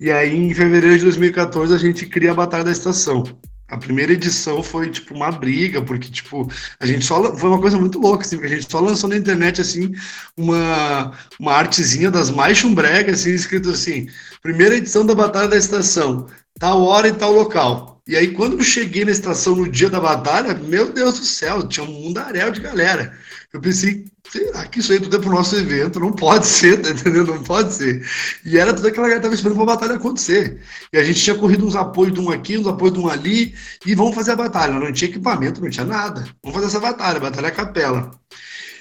E 0.00 0.10
aí, 0.10 0.34
em 0.36 0.54
fevereiro 0.54 0.96
de 0.96 1.04
2014, 1.04 1.74
a 1.74 1.78
gente 1.78 2.06
cria 2.06 2.30
a 2.30 2.34
Batalha 2.34 2.64
da 2.64 2.70
Estação. 2.70 3.24
A 3.66 3.76
primeira 3.76 4.12
edição 4.12 4.62
foi, 4.62 4.90
tipo, 4.90 5.12
uma 5.14 5.30
briga, 5.30 5.82
porque, 5.82 6.08
tipo, 6.10 6.48
a 6.80 6.86
gente 6.86 7.04
só... 7.04 7.36
Foi 7.36 7.50
uma 7.50 7.60
coisa 7.60 7.76
muito 7.78 7.98
louca, 7.98 8.24
assim, 8.24 8.36
porque 8.36 8.52
a 8.52 8.56
gente 8.56 8.70
só 8.70 8.80
lançou 8.80 9.10
na 9.10 9.16
internet, 9.16 9.60
assim, 9.60 9.92
uma, 10.36 11.12
uma 11.38 11.52
artezinha 11.52 12.10
das 12.10 12.30
mais 12.30 12.56
chumbregas, 12.56 13.20
assim, 13.20 13.32
escrito 13.34 13.70
assim, 13.70 14.08
primeira 14.40 14.76
edição 14.76 15.04
da 15.04 15.14
Batalha 15.14 15.48
da 15.48 15.56
Estação, 15.56 16.28
tal 16.58 16.82
hora 16.82 17.08
e 17.08 17.12
tal 17.12 17.32
local. 17.32 17.97
E 18.08 18.16
aí, 18.16 18.28
quando 18.28 18.56
eu 18.56 18.64
cheguei 18.64 19.04
na 19.04 19.10
estação 19.10 19.54
no 19.54 19.68
dia 19.68 19.90
da 19.90 20.00
batalha, 20.00 20.54
meu 20.54 20.90
Deus 20.90 21.20
do 21.20 21.26
céu, 21.26 21.68
tinha 21.68 21.84
um 21.84 21.92
mundaréu 21.92 22.50
de 22.50 22.58
galera. 22.58 23.12
Eu 23.52 23.60
pensei, 23.60 24.06
será 24.30 24.64
que 24.64 24.80
isso 24.80 24.92
aí 24.92 24.98
tudo 24.98 25.14
é 25.14 25.18
pro 25.20 25.28
nosso 25.28 25.54
evento? 25.54 26.00
Não 26.00 26.10
pode 26.12 26.46
ser, 26.46 26.80
tá 26.80 26.88
entendendo? 26.88 27.34
Não 27.34 27.42
pode 27.42 27.74
ser. 27.74 28.02
E 28.46 28.56
era 28.56 28.72
tudo 28.72 28.88
aquela 28.88 29.08
galera 29.08 29.22
tava 29.22 29.34
esperando 29.34 29.56
pra 29.56 29.66
batalha 29.66 29.96
acontecer. 29.96 30.58
E 30.90 30.96
a 30.96 31.04
gente 31.04 31.22
tinha 31.22 31.36
corrido 31.36 31.66
uns 31.66 31.76
apoios 31.76 32.14
de 32.14 32.20
um 32.20 32.30
aqui, 32.30 32.56
uns 32.56 32.66
apoios 32.66 32.94
de 32.94 33.00
um 33.00 33.08
ali, 33.08 33.54
e 33.84 33.94
vamos 33.94 34.14
fazer 34.14 34.32
a 34.32 34.36
batalha. 34.36 34.72
Não 34.72 34.90
tinha 34.90 35.10
equipamento, 35.10 35.60
não 35.60 35.68
tinha 35.68 35.84
nada. 35.84 36.26
Vamos 36.42 36.54
fazer 36.54 36.66
essa 36.66 36.80
batalha, 36.80 37.20
batalha 37.20 37.48
a 37.48 37.50
capela. 37.50 38.10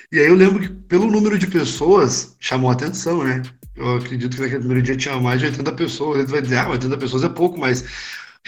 E 0.10 0.20
aí 0.20 0.28
eu 0.28 0.36
lembro 0.36 0.62
que 0.62 0.70
pelo 0.70 1.12
número 1.12 1.38
de 1.38 1.48
pessoas, 1.48 2.34
chamou 2.40 2.70
a 2.70 2.74
atenção, 2.74 3.26
né? 3.26 3.42
Eu 3.76 3.98
acredito 3.98 4.38
que 4.38 4.42
naquele 4.42 4.60
primeiro 4.60 4.84
dia 4.84 4.96
tinha 4.96 5.20
mais 5.20 5.42
de 5.42 5.48
80 5.48 5.72
pessoas. 5.74 6.20
Ele 6.20 6.28
vai 6.28 6.42
dizer, 6.42 6.60
ah, 6.60 6.70
80 6.70 6.98
pessoas 6.98 7.24
é 7.26 7.30
pouco, 7.30 7.60
mas 7.60 7.84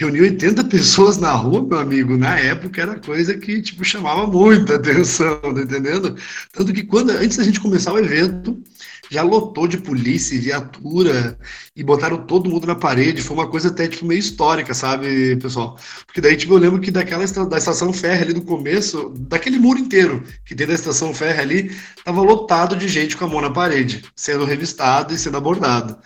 reunir 0.00 0.22
80 0.22 0.64
pessoas 0.64 1.18
na 1.18 1.32
rua, 1.32 1.62
meu 1.62 1.78
amigo, 1.78 2.16
na 2.16 2.38
época 2.38 2.80
era 2.80 2.98
coisa 2.98 3.36
que, 3.36 3.60
tipo, 3.60 3.84
chamava 3.84 4.26
muita 4.26 4.76
atenção, 4.76 5.38
tá 5.42 5.60
entendendo? 5.60 6.16
Tanto 6.52 6.72
que 6.72 6.84
quando, 6.84 7.10
antes 7.10 7.36
da 7.36 7.44
gente 7.44 7.60
começar 7.60 7.92
o 7.92 7.98
evento, 7.98 8.62
já 9.10 9.22
lotou 9.22 9.66
de 9.66 9.76
polícia 9.76 10.36
e 10.36 10.38
viatura 10.38 11.36
e 11.74 11.82
botaram 11.82 12.18
todo 12.18 12.48
mundo 12.48 12.66
na 12.66 12.76
parede. 12.76 13.20
Foi 13.20 13.36
uma 13.36 13.48
coisa 13.48 13.68
até 13.68 13.88
tipo, 13.88 14.06
meio 14.06 14.20
histórica, 14.20 14.72
sabe, 14.72 15.36
pessoal? 15.36 15.76
Porque 16.06 16.20
daí, 16.20 16.36
tipo, 16.36 16.54
eu 16.54 16.58
lembro 16.58 16.80
que 16.80 16.92
daquela 16.92 17.26
da 17.26 17.58
estação 17.58 17.92
férrea 17.92 18.24
ali 18.24 18.34
no 18.34 18.42
começo, 18.42 19.12
daquele 19.18 19.58
muro 19.58 19.80
inteiro 19.80 20.22
que 20.44 20.54
tem 20.54 20.66
da 20.66 20.74
estação 20.74 21.12
férrea 21.12 21.42
ali, 21.42 21.76
tava 22.04 22.22
lotado 22.22 22.76
de 22.76 22.86
gente 22.86 23.16
com 23.16 23.24
a 23.24 23.28
mão 23.28 23.40
na 23.40 23.50
parede, 23.50 24.04
sendo 24.14 24.44
revistado 24.44 25.12
e 25.12 25.18
sendo 25.18 25.36
abordado. 25.36 25.98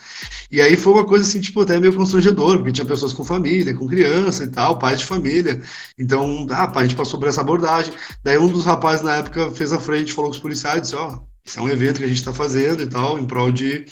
E 0.50 0.60
aí 0.60 0.76
foi 0.76 0.94
uma 0.94 1.04
coisa 1.04 1.26
assim, 1.26 1.40
tipo, 1.40 1.60
até 1.60 1.78
meio 1.78 1.94
constrangedor, 1.94 2.58
porque 2.58 2.72
tinha 2.72 2.86
pessoas 2.86 3.12
com 3.12 3.24
família, 3.24 3.74
com 3.74 3.83
criança 3.86 4.44
e 4.44 4.48
tal, 4.48 4.78
pais 4.78 5.00
de 5.00 5.06
família. 5.06 5.60
Então, 5.98 6.46
ah, 6.50 6.70
a 6.74 6.82
gente 6.82 6.96
passou 6.96 7.18
por 7.18 7.28
essa 7.28 7.40
abordagem. 7.40 7.92
Daí 8.22 8.38
um 8.38 8.48
dos 8.48 8.64
rapazes 8.64 9.02
na 9.02 9.16
época 9.16 9.50
fez 9.52 9.72
a 9.72 9.80
frente, 9.80 10.12
falou 10.12 10.30
com 10.30 10.36
os 10.36 10.42
policiais, 10.42 10.82
disse, 10.82 10.96
ó, 10.96 11.14
oh, 11.14 11.26
isso 11.44 11.58
é 11.58 11.62
um 11.62 11.68
evento 11.68 11.98
que 11.98 12.04
a 12.04 12.08
gente 12.08 12.18
está 12.18 12.32
fazendo 12.32 12.82
e 12.82 12.86
tal, 12.86 13.18
em 13.18 13.26
prol 13.26 13.52
de 13.52 13.86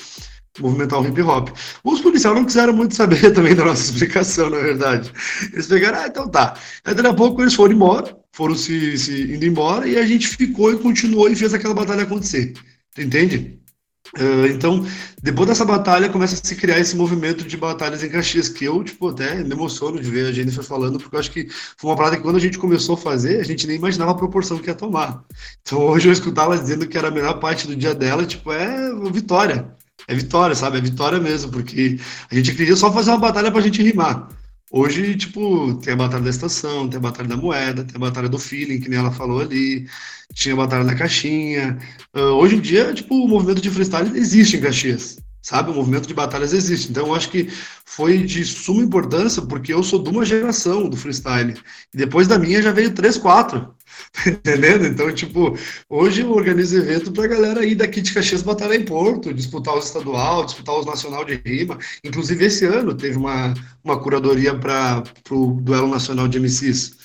movimentar 0.61 1.01
o 1.01 1.07
hip 1.07 1.21
hop. 1.23 1.49
Os 1.83 2.01
policiais 2.01 2.37
não 2.37 2.45
quiseram 2.45 2.73
muito 2.73 2.95
saber 2.95 3.31
também 3.33 3.55
da 3.55 3.65
nossa 3.65 3.83
explicação, 3.83 4.51
na 4.51 4.59
verdade. 4.59 5.13
Eles 5.53 5.67
pegaram, 5.67 6.01
ah, 6.01 6.07
então 6.07 6.29
tá. 6.29 6.55
Aí 6.85 6.95
daqui 6.95 7.09
a 7.09 7.15
pouco 7.15 7.41
eles 7.41 7.55
foram 7.55 7.75
embora, 7.75 8.17
foram 8.33 8.55
se, 8.55 8.99
se 8.99 9.35
indo 9.35 9.45
embora, 9.47 9.89
e 9.89 9.97
a 9.99 10.07
gente 10.07 10.29
ficou 10.29 10.73
e 10.73 10.79
continuou 10.79 11.29
e 11.29 11.37
fez 11.37 11.55
aquela 11.55 11.75
batalha 11.75 12.03
acontecer. 12.03 12.55
Entende? 12.99 13.62
Uh, 14.19 14.47
então, 14.47 14.87
depois 15.23 15.49
dessa 15.49 15.65
batalha, 15.65 16.09
começa 16.09 16.35
a 16.35 16.47
se 16.47 16.55
criar 16.55 16.79
esse 16.79 16.95
movimento 16.95 17.45
de 17.45 17.57
batalhas 17.57 18.03
em 18.05 18.11
Caxias, 18.11 18.49
que 18.49 18.65
eu, 18.65 18.85
tipo, 18.85 19.09
até 19.09 19.43
me 19.43 19.53
emociono 19.53 19.99
de 20.01 20.11
ver 20.11 20.27
a 20.27 20.33
Jennifer 20.33 20.63
falando, 20.63 20.99
porque 20.99 21.17
eu 21.17 21.21
acho 21.21 21.31
que 21.31 21.49
foi 21.79 21.91
uma 21.91 21.97
parada 21.97 22.17
que 22.17 22.23
quando 22.23 22.37
a 22.37 22.41
gente 22.41 22.59
começou 22.59 22.95
a 22.95 22.99
fazer, 22.99 23.41
a 23.41 23.45
gente 23.45 23.67
nem 23.67 23.77
imaginava 23.77 24.11
a 24.11 24.15
proporção 24.15 24.59
que 24.59 24.69
ia 24.69 24.75
tomar. 24.75 25.25
Então, 25.63 25.81
hoje 25.81 26.09
eu 26.09 26.13
escutava 26.13 26.59
dizendo 26.59 26.87
que 26.87 26.99
era 26.99 27.09
a 27.09 27.11
melhor 27.11 27.41
parte 27.41 27.67
do 27.67 27.75
dia 27.75 27.95
dela, 27.95 28.27
tipo, 28.27 28.53
é 28.53 28.93
vitória. 29.11 29.75
É 30.07 30.15
vitória, 30.15 30.55
sabe? 30.55 30.79
É 30.79 30.81
vitória 30.81 31.19
mesmo, 31.19 31.51
porque 31.51 31.99
a 32.31 32.35
gente 32.35 32.55
queria 32.55 32.77
só 32.77 32.93
fazer 32.93 33.11
uma 33.11 33.19
batalha 33.19 33.51
pra 33.51 33.61
gente 33.61 33.83
rimar. 33.83 34.29
Hoje, 34.75 35.15
tipo, 35.17 35.75
tem 35.83 35.93
a 35.93 35.97
batalha 35.97 36.25
da 36.25 36.31
estação, 36.31 36.89
tem 36.89 36.97
a 36.97 37.01
batalha 37.01 37.29
da 37.29 37.37
moeda, 37.37 37.85
tem 37.85 37.95
a 37.95 37.99
batalha 37.99 38.27
do 38.27 38.39
feeling, 38.39 38.81
que 38.81 38.89
nem 38.89 38.99
ela 38.99 39.13
falou 39.13 39.41
ali, 39.41 39.87
tinha 40.33 40.55
a 40.55 40.57
batalha 40.57 40.83
da 40.85 40.95
caixinha. 40.95 41.79
Uh, 42.17 42.33
hoje 42.41 42.57
em 42.57 42.61
dia, 42.61 42.95
tipo, 42.95 43.15
o 43.15 43.29
movimento 43.29 43.61
de 43.61 43.69
freestyle 43.71 44.17
existe 44.17 44.57
em 44.57 44.63
Caxias, 44.63 45.19
sabe? 45.43 45.71
O 45.71 45.75
movimento 45.75 46.09
de 46.09 46.15
batalhas 46.15 46.55
existe. 46.55 46.91
Então, 46.91 47.09
eu 47.09 47.15
acho 47.15 47.29
que 47.31 47.51
foi 47.85 48.23
de 48.25 48.47
suma 48.47 48.83
importância, 48.83 49.43
porque 49.43 49.75
eu 49.75 49.83
sou 49.83 50.03
de 50.03 50.09
uma 50.09 50.25
geração 50.25 50.89
do 50.89 50.97
freestyle. 50.97 51.55
E 51.93 51.97
depois 51.99 52.27
da 52.27 52.39
minha 52.39 52.63
já 52.63 52.73
veio 52.73 52.95
três, 52.95 53.19
quatro. 53.19 53.75
Entendendo? 54.27 54.87
Então, 54.87 55.13
tipo, 55.13 55.57
hoje 55.89 56.23
eu 56.23 56.31
organizo 56.31 56.77
evento 56.77 57.13
pra 57.13 57.27
galera 57.27 57.65
ir 57.65 57.75
daqui 57.75 58.01
de 58.01 58.13
Caxias 58.13 58.43
batalhar 58.43 58.79
em 58.79 58.85
Porto, 58.85 59.33
disputar 59.33 59.77
os 59.77 59.87
estadual, 59.87 60.45
disputar 60.45 60.79
os 60.79 60.87
nacional 60.87 61.25
de 61.25 61.35
rima. 61.45 61.79
Inclusive, 62.05 62.45
esse 62.45 62.65
ano 62.67 62.95
teve 62.95 63.17
uma, 63.17 63.55
uma 63.83 64.01
curadoria 64.01 64.55
para 64.55 65.03
o 65.31 65.61
duelo 65.61 65.89
nacional 65.89 66.29
de 66.29 66.39
MCs. 66.39 67.02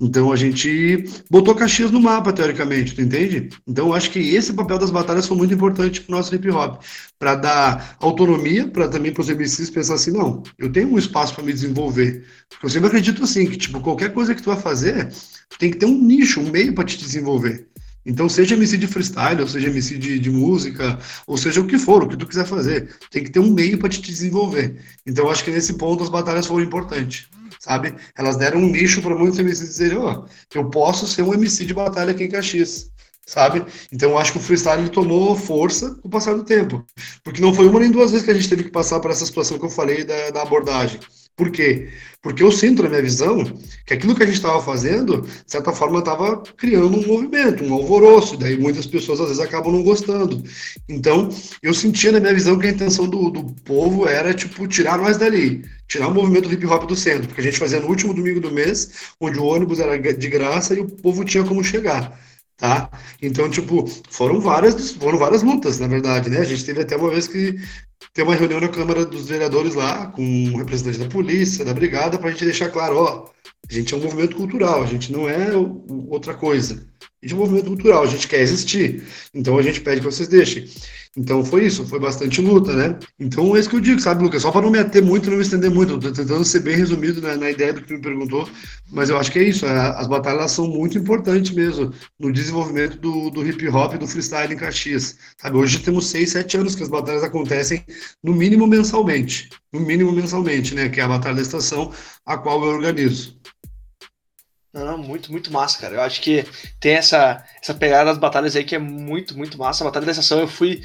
Então 0.00 0.30
a 0.30 0.36
gente 0.36 1.04
botou 1.28 1.54
Caxias 1.54 1.90
no 1.90 2.00
mapa, 2.00 2.32
teoricamente, 2.32 2.94
tu 2.94 3.00
entende? 3.00 3.48
Então 3.66 3.88
eu 3.88 3.94
acho 3.94 4.10
que 4.10 4.20
esse 4.20 4.52
papel 4.52 4.78
das 4.78 4.90
batalhas 4.90 5.26
foi 5.26 5.36
muito 5.36 5.52
importante 5.52 6.00
para 6.00 6.12
o 6.12 6.16
nosso 6.16 6.32
hip 6.34 6.48
hop, 6.50 6.80
para 7.18 7.34
dar 7.34 7.96
autonomia, 8.00 8.68
para 8.68 8.86
também 8.88 9.12
para 9.12 9.22
os 9.22 9.28
MCs 9.28 9.70
pensar 9.70 9.94
assim, 9.94 10.12
não, 10.12 10.42
eu 10.56 10.70
tenho 10.70 10.88
um 10.88 10.98
espaço 10.98 11.34
para 11.34 11.42
me 11.42 11.52
desenvolver. 11.52 12.24
Porque 12.48 12.66
eu 12.66 12.70
sempre 12.70 12.88
acredito 12.88 13.24
assim, 13.24 13.46
que 13.46 13.56
tipo, 13.56 13.80
qualquer 13.80 14.12
coisa 14.12 14.34
que 14.34 14.42
tu 14.42 14.50
vai 14.50 14.60
fazer, 14.60 15.12
tu 15.48 15.58
tem 15.58 15.70
que 15.70 15.78
ter 15.78 15.86
um 15.86 16.00
nicho, 16.00 16.40
um 16.40 16.50
meio 16.50 16.74
para 16.74 16.84
te 16.84 16.96
desenvolver. 16.96 17.66
Então, 18.06 18.26
seja 18.26 18.54
MC 18.54 18.78
de 18.78 18.86
freestyle, 18.86 19.42
ou 19.42 19.48
seja 19.48 19.68
MC 19.68 19.98
de, 19.98 20.18
de, 20.18 20.30
música, 20.30 20.98
ou 21.26 21.36
seja 21.36 21.60
o 21.60 21.66
que 21.66 21.78
for, 21.78 22.02
o 22.02 22.08
que 22.08 22.16
tu 22.16 22.26
quiser 22.26 22.46
fazer, 22.46 22.88
tem 23.10 23.22
que 23.22 23.30
ter 23.30 23.38
um 23.38 23.52
meio 23.52 23.76
para 23.76 23.90
te 23.90 24.00
desenvolver. 24.00 24.80
Então, 25.06 25.28
acho 25.28 25.44
que 25.44 25.50
nesse 25.50 25.74
ponto 25.74 26.02
as 26.02 26.08
batalhas 26.08 26.46
foram 26.46 26.64
importantes 26.64 27.28
sabe? 27.60 27.94
Elas 28.16 28.36
deram 28.36 28.60
um 28.60 28.70
nicho 28.70 29.02
para 29.02 29.14
muitos 29.14 29.38
MCs 29.38 29.68
dizerem, 29.68 29.98
ó, 29.98 30.24
oh, 30.24 30.28
eu 30.54 30.70
posso 30.70 31.06
ser 31.06 31.22
um 31.22 31.34
MC 31.34 31.64
de 31.64 31.74
batalha 31.74 32.12
aqui 32.12 32.24
em 32.24 32.28
Caxias, 32.28 32.90
sabe? 33.26 33.64
Então 33.92 34.10
eu 34.10 34.18
acho 34.18 34.32
que 34.32 34.38
o 34.38 34.40
freestyle 34.40 34.88
tomou 34.88 35.36
força 35.36 35.94
com 35.96 36.08
o 36.08 36.10
passar 36.10 36.34
do 36.34 36.44
tempo, 36.44 36.84
porque 37.22 37.40
não 37.40 37.54
foi 37.54 37.68
uma 37.68 37.80
nem 37.80 37.90
duas 37.90 38.10
vezes 38.10 38.24
que 38.24 38.30
a 38.30 38.34
gente 38.34 38.48
teve 38.48 38.64
que 38.64 38.70
passar 38.70 39.00
por 39.00 39.10
essa 39.10 39.26
situação 39.26 39.58
que 39.58 39.64
eu 39.64 39.70
falei 39.70 40.04
da, 40.04 40.30
da 40.30 40.42
abordagem. 40.42 41.00
Por 41.36 41.52
quê? 41.52 41.90
Porque 42.20 42.42
eu 42.42 42.50
sinto, 42.50 42.82
na 42.82 42.88
minha 42.88 43.02
visão, 43.02 43.44
que 43.86 43.94
aquilo 43.94 44.14
que 44.14 44.24
a 44.24 44.26
gente 44.26 44.36
estava 44.36 44.60
fazendo, 44.60 45.22
de 45.22 45.30
certa 45.46 45.72
forma, 45.72 46.00
estava 46.00 46.42
criando 46.56 46.98
um 46.98 47.06
movimento, 47.06 47.62
um 47.64 47.72
alvoroço, 47.72 48.36
daí 48.36 48.58
muitas 48.58 48.86
pessoas 48.86 49.20
às 49.20 49.28
vezes 49.28 49.42
acabam 49.42 49.72
não 49.72 49.84
gostando. 49.84 50.42
Então, 50.88 51.28
eu 51.62 51.72
sentia 51.72 52.10
na 52.10 52.18
minha 52.18 52.34
visão 52.34 52.58
que 52.58 52.66
a 52.66 52.70
intenção 52.70 53.08
do, 53.08 53.30
do 53.30 53.44
povo 53.62 54.08
era, 54.08 54.34
tipo, 54.34 54.66
tirar 54.66 54.98
nós 54.98 55.16
dali, 55.16 55.64
tirar 55.86 56.08
o 56.08 56.14
movimento 56.14 56.52
hip 56.52 56.66
hop 56.66 56.86
do 56.86 56.96
centro, 56.96 57.28
porque 57.28 57.40
a 57.40 57.44
gente 57.44 57.58
fazia 57.58 57.78
no 57.78 57.86
último 57.86 58.12
domingo 58.12 58.40
do 58.40 58.50
mês, 58.50 59.12
onde 59.20 59.38
o 59.38 59.44
ônibus 59.44 59.78
era 59.78 59.96
de 59.96 60.28
graça 60.28 60.74
e 60.74 60.80
o 60.80 60.86
povo 60.86 61.24
tinha 61.24 61.44
como 61.44 61.62
chegar 61.62 62.18
tá? 62.58 62.90
Então, 63.22 63.48
tipo, 63.48 63.86
foram 64.10 64.40
várias, 64.40 64.90
foram 64.92 65.16
várias 65.16 65.42
lutas, 65.42 65.78
na 65.78 65.86
verdade, 65.86 66.28
né? 66.28 66.40
A 66.40 66.44
gente 66.44 66.64
teve 66.64 66.82
até 66.82 66.96
uma 66.96 67.08
vez 67.08 67.28
que 67.28 67.54
tem 68.12 68.24
uma 68.24 68.34
reunião 68.34 68.60
na 68.60 68.68
Câmara 68.68 69.04
dos 69.04 69.28
Vereadores 69.28 69.74
lá, 69.74 70.06
com 70.06 70.22
um 70.22 70.56
representante 70.56 70.98
da 70.98 71.08
polícia, 71.08 71.64
da 71.64 71.74
brigada, 71.74 72.18
para 72.18 72.28
a 72.28 72.32
gente 72.32 72.44
deixar 72.44 72.70
claro, 72.70 72.96
ó, 72.96 73.30
a 73.68 73.72
gente 73.72 73.92
é 73.92 73.96
um 73.96 74.00
movimento 74.00 74.36
cultural, 74.36 74.82
a 74.82 74.86
gente 74.86 75.12
não 75.12 75.28
é 75.28 75.50
outra 76.08 76.34
coisa. 76.34 76.86
A 77.00 77.26
gente 77.26 77.32
é 77.32 77.36
um 77.36 77.40
movimento 77.40 77.66
cultural, 77.66 78.02
a 78.02 78.06
gente 78.06 78.28
quer 78.28 78.40
existir. 78.40 79.04
Então 79.34 79.58
a 79.58 79.62
gente 79.62 79.80
pede 79.80 80.00
que 80.00 80.06
vocês 80.06 80.28
deixem. 80.28 80.68
Então 81.18 81.44
foi 81.44 81.66
isso, 81.66 81.84
foi 81.84 81.98
bastante 81.98 82.40
luta, 82.40 82.72
né? 82.72 82.96
Então 83.18 83.56
é 83.56 83.58
isso 83.58 83.68
que 83.68 83.74
eu 83.74 83.80
digo, 83.80 84.00
sabe, 84.00 84.22
Lucas? 84.22 84.42
Só 84.42 84.52
para 84.52 84.62
não 84.62 84.70
me 84.70 84.78
ater 84.78 85.02
muito, 85.02 85.28
não 85.28 85.36
me 85.36 85.42
estender 85.42 85.68
muito, 85.68 85.94
eu 85.94 86.12
tentando 86.12 86.44
ser 86.44 86.60
bem 86.60 86.76
resumido 86.76 87.20
né, 87.20 87.36
na 87.36 87.50
ideia 87.50 87.72
do 87.72 87.82
que 87.82 87.92
me 87.92 88.00
perguntou, 88.00 88.48
mas 88.92 89.10
eu 89.10 89.18
acho 89.18 89.32
que 89.32 89.40
é 89.40 89.42
isso, 89.42 89.66
é, 89.66 89.70
as 89.96 90.06
batalhas 90.06 90.52
são 90.52 90.68
muito 90.68 90.96
importantes 90.96 91.50
mesmo 91.50 91.92
no 92.20 92.32
desenvolvimento 92.32 92.98
do, 93.00 93.30
do 93.30 93.44
hip 93.44 93.66
hop 93.68 93.94
e 93.94 93.98
do 93.98 94.06
freestyle 94.06 94.54
em 94.54 94.56
Caxias. 94.56 95.16
Sabe? 95.42 95.56
Hoje 95.56 95.80
temos 95.80 96.06
seis, 96.06 96.30
sete 96.30 96.56
anos 96.56 96.76
que 96.76 96.84
as 96.84 96.88
batalhas 96.88 97.24
acontecem 97.24 97.84
no 98.22 98.32
mínimo 98.32 98.68
mensalmente, 98.68 99.48
no 99.72 99.80
mínimo 99.80 100.12
mensalmente, 100.12 100.72
né? 100.72 100.88
Que 100.88 101.00
é 101.00 101.02
a 101.02 101.08
Batalha 101.08 101.34
da 101.34 101.42
Estação, 101.42 101.92
a 102.24 102.38
qual 102.38 102.62
eu 102.62 102.70
organizo. 102.70 103.36
Não, 104.72 104.98
muito, 104.98 105.32
muito 105.32 105.52
massa, 105.52 105.78
cara. 105.78 105.94
Eu 105.94 106.00
acho 106.02 106.20
que 106.20 106.44
tem 106.78 106.94
essa, 106.94 107.44
essa 107.62 107.74
pegada 107.74 108.06
das 108.06 108.18
batalhas 108.18 108.54
aí 108.54 108.64
que 108.64 108.74
é 108.74 108.78
muito, 108.78 109.36
muito 109.36 109.58
massa. 109.58 109.82
A 109.82 109.86
Batalha 109.86 110.06
da 110.06 110.12
Estação 110.12 110.40
eu 110.40 110.48
fui, 110.48 110.82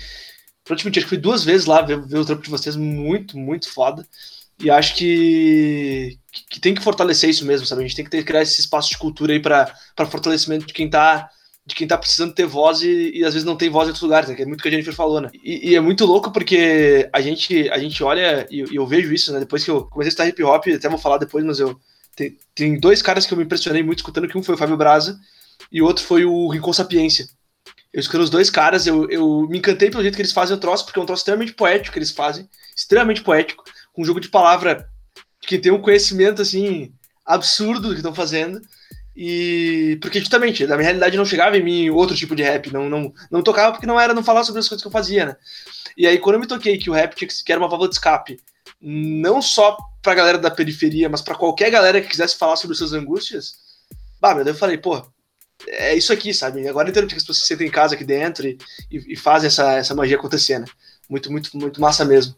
praticamente, 0.64 1.00
acho 1.00 1.06
que 1.06 1.16
fui 1.16 1.18
duas 1.18 1.44
vezes 1.44 1.66
lá 1.66 1.82
ver, 1.82 2.02
ver 2.02 2.20
o 2.20 2.26
trampo 2.26 2.44
de 2.44 2.50
vocês, 2.50 2.76
muito, 2.76 3.38
muito 3.38 3.70
foda. 3.70 4.08
E 4.60 4.70
acho 4.70 4.96
que, 4.96 6.18
que 6.50 6.60
tem 6.60 6.74
que 6.74 6.82
fortalecer 6.82 7.30
isso 7.30 7.46
mesmo, 7.46 7.68
sabe? 7.68 7.82
A 7.84 7.88
gente 7.88 7.96
tem 7.96 8.06
que 8.06 8.12
ter, 8.12 8.24
criar 8.24 8.42
esse 8.42 8.62
espaço 8.62 8.90
de 8.90 8.98
cultura 8.98 9.34
aí 9.34 9.42
para 9.42 9.76
fortalecimento 10.10 10.66
de 10.66 10.74
quem 10.74 10.90
tá 10.90 11.30
de 11.66 11.76
quem 11.76 11.88
tá 11.88 11.98
precisando 11.98 12.34
ter 12.34 12.46
voz 12.46 12.82
e, 12.82 13.12
e, 13.16 13.24
às 13.24 13.34
vezes 13.34 13.46
não 13.46 13.56
tem 13.56 13.70
voz 13.70 13.88
em 13.88 13.92
outros 13.92 14.02
lugares, 14.02 14.28
né? 14.28 14.36
Que 14.36 14.42
é 14.42 14.46
muito 14.46 14.62
que 14.62 14.68
a 14.68 14.72
Jennifer 14.72 14.94
falou, 14.94 15.22
né? 15.22 15.30
E, 15.44 15.72
e, 15.72 15.76
é 15.76 15.80
muito 15.80 16.06
louco 16.06 16.30
porque 16.32 17.10
a 17.14 17.22
gente, 17.22 17.70
a 17.70 17.78
gente 17.78 18.04
olha 18.04 18.46
e, 18.52 18.64
e, 18.64 18.76
eu 18.76 18.86
vejo 18.86 19.14
isso, 19.14 19.32
né? 19.32 19.40
Depois 19.40 19.64
que 19.64 19.72
eu 19.72 19.86
comecei 19.86 20.10
a 20.10 20.12
estar 20.12 20.28
hip 20.28 20.44
hop, 20.44 20.68
até 20.68 20.90
vou 20.90 20.98
falar 21.00 21.18
depois, 21.20 21.46
mas 21.46 21.60
eu, 21.60 21.80
tem, 22.16 22.38
tem 22.54 22.80
dois 22.80 23.02
caras 23.02 23.26
que 23.26 23.34
eu 23.34 23.38
me 23.38 23.44
impressionei 23.44 23.84
muito 23.84 24.00
escutando, 24.00 24.28
que 24.28 24.38
um 24.38 24.44
foi 24.44 24.56
o 24.56 24.58
Fábio 24.58 24.78
Braza 24.78 25.20
e 25.72 25.82
o 25.82 25.86
outro 25.86 26.04
foi 26.04 26.26
o 26.26 26.48
Rincon 26.50 26.74
Sapiência. 26.74 27.28
Eu 27.92 28.00
escutei 28.00 28.22
os 28.22 28.30
dois 28.30 28.50
caras, 28.50 28.88
eu, 28.88 29.10
eu 29.10 29.48
me 29.48 29.60
encantei 29.60 29.90
pelo 29.90 30.02
jeito 30.02 30.16
que 30.16 30.22
eles 30.22 30.32
fazem 30.32 30.56
o 30.56 30.60
troço, 30.60 30.86
porque 30.86 31.00
é 31.00 31.02
um 31.02 31.06
troço 31.06 31.22
extremamente 31.22 31.54
poético 31.54 31.94
que 31.94 32.00
eles 32.00 32.12
fazem, 32.12 32.50
extremamente 32.76 33.22
poético, 33.22 33.64
com 33.94 34.02
um 34.02 34.06
jogo 34.06 34.20
de 34.20 34.30
palavra 34.30 34.90
que 35.42 35.60
tem 35.60 35.72
um 35.72 35.82
conhecimento, 35.82 36.42
assim, 36.42 36.92
absurdo 37.26 37.90
do 37.90 37.90
que 37.90 38.00
estão 38.00 38.14
fazendo. 38.14 38.62
E 39.16 40.00
porque 40.02 40.20
justamente, 40.20 40.66
na 40.66 40.76
minha 40.76 40.86
realidade 40.86 41.18
não 41.18 41.26
chegava 41.26 41.56
em 41.56 41.64
mim 41.64 41.90
outro 41.92 42.16
tipo 42.16 42.36
de 42.36 42.42
rap, 42.42 42.72
não, 42.74 42.90
não, 42.90 43.14
não 43.30 43.44
tocava 43.44 43.72
porque 43.72 43.86
não 43.86 44.00
era 44.00 44.14
não 44.14 44.24
falar 44.24 44.44
sobre 44.44 44.60
as 44.60 44.68
coisas 44.68 44.82
que 44.82 44.88
eu 44.88 44.92
fazia, 44.92 45.26
né? 45.28 45.36
E 45.96 46.08
aí 46.08 46.18
quando 46.18 46.36
eu 46.36 46.40
me 46.40 46.48
toquei 46.48 46.80
que 46.80 46.90
o 46.90 46.94
rap 46.94 47.16
tinha 47.16 47.28
que, 47.28 47.44
que 47.44 47.52
era 47.52 47.62
uma 47.62 47.68
válvula 47.68 47.90
de 47.90 47.96
escape, 47.96 48.40
não 48.82 49.40
só 49.40 49.78
pra 50.04 50.14
galera 50.14 50.38
da 50.38 50.52
periferia, 50.52 51.10
mas 51.10 51.22
para 51.22 51.34
qualquer 51.34 51.72
galera 51.72 52.02
que 52.02 52.10
quisesse 52.10 52.38
falar 52.38 52.58
sobre 52.58 52.76
suas 52.76 52.94
angústias, 52.94 53.56
bah, 54.22 54.34
eu 54.46 54.54
falei, 54.54 54.78
pô, 54.78 55.02
é 55.68 55.96
isso 55.96 56.12
aqui, 56.12 56.34
sabe? 56.34 56.68
Agora 56.68 56.90
entendo 56.90 57.06
porque 57.06 57.16
as 57.16 57.24
pessoas 57.24 57.40
se 57.40 57.48
sentem 57.48 57.68
em 57.68 57.72
casa 57.72 57.96
aqui 57.96 58.04
dentro 58.04 58.46
e, 58.46 58.58
e, 58.92 59.14
e 59.14 59.16
fazem 59.16 59.48
essa, 59.48 59.74
essa 59.74 59.96
magia 59.96 60.18
acontecer, 60.18 60.60
né? 60.60 60.66
Muito, 61.10 61.32
muito, 61.32 61.58
muito 61.58 61.82
massa 61.82 62.04
mesmo. 62.04 62.36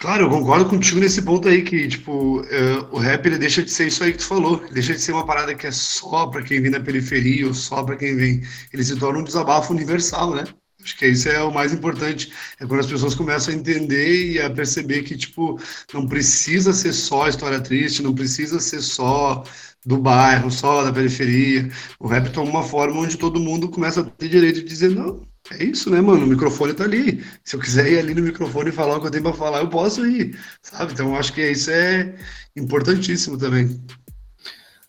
Claro, 0.00 0.24
eu 0.24 0.30
concordo 0.30 0.68
contigo 0.68 0.98
nesse 0.98 1.22
ponto 1.22 1.48
aí, 1.48 1.62
que, 1.62 1.86
tipo, 1.86 2.40
uh, 2.40 2.88
o 2.90 2.98
rap 2.98 3.24
ele 3.24 3.38
deixa 3.38 3.62
de 3.62 3.70
ser 3.70 3.86
isso 3.86 4.02
aí 4.02 4.10
que 4.10 4.18
tu 4.18 4.26
falou, 4.26 4.60
deixa 4.72 4.94
de 4.94 5.00
ser 5.00 5.12
uma 5.12 5.24
parada 5.24 5.54
que 5.54 5.66
é 5.66 5.70
só 5.70 6.26
pra 6.26 6.42
quem 6.42 6.60
vem 6.60 6.72
da 6.72 6.80
periferia 6.80 7.46
ou 7.46 7.54
só 7.54 7.84
pra 7.84 7.96
quem 7.96 8.16
vem. 8.16 8.42
Ele 8.72 8.82
se 8.82 8.98
torna 8.98 9.20
um 9.20 9.24
desabafo 9.24 9.72
universal, 9.72 10.34
né? 10.34 10.44
Acho 10.82 10.96
que 10.96 11.06
isso 11.06 11.28
é 11.28 11.42
o 11.42 11.52
mais 11.52 11.72
importante. 11.72 12.32
É 12.58 12.66
quando 12.66 12.80
as 12.80 12.86
pessoas 12.86 13.14
começam 13.14 13.54
a 13.54 13.56
entender 13.56 14.32
e 14.32 14.40
a 14.40 14.50
perceber 14.50 15.02
que, 15.02 15.16
tipo, 15.16 15.60
não 15.92 16.06
precisa 16.06 16.72
ser 16.72 16.92
só 16.92 17.28
história 17.28 17.60
triste, 17.60 18.02
não 18.02 18.14
precisa 18.14 18.58
ser 18.60 18.80
só 18.82 19.44
do 19.84 19.98
bairro, 19.98 20.50
só 20.50 20.84
da 20.84 20.92
periferia. 20.92 21.70
O 21.98 22.06
rap 22.06 22.30
toma 22.32 22.50
uma 22.50 22.62
forma 22.62 23.00
onde 23.00 23.16
todo 23.16 23.40
mundo 23.40 23.68
começa 23.68 24.00
a 24.00 24.04
ter 24.04 24.28
direito 24.28 24.56
de 24.60 24.64
dizer, 24.64 24.90
não, 24.90 25.26
é 25.50 25.64
isso, 25.64 25.90
né, 25.90 26.00
mano? 26.00 26.24
O 26.24 26.28
microfone 26.28 26.72
tá 26.74 26.84
ali. 26.84 27.24
Se 27.44 27.56
eu 27.56 27.60
quiser 27.60 27.90
ir 27.92 27.98
ali 27.98 28.14
no 28.14 28.22
microfone 28.22 28.70
e 28.70 28.72
falar 28.72 28.96
o 28.96 29.00
que 29.00 29.06
eu 29.06 29.10
tenho 29.10 29.24
pra 29.24 29.32
falar, 29.32 29.60
eu 29.60 29.68
posso 29.68 30.06
ir, 30.06 30.38
sabe? 30.62 30.92
Então, 30.92 31.16
acho 31.16 31.32
que 31.32 31.50
isso 31.50 31.70
é 31.70 32.14
importantíssimo 32.56 33.36
também. 33.38 33.80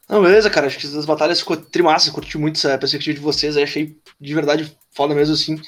Não, 0.10 0.22
beleza, 0.22 0.50
cara. 0.50 0.68
Acho 0.68 0.78
que 0.78 0.88
as 0.88 1.06
batalhas 1.06 1.40
ficou 1.40 1.58
trimassa. 1.58 2.12
Curti 2.12 2.38
muito 2.38 2.58
essa 2.58 2.78
perspectiva 2.78 3.16
de 3.16 3.22
vocês. 3.22 3.58
Aí 3.58 3.64
achei 3.64 3.98
de 4.20 4.34
verdade 4.34 4.78
foda 4.92 5.16
mesmo, 5.16 5.34
assim. 5.34 5.60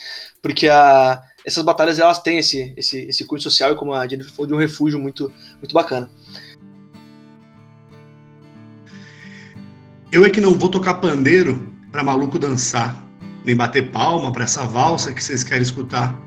Porque 0.42 0.68
a, 0.68 1.22
essas 1.46 1.64
batalhas, 1.64 2.00
elas 2.00 2.20
têm 2.20 2.38
esse, 2.40 2.74
esse, 2.78 3.00
esse 3.06 3.26
cunho 3.26 3.42
social 3.42 3.72
e, 3.72 3.76
como 3.76 3.94
a 3.94 4.08
Jennifer 4.08 4.32
falou, 4.32 4.48
de 4.48 4.54
um 4.54 4.60
refúgio 4.60 5.00
muito, 5.00 5.32
muito 5.58 5.74
bacana. 5.74 6.10
Eu 10.12 10.24
é 10.24 10.30
que 10.30 10.40
não 10.40 10.54
vou 10.54 10.70
tocar 10.70 10.96
pandeiro 10.96 11.74
pra 11.92 12.04
maluco 12.04 12.38
dançar 12.38 13.06
nem 13.46 13.56
bater 13.56 13.92
palma 13.92 14.32
para 14.32 14.44
essa 14.44 14.66
valsa 14.66 15.14
que 15.14 15.24
vocês 15.24 15.44
querem 15.44 15.62
escutar. 15.62 16.20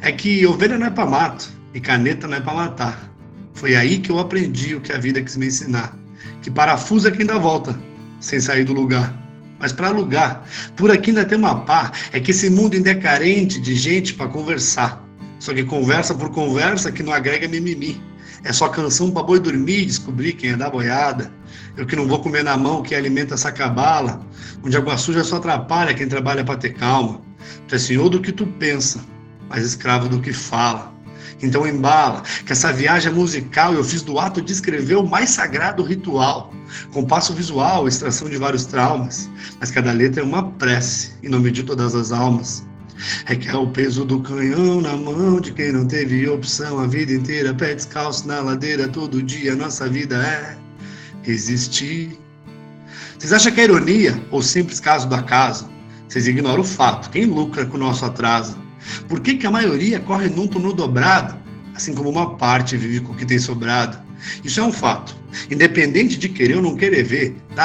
É 0.00 0.10
que 0.10 0.46
ovelha 0.46 0.78
não 0.78 0.86
é 0.86 0.90
para 0.90 1.06
mato 1.08 1.52
e 1.74 1.80
caneta 1.80 2.26
não 2.26 2.38
é 2.38 2.40
para 2.40 2.54
matar. 2.54 3.10
Foi 3.52 3.76
aí 3.76 3.98
que 3.98 4.10
eu 4.10 4.18
aprendi 4.18 4.74
o 4.74 4.80
que 4.80 4.92
a 4.92 4.98
vida 4.98 5.22
quis 5.22 5.36
me 5.36 5.46
ensinar. 5.46 5.96
Que 6.44 6.50
parafuso 6.50 7.08
é 7.08 7.10
quem 7.10 7.24
dá 7.24 7.38
volta, 7.38 7.74
sem 8.20 8.38
sair 8.38 8.64
do 8.64 8.74
lugar. 8.74 9.18
Mas 9.58 9.72
para 9.72 9.88
lugar, 9.88 10.46
por 10.76 10.90
aqui 10.90 11.08
ainda 11.08 11.24
tem 11.24 11.38
uma 11.38 11.60
pá, 11.60 11.90
é 12.12 12.20
que 12.20 12.32
esse 12.32 12.50
mundo 12.50 12.74
ainda 12.74 12.90
é 12.90 12.94
carente 12.94 13.58
de 13.58 13.74
gente 13.74 14.12
para 14.12 14.28
conversar. 14.28 15.02
Só 15.38 15.54
que 15.54 15.64
conversa 15.64 16.14
por 16.14 16.28
conversa 16.28 16.92
que 16.92 17.02
não 17.02 17.14
agrega 17.14 17.48
mimimi. 17.48 17.98
É 18.42 18.52
só 18.52 18.68
canção 18.68 19.10
para 19.10 19.22
boi 19.22 19.40
dormir 19.40 19.84
e 19.84 19.86
descobrir 19.86 20.34
quem 20.34 20.50
é 20.50 20.56
da 20.56 20.68
boiada. 20.68 21.32
Eu 21.78 21.86
que 21.86 21.96
não 21.96 22.06
vou 22.06 22.18
comer 22.18 22.44
na 22.44 22.58
mão 22.58 22.82
quem 22.82 22.98
alimenta 22.98 23.32
essa 23.32 23.50
cabala, 23.50 24.20
onde 24.62 24.76
água 24.76 24.98
suja 24.98 25.24
só 25.24 25.36
atrapalha 25.36 25.94
quem 25.94 26.06
trabalha 26.06 26.44
para 26.44 26.58
ter 26.58 26.74
calma. 26.74 27.22
Tu 27.68 27.74
é 27.74 27.78
senhor 27.78 28.10
do 28.10 28.20
que 28.20 28.32
tu 28.32 28.46
pensa, 28.46 29.02
mas 29.48 29.64
escravo 29.64 30.10
do 30.10 30.20
que 30.20 30.34
fala. 30.34 30.93
Então 31.44 31.66
embala, 31.66 32.22
que 32.46 32.52
essa 32.52 32.72
viagem 32.72 33.12
musical 33.12 33.74
eu 33.74 33.84
fiz 33.84 34.00
do 34.00 34.18
ato 34.18 34.40
de 34.40 34.50
escrever 34.50 34.96
o 34.96 35.06
mais 35.06 35.30
sagrado 35.30 35.82
ritual. 35.82 36.52
Compasso 36.92 37.34
visual, 37.34 37.86
extração 37.86 38.30
de 38.30 38.38
vários 38.38 38.64
traumas, 38.64 39.28
mas 39.60 39.70
cada 39.70 39.92
letra 39.92 40.22
é 40.22 40.24
uma 40.24 40.50
prece, 40.52 41.12
em 41.22 41.28
nome 41.28 41.50
de 41.50 41.62
todas 41.62 41.94
as 41.94 42.12
almas. 42.12 42.64
É 43.26 43.36
que 43.36 43.48
é 43.48 43.56
o 43.56 43.66
peso 43.66 44.04
do 44.04 44.20
canhão 44.20 44.80
na 44.80 44.96
mão 44.96 45.38
de 45.38 45.52
quem 45.52 45.72
não 45.72 45.86
teve 45.86 46.26
opção 46.28 46.78
a 46.78 46.86
vida 46.86 47.12
inteira, 47.12 47.52
pé 47.52 47.74
descalço 47.74 48.26
na 48.26 48.40
ladeira 48.40 48.88
todo 48.88 49.22
dia, 49.22 49.54
nossa 49.54 49.86
vida 49.88 50.16
é 50.16 50.56
existir. 51.30 52.18
Vocês 53.18 53.32
acham 53.32 53.52
que 53.52 53.60
é 53.60 53.64
ironia 53.64 54.18
ou 54.30 54.40
simples 54.40 54.80
caso 54.80 55.08
do 55.08 55.14
acaso? 55.14 55.68
Vocês 56.08 56.26
ignoram 56.26 56.62
o 56.62 56.64
fato. 56.64 57.10
Quem 57.10 57.26
lucra 57.26 57.66
com 57.66 57.76
o 57.76 57.80
nosso 57.80 58.04
atraso? 58.04 58.63
Por 59.08 59.20
que, 59.20 59.34
que 59.34 59.46
a 59.46 59.50
maioria 59.50 60.00
corre 60.00 60.28
num 60.28 60.46
turno 60.46 60.72
dobrado, 60.72 61.36
assim 61.74 61.94
como 61.94 62.10
uma 62.10 62.36
parte 62.36 62.76
vive 62.76 63.00
com 63.00 63.12
o 63.12 63.16
que 63.16 63.26
tem 63.26 63.38
sobrado? 63.38 63.98
Isso 64.42 64.60
é 64.60 64.62
um 64.62 64.72
fato. 64.72 65.16
Independente 65.50 66.16
de 66.16 66.28
querer 66.28 66.56
ou 66.56 66.62
não 66.62 66.76
querer 66.76 67.02
ver, 67.02 67.36
tá 67.54 67.64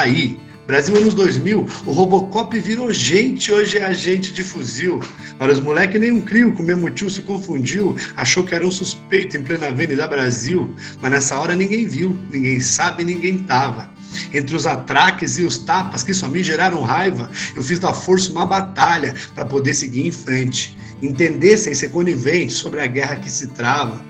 Brasil 0.66 0.96
anos 0.96 1.14
2000, 1.14 1.66
o 1.84 1.90
Robocop 1.90 2.56
virou 2.60 2.92
gente, 2.92 3.50
hoje 3.50 3.78
é 3.78 3.84
agente 3.84 4.32
de 4.32 4.44
fuzil. 4.44 5.00
Para 5.36 5.52
os 5.52 5.58
moleques, 5.58 6.00
nem 6.00 6.12
um 6.12 6.20
crio 6.20 6.52
com 6.52 6.62
o 6.62 6.66
mesmo 6.66 6.88
tio 6.90 7.10
se 7.10 7.22
confundiu, 7.22 7.96
achou 8.14 8.44
que 8.44 8.54
era 8.54 8.64
um 8.64 8.70
suspeito 8.70 9.36
em 9.36 9.42
plena 9.42 9.66
Avenida 9.66 10.06
Brasil. 10.06 10.72
Mas 11.00 11.10
nessa 11.10 11.36
hora 11.40 11.56
ninguém 11.56 11.88
viu, 11.88 12.16
ninguém 12.30 12.60
sabe, 12.60 13.02
ninguém 13.02 13.38
tava. 13.38 13.90
Entre 14.32 14.54
os 14.54 14.66
atraques 14.66 15.38
e 15.38 15.44
os 15.44 15.58
tapas 15.58 16.02
que 16.02 16.14
só 16.14 16.28
me 16.28 16.42
geraram 16.42 16.82
raiva, 16.82 17.30
eu 17.54 17.62
fiz 17.62 17.78
da 17.78 17.92
força 17.92 18.30
uma 18.30 18.46
batalha 18.46 19.14
para 19.34 19.44
poder 19.44 19.74
seguir 19.74 20.06
em 20.06 20.12
frente. 20.12 20.76
Entender 21.02 21.56
sem 21.56 21.74
ser 21.74 21.90
conivente 21.90 22.52
sobre 22.52 22.80
a 22.80 22.86
guerra 22.86 23.16
que 23.16 23.30
se 23.30 23.48
trava. 23.48 24.00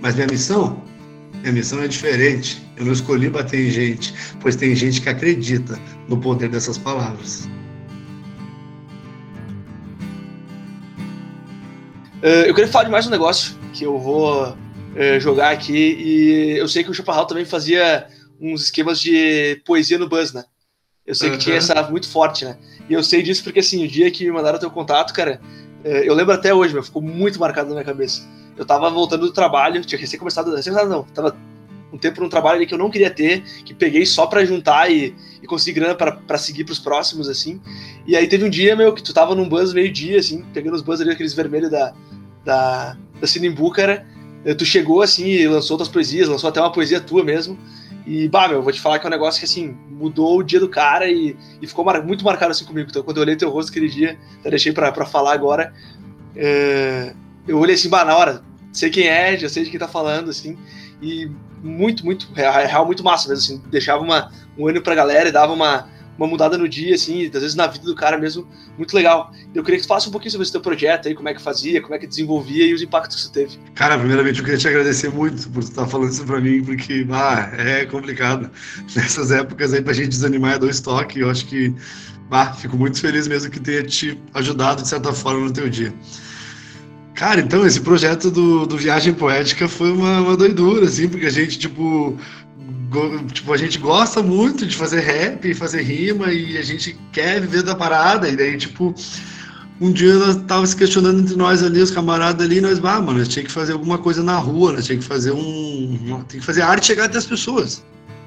Mas 0.00 0.14
minha 0.14 0.26
missão? 0.26 0.82
Minha 1.40 1.52
missão 1.52 1.82
é 1.82 1.88
diferente. 1.88 2.66
Eu 2.76 2.86
não 2.86 2.92
escolhi 2.92 3.28
bater 3.28 3.68
em 3.68 3.70
gente, 3.70 4.14
pois 4.40 4.56
tem 4.56 4.74
gente 4.74 5.00
que 5.00 5.08
acredita 5.08 5.78
no 6.08 6.18
poder 6.18 6.48
dessas 6.48 6.78
palavras. 6.78 7.48
Uh, 12.22 12.44
eu 12.46 12.54
queria 12.54 12.70
falar 12.70 12.84
de 12.84 12.90
mais 12.90 13.06
um 13.06 13.10
negócio 13.10 13.56
que 13.72 13.84
eu 13.84 13.98
vou 13.98 14.48
uh, 14.48 15.20
jogar 15.20 15.50
aqui. 15.50 15.96
E 15.98 16.58
eu 16.58 16.68
sei 16.68 16.84
que 16.84 16.90
o 16.90 16.94
Chaparral 16.94 17.26
também 17.26 17.44
fazia 17.44 18.06
uns 18.40 18.64
esquemas 18.64 19.00
de 19.00 19.60
poesia 19.64 19.98
no 19.98 20.08
Buzz, 20.08 20.32
né? 20.32 20.44
Eu 21.06 21.14
sei 21.14 21.28
uhum. 21.28 21.36
que 21.36 21.44
tinha 21.44 21.56
essa 21.56 21.82
muito 21.90 22.08
forte, 22.08 22.44
né? 22.44 22.56
E 22.88 22.94
eu 22.94 23.02
sei 23.02 23.22
disso 23.22 23.42
porque, 23.42 23.60
assim, 23.60 23.84
o 23.84 23.88
dia 23.88 24.10
que 24.10 24.24
me 24.24 24.30
mandaram 24.30 24.58
teu 24.58 24.70
contato, 24.70 25.12
cara, 25.12 25.40
uh, 25.84 25.88
eu 25.88 26.14
lembro 26.14 26.32
até 26.32 26.54
hoje, 26.54 26.72
meu, 26.72 26.82
ficou 26.82 27.02
muito 27.02 27.38
marcado 27.38 27.68
na 27.68 27.74
minha 27.74 27.84
cabeça. 27.84 28.22
Eu 28.56 28.64
tava 28.64 28.88
voltando 28.90 29.26
do 29.26 29.32
trabalho, 29.32 29.84
tinha 29.84 29.98
recém 29.98 30.18
começado, 30.18 30.54
recém 30.54 30.72
começado 30.72 30.90
não, 30.90 31.02
tava 31.04 31.36
um 31.92 31.98
tempo 31.98 32.20
num 32.20 32.28
trabalho 32.28 32.56
ali 32.56 32.66
que 32.66 32.74
eu 32.74 32.78
não 32.78 32.90
queria 32.90 33.10
ter, 33.10 33.42
que 33.64 33.74
peguei 33.74 34.06
só 34.06 34.26
para 34.26 34.44
juntar 34.44 34.90
e, 34.90 35.14
e 35.42 35.46
conseguir 35.46 35.80
grana 35.80 35.94
para 35.94 36.38
seguir 36.38 36.64
pros 36.64 36.78
próximos, 36.78 37.28
assim. 37.28 37.60
E 38.06 38.16
aí 38.16 38.28
teve 38.28 38.44
um 38.44 38.50
dia, 38.50 38.76
meu, 38.76 38.92
que 38.94 39.02
tu 39.02 39.12
tava 39.12 39.34
num 39.34 39.48
buzz 39.48 39.72
meio-dia, 39.72 40.18
assim, 40.18 40.44
pegando 40.52 40.74
os 40.74 40.82
buzz 40.82 41.00
ali, 41.00 41.10
aqueles 41.10 41.34
vermelhos 41.34 41.70
da, 41.70 41.92
da, 42.44 42.96
da 43.20 43.26
Sinimbu, 43.26 43.72
cara. 43.72 44.06
Tu 44.56 44.64
chegou, 44.64 45.02
assim, 45.02 45.26
e 45.26 45.48
lançou 45.48 45.76
tuas 45.76 45.88
poesias, 45.88 46.28
lançou 46.28 46.48
até 46.48 46.60
uma 46.60 46.72
poesia 46.72 47.00
tua 47.00 47.24
mesmo. 47.24 47.58
E, 48.10 48.28
bah, 48.28 48.48
meu, 48.48 48.60
vou 48.60 48.72
te 48.72 48.80
falar 48.80 48.98
que 48.98 49.06
é 49.06 49.08
um 49.08 49.10
negócio 49.12 49.38
que, 49.38 49.44
assim, 49.44 49.68
mudou 49.88 50.38
o 50.38 50.42
dia 50.42 50.58
do 50.58 50.68
cara 50.68 51.08
e, 51.08 51.36
e 51.62 51.66
ficou 51.68 51.84
mar 51.84 52.02
muito 52.02 52.24
marcado, 52.24 52.50
assim, 52.50 52.64
comigo. 52.64 52.90
Então, 52.90 53.04
quando 53.04 53.18
eu 53.18 53.22
olhei 53.22 53.36
teu 53.36 53.48
rosto 53.50 53.70
aquele 53.70 53.88
dia, 53.88 54.18
até 54.40 54.50
deixei 54.50 54.72
pra, 54.72 54.90
pra 54.90 55.06
falar 55.06 55.32
agora, 55.32 55.72
é, 56.34 57.14
eu 57.46 57.56
olhei 57.56 57.76
assim, 57.76 57.88
bah, 57.88 58.04
na 58.04 58.16
hora, 58.16 58.42
sei 58.72 58.90
quem 58.90 59.06
é, 59.06 59.38
já 59.38 59.48
sei 59.48 59.62
de 59.62 59.70
quem 59.70 59.78
tá 59.78 59.86
falando, 59.86 60.28
assim, 60.28 60.58
e 61.00 61.30
muito, 61.62 62.04
muito, 62.04 62.26
real, 62.32 62.84
muito 62.84 63.04
massa 63.04 63.28
mesmo, 63.28 63.44
assim, 63.44 63.70
deixava 63.70 64.02
uma, 64.02 64.32
um 64.58 64.66
ânimo 64.66 64.82
pra 64.82 64.96
galera 64.96 65.28
e 65.28 65.32
dava 65.32 65.52
uma, 65.52 65.88
uma 66.20 66.28
mudada 66.28 66.58
no 66.58 66.68
dia, 66.68 66.94
assim, 66.94 67.24
às 67.26 67.40
vezes 67.40 67.54
na 67.54 67.66
vida 67.66 67.86
do 67.86 67.94
cara 67.94 68.18
mesmo, 68.18 68.46
muito 68.76 68.94
legal. 68.94 69.32
Eu 69.54 69.64
queria 69.64 69.78
que 69.78 69.86
tu 69.86 69.88
falasse 69.88 70.06
um 70.06 70.12
pouquinho 70.12 70.30
sobre 70.30 70.42
esse 70.42 70.52
teu 70.52 70.60
projeto 70.60 71.08
aí, 71.08 71.14
como 71.14 71.30
é 71.30 71.34
que 71.34 71.40
fazia, 71.40 71.80
como 71.80 71.94
é 71.94 71.98
que 71.98 72.06
desenvolvia 72.06 72.66
e 72.66 72.74
os 72.74 72.82
impactos 72.82 73.16
que 73.16 73.22
você 73.22 73.32
teve. 73.32 73.58
Cara, 73.74 73.98
primeiramente 73.98 74.38
eu 74.38 74.44
queria 74.44 74.58
te 74.58 74.68
agradecer 74.68 75.10
muito 75.10 75.48
por 75.48 75.62
estar 75.62 75.86
falando 75.86 76.12
isso 76.12 76.24
pra 76.26 76.38
mim, 76.38 76.62
porque, 76.62 77.06
ah, 77.10 77.50
é 77.56 77.86
complicado. 77.86 78.50
Nessas 78.94 79.30
épocas 79.30 79.72
aí 79.72 79.80
pra 79.80 79.94
gente 79.94 80.08
desanimar 80.08 80.56
é 80.56 80.58
dois 80.58 80.78
toques, 80.80 81.16
eu 81.16 81.30
acho 81.30 81.46
que, 81.46 81.74
ah, 82.30 82.52
fico 82.52 82.76
muito 82.76 83.00
feliz 83.00 83.26
mesmo 83.26 83.50
que 83.50 83.58
tenha 83.58 83.82
te 83.82 84.20
ajudado 84.34 84.82
de 84.82 84.88
certa 84.88 85.14
forma 85.14 85.46
no 85.46 85.52
teu 85.52 85.70
dia. 85.70 85.94
Cara, 87.14 87.40
então 87.40 87.66
esse 87.66 87.80
projeto 87.80 88.30
do, 88.30 88.66
do 88.66 88.78
Viagem 88.78 89.12
Poética 89.12 89.68
foi 89.68 89.92
uma, 89.92 90.20
uma 90.20 90.36
doidura, 90.36 90.86
assim, 90.86 91.06
porque 91.06 91.26
a 91.26 91.30
gente, 91.30 91.58
tipo, 91.58 92.16
tipo, 93.32 93.52
a 93.52 93.56
gente 93.56 93.78
gosta 93.78 94.22
muito 94.22 94.66
de 94.66 94.76
fazer 94.76 95.00
rap, 95.00 95.54
fazer 95.54 95.82
rima, 95.82 96.32
e 96.32 96.58
a 96.58 96.62
gente 96.62 96.98
quer 97.12 97.40
viver 97.40 97.62
da 97.62 97.74
parada, 97.74 98.28
e 98.28 98.36
daí, 98.36 98.56
tipo, 98.56 98.94
um 99.80 99.90
dia 99.90 100.14
nós 100.14 100.36
tava 100.46 100.66
se 100.66 100.76
questionando 100.76 101.20
entre 101.20 101.36
nós 101.36 101.62
ali, 101.62 101.80
os 101.80 101.90
camaradas 101.90 102.44
ali, 102.44 102.60
nós, 102.60 102.78
ah, 102.84 103.00
mano, 103.00 103.24
tinha 103.24 103.44
que 103.44 103.50
fazer 103.50 103.72
alguma 103.72 103.96
coisa 103.96 104.22
na 104.22 104.36
rua, 104.36 104.72
nós 104.72 104.84
tinha 104.86 104.98
que 104.98 105.04
fazer 105.04 105.30
um. 105.32 106.22
Tem 106.28 106.38
que 106.40 106.46
fazer 106.46 106.62
arte 106.62 106.86
chegar 106.86 107.04
até 107.04 107.18
as 107.18 107.26
pessoas. 107.26 107.82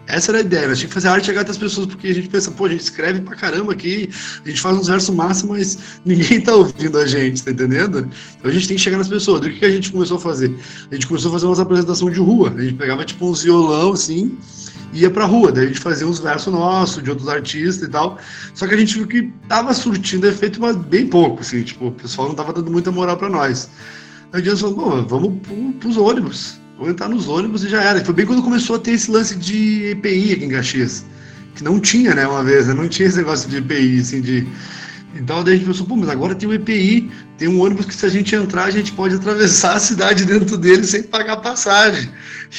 Essa 0.05 0.31
era 0.31 0.39
a 0.39 0.41
ideia, 0.41 0.67
nós 0.67 0.77
tínhamos 0.77 0.93
que 0.93 1.01
fazer 1.01 1.07
arte 1.07 1.25
chegar 1.25 1.41
até 1.41 1.51
as 1.51 1.57
pessoas, 1.57 1.88
porque 1.88 2.07
a 2.07 2.13
gente 2.13 2.27
pensa, 2.27 2.51
pô, 2.51 2.65
a 2.65 2.69
gente 2.69 2.81
escreve 2.81 3.21
pra 3.21 3.35
caramba 3.38 3.71
aqui, 3.71 4.09
a 4.43 4.49
gente 4.49 4.59
faz 4.59 4.77
uns 4.77 4.88
versos 4.88 5.15
massa, 5.15 5.47
mas 5.47 5.77
ninguém 6.03 6.41
tá 6.41 6.53
ouvindo 6.53 6.97
a 6.97 7.05
gente, 7.07 7.41
tá 7.41 7.51
entendendo? 7.51 8.09
Então 8.38 8.51
a 8.51 8.53
gente 8.53 8.67
tem 8.67 8.75
que 8.75 8.84
chegar 8.84 8.97
nas 8.97 9.07
pessoas. 9.07 9.39
Do 9.39 9.49
que, 9.49 9.63
a 9.63 9.71
gente 9.71 9.91
começou 9.91 10.17
a 10.17 10.19
fazer? 10.19 10.53
A 10.91 10.93
gente 10.93 11.07
começou 11.07 11.30
a 11.30 11.34
fazer 11.34 11.45
umas 11.45 11.59
apresentações 11.59 12.13
de 12.13 12.19
rua. 12.19 12.53
A 12.55 12.61
gente 12.61 12.73
pegava 12.73 13.05
tipo 13.05 13.25
uns 13.25 13.43
violão 13.43 13.93
assim, 13.93 14.38
ia 14.91 15.09
pra 15.09 15.25
rua, 15.25 15.53
daí 15.53 15.65
a 15.65 15.67
gente 15.67 15.80
fazia 15.80 16.05
uns 16.05 16.19
versos 16.19 16.51
nossos, 16.51 17.01
de 17.01 17.09
outros 17.09 17.30
artistas 17.30 17.88
e 17.88 17.91
tal. 17.91 18.19
Só 18.53 18.67
que 18.67 18.73
a 18.75 18.77
gente 18.77 18.95
viu 18.95 19.07
que 19.07 19.31
tava 19.47 19.73
surtindo 19.73 20.27
efeito, 20.27 20.59
mas 20.59 20.75
bem 20.75 21.07
pouco, 21.07 21.39
assim, 21.39 21.63
tipo, 21.63 21.88
o 21.88 21.91
pessoal 21.91 22.27
não 22.27 22.35
tava 22.35 22.51
dando 22.51 22.69
muita 22.69 22.91
moral 22.91 23.15
pra 23.15 23.30
nós. 23.30 23.69
Aí 24.34 24.41
a 24.41 24.43
gente 24.43 24.59
falou, 24.59 24.75
pô, 24.75 25.01
vamos 25.03 25.39
pros 25.80 25.95
ônibus 25.95 26.61
Vou 26.77 26.89
entrar 26.89 27.07
nos 27.07 27.27
ônibus 27.27 27.63
e 27.63 27.69
já 27.69 27.81
era. 27.81 28.03
Foi 28.03 28.13
bem 28.13 28.25
quando 28.25 28.41
começou 28.41 28.75
a 28.75 28.79
ter 28.79 28.91
esse 28.91 29.11
lance 29.11 29.35
de 29.35 29.91
EPI 29.91 30.33
aqui 30.33 30.45
em 30.45 30.49
Caxias. 30.49 31.05
que 31.55 31.63
não 31.63 31.79
tinha, 31.79 32.15
né, 32.15 32.27
uma 32.27 32.43
vez, 32.43 32.67
né? 32.67 32.73
não 32.73 32.89
tinha 32.89 33.07
esse 33.07 33.17
negócio 33.17 33.47
de 33.47 33.57
EPI, 33.57 33.99
assim, 33.99 34.21
de 34.21 34.47
então 35.15 35.44
daí 35.44 35.53
a 35.53 35.57
gente 35.57 35.68
pensou, 35.68 35.85
pô, 35.85 35.95
mas 35.95 36.10
agora 36.10 36.34
tem 36.34 36.49
um 36.49 36.53
EPI, 36.53 37.11
tem 37.38 37.48
um 37.48 37.61
ônibus 37.61 37.85
que 37.85 37.94
se 37.94 38.06
a 38.06 38.10
gente 38.10 38.35
entrar, 38.35 38.65
a 38.65 38.72
gente 38.72 38.91
pode 38.94 39.15
atravessar 39.15 39.76
a 39.76 39.80
cidade 39.80 40.26
dentro 40.26 40.57
dele 40.57 40.84
sem 40.84 41.03
pagar 41.03 41.38
passagem. 41.38 42.10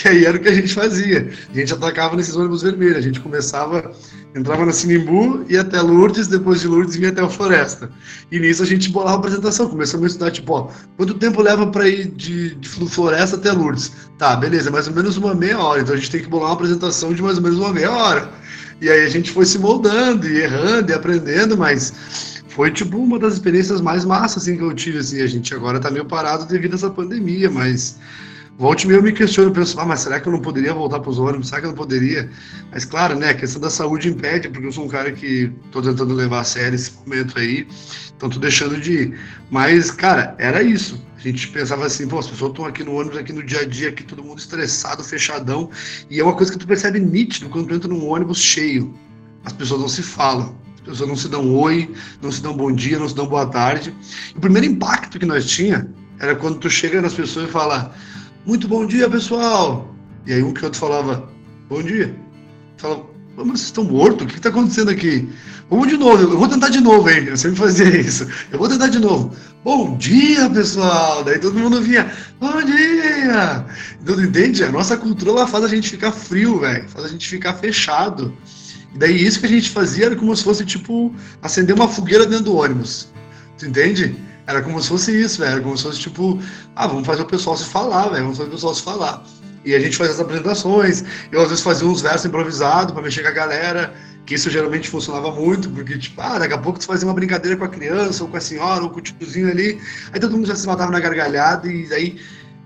E 0.05 0.09
aí 0.09 0.25
era 0.25 0.37
o 0.37 0.41
que 0.41 0.49
a 0.49 0.55
gente 0.55 0.75
fazia. 0.75 1.31
A 1.53 1.57
gente 1.57 1.73
atacava 1.73 2.17
nesses 2.17 2.35
ônibus 2.35 2.63
vermelhos. 2.63 2.97
A 2.97 3.01
gente 3.01 3.21
começava, 3.21 3.93
entrava 4.35 4.67
na 4.67 4.73
Sinimbu, 4.73 5.45
ia 5.49 5.61
até 5.61 5.81
Lourdes, 5.81 6.27
depois 6.27 6.61
de 6.61 6.67
Lourdes 6.67 6.97
vinha 6.97 7.11
até 7.11 7.23
a 7.23 7.29
Floresta. 7.29 7.91
E 8.31 8.41
nisso 8.41 8.63
a 8.63 8.67
gente 8.67 8.89
bolava 8.89 9.17
a 9.17 9.19
apresentação. 9.21 9.69
Começamos 9.69 10.05
a 10.05 10.09
estudar, 10.09 10.31
tipo, 10.33 10.53
ó, 10.53 10.69
quanto 10.97 11.15
tempo 11.15 11.41
leva 11.41 11.69
para 11.69 11.89
ir 11.89 12.09
de, 12.09 12.57
de 12.57 12.69
Floresta 12.69 13.37
até 13.37 13.53
Lourdes? 13.53 13.93
Tá, 14.19 14.35
beleza, 14.35 14.71
mais 14.71 14.89
ou 14.89 14.95
menos 14.95 15.17
uma 15.17 15.35
meia 15.35 15.61
hora. 15.61 15.81
Então 15.81 15.95
a 15.95 15.97
gente 15.97 16.11
tem 16.11 16.21
que 16.21 16.29
bolar 16.29 16.49
uma 16.49 16.55
apresentação 16.55 17.15
de 17.15 17.23
mais 17.23 17.37
ou 17.37 17.43
menos 17.43 17.59
uma 17.59 17.73
meia 17.73 17.93
hora. 17.93 18.31
E 18.81 18.91
aí 18.91 19.05
a 19.05 19.09
gente 19.09 19.31
foi 19.31 19.47
se 19.47 19.59
moldando 19.59 20.29
e 20.29 20.41
errando 20.41 20.91
e 20.91 20.95
aprendendo, 20.95 21.57
mas 21.57 22.34
foi 22.55 22.71
tipo 22.71 22.97
uma 22.97 23.19
das 23.19 23.35
experiências 23.35 23.81
mais 23.81 24.05
massas 24.05 24.45
assim, 24.45 24.57
que 24.57 24.63
eu 24.63 24.73
tive. 24.73 24.99
Assim. 24.99 25.21
A 25.21 25.27
gente 25.27 25.53
agora 25.53 25.81
tá 25.81 25.91
meio 25.91 26.05
parado 26.05 26.47
devido 26.47 26.75
a 26.75 26.77
essa 26.77 26.89
pandemia, 26.89 27.51
mas 27.51 27.99
volte 28.57 28.87
meio 28.87 28.99
eu 28.99 29.03
me 29.03 29.13
questiono, 29.13 29.51
penso, 29.51 29.79
ah, 29.81 29.85
mas 29.85 30.01
será 30.01 30.21
que 30.21 30.29
eu 30.29 30.33
não 30.33 30.41
poderia 30.41 30.73
voltar 30.73 31.01
para 31.01 31.11
os 31.11 31.19
ônibus? 31.19 31.49
Será 31.49 31.61
que 31.61 31.67
eu 31.67 31.71
não 31.71 31.77
poderia? 31.77 32.31
Mas 32.71 32.85
claro, 32.85 33.19
né, 33.19 33.31
a 33.31 33.35
questão 33.35 33.61
da 33.61 33.69
saúde 33.69 34.09
impede, 34.09 34.49
porque 34.49 34.69
eu 34.69 34.73
sou 34.73 34.85
um 34.85 34.89
cara 34.89 35.11
que 35.11 35.51
tô 35.73 35.83
tentando 35.83 36.15
levar 36.15 36.41
a 36.41 36.45
sério 36.45 36.77
esse 36.77 36.93
momento 37.05 37.37
aí, 37.37 37.67
então 38.17 38.31
tô 38.31 38.39
deixando 38.39 38.81
de 38.81 38.93
ir. 38.93 39.21
Mas, 39.51 39.91
cara, 39.91 40.37
era 40.39 40.63
isso. 40.63 41.05
A 41.17 41.21
gente 41.21 41.49
pensava 41.49 41.85
assim, 41.85 42.07
pô, 42.07 42.21
as 42.21 42.29
pessoas 42.29 42.53
estão 42.53 42.67
aqui 42.67 42.85
no 42.85 42.95
ônibus, 42.95 43.19
aqui 43.19 43.33
no 43.33 43.43
dia 43.43 43.63
a 43.63 43.65
dia, 43.65 43.89
aqui 43.89 44.05
todo 44.05 44.23
mundo 44.23 44.39
estressado, 44.39 45.03
fechadão, 45.03 45.71
e 46.09 46.21
é 46.21 46.23
uma 46.23 46.35
coisa 46.35 46.53
que 46.53 46.59
tu 46.59 46.69
percebe 46.69 47.01
nítido 47.01 47.49
quando 47.49 47.67
tu 47.67 47.75
entra 47.75 47.89
num 47.89 48.07
ônibus 48.07 48.39
cheio. 48.39 48.95
As 49.45 49.53
pessoas 49.53 49.81
não 49.81 49.89
se 49.89 50.03
falam 50.03 50.64
as 50.85 50.91
pessoas 50.91 51.09
não 51.09 51.17
se 51.17 51.29
dão 51.29 51.55
oi, 51.55 51.91
não 52.21 52.31
se 52.31 52.43
dão 52.43 52.55
bom 52.55 52.71
dia, 52.71 52.99
não 52.99 53.09
se 53.09 53.15
dão 53.15 53.27
boa 53.27 53.47
tarde. 53.47 53.95
o 54.37 54.41
primeiro 54.41 54.67
impacto 54.67 55.19
que 55.19 55.25
nós 55.25 55.47
tinha 55.47 55.89
era 56.21 56.37
quando 56.37 56.59
tu 56.59 56.69
chega 56.69 57.01
nas 57.01 57.15
pessoas 57.15 57.49
e 57.49 57.53
fala, 57.53 57.95
muito 58.45 58.69
bom 58.69 58.87
dia, 58.87 59.09
pessoal. 59.09 59.95
E 60.27 60.33
aí 60.33 60.43
um 60.43 60.53
que 60.53 60.63
outro 60.63 60.79
falava, 60.79 61.29
bom 61.71 61.83
dia. 61.83 62.15
Fala, 62.77 63.03
mas 63.37 63.47
vocês 63.47 63.61
estão 63.63 63.85
mortos? 63.85 64.27
O 64.27 64.29
que 64.29 64.37
está 64.37 64.51
acontecendo 64.51 64.91
aqui? 64.91 65.29
Vamos 65.71 65.89
de 65.89 65.97
novo, 65.97 66.23
eu 66.23 66.39
vou 66.39 66.47
tentar 66.47 66.69
de 66.69 66.81
novo, 66.81 67.09
hein? 67.09 67.25
Eu 67.27 67.37
sempre 67.37 67.57
fazia 67.57 67.89
isso. 67.99 68.29
Eu 68.53 68.59
vou 68.59 68.69
tentar 68.69 68.89
de 68.89 68.99
novo. 68.99 69.35
Bom 69.65 69.97
dia, 69.97 70.49
pessoal! 70.51 71.25
Daí 71.25 71.39
todo 71.39 71.59
mundo 71.59 71.81
vinha, 71.81 72.13
bom 72.39 72.63
dia! 72.63 73.65
Então, 74.03 74.23
entende? 74.23 74.63
A 74.63 74.71
nossa 74.71 74.99
cultura 74.99 75.31
ela 75.31 75.47
faz 75.47 75.65
a 75.65 75.69
gente 75.69 75.89
ficar 75.89 76.13
frio, 76.13 76.61
velho. 76.61 76.87
Faz 76.91 77.07
a 77.07 77.09
gente 77.09 77.27
ficar 77.27 77.55
fechado. 77.55 78.37
E 78.95 78.99
daí 78.99 79.25
isso 79.25 79.41
que 79.41 79.47
a 79.47 79.49
gente 79.49 79.71
fazia 79.71 80.07
era 80.07 80.17
como 80.17 80.35
se 80.37 80.45
fosse, 80.45 80.65
tipo, 80.65 81.13
acender 81.43 81.75
uma 81.75 81.89
fogueira 81.89 82.25
dentro 82.25 82.45
do 82.45 82.57
ônibus. 82.57 83.09
Tu 83.59 83.67
entende? 83.67 84.17
Era 84.47 84.63
como 84.63 84.81
se 84.81 84.89
fosse 84.89 85.21
isso, 85.21 85.41
velho. 85.41 85.53
Era 85.53 85.61
como 85.61 85.77
se 85.77 85.83
fosse, 85.83 85.99
tipo, 85.99 86.41
ah, 86.77 86.87
vamos 86.87 87.07
fazer 87.07 87.23
o 87.23 87.27
pessoal 87.27 87.57
se 87.57 87.65
falar, 87.65 88.09
velho. 88.11 88.23
Vamos 88.23 88.39
fazer 88.39 88.51
o 88.51 88.53
pessoal 88.53 88.75
se 88.75 88.83
falar. 88.83 89.25
E 89.65 89.75
a 89.75 89.81
gente 89.81 89.97
fazia 89.97 90.15
as 90.15 90.21
apresentações. 90.21 91.05
Eu, 91.33 91.41
às 91.43 91.49
vezes, 91.49 91.65
fazia 91.65 91.89
uns 91.89 92.03
versos 92.03 92.27
improvisados 92.27 92.93
para 92.93 93.03
mexer 93.03 93.23
com 93.23 93.29
a 93.29 93.33
galera. 93.33 93.95
Que 94.27 94.37
isso 94.37 94.49
geralmente 94.49 94.89
funcionava 94.89 95.31
muito, 95.33 95.69
porque, 95.71 95.99
tipo, 95.99 96.21
ah, 96.21 96.39
daqui 96.39 96.55
a 96.55 96.59
pouco 96.59 96.79
tu 96.79 96.87
fazia 96.87 97.07
uma 97.07 97.15
brincadeira 97.15 97.57
com 97.59 97.65
a 97.65 97.69
criança, 97.69 98.23
ou 98.23 98.31
com 98.31 98.37
a 98.37 98.41
senhora, 98.41 98.83
ou 98.83 98.91
com 98.91 98.99
o 98.99 99.03
tiozinho 99.03 99.51
ali. 99.51 99.79
Aí 100.13 100.21
todo 100.21 100.33
mundo 100.33 100.47
já 100.47 100.55
se 100.55 100.67
matava 100.67 100.91
na 100.91 101.01
gargalhada 101.01 101.71
e 101.71 101.93
aí 101.93 102.21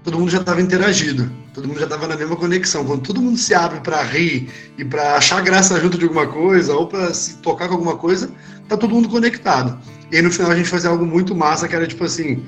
todo 0.09 0.19
mundo 0.19 0.31
já 0.31 0.41
estava 0.41 0.63
interagido, 0.63 1.31
todo 1.53 1.69
mundo 1.69 1.79
já 1.79 1.85
estava 1.85 2.07
na 2.07 2.17
mesma 2.17 2.35
conexão. 2.35 2.83
Quando 2.83 3.03
todo 3.03 3.21
mundo 3.21 3.37
se 3.37 3.55
abre 3.55 3.79
para 3.81 4.03
rir 4.03 4.49
e 4.79 4.85
para 4.85 5.17
achar 5.17 5.43
graça 5.43 5.79
junto 5.79 5.99
de 5.99 6.05
alguma 6.05 6.27
coisa 6.27 6.75
ou 6.75 6.87
para 6.87 7.13
se 7.13 7.37
tocar 7.37 7.69
com 7.69 7.75
alguma 7.75 7.95
coisa, 7.95 8.31
tá 8.67 8.77
todo 8.77 8.95
mundo 8.95 9.07
conectado. 9.11 9.79
E 10.11 10.17
aí 10.17 10.23
no 10.23 10.33
final 10.33 10.51
a 10.51 10.57
gente 10.57 10.71
fazia 10.71 10.89
algo 10.89 11.05
muito 11.05 11.35
massa 11.35 11.69
que 11.69 11.77
era 11.77 11.87
tipo 11.87 12.05
assim: 12.05 12.43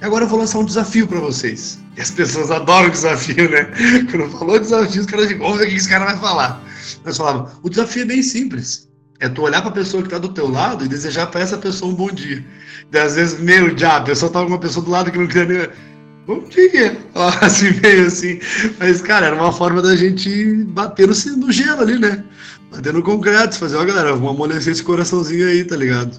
agora 0.00 0.24
eu 0.24 0.28
vou 0.28 0.38
lançar 0.38 0.58
um 0.60 0.64
desafio 0.64 1.06
para 1.06 1.20
vocês. 1.20 1.78
E 1.94 2.00
as 2.00 2.10
pessoas 2.10 2.50
adoram 2.50 2.88
desafio, 2.88 3.50
né? 3.50 3.64
Quando 4.10 4.30
falou 4.30 4.58
desafio, 4.58 5.02
os 5.02 5.06
caras 5.06 5.26
dizem: 5.26 5.38
vamos 5.42 5.58
ver 5.58 5.66
o 5.66 5.68
que 5.68 5.76
esse 5.76 5.88
cara 5.88 6.06
vai 6.06 6.18
falar. 6.18 6.64
Nós 7.04 7.18
falávamos: 7.18 7.52
o 7.62 7.68
desafio 7.68 8.04
é 8.04 8.06
bem 8.06 8.22
simples. 8.22 8.88
É 9.20 9.28
tu 9.28 9.42
olhar 9.42 9.60
para 9.60 9.70
a 9.70 9.74
pessoa 9.74 10.02
que 10.02 10.08
está 10.08 10.18
do 10.18 10.30
teu 10.30 10.50
lado 10.50 10.86
e 10.86 10.88
desejar 10.88 11.26
para 11.26 11.42
essa 11.42 11.58
pessoa 11.58 11.92
um 11.92 11.94
bom 11.94 12.10
dia. 12.10 12.42
E 12.90 12.98
às 12.98 13.14
vezes, 13.14 13.38
meu, 13.38 13.76
já, 13.76 13.98
a 13.98 14.00
pessoa 14.00 14.32
tá 14.32 14.40
com 14.40 14.46
uma 14.46 14.58
pessoa 14.58 14.84
do 14.84 14.90
lado 14.90 15.12
que 15.12 15.18
não 15.18 15.26
queria 15.26 15.46
nem 15.46 15.68
Bom 16.26 16.40
dia. 16.48 16.96
Assim, 17.42 17.70
meio 17.82 18.06
assim. 18.06 18.40
Mas, 18.78 19.02
cara, 19.02 19.26
era 19.26 19.36
uma 19.36 19.52
forma 19.52 19.82
da 19.82 19.94
gente 19.94 20.64
bater 20.64 21.06
no, 21.06 21.14
no 21.36 21.52
gelo 21.52 21.82
ali, 21.82 21.98
né? 21.98 22.24
Bater 22.70 22.92
no 22.92 23.02
concreto, 23.02 23.58
fazer, 23.58 23.76
ó, 23.76 23.84
galera, 23.84 24.14
vamos 24.14 24.30
amolecer 24.30 24.72
esse 24.72 24.82
coraçãozinho 24.82 25.46
aí, 25.46 25.64
tá 25.64 25.76
ligado? 25.76 26.18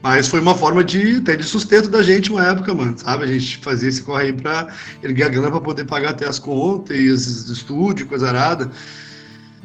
Mas 0.00 0.28
foi 0.28 0.40
uma 0.40 0.54
forma 0.54 0.84
de 0.84 1.16
até 1.16 1.34
de 1.34 1.42
sustento 1.42 1.88
da 1.88 2.02
gente 2.02 2.30
uma 2.30 2.46
época, 2.46 2.72
mano, 2.72 2.96
sabe? 2.96 3.24
A 3.24 3.26
gente 3.26 3.58
fazia 3.58 3.88
esse 3.88 4.02
corre 4.02 4.26
aí 4.26 4.32
pra 4.32 4.72
erguer 5.02 5.24
a 5.24 5.28
grana 5.28 5.50
pra 5.50 5.60
poder 5.60 5.84
pagar 5.84 6.10
até 6.10 6.28
as 6.28 6.38
contas 6.38 6.96
e 6.96 7.08
os 7.08 7.50
estúdios, 7.50 8.08
coisa 8.08 8.28
arada. 8.28 8.70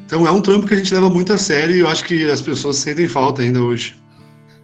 Então 0.04 0.26
é 0.26 0.32
um 0.32 0.42
trampo 0.42 0.66
que 0.66 0.74
a 0.74 0.78
gente 0.78 0.94
leva 0.94 1.10
muito 1.10 1.32
a 1.32 1.38
sério 1.38 1.76
e 1.76 1.80
eu 1.80 1.88
acho 1.88 2.04
que 2.04 2.30
as 2.30 2.42
pessoas 2.42 2.78
sentem 2.78 3.08
falta 3.08 3.44
ainda 3.44 3.62
hoje. 3.62 3.96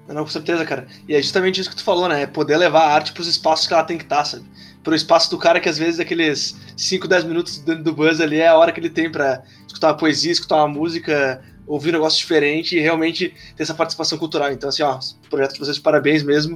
Não, 0.07 0.24
com 0.24 0.30
certeza, 0.30 0.65
cara. 0.65 0.88
E 1.07 1.14
é 1.14 1.22
justamente 1.22 1.61
isso 1.61 1.69
que 1.69 1.76
tu 1.76 1.84
falou, 1.84 2.07
né? 2.10 2.24
É 2.24 2.26
poder 2.26 2.57
levar 2.57 2.82
a 2.82 2.94
arte 2.95 3.11
pros 3.11 3.28
espaços 3.28 3.68
que 3.68 3.74
ela 3.74 3.84
tem 3.84 3.98
que 3.98 4.03
estar, 4.03 4.18
tá, 4.18 4.26
sabe? 4.26 4.45
Pro 4.88 4.95
espaço 4.95 5.30
do 5.30 5.38
cara 5.38 5.59
que 5.59 5.68
às 5.68 5.77
vezes 5.77 5.99
aqueles 5.99 6.55
5, 6.77 7.09
10 7.09 7.26
minutos 7.26 7.57
dentro 7.57 7.84
do 7.84 7.91
buzz 7.91 8.22
ali 8.22 8.38
é 8.38 8.47
a 8.47 8.55
hora 8.55 8.72
que 8.72 8.80
ele 8.80 8.89
tem 8.89 9.11
para 9.11 9.43
escutar 9.68 9.88
uma 9.88 9.97
poesia, 9.97 10.31
escutar 10.31 10.55
uma 10.55 10.68
música, 10.69 11.43
ouvir 11.65 11.89
um 11.89 11.91
negócio 11.91 12.18
diferente 12.18 12.77
e 12.77 12.80
realmente 12.80 13.34
ter 13.57 13.64
essa 13.64 13.73
participação 13.73 14.18
cultural. 14.18 14.49
Então, 14.49 14.69
assim, 14.69 14.84
ó, 14.84 14.97
projeto 15.30 15.55
de 15.55 15.59
vocês, 15.59 15.77
parabéns 15.77 16.23
mesmo. 16.23 16.55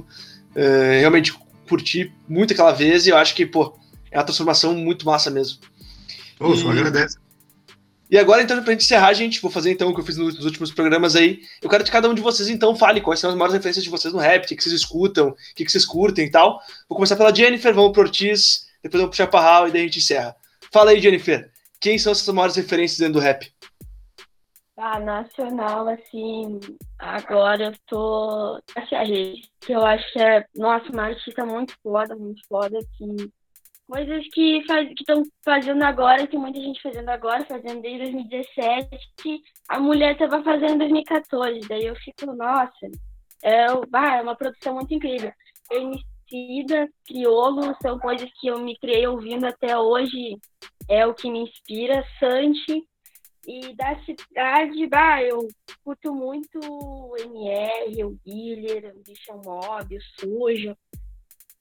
Uh, 0.56 0.98
realmente 0.98 1.38
curti 1.68 2.10
muito 2.26 2.54
aquela 2.54 2.72
vez 2.72 3.06
e 3.06 3.10
eu 3.10 3.18
acho 3.18 3.34
que, 3.34 3.44
pô, 3.44 3.78
é 4.10 4.16
uma 4.16 4.24
transformação 4.24 4.74
muito 4.74 5.04
massa 5.04 5.30
mesmo. 5.30 5.58
Pô, 6.38 6.56
só 6.56 6.70
agradece. 6.70 7.18
E 8.12 8.18
agora, 8.18 8.42
então, 8.42 8.62
pra 8.62 8.74
gente 8.74 8.82
encerrar, 8.82 9.14
gente, 9.14 9.40
vou 9.40 9.50
fazer 9.50 9.72
então 9.72 9.88
o 9.88 9.94
que 9.94 10.00
eu 10.00 10.04
fiz 10.04 10.18
nos 10.18 10.44
últimos 10.44 10.70
programas 10.70 11.16
aí. 11.16 11.40
Eu 11.62 11.70
quero 11.70 11.82
que 11.82 11.90
cada 11.90 12.10
um 12.10 12.12
de 12.12 12.20
vocês, 12.20 12.50
então, 12.50 12.76
fale 12.76 13.00
quais 13.00 13.18
são 13.18 13.30
as 13.30 13.34
maiores 13.34 13.54
referências 13.54 13.82
de 13.82 13.88
vocês 13.88 14.12
no 14.12 14.20
rap, 14.20 14.44
o 14.44 14.48
que, 14.48 14.62
vocês 14.62 14.74
escutam, 14.74 15.28
o 15.30 15.34
que, 15.56 15.66
vocês 15.66 15.86
curtem 15.86 16.26
e 16.26 16.30
tal. 16.30 16.60
Vou 16.86 16.96
começar 16.96 17.16
pela 17.16 17.34
Jennifer, 17.34 17.72
vamos 17.72 17.92
pro 17.92 18.02
Ortiz, 18.02 18.68
depois 18.82 19.00
vamos 19.00 19.16
pro 19.16 19.24
Chaparral 19.24 19.66
e 19.66 19.70
daí 19.72 19.80
a 19.80 19.84
gente 19.86 19.98
encerra. 20.00 20.36
Fala 20.70 20.90
aí, 20.90 21.00
Jennifer, 21.00 21.50
quem 21.80 21.96
são 21.96 22.12
essas 22.12 22.28
maiores 22.34 22.54
referências 22.54 22.98
dentro 22.98 23.14
do 23.14 23.18
rap? 23.18 23.50
Ah, 24.76 25.00
nacional, 25.00 25.88
assim, 25.88 26.60
agora 26.98 27.64
eu 27.64 27.72
tô. 27.86 28.60
Assim, 28.76 28.94
a 28.94 29.06
gente, 29.06 29.50
que 29.58 29.72
eu 29.72 29.86
acho 29.86 30.12
que 30.12 30.20
é, 30.20 30.44
nossa, 30.54 30.86
uma 30.92 31.04
artista 31.04 31.46
muito 31.46 31.74
foda, 31.82 32.14
muito 32.14 32.46
foda, 32.46 32.78
que 32.98 33.32
coisas 33.92 34.26
que 34.32 34.64
faz, 34.66 34.90
estão 34.90 35.22
fazendo 35.44 35.82
agora, 35.82 36.26
que 36.26 36.38
muita 36.38 36.58
gente 36.58 36.80
fazendo 36.80 37.10
agora, 37.10 37.44
fazendo 37.44 37.82
desde 37.82 38.10
2017, 38.10 38.88
que 39.18 39.38
a 39.68 39.78
mulher 39.78 40.12
estava 40.12 40.42
fazendo 40.42 40.76
em 40.76 40.78
2014. 40.78 41.60
Daí 41.68 41.84
eu 41.84 41.94
fico, 41.96 42.32
nossa, 42.34 42.86
é, 43.44 43.66
é 43.66 44.22
uma 44.22 44.34
produção 44.34 44.76
muito 44.76 44.94
incrível. 44.94 45.30
Emicida, 45.70 46.88
Criolo, 47.06 47.76
são 47.82 47.98
coisas 47.98 48.30
que 48.40 48.46
eu 48.46 48.60
me 48.60 48.78
criei 48.78 49.06
ouvindo 49.06 49.44
até 49.44 49.76
hoje, 49.76 50.38
é 50.88 51.06
o 51.06 51.12
que 51.12 51.30
me 51.30 51.40
inspira, 51.40 52.02
Santi. 52.18 52.82
E 53.46 53.74
da 53.74 53.96
cidade, 54.04 54.86
bah, 54.86 55.20
eu 55.20 55.48
curto 55.84 56.14
muito 56.14 56.60
o 56.64 57.14
MR, 57.18 58.04
o 58.04 58.18
Guilherme, 58.24 59.00
o 59.00 59.02
Bichão 59.02 59.42
Mob, 59.44 59.96
o 59.96 60.00
Sujo. 60.18 60.76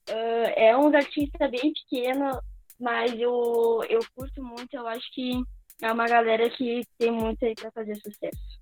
Uh, 0.09 0.51
é 0.55 0.75
um 0.75 0.87
artista 0.95 1.47
bem 1.47 1.71
pequeno, 1.73 2.41
mas 2.79 3.11
eu, 3.13 3.83
eu 3.89 3.99
curto 4.15 4.43
muito, 4.43 4.73
eu 4.73 4.87
acho 4.87 5.05
que 5.13 5.41
é 5.81 5.91
uma 5.91 6.07
galera 6.07 6.49
que 6.49 6.81
tem 6.97 7.11
muito 7.11 7.43
aí 7.45 7.55
para 7.55 7.71
fazer 7.71 7.95
sucesso. 7.95 8.61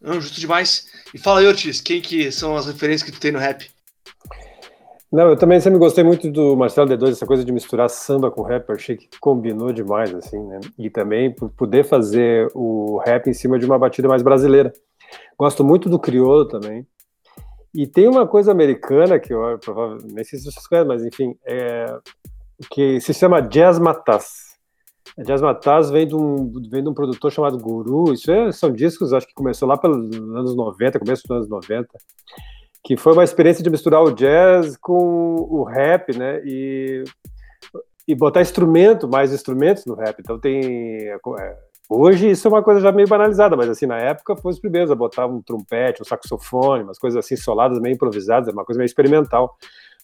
Não, 0.00 0.20
justo 0.20 0.40
demais. 0.40 0.86
E 1.14 1.18
fala 1.18 1.40
aí, 1.40 1.46
Ortiz, 1.46 1.80
quem 1.80 2.00
que 2.00 2.30
são 2.30 2.56
as 2.56 2.66
referências 2.66 3.02
que 3.02 3.12
tu 3.16 3.20
tem 3.20 3.32
no 3.32 3.38
rap? 3.38 3.68
Não, 5.10 5.28
eu 5.28 5.36
também 5.36 5.60
sempre 5.60 5.78
gostei 5.78 6.02
muito 6.02 6.30
do 6.30 6.56
Marcelo 6.56 6.88
D2, 6.88 7.12
essa 7.12 7.26
coisa 7.26 7.44
de 7.44 7.52
misturar 7.52 7.88
samba 7.88 8.30
com 8.30 8.42
rap, 8.42 8.68
eu 8.68 8.74
achei 8.74 8.96
que 8.96 9.08
combinou 9.20 9.72
demais, 9.72 10.12
assim, 10.14 10.38
né? 10.44 10.60
E 10.76 10.90
também 10.90 11.32
por 11.32 11.48
poder 11.50 11.84
fazer 11.84 12.50
o 12.54 12.98
rap 12.98 13.28
em 13.28 13.32
cima 13.32 13.58
de 13.58 13.64
uma 13.64 13.78
batida 13.78 14.08
mais 14.08 14.22
brasileira. 14.22 14.72
Gosto 15.38 15.64
muito 15.64 15.88
do 15.88 15.98
crioulo 15.98 16.46
também. 16.46 16.86
E 17.74 17.86
tem 17.86 18.08
uma 18.08 18.26
coisa 18.26 18.50
americana 18.50 19.18
que 19.18 19.32
eu 19.32 19.58
provavelmente, 19.58 20.14
nem 20.14 20.24
sei 20.24 20.38
se 20.38 20.44
vocês 20.50 20.66
conhecem, 20.66 20.88
mas 20.88 21.04
enfim, 21.04 21.36
é, 21.44 21.98
que 22.70 23.00
se 23.00 23.12
chama 23.12 23.40
Jazz 23.40 23.78
Matas. 23.78 24.56
Jazz 25.18 25.40
Matas 25.40 25.90
vem 25.90 26.06
de 26.06 26.14
um, 26.14 26.52
vem 26.70 26.82
de 26.82 26.88
um 26.88 26.94
produtor 26.94 27.30
chamado 27.30 27.58
Guru. 27.58 28.12
Isso 28.12 28.30
é, 28.30 28.50
são 28.52 28.70
discos, 28.72 29.12
acho 29.12 29.26
que 29.26 29.34
começou 29.34 29.68
lá 29.68 29.76
pelos 29.76 30.14
anos 30.16 30.56
90, 30.56 30.98
começo 30.98 31.22
dos 31.26 31.36
anos 31.36 31.48
90, 31.48 31.88
que 32.84 32.96
foi 32.96 33.12
uma 33.12 33.24
experiência 33.24 33.62
de 33.62 33.70
misturar 33.70 34.02
o 34.02 34.12
jazz 34.12 34.76
com 34.76 35.34
o 35.34 35.64
rap, 35.64 36.16
né? 36.16 36.42
E, 36.44 37.04
e 38.06 38.14
botar 38.14 38.42
instrumento, 38.42 39.08
mais 39.08 39.32
instrumentos 39.32 39.84
no 39.86 39.94
rap. 39.94 40.18
Então 40.20 40.38
tem 40.38 41.08
é, 41.08 41.18
Hoje 41.88 42.28
isso 42.28 42.48
é 42.48 42.50
uma 42.50 42.62
coisa 42.64 42.80
já 42.80 42.90
meio 42.90 43.06
banalizada, 43.06 43.56
mas 43.56 43.68
assim, 43.68 43.86
na 43.86 43.98
época 43.98 44.36
foi 44.36 44.52
os 44.52 44.58
primeiros 44.58 44.90
a 44.90 44.94
botar 44.94 45.26
um 45.26 45.40
trompete, 45.40 46.02
um 46.02 46.04
saxofone, 46.04 46.82
umas 46.82 46.98
coisas 46.98 47.24
assim 47.24 47.36
soladas, 47.36 47.78
meio 47.80 47.94
improvisadas, 47.94 48.52
uma 48.52 48.64
coisa 48.64 48.78
meio 48.78 48.86
experimental, 48.86 49.56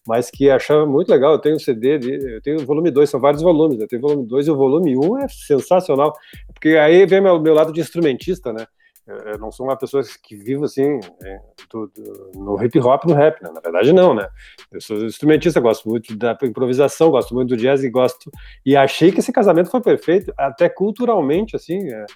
mas 0.06 0.30
que 0.30 0.48
achava 0.48 0.86
muito 0.86 1.08
legal. 1.08 1.32
Eu 1.32 1.40
tenho 1.40 1.56
um 1.56 1.58
CD, 1.58 1.98
de, 1.98 2.34
eu 2.34 2.40
tenho 2.40 2.60
o 2.60 2.66
volume 2.66 2.90
2, 2.90 3.10
são 3.10 3.18
vários 3.18 3.42
volumes, 3.42 3.80
eu 3.80 3.88
tenho 3.88 4.00
o 4.00 4.08
volume 4.08 4.26
2 4.28 4.46
e 4.46 4.50
o 4.52 4.56
volume 4.56 4.96
1 4.96 5.00
um 5.00 5.18
é 5.18 5.26
sensacional, 5.28 6.12
porque 6.54 6.70
aí 6.76 7.04
vem 7.04 7.20
meu, 7.20 7.40
meu 7.40 7.54
lado 7.54 7.72
de 7.72 7.80
instrumentista, 7.80 8.52
né? 8.52 8.64
Eu 9.06 9.36
não 9.38 9.50
sou 9.50 9.66
uma 9.66 9.76
pessoa 9.76 10.02
que 10.22 10.36
vivo 10.36 10.64
assim 10.64 11.00
é, 11.24 11.40
do, 11.70 11.88
do, 11.88 12.30
no 12.36 12.64
hip 12.64 12.78
hop, 12.78 13.04
no 13.04 13.14
rap, 13.14 13.42
né? 13.42 13.50
na 13.52 13.60
verdade 13.60 13.92
não, 13.92 14.14
né? 14.14 14.28
Eu 14.70 14.80
sou 14.80 14.96
instrumentista, 15.04 15.58
gosto 15.58 15.88
muito 15.88 16.16
da 16.16 16.38
improvisação, 16.44 17.10
gosto 17.10 17.34
muito 17.34 17.48
do 17.48 17.56
jazz 17.56 17.82
e 17.82 17.90
gosto 17.90 18.30
e 18.64 18.76
achei 18.76 19.10
que 19.10 19.18
esse 19.18 19.32
casamento 19.32 19.70
foi 19.70 19.80
perfeito, 19.80 20.32
até 20.38 20.68
culturalmente 20.68 21.56
assim. 21.56 21.88
É, 21.92 22.06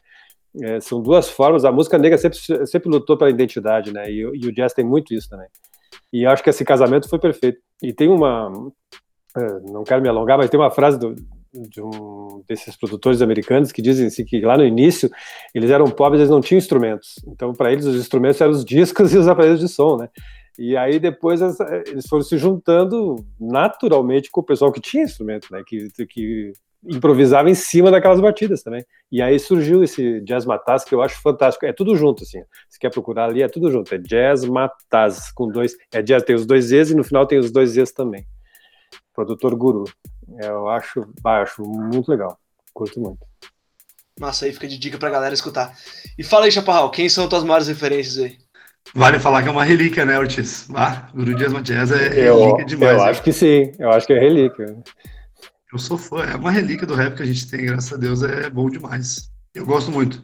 é, 0.62 0.80
são 0.80 1.02
duas 1.02 1.28
formas. 1.28 1.64
A 1.64 1.72
música 1.72 1.98
negra 1.98 2.16
sempre, 2.16 2.38
sempre 2.66 2.88
lutou 2.88 3.18
pela 3.18 3.30
identidade, 3.30 3.92
né? 3.92 4.10
E, 4.10 4.20
e, 4.20 4.46
o 4.46 4.52
jazz 4.52 4.72
tem 4.72 4.84
muito 4.84 5.12
isso 5.12 5.28
também. 5.28 5.48
E 6.12 6.24
acho 6.24 6.42
que 6.42 6.48
esse 6.48 6.64
casamento 6.64 7.08
foi 7.08 7.18
perfeito. 7.18 7.60
E 7.82 7.92
tem 7.92 8.08
uma, 8.08 8.50
é, 9.36 9.60
não 9.70 9.84
quero 9.84 10.00
me 10.00 10.08
alongar, 10.08 10.38
mas 10.38 10.48
tem 10.48 10.58
uma 10.58 10.70
frase 10.70 10.98
do, 10.98 11.14
de 11.68 11.80
um 11.80 12.42
desses 12.48 12.76
produtores 12.76 13.22
americanos 13.22 13.72
que 13.72 13.82
dizem 13.82 14.06
assim, 14.06 14.24
que 14.24 14.40
lá 14.40 14.56
no 14.56 14.64
início 14.64 15.10
eles 15.54 15.70
eram 15.70 15.90
pobres, 15.90 16.20
eles 16.20 16.30
não 16.30 16.40
tinham 16.40 16.58
instrumentos. 16.58 17.16
Então, 17.26 17.52
para 17.52 17.72
eles, 17.72 17.84
os 17.84 17.96
instrumentos 17.96 18.40
eram 18.40 18.52
os 18.52 18.64
discos 18.64 19.12
e 19.14 19.18
os 19.18 19.28
aparelhos 19.28 19.60
de 19.60 19.68
som, 19.68 19.96
né? 19.96 20.08
E 20.58 20.76
aí 20.76 20.98
depois 20.98 21.40
eles 21.42 22.08
foram 22.08 22.22
se 22.22 22.38
juntando 22.38 23.16
naturalmente 23.38 24.30
com 24.30 24.40
o 24.40 24.44
pessoal 24.44 24.72
que 24.72 24.80
tinha 24.80 25.04
instrumento, 25.04 25.48
né? 25.50 25.62
Que, 25.66 25.88
que 26.06 26.52
improvisava 26.88 27.50
em 27.50 27.54
cima 27.54 27.90
daquelas 27.90 28.20
batidas 28.20 28.62
também. 28.62 28.84
E 29.10 29.20
aí 29.20 29.38
surgiu 29.38 29.82
esse 29.82 30.20
Jazz 30.22 30.46
Mataz, 30.46 30.84
que 30.84 30.94
eu 30.94 31.02
acho 31.02 31.20
fantástico. 31.20 31.66
É 31.66 31.72
tudo 31.72 31.96
junto, 31.96 32.22
assim. 32.22 32.42
Se 32.68 32.78
quer 32.78 32.90
procurar 32.90 33.26
ali, 33.26 33.42
é 33.42 33.48
tudo 33.48 33.70
junto. 33.70 33.94
É 33.94 33.98
Jazz 33.98 34.44
Mataz, 34.44 35.30
com 35.32 35.48
dois. 35.48 35.76
É 35.92 36.00
jazz, 36.00 36.22
tem 36.22 36.36
os 36.36 36.46
dois 36.46 36.66
Z's 36.66 36.90
e 36.90 36.94
no 36.94 37.04
final 37.04 37.26
tem 37.26 37.38
os 37.38 37.50
dois 37.50 37.70
Z's 37.70 37.92
também. 37.92 38.26
Produtor 39.16 39.56
Guru. 39.56 39.84
Eu 40.38 40.68
acho, 40.68 41.08
acho 41.24 41.62
muito 41.62 42.10
legal. 42.10 42.38
Curto 42.74 43.00
muito. 43.00 43.26
Massa, 44.20 44.44
aí 44.44 44.52
fica 44.52 44.68
de 44.68 44.78
dica 44.78 44.98
pra 44.98 45.10
galera 45.10 45.34
escutar. 45.34 45.74
E 46.18 46.22
fala 46.22 46.44
aí, 46.44 46.52
Chaparral, 46.52 46.90
quem 46.90 47.08
são 47.08 47.28
tuas 47.28 47.42
maiores 47.42 47.68
referências 47.68 48.18
aí? 48.18 48.38
Vale 48.94 49.18
falar 49.18 49.42
que 49.42 49.48
é 49.48 49.50
uma 49.50 49.64
relíquia, 49.64 50.04
né, 50.04 50.18
Ortiz? 50.18 50.68
Ah, 50.74 51.08
Guru 51.14 51.34
Dias 51.34 51.52
Matias 51.52 51.90
é 51.90 52.08
relíquia 52.08 52.62
eu, 52.62 52.66
demais. 52.66 52.92
Eu 52.92 53.02
acho 53.02 53.22
que 53.22 53.32
sim, 53.32 53.72
eu 53.78 53.90
acho 53.90 54.06
que 54.06 54.12
é 54.12 54.18
relíquia. 54.18 54.76
Eu 55.72 55.78
sou 55.78 55.98
fã, 55.98 56.22
é 56.22 56.36
uma 56.36 56.50
relíquia 56.50 56.86
do 56.86 56.94
rap 56.94 57.16
que 57.16 57.22
a 57.22 57.26
gente 57.26 57.50
tem, 57.50 57.66
graças 57.66 57.92
a 57.92 57.96
Deus, 57.96 58.22
é 58.22 58.48
bom 58.48 58.70
demais. 58.70 59.30
Eu 59.54 59.66
gosto 59.66 59.90
muito. 59.90 60.22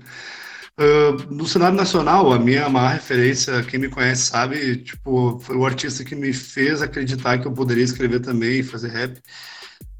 Uh, 0.79 1.31
no 1.33 1.47
cenário 1.47 1.77
nacional, 1.77 2.33
a 2.33 2.39
minha 2.39 2.69
maior 2.69 2.93
referência, 2.95 3.63
quem 3.65 3.79
me 3.79 3.91
conhece 3.91 4.23
sabe, 4.23 4.79
tipo, 4.79 5.39
foi 5.41 5.57
o 5.57 5.67
artista 5.67 6.03
que 6.03 6.15
me 6.15 6.33
fez 6.33 6.81
acreditar 6.81 7.39
que 7.39 7.47
eu 7.47 7.53
poderia 7.53 7.85
escrever 7.85 8.21
também 8.21 8.61
e 8.61 8.63
fazer 8.63 8.89
rap. 8.89 9.21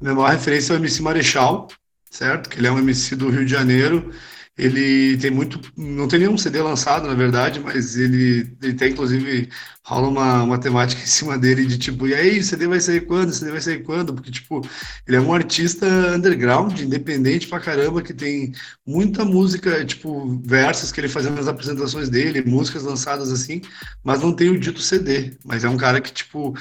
Minha 0.01 0.15
maior 0.15 0.31
referência 0.31 0.73
é 0.73 0.75
o 0.75 0.79
MC 0.79 1.01
Marechal, 1.01 1.67
certo? 2.09 2.49
Que 2.49 2.59
ele 2.59 2.67
é 2.67 2.71
um 2.71 2.79
MC 2.79 3.15
do 3.15 3.29
Rio 3.29 3.45
de 3.45 3.51
Janeiro. 3.51 4.11
Ele 4.55 5.17
tem 5.17 5.31
muito. 5.31 5.59
Não 5.75 6.07
tem 6.07 6.19
nenhum 6.19 6.37
CD 6.37 6.61
lançado, 6.61 7.07
na 7.07 7.15
verdade, 7.15 7.59
mas 7.59 7.97
ele, 7.97 8.55
ele 8.61 8.73
tem, 8.75 8.91
inclusive, 8.91 9.49
rola 9.83 10.07
uma, 10.07 10.43
uma 10.43 10.59
temática 10.59 11.01
em 11.01 11.07
cima 11.07 11.37
dele 11.39 11.65
de 11.65 11.77
tipo, 11.77 12.07
e 12.07 12.13
aí, 12.13 12.39
o 12.39 12.43
CD 12.43 12.67
vai 12.67 12.79
sair 12.79 13.01
quando? 13.01 13.29
O 13.29 13.33
CD 13.33 13.51
vai 13.51 13.61
sair 13.61 13.83
quando? 13.83 14.13
Porque, 14.13 14.29
tipo, 14.31 14.61
ele 15.07 15.17
é 15.17 15.19
um 15.21 15.33
artista 15.33 15.87
underground, 16.15 16.79
independente 16.79 17.47
pra 17.47 17.59
caramba, 17.59 18.03
que 18.03 18.13
tem 18.13 18.53
muita 18.85 19.25
música, 19.25 19.83
tipo, 19.85 20.39
versos 20.45 20.91
que 20.91 21.01
ele 21.01 21.09
fazia 21.09 21.31
nas 21.31 21.47
apresentações 21.47 22.09
dele, 22.09 22.43
músicas 22.43 22.83
lançadas 22.83 23.31
assim, 23.31 23.59
mas 24.03 24.21
não 24.21 24.33
tem 24.35 24.49
o 24.49 24.59
dito 24.59 24.81
CD. 24.81 25.33
Mas 25.43 25.63
é 25.63 25.69
um 25.69 25.77
cara 25.77 25.99
que, 25.99 26.13
tipo, 26.13 26.53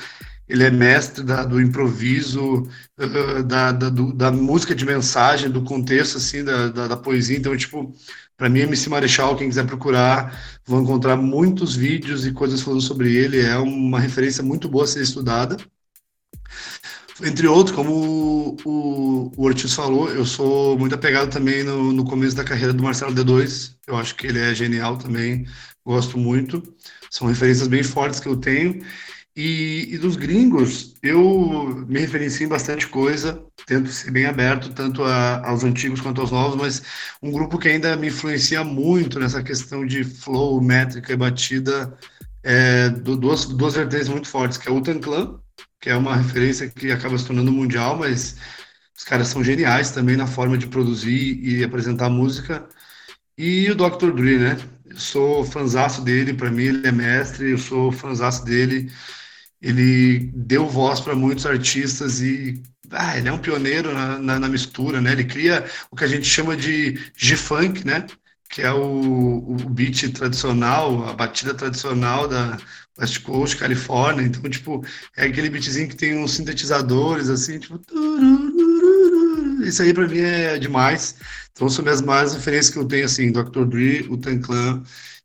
ele 0.53 0.65
é 0.65 0.71
mestre 0.71 1.25
da, 1.25 1.45
do 1.45 1.61
improviso, 1.61 2.63
uh, 2.99 3.43
da, 3.43 3.73
da, 3.73 3.89
do, 3.89 4.13
da, 4.13 4.31
música 4.31 4.75
de 4.75 4.85
mensagem, 4.85 5.51
do 5.51 5.63
contexto, 5.63 6.19
assim, 6.19 6.45
da, 6.45 6.69
da, 6.69 6.97
poesia. 6.97 7.39
Então, 7.39 7.57
tipo, 7.57 7.95
para 8.37 8.51
mim, 8.51 8.61
MC 8.61 8.91
Marechal, 8.91 9.35
quem 9.35 9.49
quiser 9.49 9.67
procurar, 9.67 10.39
vão 10.67 10.83
encontrar 10.83 11.17
muitos 11.17 11.75
vídeos 11.75 12.27
e 12.27 12.33
coisas 12.33 12.61
falando 12.61 12.83
sobre 12.83 13.15
ele. 13.15 13.41
É 13.41 13.57
uma 13.57 13.99
referência 13.99 14.43
muito 14.43 14.69
boa 14.69 14.85
a 14.85 14.87
ser 14.87 15.03
estudada. 15.03 15.57
Entre 17.23 17.47
outros, 17.47 17.75
como 17.75 17.93
o, 17.93 18.57
o, 18.65 19.33
o 19.37 19.45
Ortiz 19.45 19.73
falou, 19.75 20.11
eu 20.11 20.27
sou 20.27 20.79
muito 20.79 20.95
apegado 20.95 21.31
também 21.31 21.63
no, 21.63 21.93
no 21.93 22.05
começo 22.05 22.37
da 22.37 22.45
carreira 22.45 22.75
do 22.75 22.83
Marcelo 22.83 23.15
D2. 23.15 23.75
Eu 23.87 23.97
acho 23.97 24.15
que 24.17 24.27
ele 24.27 24.39
é 24.39 24.55
genial 24.55 24.99
também, 24.99 25.47
gosto 25.85 26.19
muito. 26.19 26.63
São 27.11 27.27
referências 27.29 27.69
bem 27.69 27.83
fortes 27.83 28.21
que 28.21 28.29
eu 28.29 28.37
tenho. 28.37 28.83
E, 29.35 29.95
e, 29.95 29.99
dos 29.99 30.17
gringos, 30.17 30.95
eu 31.03 31.87
me 31.89 32.01
referencio 32.01 32.45
em 32.45 32.49
bastante 32.49 32.87
coisa, 32.87 33.43
tento 33.67 33.89
ser 33.91 34.11
bem 34.11 34.27
aberto 34.27 34.75
tanto 34.75 35.03
a, 35.05 35.49
aos 35.49 35.65
antigos 35.65 36.03
quanto 36.03 36.21
aos 36.21 36.31
novos, 36.31 36.57
mas 36.57 36.83
um 37.23 37.33
grupo 37.33 37.59
que 37.59 37.69
ainda 37.69 37.97
me 37.97 38.09
influencia 38.09 38.63
muito 38.63 39.19
nessa 39.19 39.43
questão 39.43 39.87
de 39.87 40.05
flow, 40.05 40.61
métrica 40.61 41.15
e 41.15 41.17
batida, 41.17 41.97
é, 42.43 42.91
do, 42.91 43.17
duas, 43.17 43.47
duas 43.47 43.75
vertentes 43.75 44.09
muito 44.09 44.29
fortes, 44.29 44.59
que 44.59 44.69
é 44.69 44.73
o 44.73 44.77
Utan 44.77 45.01
Clan, 45.01 45.41
que 45.81 45.89
é 45.89 45.97
uma 45.97 46.15
referência 46.17 46.69
que 46.69 46.93
acaba 46.93 47.17
se 47.17 47.27
tornando 47.27 47.51
mundial, 47.53 47.97
mas 47.97 48.37
os 48.97 49.05
caras 49.05 49.29
são 49.29 49.43
geniais 49.43 49.91
também 49.91 50.17
na 50.17 50.27
forma 50.27 50.59
de 50.59 50.67
produzir 50.67 51.41
e 51.43 51.65
apresentar 51.65 52.11
música, 52.11 52.69
e 53.39 53.71
o 53.71 53.75
Dr. 53.75 54.13
Dre, 54.15 54.39
né? 54.39 54.59
Sou 54.95 55.43
fanzaço 55.45 56.03
dele, 56.03 56.35
para 56.35 56.51
mim 56.51 56.65
ele 56.65 56.87
é 56.87 56.93
mestre, 56.93 57.53
eu 57.53 57.59
sou 57.59 57.91
fanzaço 57.91 58.45
dele 58.45 58.93
ele 59.63 60.31
deu 60.35 60.69
voz 60.69 61.01
para 61.01 61.15
muitos 61.15 61.47
artistas 61.47 62.21
e 62.21 62.61
ah, 62.91 63.17
ele 63.17 63.29
é 63.29 63.33
um 63.33 63.39
pioneiro 63.39 63.95
na, 63.95 64.19
na, 64.19 64.41
na, 64.41 64.49
mistura, 64.49 65.01
né? 65.01 65.13
Ele 65.13 65.25
cria 65.25 65.65
o 65.91 65.97
que 65.97 66.05
a 66.05 66.09
gente 66.09 66.27
chama 66.27 66.57
de 66.57 67.01
G-Funk, 67.17 67.87
né? 67.87 68.07
Que 68.51 68.63
é 68.63 68.73
o, 68.73 69.39
o 69.49 69.55
beat 69.71 70.13
tradicional, 70.13 71.09
a 71.09 71.15
batida 71.15 71.55
tradicional 71.55 72.29
da 72.29 72.59
West 72.99 73.23
Coast, 73.23 73.57
Califórnia. 73.57 74.27
Então, 74.27 74.51
tipo, 74.51 74.85
é 75.17 75.27
aquele 75.27 75.49
beatzinho 75.49 75.89
que 75.89 75.97
tem 75.97 76.19
uns 76.19 76.33
sintetizadores, 76.33 77.31
assim, 77.31 77.59
tipo... 77.59 77.81
Isso 79.65 79.83
aí 79.83 79.95
para 79.95 80.09
mim 80.09 80.19
é 80.19 80.59
demais. 80.59 81.17
Então, 81.53 81.69
são 81.69 81.85
minhas 81.85 82.03
maiores 82.03 82.35
referências 82.35 82.71
que 82.71 82.79
eu 82.79 82.85
tenho, 82.85 83.07
assim, 83.07 83.33
Dr. 83.33 83.65
Dre, 83.65 84.07
o 84.11 84.17
Tan 84.19 84.41
Clan, 84.41 84.83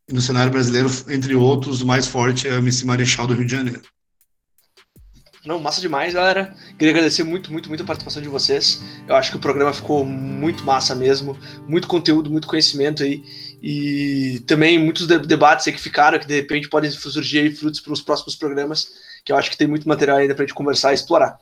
e 0.07 0.14
no 0.14 0.22
cenário 0.22 0.51
brasileiro, 0.51 0.89
entre 1.09 1.35
outros, 1.35 1.81
o 1.81 1.88
mais 1.88 2.07
forte 2.07 2.47
é 2.47 2.53
o 2.53 2.59
MC 2.59 2.85
Marechal 2.85 3.27
do 3.27 3.34
Rio 3.34 3.45
de 3.45 3.51
Janeiro. 3.51 3.81
Não, 5.47 5.59
massa 5.59 5.79
demais, 5.79 6.13
galera. 6.13 6.53
Queria 6.77 6.93
agradecer 6.93 7.23
muito, 7.23 7.53
muito, 7.53 7.69
muito 7.69 7.81
a 7.81 7.85
participação 7.85 8.21
de 8.21 8.27
vocês. 8.27 8.83
Eu 9.07 9.15
acho 9.15 9.31
que 9.31 9.37
o 9.37 9.39
programa 9.39 9.71
ficou 9.71 10.03
muito 10.03 10.65
massa 10.65 10.93
mesmo. 10.93 11.37
Muito 11.65 11.87
conteúdo, 11.87 12.29
muito 12.29 12.49
conhecimento 12.49 13.01
aí. 13.01 13.23
E 13.63 14.43
também 14.45 14.77
muitos 14.77 15.07
debates 15.07 15.65
aí 15.65 15.73
que 15.73 15.79
ficaram, 15.79 16.19
que 16.19 16.27
de 16.27 16.35
repente 16.35 16.67
podem 16.67 16.91
surgir 16.91 17.39
aí 17.39 17.55
frutos 17.55 17.79
para 17.79 17.93
os 17.93 18.01
próximos 18.01 18.35
programas, 18.35 18.89
que 19.23 19.31
eu 19.31 19.37
acho 19.37 19.49
que 19.49 19.57
tem 19.57 19.67
muito 19.67 19.87
material 19.87 20.17
ainda 20.17 20.35
para 20.35 20.43
a 20.43 20.45
gente 20.45 20.53
conversar 20.53 20.91
e 20.91 20.95
explorar. 20.95 21.39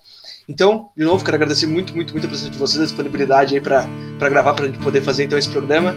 Então, 0.48 0.92
de 0.96 1.04
novo, 1.04 1.26
quero 1.26 1.36
agradecer 1.36 1.66
muito, 1.66 1.96
muito, 1.96 2.14
muito 2.14 2.26
a 2.26 2.30
presença 2.30 2.52
de 2.52 2.58
vocês, 2.60 2.80
a 2.80 2.86
disponibilidade 2.86 3.56
aí 3.56 3.62
para 3.62 3.88
gravar, 4.30 4.54
para 4.54 4.66
a 4.66 4.68
gente 4.68 4.80
poder 4.80 5.02
fazer 5.02 5.24
então 5.24 5.38
esse 5.38 5.50
programa. 5.50 5.94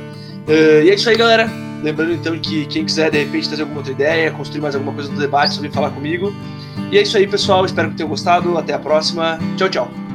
Uh, 0.49 0.83
e 0.83 0.91
é 0.91 0.95
isso 0.95 1.11
aí, 1.11 1.17
galera. 1.17 1.68
Lembrando 1.83 2.13
então 2.13 2.39
que 2.39 2.67
quem 2.67 2.85
quiser 2.85 3.11
de 3.11 3.19
repente 3.19 3.49
trazer 3.49 3.63
alguma 3.63 3.81
outra 3.81 3.93
ideia, 3.93 4.31
construir 4.31 4.61
mais 4.61 4.75
alguma 4.75 4.93
coisa 4.93 5.11
no 5.11 5.19
debate, 5.19 5.55
só 5.55 5.61
vir 5.61 5.71
falar 5.71 5.91
comigo. 5.91 6.35
E 6.91 6.99
é 6.99 7.03
isso 7.03 7.17
aí, 7.17 7.27
pessoal. 7.27 7.65
Espero 7.65 7.91
que 7.91 7.97
tenham 7.97 8.09
gostado. 8.09 8.57
Até 8.59 8.73
a 8.73 8.79
próxima. 8.79 9.39
Tchau, 9.57 9.69
tchau. 9.69 10.08